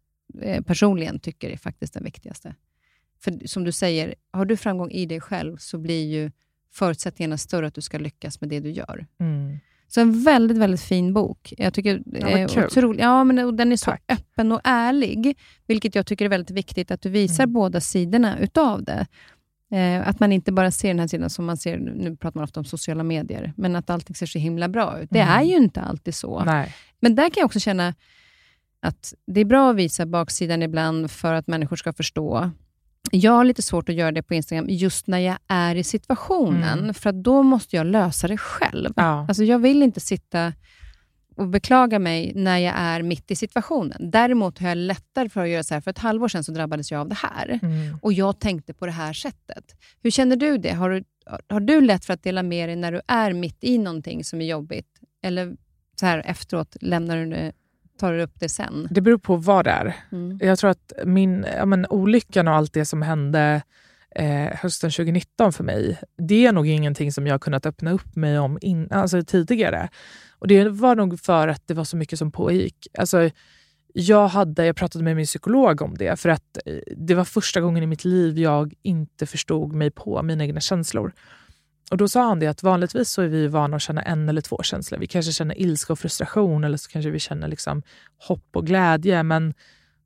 eh, 0.41 0.63
personligen 0.63 1.19
tycker 1.19 1.49
är 1.49 1.57
faktiskt 1.57 1.93
den 1.93 2.03
viktigaste. 2.03 2.55
För 3.19 3.47
som 3.47 3.63
du 3.63 3.71
säger, 3.71 4.15
har 4.31 4.45
du 4.45 4.57
framgång 4.57 4.91
i 4.91 5.05
dig 5.05 5.21
själv 5.21 5.57
så 5.57 5.77
blir 5.77 6.07
ju 6.07 6.31
förutsättningarna 6.73 7.37
större 7.37 7.67
att 7.67 7.75
du 7.75 7.81
ska 7.81 7.97
lyckas 7.97 8.41
med 8.41 8.49
det 8.49 8.59
du 8.59 8.71
gör. 8.71 9.07
Mm. 9.19 9.59
Så 9.87 10.01
en 10.01 10.23
väldigt, 10.23 10.57
väldigt 10.57 10.81
fin 10.81 11.13
bok. 11.13 11.53
Jag 11.57 11.73
tycker 11.73 12.03
ja, 12.05 12.27
eh, 12.27 12.65
otrolig, 12.65 13.03
ja, 13.03 13.23
men 13.23 13.39
och 13.39 13.53
Den 13.53 13.71
är 13.71 13.75
så 13.75 13.91
Tack. 13.91 14.03
öppen 14.07 14.51
och 14.51 14.61
ärlig, 14.63 15.37
vilket 15.67 15.95
jag 15.95 16.05
tycker 16.05 16.25
är 16.25 16.29
väldigt 16.29 16.57
viktigt, 16.57 16.91
att 16.91 17.01
du 17.01 17.09
visar 17.09 17.43
mm. 17.43 17.53
båda 17.53 17.81
sidorna 17.81 18.39
utav 18.39 18.83
det. 18.83 19.07
Eh, 19.71 20.07
att 20.07 20.19
man 20.19 20.31
inte 20.31 20.51
bara 20.51 20.71
ser 20.71 20.87
den 20.87 20.99
här 20.99 21.07
sidan 21.07 21.29
som 21.29 21.45
man 21.45 21.57
ser, 21.57 21.77
nu 21.77 22.15
pratar 22.15 22.39
man 22.39 22.43
ofta 22.43 22.59
om 22.59 22.65
sociala 22.65 23.03
medier, 23.03 23.53
men 23.57 23.75
att 23.75 23.89
allting 23.89 24.15
ser 24.15 24.25
så 24.25 24.39
himla 24.39 24.67
bra 24.67 24.99
ut. 24.99 25.09
Det 25.11 25.19
mm. 25.19 25.33
är 25.33 25.43
ju 25.43 25.55
inte 25.55 25.81
alltid 25.81 26.15
så. 26.15 26.43
Nej. 26.43 26.75
Men 26.99 27.15
där 27.15 27.29
kan 27.29 27.41
jag 27.41 27.45
också 27.45 27.59
känna 27.59 27.93
att 28.81 29.13
det 29.27 29.41
är 29.41 29.45
bra 29.45 29.69
att 29.69 29.75
visa 29.75 30.05
baksidan 30.05 30.63
ibland 30.63 31.11
för 31.11 31.33
att 31.33 31.47
människor 31.47 31.75
ska 31.75 31.93
förstå. 31.93 32.51
Jag 33.11 33.31
har 33.31 33.43
lite 33.43 33.61
svårt 33.61 33.89
att 33.89 33.95
göra 33.95 34.11
det 34.11 34.23
på 34.23 34.33
Instagram 34.33 34.65
just 34.69 35.07
när 35.07 35.19
jag 35.19 35.37
är 35.47 35.75
i 35.75 35.83
situationen, 35.83 36.79
mm. 36.79 36.93
för 36.93 37.11
då 37.11 37.43
måste 37.43 37.75
jag 37.75 37.85
lösa 37.85 38.27
det 38.27 38.37
själv. 38.37 38.93
Ja. 38.95 39.25
Alltså 39.27 39.43
jag 39.43 39.59
vill 39.59 39.83
inte 39.83 39.99
sitta 39.99 40.53
och 41.35 41.47
beklaga 41.47 41.99
mig 41.99 42.31
när 42.35 42.57
jag 42.57 42.73
är 42.77 43.01
mitt 43.01 43.31
i 43.31 43.35
situationen. 43.35 44.11
Däremot 44.11 44.59
har 44.59 44.69
jag 44.69 44.77
lättare 44.77 45.29
för 45.29 45.41
att 45.41 45.49
göra 45.49 45.63
så 45.63 45.73
här. 45.73 45.81
För 45.81 45.91
ett 45.91 45.97
halvår 45.97 46.27
sedan 46.27 46.43
så 46.43 46.51
drabbades 46.51 46.91
jag 46.91 47.01
av 47.01 47.09
det 47.09 47.15
här 47.15 47.59
mm. 47.63 47.97
och 48.01 48.13
jag 48.13 48.39
tänkte 48.39 48.73
på 48.73 48.85
det 48.85 48.91
här 48.91 49.13
sättet. 49.13 49.75
Hur 50.03 50.11
känner 50.11 50.35
du 50.35 50.57
det? 50.57 50.71
Har 50.71 50.89
du, 50.89 51.03
har 51.49 51.59
du 51.59 51.81
lätt 51.81 52.05
för 52.05 52.13
att 52.13 52.23
dela 52.23 52.43
med 52.43 52.69
dig 52.69 52.75
när 52.75 52.91
du 52.91 53.01
är 53.07 53.33
mitt 53.33 53.63
i 53.63 53.77
någonting 53.77 54.23
som 54.23 54.41
är 54.41 54.45
jobbigt? 54.45 54.87
Eller 55.23 55.55
så 55.99 56.05
här 56.05 56.23
efteråt, 56.25 56.77
lämnar 56.81 57.17
du 57.17 57.29
det, 57.29 57.51
tar 57.99 58.13
du 58.13 58.21
upp 58.21 58.39
det 58.39 58.49
sen? 58.49 58.87
Det 58.91 59.01
beror 59.01 59.17
på 59.17 59.35
vad 59.35 59.65
det 59.65 59.71
är. 59.71 59.95
Mm. 60.11 60.39
Jag 60.41 60.59
tror 60.59 60.69
att 60.69 60.93
min 61.05 61.45
ja, 61.57 61.65
men, 61.65 61.85
olyckan 61.89 62.47
och 62.47 62.53
allt 62.53 62.73
det 62.73 62.85
som 62.85 63.01
hände 63.01 63.61
eh, 64.15 64.57
hösten 64.57 64.91
2019 64.91 65.53
för 65.53 65.63
mig, 65.63 65.99
det 66.17 66.45
är 66.45 66.51
nog 66.51 66.67
ingenting 66.67 67.11
som 67.11 67.27
jag 67.27 67.33
har 67.33 67.39
kunnat 67.39 67.65
öppna 67.65 67.91
upp 67.91 68.15
mig 68.15 68.39
om 68.39 68.57
in, 68.61 68.87
alltså 68.91 69.23
tidigare. 69.23 69.89
Och 70.39 70.47
Det 70.47 70.69
var 70.69 70.95
nog 70.95 71.19
för 71.19 71.47
att 71.47 71.67
det 71.67 71.73
var 71.73 71.83
så 71.83 71.97
mycket 71.97 72.19
som 72.19 72.31
pågick. 72.31 72.87
Alltså, 72.97 73.29
jag, 73.93 74.27
hade, 74.27 74.65
jag 74.65 74.75
pratade 74.75 75.03
med 75.03 75.15
min 75.15 75.25
psykolog 75.25 75.81
om 75.81 75.95
det, 75.97 76.19
för 76.19 76.29
att 76.29 76.57
eh, 76.65 76.75
det 76.97 77.15
var 77.15 77.25
första 77.25 77.61
gången 77.61 77.83
i 77.83 77.87
mitt 77.87 78.05
liv 78.05 78.39
jag 78.39 78.73
inte 78.81 79.25
förstod 79.25 79.73
mig 79.73 79.91
på 79.91 80.23
mina 80.23 80.43
egna 80.43 80.59
känslor. 80.59 81.13
Och 81.91 81.97
Då 81.97 82.07
sa 82.07 82.23
han 82.23 82.39
det 82.39 82.47
att 82.47 82.63
vanligtvis 82.63 83.09
så 83.09 83.21
är 83.21 83.27
vi 83.27 83.47
vana 83.47 83.75
att 83.75 83.81
känna 83.81 84.01
en 84.01 84.29
eller 84.29 84.41
två 84.41 84.63
känslor. 84.63 84.99
Vi 84.99 85.07
kanske 85.07 85.31
känner 85.31 85.61
ilska 85.61 85.93
och 85.93 85.99
frustration 85.99 86.63
eller 86.63 86.77
så 86.77 86.89
kanske 86.89 87.09
vi 87.11 87.19
känner 87.19 87.47
liksom 87.47 87.83
hopp 88.27 88.47
och 88.55 88.67
glädje. 88.67 89.23
Men 89.23 89.53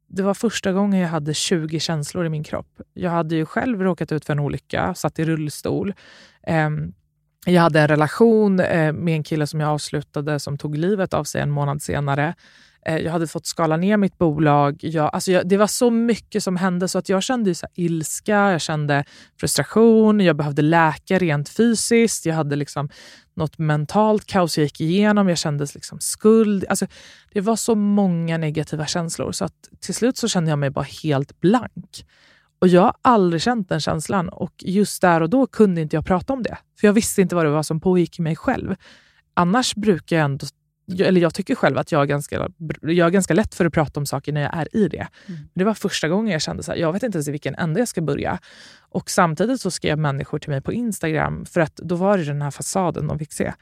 det 0.08 0.24
var 0.24 0.34
första 0.34 0.72
gången 0.74 0.99
jag 0.99 1.10
hade 1.10 1.34
20 1.34 1.80
känslor 1.80 2.26
i 2.26 2.30
min 2.30 2.43
kropp. 2.43 2.82
Jag 2.93 3.12
hade 3.12 3.36
ju 3.36 3.45
själv 3.45 3.82
råkat 3.82 4.12
ut 4.12 4.26
för 4.26 4.34
en 4.34 4.39
olycka, 4.39 4.93
satt 4.95 5.20
i 5.20 5.26
rullstol. 5.26 5.93
Ehm, 6.43 6.93
jag 7.45 7.62
hade 7.62 7.82
en 7.82 7.88
relation 7.88 8.60
eh, 8.60 8.93
med 8.93 9.16
en 9.16 9.24
kille 9.24 9.47
som 9.47 9.60
jag 9.60 9.70
avslutade 9.70 10.39
som 10.39 10.58
tog 10.58 10.78
livet 10.78 11.14
av 11.14 11.24
sig 11.24 11.41
en 11.41 11.51
månad 11.51 11.82
senare. 11.82 12.36
Eh, 12.86 12.98
jag 12.98 13.12
hade 13.12 13.28
fått 13.28 13.46
skala 13.46 13.78
ner 13.78 13.98
mitt 13.98 14.18
bolag. 14.18 14.78
Jag, 14.82 15.10
alltså 15.14 15.32
jag, 15.32 15.48
det 15.48 15.58
var 15.58 15.68
så 15.68 15.90
mycket 15.92 16.44
som 16.44 16.56
hände 16.56 16.88
så 16.88 16.98
att 16.98 17.10
jag 17.10 17.24
kände 17.24 17.56
så 17.56 17.68
ilska, 17.74 18.52
jag 18.52 18.62
kände 18.62 19.04
frustration, 19.40 20.20
jag 20.20 20.36
behövde 20.36 20.62
läka 20.62 21.18
rent 21.18 21.50
fysiskt. 21.50 22.26
Jag 22.26 22.36
hade 22.36 22.56
liksom 22.56 22.90
något 23.36 23.58
mentalt 23.58 24.26
kaos 24.26 24.58
jag 24.58 24.64
gick 24.64 24.82
igenom. 24.82 25.30
Jag 25.30 25.38
kände 25.38 25.68
liksom 25.74 26.00
skuld. 26.00 26.66
Alltså, 26.70 26.88
det 27.34 27.42
var 27.42 27.56
så 27.56 27.76
många 27.76 28.38
negativa 28.38 28.86
känslor 28.86 29.32
så 29.32 29.46
att 29.46 29.70
till 29.80 29.96
slut 29.96 30.18
så 30.18 30.28
kände 30.28 30.50
jag 30.50 30.60
mig 30.60 30.70
bara 30.70 30.86
helt 31.04 31.40
blank. 31.40 32.06
Och 32.60 32.68
Jag 32.68 32.82
har 32.82 32.94
aldrig 33.02 33.42
känt 33.42 33.70
den 33.70 33.80
känslan 33.80 34.30
och 34.30 34.54
just 34.58 35.02
där 35.02 35.22
och 35.22 35.30
då 35.30 35.48
kunde 35.48 35.82
inte 35.82 35.96
jag 35.96 36.06
prata 36.06 36.34
om 36.34 36.44
det. 36.44 36.58
För 36.80 36.88
Jag 36.88 36.94
visste 36.94 37.22
inte 37.22 37.36
vad 37.36 37.46
det 37.46 37.52
var 37.52 37.64
som 37.64 37.80
pågick 37.80 38.20
i 38.20 38.22
mig 38.22 38.36
själv. 38.36 38.76
Annars 39.34 39.76
brukar 39.76 40.16
jag 40.16 40.26
ändå 40.26 40.46
eller 41.00 41.22
jag 41.22 41.34
tycker 41.34 41.56
själv 41.56 41.78
att 41.78 41.92
jag 41.92 42.02
är, 42.02 42.06
ganska, 42.06 42.50
jag 42.82 43.08
är 43.08 43.10
ganska 43.10 43.34
lätt 43.34 43.56
för 43.56 43.66
att 43.66 43.74
prata 43.74 44.00
om 44.00 44.06
saker 44.06 44.34
när 44.34 44.42
jag 44.42 44.58
är 44.58 44.76
i 44.76 44.88
det. 44.88 45.08
Mm. 45.28 45.40
Men 45.40 45.50
det 45.54 45.64
var 45.64 45.74
första 45.74 46.08
gången 46.08 46.32
jag 46.32 46.42
kände 46.42 46.64
att 46.68 46.80
jag 46.80 46.94
vet 46.94 47.04
inte 47.04 47.18
ens 47.18 47.28
i 47.28 47.32
vilken 47.32 47.56
ände 47.56 47.80
jag 47.80 47.88
ska 47.88 48.02
börja. 48.02 48.40
Och 48.80 49.10
samtidigt 49.10 49.62
så 49.62 49.72
skrev 49.72 49.98
människor 49.98 50.40
till 50.40 50.50
mig 50.50 50.62
på 50.62 50.74
Instagram, 50.74 51.46
för 51.46 51.62
att 51.62 51.76
då 51.76 51.96
var 51.96 52.18
det 52.18 52.24
den 52.24 52.42
här 52.42 52.52
fasaden 52.52 53.08
de 53.08 53.20
fick 53.20 53.34
se. 53.34 53.54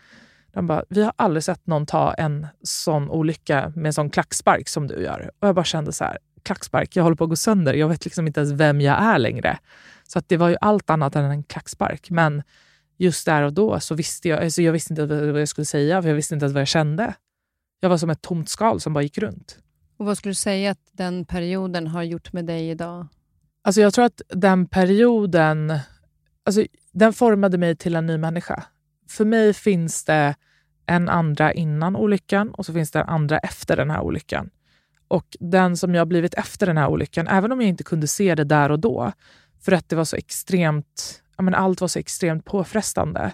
De 0.54 0.68
bara, 0.68 0.84
vi 0.90 1.04
har 1.04 1.14
aldrig 1.16 1.44
sett 1.44 1.68
någon 1.68 1.86
ta 1.86 2.14
en 2.14 2.48
sån 2.64 3.10
olycka 3.10 3.74
med 3.76 3.86
en 3.86 3.94
sån 3.94 4.10
klackspark 4.10 4.70
som 4.70 4.88
du 4.88 5.04
gör. 5.04 5.32
Och 5.40 5.48
jag 5.48 5.56
bara 5.56 5.66
kände 5.66 5.92
så 5.92 6.04
här, 6.04 6.18
klackspark, 6.44 6.96
jag 6.96 7.04
håller 7.04 7.16
på 7.16 7.24
att 7.24 7.30
gå 7.30 7.36
sönder. 7.36 7.74
Jag 7.74 7.88
vet 7.88 8.06
liksom 8.06 8.28
inte 8.28 8.40
ens 8.40 8.54
vem 8.54 8.82
jag 8.82 9.04
är 9.04 9.20
längre. 9.20 9.60
Så 10.08 10.20
att 10.20 10.30
det 10.30 10.38
var 10.38 10.50
ju 10.50 10.56
allt 10.62 10.90
annat 10.90 11.16
än 11.16 11.26
en 11.26 11.44
klackspark. 11.44 12.10
Men 12.10 12.44
just 12.98 13.26
där 13.26 13.44
och 13.44 13.54
då 13.54 13.80
så 13.80 13.96
visste 13.96 14.30
jag, 14.30 14.44
alltså 14.44 14.62
jag 14.62 14.72
visste 14.74 14.94
inte 14.94 15.06
vad 15.06 15.42
jag 15.42 15.48
skulle 15.48 15.66
säga, 15.66 16.02
för 16.02 16.10
jag 16.10 16.16
visste 16.16 16.34
inte 16.34 16.48
vad 16.48 16.62
jag 16.62 16.68
kände. 16.68 17.14
Jag 17.80 17.90
var 17.90 17.98
som 17.98 18.10
ett 18.10 18.22
tomt 18.22 18.50
skal 18.50 18.80
som 18.80 18.94
bara 18.94 19.04
gick 19.04 19.18
runt. 19.18 19.58
Och 19.98 20.06
Vad 20.06 20.18
skulle 20.18 20.32
du 20.32 20.36
säga 20.36 20.72
att 20.72 20.90
den 20.92 21.26
perioden 21.26 21.88
har 21.88 22.04
gjort 22.04 22.34
med 22.34 22.46
dig 22.46 22.70
idag? 22.70 23.08
Alltså 23.62 23.82
jag 23.82 23.94
tror 23.94 24.06
att 24.06 24.22
den 24.30 24.68
perioden 24.68 25.80
alltså 26.44 26.66
den 26.92 27.14
formade 27.14 27.58
mig 27.58 27.76
till 27.76 27.96
en 27.96 28.06
ny 28.06 28.18
människa. 28.18 28.64
För 29.10 29.26
mig 29.26 29.54
finns 29.54 30.04
det 30.06 30.36
en 30.86 31.10
andra 31.10 31.54
innan 31.54 31.96
olyckan 31.96 32.52
och 32.54 32.66
så 32.66 32.74
finns 32.74 32.92
det 32.92 33.00
en 33.00 33.10
andra 33.10 33.40
efter 33.40 33.78
den 33.78 33.90
här 33.90 34.02
olyckan. 34.02 34.50
Och 35.08 35.38
den 35.40 35.78
som 35.78 35.96
jag 35.96 36.08
blivit 36.08 36.34
efter 36.34 36.66
den 36.66 36.78
här 36.78 36.88
olyckan, 36.88 37.28
även 37.28 37.52
om 37.52 37.62
jag 37.62 37.70
inte 37.70 37.84
kunde 37.84 38.08
se 38.08 38.36
det 38.36 38.44
där 38.44 38.72
och 38.72 38.80
då, 38.80 39.12
för 39.62 39.72
att 39.72 39.90
det 39.90 39.96
var 39.96 40.06
så 40.06 40.16
extremt 40.16 41.23
men 41.44 41.56
allt 41.56 41.82
var 41.82 41.88
så 41.88 42.00
extremt 42.00 42.46
påfrestande 42.46 43.34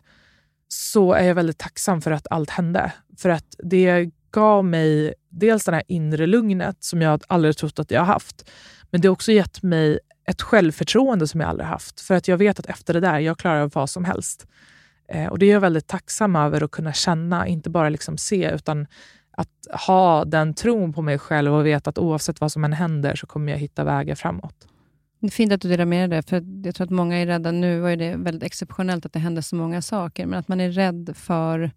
så 0.68 1.14
är 1.14 1.24
jag 1.24 1.36
väldigt 1.36 1.57
tacksam 1.57 2.01
för 2.01 2.12
att 2.12 2.28
allt 2.30 2.49
hände. 2.49 2.91
För 3.18 3.30
att 3.30 3.55
det 3.57 4.10
gav 4.32 4.66
mig 4.66 5.14
dels 5.30 5.66
det 5.66 5.72
här 5.72 5.84
inre 5.88 6.28
lugnet 6.28 6.84
som 6.84 7.01
jag 7.01 7.22
aldrig 7.28 7.57
trott 7.57 7.80
att 7.80 7.91
jag 7.91 8.03
haft. 8.03 8.49
Men 8.91 9.01
det 9.01 9.07
har 9.07 9.14
också 9.14 9.32
gett 9.32 9.64
mig 9.64 9.99
ett 10.30 10.41
självförtroende 10.41 11.28
som 11.28 11.39
jag 11.39 11.49
aldrig 11.49 11.68
haft. 11.68 12.01
För 12.01 12.16
att 12.16 12.28
jag 12.28 12.38
vet 12.38 12.60
att 12.60 12.66
efter 12.66 12.93
det 12.93 12.99
där, 12.99 13.20
jag 13.20 13.38
klarar 13.38 13.62
av 13.62 13.72
vad 13.74 13.89
som 13.89 14.05
helst. 14.05 14.47
Eh, 15.07 15.28
och 15.28 15.39
det 15.39 15.45
är 15.45 15.53
jag 15.53 15.62
väldigt 15.62 15.88
tacksam 15.88 16.36
över 16.36 16.64
att 16.64 16.72
kunna 16.72 16.93
känna, 16.93 17.47
inte 17.47 17.70
bara 17.70 17.89
liksom 17.89 18.18
se, 18.18 18.51
utan 18.51 18.88
att 19.32 19.68
ha 19.88 20.26
den 20.26 20.53
tron 20.53 20.93
på 20.93 21.01
mig 21.01 21.20
själv 21.20 21.53
och 21.53 21.66
veta 21.66 21.89
att 21.89 21.97
oavsett 21.97 22.41
vad 22.41 22.51
som 22.51 22.64
än 22.64 22.74
händer 22.74 23.16
så 23.16 23.28
kommer 23.28 23.51
jag 23.51 23.60
hitta 23.60 23.84
vägar 23.84 24.16
framåt. 24.16 24.68
Det 25.20 25.28
är 25.28 25.32
fint 25.32 25.51
att 25.51 25.61
du 25.61 25.70
delar 25.70 25.86
med 25.86 26.09
dig 26.09 26.22
för 26.22 26.43
jag 26.63 26.76
tror 26.76 26.86
att 26.86 26.91
många 26.91 27.17
är 27.17 27.26
rädda. 27.26 27.51
Nu 27.51 27.80
var 27.80 27.95
det 27.95 28.15
väldigt 28.15 28.43
exceptionellt 28.43 29.05
att 29.05 29.13
det 29.13 29.20
hände 29.20 29.41
så 29.41 29.55
många 29.55 29.82
saker, 29.82 30.26
men 30.26 30.39
att 30.39 30.47
man 30.47 30.61
är 30.61 30.72
rädd 30.72 31.13
för 31.15 31.72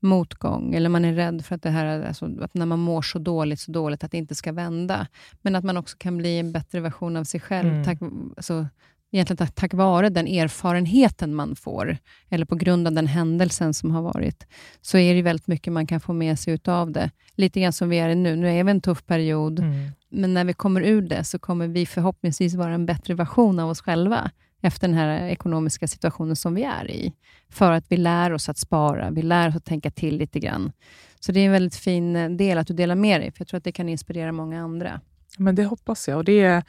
motgång, 0.00 0.74
eller 0.74 0.88
man 0.88 1.04
är 1.04 1.12
rädd 1.12 1.44
för 1.44 1.54
att 1.54 1.62
det 1.62 1.70
här, 1.70 2.02
alltså, 2.02 2.30
att 2.40 2.54
när 2.54 2.66
man 2.66 2.78
mår 2.78 3.02
så 3.02 3.18
dåligt, 3.18 3.60
så 3.60 3.72
dåligt, 3.72 4.04
att 4.04 4.10
det 4.10 4.18
inte 4.18 4.34
ska 4.34 4.52
vända. 4.52 5.06
Men 5.42 5.56
att 5.56 5.64
man 5.64 5.76
också 5.76 5.96
kan 5.96 6.16
bli 6.16 6.38
en 6.38 6.52
bättre 6.52 6.80
version 6.80 7.16
av 7.16 7.24
sig 7.24 7.40
själv, 7.40 7.68
mm. 7.68 7.84
tack, 7.84 7.98
alltså, 8.36 8.66
egentligen 9.12 9.48
tack, 9.54 9.74
vare 9.74 10.08
den 10.08 10.26
erfarenheten 10.26 11.34
man 11.34 11.56
får, 11.56 11.98
eller 12.28 12.46
på 12.46 12.54
grund 12.54 12.86
av 12.86 12.92
den 12.92 13.06
händelsen 13.06 13.74
som 13.74 13.90
har 13.90 14.02
varit, 14.02 14.46
så 14.80 14.98
är 14.98 15.14
det 15.14 15.22
väldigt 15.22 15.46
mycket 15.46 15.72
man 15.72 15.86
kan 15.86 16.00
få 16.00 16.12
med 16.12 16.38
sig 16.38 16.58
av 16.64 16.90
det. 16.90 17.10
Lite 17.34 17.60
grann 17.60 17.72
som 17.72 17.88
vi 17.88 17.98
är 17.98 18.08
i 18.08 18.14
nu. 18.14 18.36
Nu 18.36 18.48
är 18.48 18.64
vi 18.64 18.70
i 18.70 18.74
en 18.74 18.80
tuff 18.80 19.06
period, 19.06 19.58
mm. 19.58 19.90
Men 20.08 20.34
när 20.34 20.44
vi 20.44 20.52
kommer 20.52 20.80
ur 20.80 21.02
det, 21.02 21.24
så 21.24 21.38
kommer 21.38 21.68
vi 21.68 21.86
förhoppningsvis 21.86 22.54
vara 22.54 22.74
en 22.74 22.86
bättre 22.86 23.14
version 23.14 23.58
av 23.58 23.70
oss 23.70 23.80
själva 23.80 24.30
efter 24.62 24.88
den 24.88 24.96
här 24.96 25.28
ekonomiska 25.28 25.88
situationen 25.88 26.36
som 26.36 26.54
vi 26.54 26.62
är 26.62 26.90
i. 26.90 27.12
För 27.48 27.72
att 27.72 27.84
vi 27.88 27.96
lär 27.96 28.32
oss 28.32 28.48
att 28.48 28.58
spara, 28.58 29.10
vi 29.10 29.22
lär 29.22 29.48
oss 29.48 29.56
att 29.56 29.64
tänka 29.64 29.90
till 29.90 30.16
lite 30.16 30.40
grann. 30.40 30.72
Så 31.20 31.32
det 31.32 31.40
är 31.40 31.46
en 31.46 31.52
väldigt 31.52 31.76
fin 31.76 32.36
del 32.36 32.58
att 32.58 32.66
du 32.66 32.74
delar 32.74 32.94
med 32.94 33.20
dig, 33.20 33.30
för 33.32 33.40
jag 33.40 33.48
tror 33.48 33.58
att 33.58 33.64
det 33.64 33.72
kan 33.72 33.88
inspirera 33.88 34.32
många 34.32 34.62
andra. 34.62 35.00
Men 35.38 35.54
Det 35.54 35.64
hoppas 35.64 36.08
jag. 36.08 36.16
Och 36.16 36.24
det 36.24 36.40
är, 36.40 36.62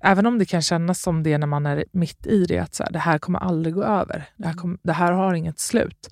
även 0.00 0.26
om 0.26 0.38
det 0.38 0.44
kan 0.44 0.62
kännas 0.62 1.02
som 1.02 1.22
det 1.22 1.38
när 1.38 1.46
man 1.46 1.66
är 1.66 1.84
mitt 1.92 2.26
i 2.26 2.44
det, 2.44 2.58
att 2.58 2.74
så 2.74 2.82
här, 2.84 2.92
det 2.92 2.98
här 2.98 3.18
kommer 3.18 3.38
aldrig 3.38 3.74
gå 3.74 3.82
över. 3.82 4.28
Det 4.36 4.44
här, 4.44 4.52
mm. 4.52 4.62
kom, 4.62 4.78
det 4.82 4.92
här 4.92 5.12
har 5.12 5.34
inget 5.34 5.58
slut. 5.58 6.10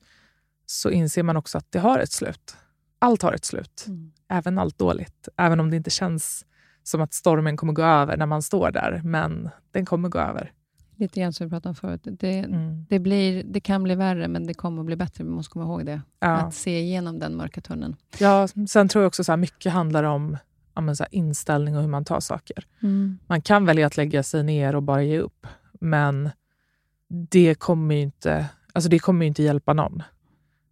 Så 0.67 0.91
inser 0.91 1.23
man 1.23 1.37
också 1.37 1.59
att 1.59 1.73
det 1.73 1.79
har 1.79 1.99
ett 1.99 2.13
slut. 2.13 2.57
Allt 2.99 3.23
har 3.23 3.33
ett 3.33 3.45
slut. 3.45 3.85
Mm. 3.89 4.13
Även 4.29 4.59
allt 4.59 4.79
dåligt. 4.79 5.29
Även 5.37 5.61
om 5.61 5.71
det 5.71 5.77
inte 5.77 5.91
känns 5.91 6.45
som 6.83 7.01
att 7.01 7.15
stormen 7.15 7.57
kommer 7.57 7.73
gå 7.73 7.83
över 7.83 8.17
när 8.17 8.27
man 8.27 8.43
står 8.43 8.71
där. 8.71 9.01
Men 9.05 9.51
den 9.71 9.87
kommer 9.87 10.09
gå 10.09 10.19
över. 10.19 10.53
Lite 10.97 11.21
grann 11.21 11.33
som 11.33 11.47
vi 11.47 11.51
pratade 11.51 11.69
om 11.69 11.75
förut. 11.75 12.01
Det, 12.05 12.39
mm. 12.39 12.87
det, 12.89 12.99
blir, 12.99 13.45
det 13.45 13.61
kan 13.61 13.83
bli 13.83 13.95
värre, 13.95 14.29
men 14.29 14.47
det 14.47 14.55
kommer 14.55 14.83
att 14.83 14.87
bli 14.87 14.97
bättre. 14.97 15.25
Vi 15.25 15.31
måste 15.31 15.53
komma 15.53 15.65
ihåg 15.65 15.87
det. 15.87 16.01
Ja. 16.19 16.29
Att 16.29 16.55
se 16.55 16.81
igenom 16.81 17.19
den 17.19 17.37
mörka 17.37 17.61
tunneln. 17.61 17.97
Ja, 18.19 18.49
sen 18.69 18.89
tror 18.89 19.03
jag 19.03 19.09
också 19.09 19.33
att 19.33 19.39
mycket 19.39 19.73
handlar 19.73 20.05
om 20.05 20.37
ja, 20.75 20.95
så 20.95 21.05
inställning 21.11 21.77
och 21.77 21.83
hur 21.83 21.89
man 21.89 22.05
tar 22.05 22.21
saker. 22.21 22.65
Mm. 22.83 23.19
Man 23.27 23.43
kan 23.43 23.67
välja 23.67 23.87
att 23.87 23.97
lägga 23.97 24.23
sig 24.23 24.43
ner 24.43 24.77
och 24.77 24.83
bara 24.83 25.03
ge 25.03 25.19
upp, 25.19 25.47
men 25.73 26.31
det 27.09 27.55
kommer 27.55 27.95
ju 27.95 28.01
inte, 28.01 28.47
alltså 28.73 28.91
det 28.91 28.99
kommer 28.99 29.27
inte 29.27 29.43
hjälpa 29.43 29.73
någon. 29.73 30.03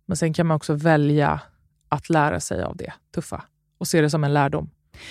Men 0.07 0.17
sen 0.17 0.33
kan 0.33 0.47
man 0.47 0.57
också 0.57 0.75
välja 0.75 1.41
att 1.89 2.11
lära 2.11 2.41
sig 2.41 2.63
av 2.63 2.77
det 2.77 2.93
tuffa 3.15 3.45
och 3.79 3.89
se 3.89 4.01
det 4.01 4.11
som 4.11 4.25
en 4.25 4.35
lärdom. 4.35 4.71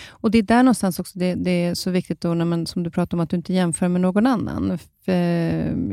Och 0.09 0.31
Det 0.31 0.37
är 0.37 0.43
där 0.43 0.63
någonstans 0.63 0.99
också 0.99 1.19
det, 1.19 1.35
det 1.35 1.51
är 1.51 1.75
så 1.75 1.91
viktigt, 1.91 2.21
då 2.21 2.33
när 2.33 2.45
man, 2.45 2.65
som 2.65 2.83
du 2.83 2.91
pratar 2.91 3.17
om, 3.17 3.21
att 3.21 3.29
du 3.29 3.35
inte 3.35 3.53
jämför 3.53 3.87
med 3.87 4.01
någon 4.01 4.27
annan. 4.27 4.77
För 5.05 5.13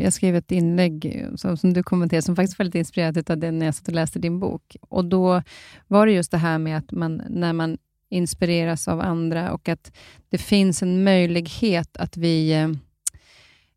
jag 0.00 0.12
skrev 0.12 0.36
ett 0.36 0.52
inlägg 0.52 1.26
som, 1.36 1.56
som 1.56 1.72
du 1.72 1.82
kommenterade, 1.82 2.22
som 2.22 2.36
faktiskt 2.36 2.58
var 2.58 2.64
lite 2.64 2.78
inspirerat 2.78 3.30
av 3.30 3.38
det 3.38 3.50
när 3.50 3.66
jag 3.66 3.74
satt 3.74 3.88
och 3.88 3.94
läste 3.94 4.18
din 4.18 4.40
bok. 4.40 4.76
Och 4.80 5.04
Då 5.04 5.42
var 5.86 6.06
det 6.06 6.12
just 6.12 6.30
det 6.30 6.38
här 6.38 6.58
med 6.58 6.78
att 6.78 6.92
man, 6.92 7.22
när 7.28 7.52
man 7.52 7.78
inspireras 8.08 8.88
av 8.88 9.00
andra 9.00 9.52
och 9.52 9.68
att 9.68 9.92
det 10.28 10.38
finns 10.38 10.82
en 10.82 11.04
möjlighet 11.04 11.96
att 11.96 12.16
vi 12.16 12.52
eh, 12.52 12.68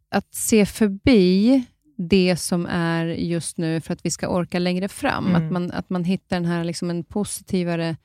att 0.09 0.35
se 0.35 0.65
förbi 0.65 1.63
det 1.97 2.35
som 2.35 2.65
är 2.65 3.05
just 3.05 3.57
nu 3.57 3.81
för 3.81 3.93
att 3.93 4.05
vi 4.05 4.11
ska 4.11 4.27
orka 4.27 4.59
längre 4.59 4.87
fram. 4.87 5.27
Mm. 5.27 5.45
Att, 5.45 5.51
man, 5.51 5.71
att 5.71 5.89
man 5.89 6.03
hittar 6.03 6.35
den 6.35 6.45
här 6.45 6.63
liksom 6.63 6.89
en 6.89 7.03
positivare 7.03 7.97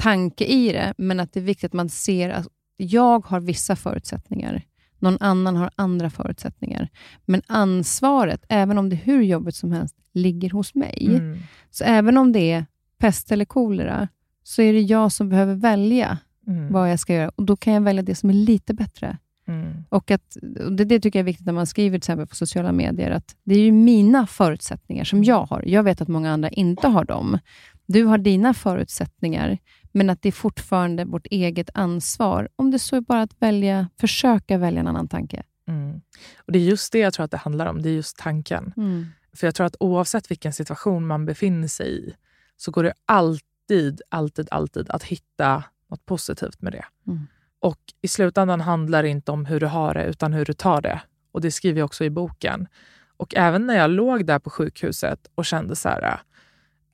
tanke 0.00 0.44
i 0.44 0.72
det, 0.72 0.94
men 0.98 1.20
att 1.20 1.32
det 1.32 1.40
är 1.40 1.44
viktigt 1.44 1.64
att 1.64 1.72
man 1.72 1.88
ser 1.88 2.30
att 2.30 2.46
jag 2.76 3.26
har 3.26 3.40
vissa 3.40 3.76
förutsättningar. 3.76 4.62
Någon 4.98 5.16
annan 5.20 5.56
har 5.56 5.70
andra 5.76 6.10
förutsättningar. 6.10 6.88
Men 7.24 7.42
ansvaret, 7.46 8.44
även 8.48 8.78
om 8.78 8.88
det 8.88 8.96
är 8.96 9.00
hur 9.04 9.22
jobbigt 9.22 9.54
som 9.54 9.72
helst, 9.72 9.96
ligger 10.12 10.50
hos 10.50 10.74
mig. 10.74 11.06
Mm. 11.08 11.38
Så 11.70 11.84
även 11.84 12.16
om 12.16 12.32
det 12.32 12.52
är 12.52 12.66
pest 12.98 13.32
eller 13.32 13.44
kolera, 13.44 14.08
så 14.42 14.62
är 14.62 14.72
det 14.72 14.80
jag 14.80 15.12
som 15.12 15.28
behöver 15.28 15.54
välja 15.54 16.18
mm. 16.46 16.72
vad 16.72 16.90
jag 16.90 17.00
ska 17.00 17.14
göra. 17.14 17.30
Och 17.36 17.44
Då 17.44 17.56
kan 17.56 17.72
jag 17.72 17.80
välja 17.80 18.02
det 18.02 18.14
som 18.14 18.30
är 18.30 18.34
lite 18.34 18.74
bättre. 18.74 19.18
Mm. 19.48 19.84
Och 19.88 20.10
att, 20.10 20.36
och 20.64 20.72
det, 20.72 20.84
det, 20.84 21.00
tycker 21.00 21.18
jag 21.18 21.24
är 21.24 21.26
viktigt 21.26 21.46
när 21.46 21.52
man 21.52 21.66
skriver 21.66 21.98
till 21.98 22.02
exempel 22.02 22.26
på 22.26 22.34
sociala 22.36 22.72
medier, 22.72 23.10
att 23.10 23.36
det 23.44 23.54
är 23.54 23.58
ju 23.58 23.72
mina 23.72 24.26
förutsättningar 24.26 25.04
som 25.04 25.24
jag 25.24 25.44
har. 25.44 25.62
Jag 25.66 25.82
vet 25.82 26.00
att 26.00 26.08
många 26.08 26.32
andra 26.32 26.48
inte 26.48 26.88
har 26.88 27.04
dem. 27.04 27.38
Du 27.86 28.04
har 28.04 28.18
dina 28.18 28.54
förutsättningar, 28.54 29.58
men 29.92 30.10
att 30.10 30.22
det 30.22 30.28
är 30.28 30.32
fortfarande 30.32 31.04
vårt 31.04 31.26
eget 31.30 31.70
ansvar. 31.74 32.48
Om 32.56 32.70
det 32.70 32.78
så 32.78 32.96
är 32.96 33.00
bara 33.00 33.22
att 33.22 33.42
välja, 33.42 33.88
försöka 34.00 34.58
välja 34.58 34.80
en 34.80 34.86
annan 34.86 35.08
tanke. 35.08 35.42
Mm. 35.68 36.00
Och 36.38 36.52
Det 36.52 36.58
är 36.58 36.62
just 36.62 36.92
det 36.92 36.98
jag 36.98 37.12
tror 37.14 37.24
att 37.24 37.30
det 37.30 37.36
handlar 37.36 37.66
om. 37.66 37.82
Det 37.82 37.88
är 37.88 37.94
just 37.94 38.18
tanken. 38.18 38.72
Mm. 38.76 39.06
För 39.32 39.46
jag 39.46 39.54
tror 39.54 39.66
att 39.66 39.76
oavsett 39.80 40.30
vilken 40.30 40.52
situation 40.52 41.06
man 41.06 41.26
befinner 41.26 41.68
sig 41.68 42.08
i, 42.08 42.14
så 42.56 42.70
går 42.70 42.82
det 42.82 42.92
alltid, 43.06 44.02
alltid, 44.08 44.48
alltid 44.50 44.90
att 44.90 45.02
hitta 45.02 45.64
något 45.90 46.06
positivt 46.06 46.62
med 46.62 46.72
det. 46.72 46.84
Mm. 47.06 47.26
Och 47.60 47.78
i 48.02 48.08
slutändan 48.08 48.60
handlar 48.60 49.02
det 49.02 49.08
inte 49.08 49.32
om 49.32 49.46
hur 49.46 49.60
du 49.60 49.66
har 49.66 49.94
det, 49.94 50.04
utan 50.04 50.32
hur 50.32 50.44
du 50.44 50.52
tar 50.52 50.80
det. 50.80 51.00
Och 51.32 51.40
Det 51.40 51.50
skriver 51.50 51.78
jag 51.78 51.84
också 51.84 52.04
i 52.04 52.10
boken. 52.10 52.68
Och 53.16 53.34
även 53.36 53.66
när 53.66 53.76
jag 53.76 53.90
låg 53.90 54.26
där 54.26 54.38
på 54.38 54.50
sjukhuset 54.50 55.30
och 55.34 55.44
kände 55.44 55.76
så 55.76 55.88
här, 55.88 56.20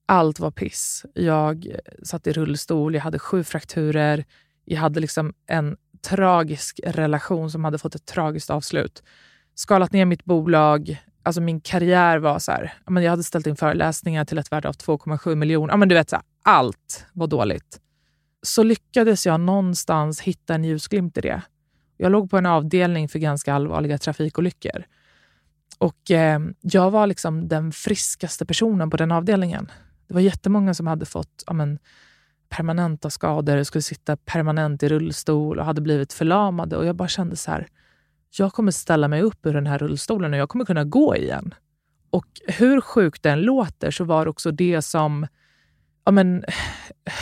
allt 0.07 0.41
var 0.41 0.51
piss. 0.51 1.05
Jag 1.15 1.67
eh, 1.67 1.73
satt 2.03 2.27
i 2.27 2.33
rullstol, 2.33 2.95
jag 2.95 3.03
hade 3.03 3.19
sju 3.19 3.45
frakturer, 3.45 4.25
jag 4.65 4.81
hade 4.81 5.01
liksom 5.01 5.35
en 5.47 5.77
tragisk 6.09 6.81
relation 6.85 7.51
som 7.51 7.65
hade 7.65 7.79
fått 7.79 7.95
ett 7.95 8.07
tragiskt 8.07 8.51
avslut. 8.51 9.03
Skalat 9.55 9.93
ner 9.93 10.05
mitt 10.05 10.25
bolag, 10.25 11.03
alltså 11.23 11.41
min 11.41 11.61
karriär 11.61 12.19
var 12.19 12.39
så 12.39 12.53
här, 12.53 12.75
jag 12.87 13.11
hade 13.11 13.23
ställt 13.23 13.47
in 13.47 13.57
föreläsningar 13.57 14.25
till 14.25 14.39
ett 14.39 14.53
värde 14.53 14.69
av 14.69 14.75
2,7 14.75 15.35
miljoner. 15.35 15.77
Men 15.77 15.89
du 15.89 15.95
vet, 15.95 16.11
så 16.11 16.17
här, 16.17 16.25
allt 16.43 17.07
var 17.13 17.27
dåligt. 17.27 17.81
så 18.43 18.63
lyckades 18.63 19.27
jag 19.27 19.41
någonstans 19.41 20.21
hitta 20.21 20.55
en 20.55 20.65
ljusglimt 20.65 21.19
i 21.19 21.21
det. 21.21 21.43
Jag 21.97 22.13
låg 22.13 22.31
på 22.31 22.39
en 22.39 22.47
avdelning 22.47 23.09
för 23.09 23.19
ganska 23.19 23.55
allvarliga 23.55 23.99
trafikolyckor. 23.99 24.85
Och 25.79 26.11
eh, 26.11 26.41
jag 26.61 26.91
var 26.91 27.07
liksom 27.07 27.49
den 27.49 27.73
friskaste 27.73 28.47
personen 28.47 28.91
på 28.91 28.97
den 28.97 29.13
avdelningen. 29.13 29.71
Det 30.09 30.15
var 30.15 30.21
jättemånga 30.21 30.75
som 30.75 30.87
hade 30.87 31.07
fått 31.07 31.45
ja, 31.47 31.53
men, 31.53 31.79
permanenta 32.49 33.11
skador, 33.11 33.63
skulle 33.63 33.83
sitta 33.83 34.17
permanent 34.17 34.83
i 34.83 34.89
rullstol 34.89 35.59
och 35.59 35.65
hade 35.65 35.81
blivit 35.81 36.13
förlamade. 36.13 36.77
Och 36.77 36.87
jag 36.87 36.97
bara 36.97 37.09
kände 37.09 37.37
så 37.37 37.51
här, 37.51 37.69
jag 38.39 38.53
kommer 38.53 38.73
ställa 38.73 39.09
mig 39.09 39.23
upp 39.23 39.47
ur 39.47 39.55
den 39.55 39.67
här 39.67 39.79
rullstolen 39.79 40.33
och 40.33 40.39
jag 40.39 40.49
kommer 40.49 40.65
kunna 40.65 40.85
gå 40.85 41.17
igen. 41.17 41.55
Och 42.11 42.27
hur 42.47 42.81
sjukt 42.81 43.23
den 43.23 43.43
låter 43.43 43.91
så 43.91 44.05
var 44.05 44.25
det 44.25 44.31
också 44.31 44.51
det 44.51 44.83
som 44.83 45.27
ja, 46.05 46.13
men, 46.13 46.45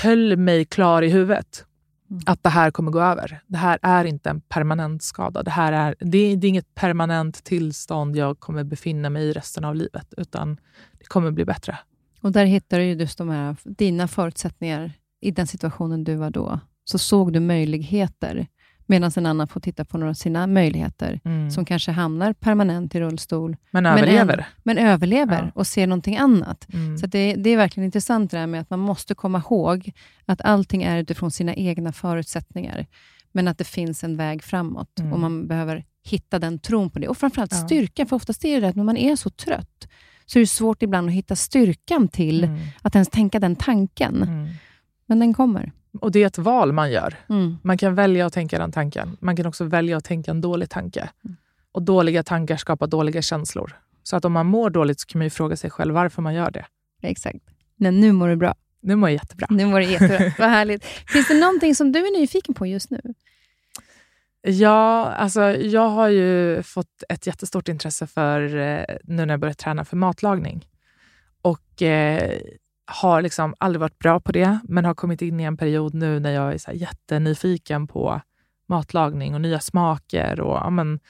höll 0.03 0.37
mig 0.37 0.64
klar 0.64 1.03
i 1.03 1.09
huvudet. 1.09 1.66
Mm. 2.11 2.22
Att 2.26 2.43
det 2.43 2.49
här 2.49 2.70
kommer 2.70 2.91
gå 2.91 3.01
över. 3.01 3.41
Det 3.47 3.57
här 3.57 3.78
är 3.82 4.05
inte 4.05 4.30
en 4.30 4.41
permanent 4.41 5.03
skada. 5.03 5.43
Det, 5.43 5.51
här 5.51 5.72
är, 5.72 5.95
det 6.01 6.18
är, 6.18 6.37
det 6.37 6.47
är 6.47 6.49
inget 6.49 6.74
permanent 6.74 7.45
tillstånd 7.45 8.16
jag 8.16 8.41
kommer 8.41 8.64
befinna 8.64 9.11
mig 9.11 9.24
i 9.24 9.32
resten 9.32 9.64
av 9.64 9.74
livet, 9.74 10.14
utan 10.16 10.57
det 10.99 11.05
kommer 11.05 11.30
bli 11.30 11.45
bättre. 11.45 11.78
Och 12.25 12.33
där 12.33 12.45
hittar 12.45 12.79
du 12.79 12.85
just 12.85 13.18
de 13.18 13.29
här, 13.29 13.57
dina 13.64 14.09
förutsättningar 14.09 14.93
i 15.20 15.31
den 15.31 15.47
situationen 15.47 16.05
du 16.05 16.14
var 16.14 16.31
då. 16.31 16.61
Så 16.85 16.99
såg 16.99 17.33
du 17.33 17.41
möjligheter 17.41 18.47
Medan 18.87 19.11
en 19.16 19.27
annan 19.27 19.49
får 19.49 19.61
titta 19.61 19.85
på 19.85 19.99
några 19.99 20.11
av 20.11 20.14
sina 20.14 20.47
möjligheter, 20.47 21.20
mm. 21.25 21.51
som 21.51 21.64
kanske 21.64 21.91
hamnar 21.91 22.33
permanent 22.33 22.95
i 22.95 23.01
rullstol. 23.01 23.57
Men 23.70 23.87
överlever. 23.87 24.37
Men, 24.37 24.77
men 24.77 24.87
överlever 24.87 25.43
ja. 25.43 25.51
och 25.55 25.66
ser 25.66 25.87
någonting 25.87 26.16
annat. 26.16 26.66
Mm. 26.72 26.99
Så 26.99 27.07
det, 27.07 27.35
det, 27.35 27.51
är 27.51 27.57
verkligen 27.57 27.85
intressant 27.85 28.31
det 28.31 28.39
här 28.39 28.47
med 28.47 28.61
att 28.61 28.70
man 28.70 28.79
måste 28.79 29.14
komma 29.14 29.39
ihåg 29.39 29.93
att 30.27 30.41
allting 30.41 30.83
är 30.83 30.99
utifrån 30.99 31.31
sina 31.31 31.55
egna 31.55 31.93
förutsättningar, 31.93 32.87
men 33.33 33.49
att 33.49 33.59
det 33.59 33.64
finns 33.64 34.05
en 34.05 34.16
väg 34.16 34.43
framåt 34.43 35.01
mm. 35.01 35.12
och 35.12 35.20
man 35.20 35.47
behöver 35.47 35.85
hitta 36.05 36.39
den 36.39 36.59
tron 36.59 36.91
på 36.91 36.99
det. 36.99 37.09
Och 37.09 37.16
framförallt 37.16 37.53
ja. 37.53 37.59
styrka, 37.59 38.07
för 38.07 38.16
oftast 38.16 38.45
är 38.45 38.61
det 38.61 38.68
att 38.68 38.77
när 38.77 38.85
man 38.85 38.97
är 38.97 39.16
så 39.16 39.31
trött, 39.31 39.89
så 40.27 40.39
är 40.39 40.41
det 40.41 40.47
svårt 40.47 40.83
ibland 40.83 41.09
att 41.09 41.14
hitta 41.14 41.37
styrkan 41.37 42.09
till 42.09 42.45
mm. 42.45 42.59
att 42.83 42.95
ens 42.95 43.09
tänka 43.09 43.39
den 43.39 43.57
tanken. 43.57 44.22
Mm. 44.22 44.49
Men 45.07 45.18
den 45.18 45.35
kommer. 45.35 45.72
Och 46.01 46.12
det 46.12 46.22
är 46.22 46.27
ett 46.27 46.39
val 46.39 46.72
man 46.72 46.91
gör. 46.91 47.14
Mm. 47.29 47.57
Man 47.62 47.79
kan 47.79 47.95
välja 47.95 48.27
att 48.27 48.33
tänka 48.33 48.59
den 48.59 48.72
tanken. 48.72 49.16
Man 49.20 49.37
kan 49.37 49.47
också 49.47 49.64
välja 49.64 49.97
att 49.97 50.05
tänka 50.05 50.31
en 50.31 50.41
dålig 50.41 50.70
tanke. 50.70 51.09
Och 51.72 51.83
dåliga 51.83 52.22
tankar 52.22 52.57
skapar 52.57 52.87
dåliga 52.87 53.22
känslor. 53.22 53.77
Så 54.03 54.16
att 54.16 54.25
om 54.25 54.33
man 54.33 54.47
mår 54.47 54.70
dåligt 54.70 55.01
så 55.01 55.07
kan 55.07 55.18
man 55.18 55.31
fråga 55.31 55.57
sig 55.57 55.70
själv 55.70 55.95
varför 55.95 56.22
man 56.22 56.35
gör 56.35 56.51
det. 56.51 56.64
Exakt. 57.03 57.39
Men 57.77 58.01
nu 58.01 58.12
mår 58.12 58.29
du 58.29 58.37
bra. 58.37 58.55
Nu 58.81 58.97
mår 58.97 59.09
jag 59.09 59.14
jättebra. 59.14 59.47
Nu 59.51 59.66
mår 59.66 59.79
du 59.79 59.85
jättebra. 59.85 60.33
Vad 60.39 60.49
härligt. 60.49 60.85
Finns 60.85 61.29
det 61.29 61.41
någonting 61.41 61.75
som 61.75 61.93
du 61.93 61.99
är 61.99 62.20
nyfiken 62.20 62.55
på 62.55 62.66
just 62.66 62.91
nu? 62.91 63.01
Ja, 64.47 65.12
alltså 65.12 65.42
jag 65.51 65.88
har 65.88 66.09
ju 66.09 66.62
fått 66.62 67.03
ett 67.09 67.26
jättestort 67.26 67.68
intresse 67.68 68.07
för, 68.07 68.57
eh, 68.57 68.84
nu 69.05 69.26
när 69.26 69.32
jag 69.32 69.40
börjat 69.40 69.59
träna, 69.59 69.84
för 69.84 69.97
matlagning. 69.97 70.68
Och 71.42 71.82
eh, 71.82 72.40
har 72.86 73.22
liksom 73.22 73.55
aldrig 73.59 73.80
varit 73.80 73.99
bra 73.99 74.20
på 74.20 74.32
det, 74.32 74.59
men 74.68 74.84
har 74.84 74.95
kommit 74.95 75.22
in 75.22 75.40
i 75.40 75.45
en 75.45 75.57
period 75.57 75.95
nu 75.95 76.20
när 76.20 76.30
jag 76.30 76.55
är 76.55 76.59
så 76.59 76.70
jättenyfiken 76.72 77.86
på 77.86 78.20
matlagning 78.66 79.34
och 79.34 79.40
nya 79.40 79.61
smaker 79.61 80.40
och 80.40 80.57
ja, 80.57 80.70
men, 80.70 81.01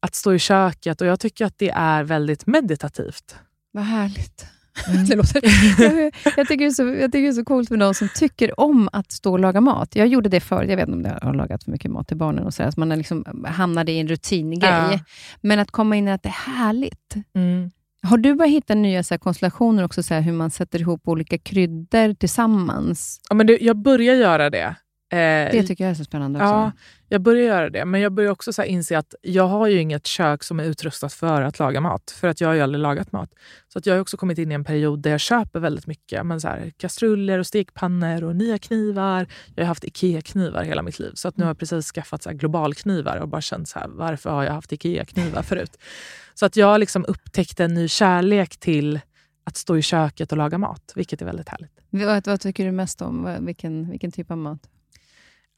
att 0.00 0.14
stå 0.14 0.34
i 0.34 0.38
köket. 0.38 1.00
Och 1.00 1.06
Jag 1.06 1.20
tycker 1.20 1.44
att 1.44 1.58
det 1.58 1.70
är 1.70 2.04
väldigt 2.04 2.46
meditativt. 2.46 3.36
Vad 3.70 3.84
härligt. 3.84 4.46
Mm. 4.88 5.04
Det 5.08 5.16
låter, 5.16 5.42
jag, 5.82 6.12
jag, 6.36 6.48
tycker 6.48 6.64
det 6.64 6.64
är 6.64 6.70
så, 6.70 6.82
jag 6.82 7.12
tycker 7.12 7.22
det 7.22 7.28
är 7.28 7.32
så 7.32 7.44
coolt 7.44 7.70
med 7.70 7.78
någon 7.78 7.94
som 7.94 8.08
tycker 8.14 8.60
om 8.60 8.88
att 8.92 9.12
stå 9.12 9.32
och 9.32 9.38
laga 9.38 9.60
mat. 9.60 9.96
Jag 9.96 10.06
gjorde 10.06 10.28
det 10.28 10.40
förr. 10.40 10.64
Jag 10.64 10.76
vet 10.76 10.88
inte 10.88 11.08
om 11.08 11.16
jag 11.20 11.28
har 11.28 11.34
lagat 11.34 11.64
för 11.64 11.70
mycket 11.70 11.90
mat 11.90 12.08
till 12.08 12.16
barnen. 12.16 12.44
och 12.44 12.54
så, 12.54 12.62
att 12.62 12.76
Man 12.76 12.88
liksom 12.88 13.44
hamnade 13.46 13.92
i 13.92 14.00
en 14.00 14.08
rutingrej. 14.08 14.70
Ja. 14.70 14.98
Men 15.40 15.58
att 15.58 15.70
komma 15.70 15.96
in 15.96 16.08
i 16.08 16.12
att 16.12 16.22
det 16.22 16.28
är 16.28 16.52
härligt. 16.56 17.14
Mm. 17.34 17.70
Har 18.02 18.18
du 18.18 18.34
börjat 18.34 18.52
hitta 18.52 18.74
nya 18.74 19.02
så 19.02 19.14
här, 19.14 19.18
konstellationer 19.18 19.84
också, 19.84 20.02
så 20.02 20.14
här, 20.14 20.20
hur 20.20 20.32
man 20.32 20.50
sätter 20.50 20.80
ihop 20.80 21.08
olika 21.08 21.38
kryddor 21.38 22.14
tillsammans? 22.14 23.20
Ja, 23.28 23.34
men 23.34 23.46
det, 23.46 23.58
jag 23.60 23.76
börjar 23.76 24.14
göra 24.14 24.50
det. 24.50 24.76
Eh, 25.12 25.52
det 25.52 25.62
tycker 25.62 25.84
jag 25.84 25.90
är 25.90 25.94
så 25.94 26.04
spännande 26.04 26.38
också. 26.38 26.46
Ja, 26.46 26.72
jag 27.08 27.20
börjar 27.20 27.46
göra 27.46 27.70
det. 27.70 27.84
Men 27.84 28.00
jag 28.00 28.12
börjar 28.12 28.30
också 28.30 28.52
så 28.52 28.62
inse 28.62 28.98
att 28.98 29.14
jag 29.22 29.48
har 29.48 29.66
ju 29.66 29.80
inget 29.80 30.06
kök 30.06 30.42
som 30.42 30.60
är 30.60 30.64
utrustat 30.64 31.12
för 31.12 31.42
att 31.42 31.58
laga 31.58 31.80
mat. 31.80 32.10
För 32.20 32.28
att 32.28 32.40
jag 32.40 32.48
har 32.48 32.54
ju 32.54 32.60
aldrig 32.60 32.82
lagat 32.82 33.12
mat. 33.12 33.30
Så 33.72 33.78
att 33.78 33.86
jag 33.86 33.94
har 33.94 34.00
också 34.00 34.16
kommit 34.16 34.38
in 34.38 34.52
i 34.52 34.54
en 34.54 34.64
period 34.64 35.02
där 35.02 35.10
jag 35.10 35.20
köper 35.20 35.60
väldigt 35.60 35.86
mycket. 35.86 36.26
Men 36.26 36.40
så 36.40 36.48
här, 36.48 36.72
kastruller 36.76 37.38
och 37.38 37.46
stekpannor 37.46 38.24
och 38.24 38.36
nya 38.36 38.58
knivar. 38.58 39.26
Jag 39.54 39.64
har 39.64 39.68
haft 39.68 39.84
IKEA-knivar 39.84 40.62
hela 40.62 40.82
mitt 40.82 40.98
liv. 40.98 41.12
Så 41.14 41.28
att 41.28 41.36
nu 41.36 41.44
har 41.44 41.50
jag 41.50 41.58
precis 41.58 41.92
skaffat 41.92 42.22
så 42.22 42.28
här 42.28 42.36
globalknivar 42.36 43.16
och 43.16 43.28
bara 43.28 43.40
känt 43.40 43.68
så 43.68 43.78
här, 43.78 43.88
varför 43.88 44.30
har 44.30 44.44
jag 44.44 44.52
haft 44.52 44.72
IKEA-knivar 44.72 45.42
förut? 45.42 45.78
Så 46.34 46.46
att 46.46 46.56
jag 46.56 46.80
liksom 46.80 47.04
upptäckte 47.08 47.64
en 47.64 47.74
ny 47.74 47.88
kärlek 47.88 48.56
till 48.56 49.00
att 49.44 49.56
stå 49.56 49.76
i 49.76 49.82
köket 49.82 50.32
och 50.32 50.38
laga 50.38 50.58
mat, 50.58 50.92
vilket 50.96 51.22
är 51.22 51.26
väldigt 51.26 51.48
härligt. 51.48 51.72
Vad, 51.90 52.26
vad 52.26 52.40
tycker 52.40 52.64
du 52.64 52.72
mest 52.72 53.02
om? 53.02 53.36
Vilken, 53.40 53.90
vilken 53.90 54.12
typ 54.12 54.30
av 54.30 54.38
mat? 54.38 54.68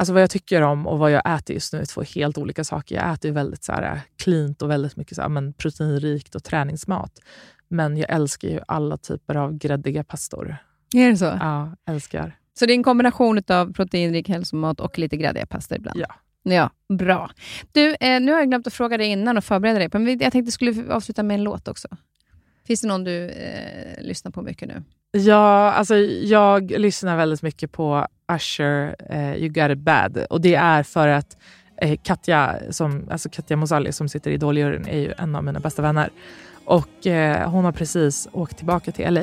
Alltså 0.02 0.12
vad 0.12 0.22
jag 0.22 0.30
tycker 0.30 0.62
om 0.62 0.86
och 0.86 0.98
vad 0.98 1.10
jag 1.10 1.38
äter 1.38 1.54
just 1.54 1.72
nu 1.72 1.78
är 1.78 1.84
två 1.84 2.02
helt 2.02 2.38
olika 2.38 2.64
saker. 2.64 2.94
Jag 2.94 3.12
äter 3.12 3.30
väldigt 3.30 3.64
så 3.64 3.72
här, 3.72 4.00
cleant 4.18 4.62
och 4.62 4.70
väldigt 4.70 4.96
mycket 4.96 5.16
så 5.16 5.22
här, 5.22 5.28
men 5.28 5.52
proteinrikt 5.52 6.34
och 6.34 6.44
träningsmat. 6.44 7.20
Men 7.68 7.96
jag 7.96 8.10
älskar 8.10 8.48
ju 8.48 8.60
alla 8.68 8.96
typer 8.96 9.34
av 9.34 9.58
gräddiga 9.58 10.04
pastor. 10.04 10.56
Är 10.94 11.10
det 11.10 11.16
så? 11.16 11.24
Ja, 11.24 11.76
älskar. 11.88 12.36
Så 12.58 12.66
det 12.66 12.72
är 12.72 12.74
en 12.74 12.82
kombination 12.82 13.42
av 13.48 13.72
proteinrik 13.72 14.28
hälsomat 14.28 14.80
och 14.80 14.98
lite 14.98 15.16
gräddiga 15.16 15.46
pastor 15.46 15.78
ibland? 15.78 16.00
Ja. 16.00 16.14
Ja, 16.42 16.70
bra. 16.88 17.30
Du, 17.72 17.96
eh, 18.00 18.20
nu 18.20 18.32
har 18.32 18.38
jag 18.38 18.48
glömt 18.48 18.66
att 18.66 18.74
fråga 18.74 18.96
dig 18.98 19.06
innan 19.06 19.36
och 19.36 19.44
förbereda 19.44 19.78
dig, 19.78 19.88
men 19.92 20.18
jag 20.18 20.32
tänkte 20.32 20.52
skulle 20.52 20.92
avsluta 20.92 21.22
med 21.22 21.34
en 21.34 21.44
låt 21.44 21.68
också. 21.68 21.88
Finns 22.66 22.80
det 22.80 22.88
någon 22.88 23.04
du 23.04 23.28
eh, 23.28 24.02
lyssnar 24.02 24.32
på 24.32 24.42
mycket 24.42 24.68
nu? 24.68 24.82
Ja, 25.10 25.72
alltså 25.72 25.96
jag 25.96 26.70
lyssnar 26.70 27.16
väldigt 27.16 27.42
mycket 27.42 27.72
på 27.72 28.06
Usher, 28.36 28.96
eh, 29.10 29.34
You 29.34 29.48
got 29.48 29.70
it 29.70 29.78
bad. 29.78 30.26
Och 30.30 30.40
det 30.40 30.54
är 30.54 30.82
för 30.82 31.08
att 31.08 31.36
eh, 31.76 31.98
Katja, 32.02 32.56
som, 32.70 33.08
alltså 33.10 33.28
Katja 33.28 33.56
Mosali 33.56 33.92
som 33.92 34.08
sitter 34.08 34.30
i 34.30 34.34
idol 34.34 34.58
är 34.58 34.98
ju 34.98 35.12
en 35.18 35.36
av 35.36 35.44
mina 35.44 35.60
bästa 35.60 35.82
vänner. 35.82 36.10
Och 36.64 37.06
eh, 37.06 37.50
hon 37.50 37.64
har 37.64 37.72
precis 37.72 38.28
åkt 38.32 38.56
tillbaka 38.56 38.92
till 38.92 39.14
LA. 39.14 39.22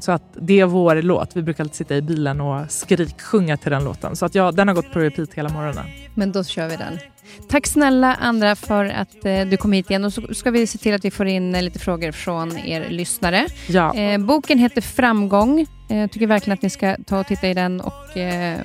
Så 0.00 0.12
att 0.12 0.22
det 0.34 0.60
är 0.60 0.66
vår 0.66 1.02
låt. 1.02 1.36
Vi 1.36 1.42
brukar 1.42 1.64
alltid 1.64 1.76
sitta 1.76 1.96
i 1.96 2.02
bilen 2.02 2.40
och 2.40 2.70
skriksjunga 2.70 3.56
till 3.56 3.70
den 3.70 3.84
låten. 3.84 4.16
Så 4.16 4.26
att 4.26 4.34
ja, 4.34 4.52
den 4.52 4.68
har 4.68 4.74
gått 4.74 4.92
på 4.92 4.98
repeat 4.98 5.34
hela 5.34 5.48
morgonen. 5.48 5.84
Men 6.14 6.32
då 6.32 6.44
kör 6.44 6.68
vi 6.68 6.76
den. 6.76 6.98
Tack 7.48 7.66
snälla 7.66 8.14
andra 8.14 8.56
för 8.56 8.84
att 8.84 9.24
eh, 9.24 9.40
du 9.40 9.56
kom 9.56 9.72
hit 9.72 9.90
igen 9.90 10.04
och 10.04 10.12
så 10.12 10.34
ska 10.34 10.50
vi 10.50 10.66
se 10.66 10.78
till 10.78 10.94
att 10.94 11.04
vi 11.04 11.10
får 11.10 11.26
in 11.26 11.54
eh, 11.54 11.62
lite 11.62 11.78
frågor 11.78 12.12
från 12.12 12.58
er 12.58 12.88
lyssnare. 12.88 13.46
Ja. 13.68 13.94
Eh, 13.94 14.18
boken 14.18 14.58
heter 14.58 14.80
Framgång. 14.80 15.66
Eh, 15.88 15.98
jag 15.98 16.10
tycker 16.10 16.26
verkligen 16.26 16.54
att 16.54 16.62
ni 16.62 16.70
ska 16.70 16.96
ta 17.06 17.20
och 17.20 17.26
titta 17.26 17.48
i 17.48 17.54
den 17.54 17.80
och 17.80 18.16
eh, 18.16 18.58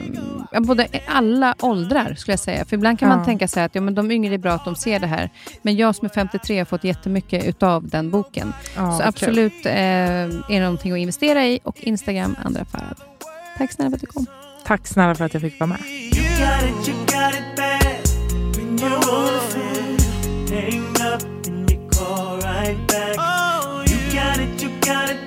både 0.60 0.88
alla 1.08 1.56
åldrar 1.60 2.16
skulle 2.16 2.34
jag 2.34 2.40
säga. 2.40 2.66
För 2.66 2.76
ibland 2.76 3.00
kan 3.00 3.10
ja. 3.10 3.16
man 3.16 3.26
tänka 3.26 3.48
sig 3.48 3.64
att 3.64 3.76
ja, 3.76 3.82
men 3.82 3.96
de 3.96 4.12
yngre 4.12 4.34
är 4.34 4.38
bra 4.38 4.52
att 4.52 4.66
de 4.66 4.76
ser 4.76 5.00
det 5.00 5.08
här. 5.08 5.30
Men 5.62 5.76
jag 5.76 5.96
som 5.96 6.06
är 6.06 6.10
53 6.10 6.58
har 6.58 6.66
fått 6.66 6.84
jättemycket 6.84 7.46
utav 7.46 7.88
den 7.88 8.10
boken. 8.10 8.54
Ja, 8.76 8.98
så 8.98 9.04
absolut 9.04 9.66
eh, 9.66 9.74
är 9.74 10.44
det 10.50 10.60
någonting 10.60 10.92
att 10.92 10.98
investera 10.98 11.46
i 11.46 11.60
och 11.64 11.82
Instagram 11.82 12.36
Andra 12.44 12.66
Farad. 12.66 12.98
Tack 13.58 13.72
snälla 13.72 13.90
för 13.90 13.96
att 13.96 14.02
du 14.02 14.08
kom. 14.08 14.26
Tack 14.66 14.88
snälla 14.88 15.16
för 15.16 15.26
att 15.26 15.34
jag 15.34 15.42
fick 15.42 15.60
vara 15.60 15.68
med 15.68 15.80
hang 20.50 20.96
up 21.02 21.22
and 21.48 21.72
you 21.72 21.90
call 21.90 22.38
right 22.38 22.88
back. 22.88 23.16
Oh, 23.18 23.84
you 23.88 23.98
got 24.14 24.40
it, 24.40 24.62
you 24.64 24.70
got 24.82 25.10
it. 25.10 25.18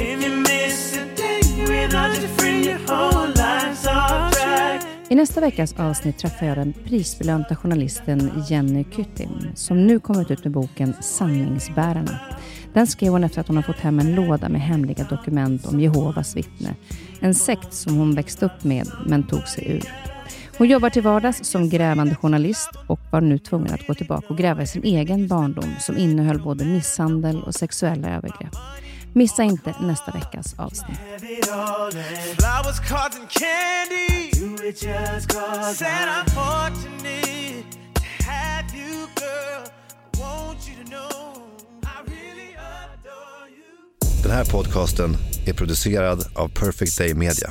If 0.00 0.22
you 0.24 0.36
miss 0.36 0.96
a 0.96 1.04
day 1.16 1.40
without 1.62 2.18
your 2.18 2.28
friend, 2.28 2.64
your 2.64 2.78
whole 2.78 3.28
life's 3.28 3.86
off 3.86 4.32
track. 4.32 4.82
I 5.08 5.14
nästa 5.14 5.40
veckas 5.40 5.74
avsnitt 5.78 6.18
träffar 6.18 6.46
jag 6.46 6.56
den 6.56 6.72
prisbelönta 6.72 7.56
journalisten 7.56 8.44
Jenny 8.48 8.84
Kyttim 8.96 9.30
som 9.54 9.86
nu 9.86 10.00
kommit 10.00 10.30
ut 10.30 10.44
med 10.44 10.52
boken 10.52 10.94
Sanningsbärarna. 11.00 12.18
Den 12.74 12.86
skrev 12.86 13.12
hon 13.12 13.24
efter 13.24 13.40
att 13.40 13.46
hon 13.46 13.56
har 13.56 13.62
fått 13.62 13.80
hem 13.80 13.98
en 13.98 14.14
låda 14.14 14.48
med 14.48 14.60
hemliga 14.60 15.04
dokument 15.04 15.66
om 15.66 15.80
Jehovas 15.80 16.36
vittne. 16.36 16.74
En 17.20 17.34
sekt 17.34 17.74
som 17.74 17.96
hon 17.96 18.14
växt 18.14 18.42
upp 18.42 18.64
med 18.64 18.86
men 19.06 19.26
tog 19.26 19.48
sig 19.48 19.70
ur. 19.70 20.10
Hon 20.60 20.68
jobbar 20.68 20.90
till 20.90 21.02
vardags 21.02 21.44
som 21.44 21.68
grävande 21.68 22.14
journalist 22.14 22.70
och 22.86 23.00
var 23.10 23.20
nu 23.20 23.38
tvungen 23.38 23.74
att 23.74 23.86
gå 23.86 23.94
tillbaka 23.94 24.26
och 24.28 24.38
gräva 24.38 24.62
i 24.62 24.66
sin 24.66 24.84
egen 24.84 25.28
barndom 25.28 25.74
som 25.80 25.98
innehöll 25.98 26.40
både 26.40 26.64
misshandel 26.64 27.42
och 27.42 27.54
sexuella 27.54 28.08
övergrepp. 28.08 28.56
Missa 29.12 29.42
inte 29.42 29.74
nästa 29.80 30.12
veckas 30.12 30.54
avsnitt. 30.58 30.98
Den 44.22 44.32
här 44.32 44.44
podcasten 44.52 45.16
är 45.46 45.52
producerad 45.52 46.24
av 46.34 46.48
Perfect 46.48 46.98
Day 46.98 47.14
Media. 47.14 47.50